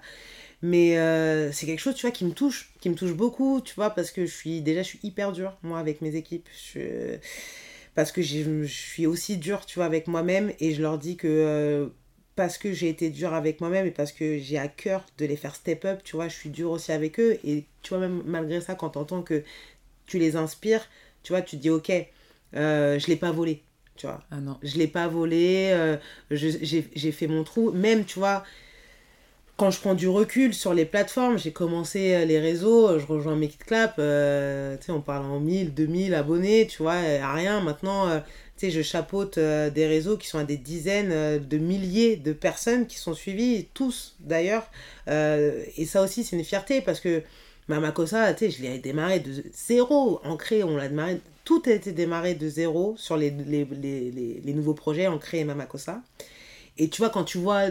Mais 0.62 0.96
c'est 1.54 1.66
quelque 1.68 1.80
chose 1.80 1.96
tu 1.96 2.06
vois 2.06 2.12
qui 2.12 2.26
me 2.26 2.34
touche 2.34 2.74
qui 2.82 2.90
me 2.90 2.96
touche 2.96 3.14
beaucoup 3.14 3.62
tu 3.62 3.74
vois 3.76 3.92
parce 3.92 4.12
que 4.12 4.26
je 4.26 4.36
suis 4.36 4.60
déjà 4.60 4.82
je 4.84 4.90
suis 4.90 5.00
hyper 5.04 5.32
dure 5.32 5.56
moi 5.64 5.80
avec 5.80 6.02
mes 6.02 6.16
équipes. 6.16 6.50
Je 6.74 7.18
parce 8.00 8.14
que 8.14 8.22
je 8.22 8.64
suis 8.64 9.06
aussi 9.06 9.36
dure, 9.36 9.66
tu 9.66 9.76
vois, 9.76 9.84
avec 9.84 10.08
moi-même 10.08 10.54
et 10.62 10.74
je 10.74 10.82
leur 10.82 10.98
dis 10.98 11.18
que 11.18 11.28
euh, 11.28 11.88
parce 12.38 12.58
que 12.58 12.72
j'ai 12.72 12.88
été 12.88 13.10
dure 13.10 13.34
avec 13.34 13.60
moi-même 13.60 13.86
et 13.86 13.92
parce 13.92 14.14
que 14.14 14.38
j'ai 14.38 14.58
à 14.58 14.70
cœur 14.70 15.06
de 15.18 15.26
les 15.26 15.36
faire 15.36 15.54
step 15.54 15.84
up, 15.84 16.00
tu 16.06 16.16
vois, 16.16 16.30
je 16.30 16.34
suis 16.34 16.50
dure 16.50 16.72
aussi 16.72 16.94
avec 16.94 17.20
eux 17.20 17.38
et 17.44 17.66
tu 17.82 17.90
vois, 17.90 18.00
même 18.00 18.24
malgré 18.26 18.62
ça, 18.62 18.76
quand 18.76 18.92
tu 18.92 19.00
entends 19.00 19.22
que 19.22 19.44
tu 20.06 20.18
les 20.18 20.38
inspires, 20.38 20.88
tu 21.24 21.34
vois, 21.34 21.42
tu 21.42 21.58
te 21.58 21.62
dis, 21.62 21.70
ok, 21.70 21.92
euh, 22.56 22.98
je 23.00 23.08
l'ai 23.08 23.18
pas 23.18 23.34
volé, 23.34 23.64
tu 23.98 24.08
vois. 24.08 24.24
Ah 24.32 24.38
non. 24.38 24.58
Je 24.64 24.78
l'ai 24.78 24.88
pas 24.88 25.10
volé, 25.10 25.72
euh, 25.74 25.98
j'ai 26.32 27.12
fait 27.12 27.28
mon 27.28 27.44
trou, 27.44 27.74
même, 27.74 28.06
tu 28.06 28.18
vois, 28.18 28.46
quand 29.60 29.72
je 29.72 29.82
prends 29.82 29.94
du 29.94 30.08
recul 30.08 30.54
sur 30.54 30.74
les 30.74 30.86
plateformes, 30.86 31.38
j'ai 31.38 31.52
commencé 31.52 32.16
euh, 32.16 32.24
les 32.24 32.40
réseaux, 32.40 32.88
euh, 32.88 33.00
je 33.00 33.06
rejoins 33.06 33.40
It 33.42 33.58
Clap, 33.58 33.96
euh, 34.00 34.78
tu 34.78 34.86
sais, 34.86 34.92
on 34.94 35.02
parle 35.02 35.26
en 35.26 35.42
1000, 35.42 35.74
2000 35.74 36.14
abonnés, 36.14 36.66
tu 36.66 36.82
vois, 36.82 36.94
à 36.94 37.34
rien. 37.34 37.60
Maintenant, 37.60 38.10
tu 38.20 38.22
sais, 38.56 38.72
je 38.72 38.82
chapeaute 38.82 39.38
des 39.38 39.86
réseaux 39.86 40.18
qui 40.18 40.28
sont 40.28 40.40
à 40.40 40.46
des 40.46 40.56
dizaines 40.56 41.46
de 41.46 41.58
milliers 41.58 42.16
de 42.16 42.32
personnes 42.32 42.88
qui 42.88 42.98
sont 42.98 43.14
suivies, 43.14 43.68
tous 43.74 44.16
d'ailleurs. 44.22 44.70
et 45.08 45.86
ça 45.86 46.02
aussi, 46.02 46.24
c'est 46.24 46.38
une 46.38 46.46
fierté 46.46 46.80
parce 46.80 47.02
que 47.02 47.22
Mamakosa, 47.68 48.34
tu 48.34 48.46
sais, 48.46 48.52
je 48.52 48.64
l'ai 48.64 48.80
démarré 48.80 49.20
de 49.20 49.44
zéro, 49.54 50.22
ancré, 50.24 50.64
on 50.64 50.78
l'a 50.78 50.88
démarré, 50.88 51.20
tout 51.44 51.62
a 51.66 51.72
été 51.72 51.92
démarré 51.92 52.34
de 52.34 52.48
zéro 52.48 52.96
sur 52.98 53.18
les, 53.18 53.30
les, 53.30 53.66
les, 53.66 54.42
les 54.44 54.54
nouveaux 54.54 54.74
projets, 54.74 55.08
ancré 55.08 55.40
et 55.40 55.44
Mamakosa. 55.44 56.02
Et 56.78 56.88
tu 56.88 57.02
vois, 57.02 57.10
quand 57.10 57.26
tu 57.26 57.38
vois 57.38 57.64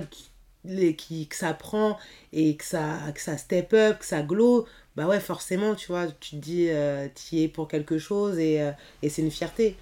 les, 0.68 0.94
qui, 0.94 1.26
que 1.26 1.36
ça 1.36 1.54
prend 1.54 1.98
et 2.32 2.56
que 2.56 2.64
ça, 2.64 2.98
que 3.14 3.20
ça 3.20 3.36
step 3.36 3.72
up, 3.72 3.98
que 3.98 4.04
ça 4.04 4.22
glow, 4.22 4.66
bah 4.96 5.06
ouais, 5.06 5.20
forcément, 5.20 5.74
tu 5.74 5.88
vois, 5.88 6.06
tu 6.20 6.30
te 6.32 6.36
dis, 6.36 6.66
euh, 6.70 7.08
tu 7.14 7.36
y 7.36 7.44
es 7.44 7.48
pour 7.48 7.68
quelque 7.68 7.98
chose 7.98 8.38
et, 8.38 8.60
euh, 8.62 8.72
et 9.02 9.08
c'est 9.08 9.22
une 9.22 9.30
fierté. 9.30 9.76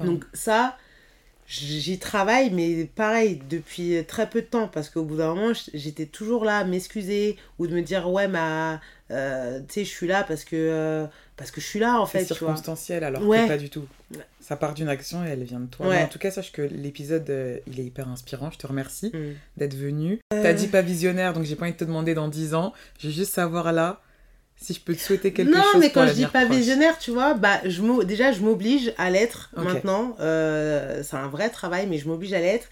Donc 0.00 0.24
ça, 0.32 0.76
j'y 1.46 1.98
travaille, 1.98 2.50
mais 2.50 2.84
pareil, 2.84 3.40
depuis 3.48 4.04
très 4.06 4.28
peu 4.30 4.42
de 4.42 4.46
temps, 4.46 4.68
parce 4.68 4.88
qu'au 4.88 5.04
bout 5.04 5.16
d'un 5.16 5.34
moment, 5.34 5.52
j'étais 5.74 6.06
toujours 6.06 6.44
là 6.44 6.58
à 6.58 6.64
m'excuser 6.64 7.36
ou 7.58 7.66
de 7.66 7.74
me 7.74 7.82
dire, 7.82 8.08
ouais, 8.10 8.28
ma, 8.28 8.80
euh, 9.10 9.60
tu 9.60 9.74
sais, 9.74 9.84
je 9.84 9.90
suis 9.90 10.06
là 10.06 10.22
parce 10.24 10.44
que, 10.44 10.56
euh, 10.56 11.06
parce 11.40 11.50
que 11.50 11.62
je 11.62 11.66
suis 11.66 11.78
là, 11.78 11.98
en 11.98 12.04
fait. 12.04 12.18
C'est 12.18 12.34
circonstanciel, 12.34 13.02
alors 13.02 13.22
que 13.22 13.48
pas 13.48 13.56
du 13.56 13.70
tout. 13.70 13.86
Ça 14.40 14.56
part 14.56 14.74
d'une 14.74 14.90
action 14.90 15.24
et 15.24 15.30
elle 15.30 15.42
vient 15.42 15.60
de 15.60 15.70
toi. 15.70 15.86
en 15.86 16.06
tout 16.06 16.18
cas, 16.18 16.30
sache 16.30 16.52
que 16.52 16.60
l'épisode, 16.60 17.28
euh, 17.30 17.56
il 17.66 17.80
est 17.80 17.84
hyper 17.84 18.08
inspirant. 18.08 18.50
Je 18.50 18.58
te 18.58 18.66
remercie 18.66 19.10
mm. 19.14 19.36
d'être 19.56 19.74
venu. 19.74 20.20
T'as 20.28 20.52
dit 20.52 20.66
pas 20.66 20.82
visionnaire, 20.82 21.32
donc 21.32 21.44
j'ai 21.44 21.56
pas 21.56 21.64
envie 21.64 21.72
de 21.72 21.78
te 21.78 21.84
demander 21.84 22.12
dans 22.12 22.28
10 22.28 22.52
ans. 22.52 22.74
Je 22.98 23.08
vais 23.08 23.14
juste 23.14 23.32
savoir 23.32 23.72
là 23.72 24.02
si 24.56 24.74
je 24.74 24.80
peux 24.80 24.94
te 24.94 25.00
souhaiter 25.00 25.32
quelque 25.32 25.54
chose. 25.54 25.62
Non, 25.74 25.80
mais 25.80 25.90
quand 25.90 26.06
je 26.06 26.12
dis 26.12 26.26
pas 26.26 26.44
visionnaire, 26.44 26.98
tu 26.98 27.10
vois, 27.10 27.32
bah, 27.32 27.62
je 27.64 28.04
déjà, 28.04 28.32
je 28.32 28.42
m'oblige 28.42 28.92
à 28.98 29.08
l'être 29.08 29.50
maintenant. 29.56 30.16
Euh, 30.20 31.02
c'est 31.02 31.16
un 31.16 31.28
vrai 31.28 31.48
travail, 31.48 31.86
mais 31.88 31.96
je 31.96 32.06
m'oblige 32.06 32.34
à 32.34 32.40
l'être. 32.40 32.68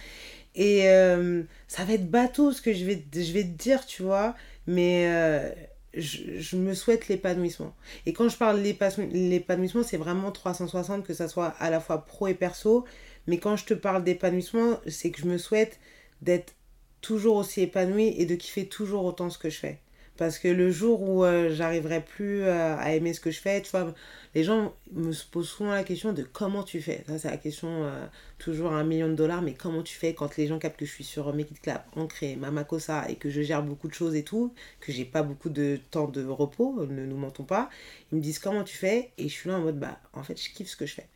Et 0.55 0.91
euh, 0.91 1.43
ça 1.69 1.85
va 1.85 1.95
être 1.95 2.11
bateau 2.11 2.53
ce 2.53 2.61
que 2.61 2.75
je 2.75 2.85
vais, 2.85 3.03
je 3.15 3.33
vais 3.33 3.45
te 3.45 3.57
dire, 3.63 3.87
tu 3.87 4.03
vois, 4.03 4.35
mais 4.67 5.07
euh, 5.09 5.51
je, 5.95 6.57
me 6.57 6.75
souhaite 6.75 7.09
l'épanouissement. 7.09 7.75
Et 8.07 8.13
quand 8.13 8.29
je 8.29 8.37
parle 8.37 8.61
l'épanouissement, 8.61 9.83
c'est 9.83 9.97
vraiment 9.97 10.33
360, 10.33 11.05
que 11.07 11.15
ça 11.15 11.29
soit 11.29 11.49
à 11.59 11.71
la 11.71 11.81
fois 11.81 12.05
pro 12.05 12.27
et 12.27 12.35
perso. 12.35 12.85
Mais 13.27 13.39
quand 13.39 13.57
je 13.57 13.65
te 13.65 13.75
parle 13.75 14.05
d'épanouissement, 14.05 14.81
c'est 14.87 15.11
que 15.11 15.21
je 15.21 15.27
me 15.27 15.39
souhaite 15.39 15.79
d'être 16.23 16.55
toujours 17.01 17.37
aussi 17.37 17.63
épanouie 17.63 18.15
et 18.19 18.27
de 18.27 18.35
kiffer 18.35 18.67
toujours 18.67 19.05
autant 19.05 19.31
ce 19.31 19.39
que 19.39 19.51
je 19.51 19.59
fais. 19.59 19.79
Parce 20.19 20.41
que 20.41 20.49
le 20.49 20.69
jour 20.73 21.01
où 21.01 21.25
euh, 21.25 21.49
j'arriverai 21.55 22.01
plus 22.01 22.43
euh, 22.43 22.77
à 22.77 22.93
aimer 22.93 23.15
ce 23.15 23.21
que 23.21 23.31
je 23.31 23.39
fais, 23.39 23.63
tu 23.63 23.71
vois, 23.71 23.95
les 24.35 24.43
gens 24.43 24.75
me 24.93 25.13
posent 25.31 25.49
souvent 25.49 25.71
la 25.71 25.85
question 25.85 26.13
de 26.13 26.25
comment 26.25 26.65
tu 26.65 26.83
fais. 26.83 27.05
Ça, 27.07 27.21
c'est 27.21 27.31
la 27.31 27.37
question 27.37 27.85
euh, 27.85 28.05
toujours 28.39 28.73
un 28.73 28.83
million 28.83 29.09
de 29.09 29.15
dollars, 29.15 29.43
mais 29.43 29.55
comment 29.55 29.83
tu 29.85 29.95
fais 29.95 30.15
quand 30.15 30.37
les 30.37 30.49
gens 30.49 30.59
captent 30.59 30.77
que 30.81 30.87
je 30.87 30.93
suis 30.93 31.05
sur 31.05 31.33
Make 31.33 31.53
It 31.53 31.61
Clap, 31.61 31.87
Ancré, 31.97 32.35
Mamakosa 32.35 33.09
et 33.09 33.15
que 33.15 33.31
je 33.31 33.43
gère 33.43 33.63
beaucoup 33.63 33.87
de 33.87 33.95
choses 33.95 34.17
et 34.17 34.25
tout, 34.25 34.53
que 34.81 34.91
j'ai 34.91 35.05
pas 35.05 35.23
beaucoup 35.23 35.51
de 35.51 35.79
temps 35.93 36.09
de 36.09 36.27
repos, 36.27 36.85
ne 36.85 37.07
nous 37.07 37.17
mentons 37.17 37.45
pas. 37.45 37.71
Ils 38.11 38.17
me 38.17 38.21
disent 38.21 38.41
comment 38.41 38.65
tu 38.65 38.77
fais 38.77 39.13
et 39.19 39.29
je 39.29 39.33
suis 39.33 39.49
là 39.49 39.59
en 39.59 39.61
mode 39.61 39.79
bah 39.79 40.01
en 40.15 40.25
fait 40.25 40.37
je 40.43 40.51
kiffe 40.53 40.69
ce 40.69 40.77
que 40.77 40.87
je 40.87 40.95
fais. 40.95 41.07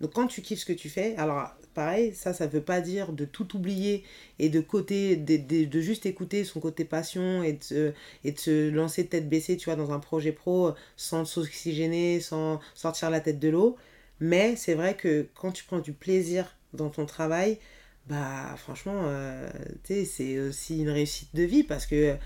Donc 0.00 0.12
quand 0.14 0.26
tu 0.26 0.42
kiffes 0.42 0.60
ce 0.60 0.66
que 0.66 0.72
tu 0.72 0.88
fais, 0.88 1.14
alors 1.16 1.50
pareil, 1.74 2.14
ça, 2.14 2.32
ça 2.32 2.46
veut 2.46 2.62
pas 2.62 2.80
dire 2.80 3.12
de 3.12 3.24
tout 3.24 3.56
oublier 3.56 4.04
et 4.38 4.48
de 4.48 4.60
côté, 4.60 5.16
de, 5.16 5.64
de, 5.64 5.80
juste 5.80 6.06
écouter 6.06 6.44
son 6.44 6.60
côté 6.60 6.84
passion 6.84 7.42
et 7.42 7.58
de, 7.70 7.92
et 8.24 8.32
de 8.32 8.38
se 8.38 8.70
lancer 8.70 9.06
tête 9.06 9.28
baissée, 9.28 9.56
tu 9.56 9.66
vois, 9.66 9.76
dans 9.76 9.92
un 9.92 10.00
projet 10.00 10.32
pro 10.32 10.72
sans 10.96 11.24
s'oxygéner, 11.24 12.20
sans 12.20 12.60
sortir 12.74 13.10
la 13.10 13.20
tête 13.20 13.38
de 13.38 13.48
l'eau. 13.48 13.76
Mais 14.20 14.56
c'est 14.56 14.74
vrai 14.74 14.96
que 14.96 15.26
quand 15.34 15.52
tu 15.52 15.64
prends 15.64 15.78
du 15.80 15.92
plaisir 15.92 16.56
dans 16.74 16.90
ton 16.90 17.06
travail, 17.06 17.58
bah 18.06 18.54
franchement, 18.56 19.02
euh, 19.04 19.50
c'est 19.84 20.38
aussi 20.40 20.80
une 20.80 20.90
réussite 20.90 21.34
de 21.34 21.42
vie 21.42 21.62
parce 21.62 21.86
que 21.86 22.16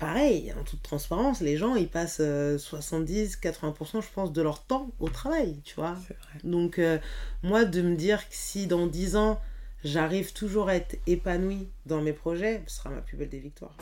pareil, 0.00 0.52
en 0.58 0.64
toute 0.64 0.82
transparence, 0.82 1.40
les 1.40 1.56
gens, 1.56 1.76
ils 1.76 1.88
passent 1.88 2.22
70, 2.58 3.38
euh, 3.44 3.48
80%, 3.48 4.02
je 4.02 4.08
pense, 4.12 4.32
de 4.32 4.42
leur 4.42 4.64
temps 4.64 4.90
au 4.98 5.08
travail, 5.08 5.60
tu 5.62 5.76
vois. 5.76 5.96
Donc, 6.42 6.78
euh, 6.78 6.98
moi, 7.44 7.64
de 7.64 7.82
me 7.82 7.94
dire 7.94 8.28
que 8.28 8.34
si 8.34 8.66
dans 8.66 8.86
10 8.86 9.16
ans, 9.16 9.40
j'arrive 9.84 10.32
toujours 10.32 10.68
à 10.68 10.74
être 10.74 10.98
épanouie 11.06 11.68
dans 11.86 12.00
mes 12.00 12.14
projets, 12.14 12.62
ce 12.66 12.78
sera 12.78 12.90
ma 12.90 13.02
plus 13.02 13.16
belle 13.16 13.28
des 13.28 13.38
victoires. 13.38 13.76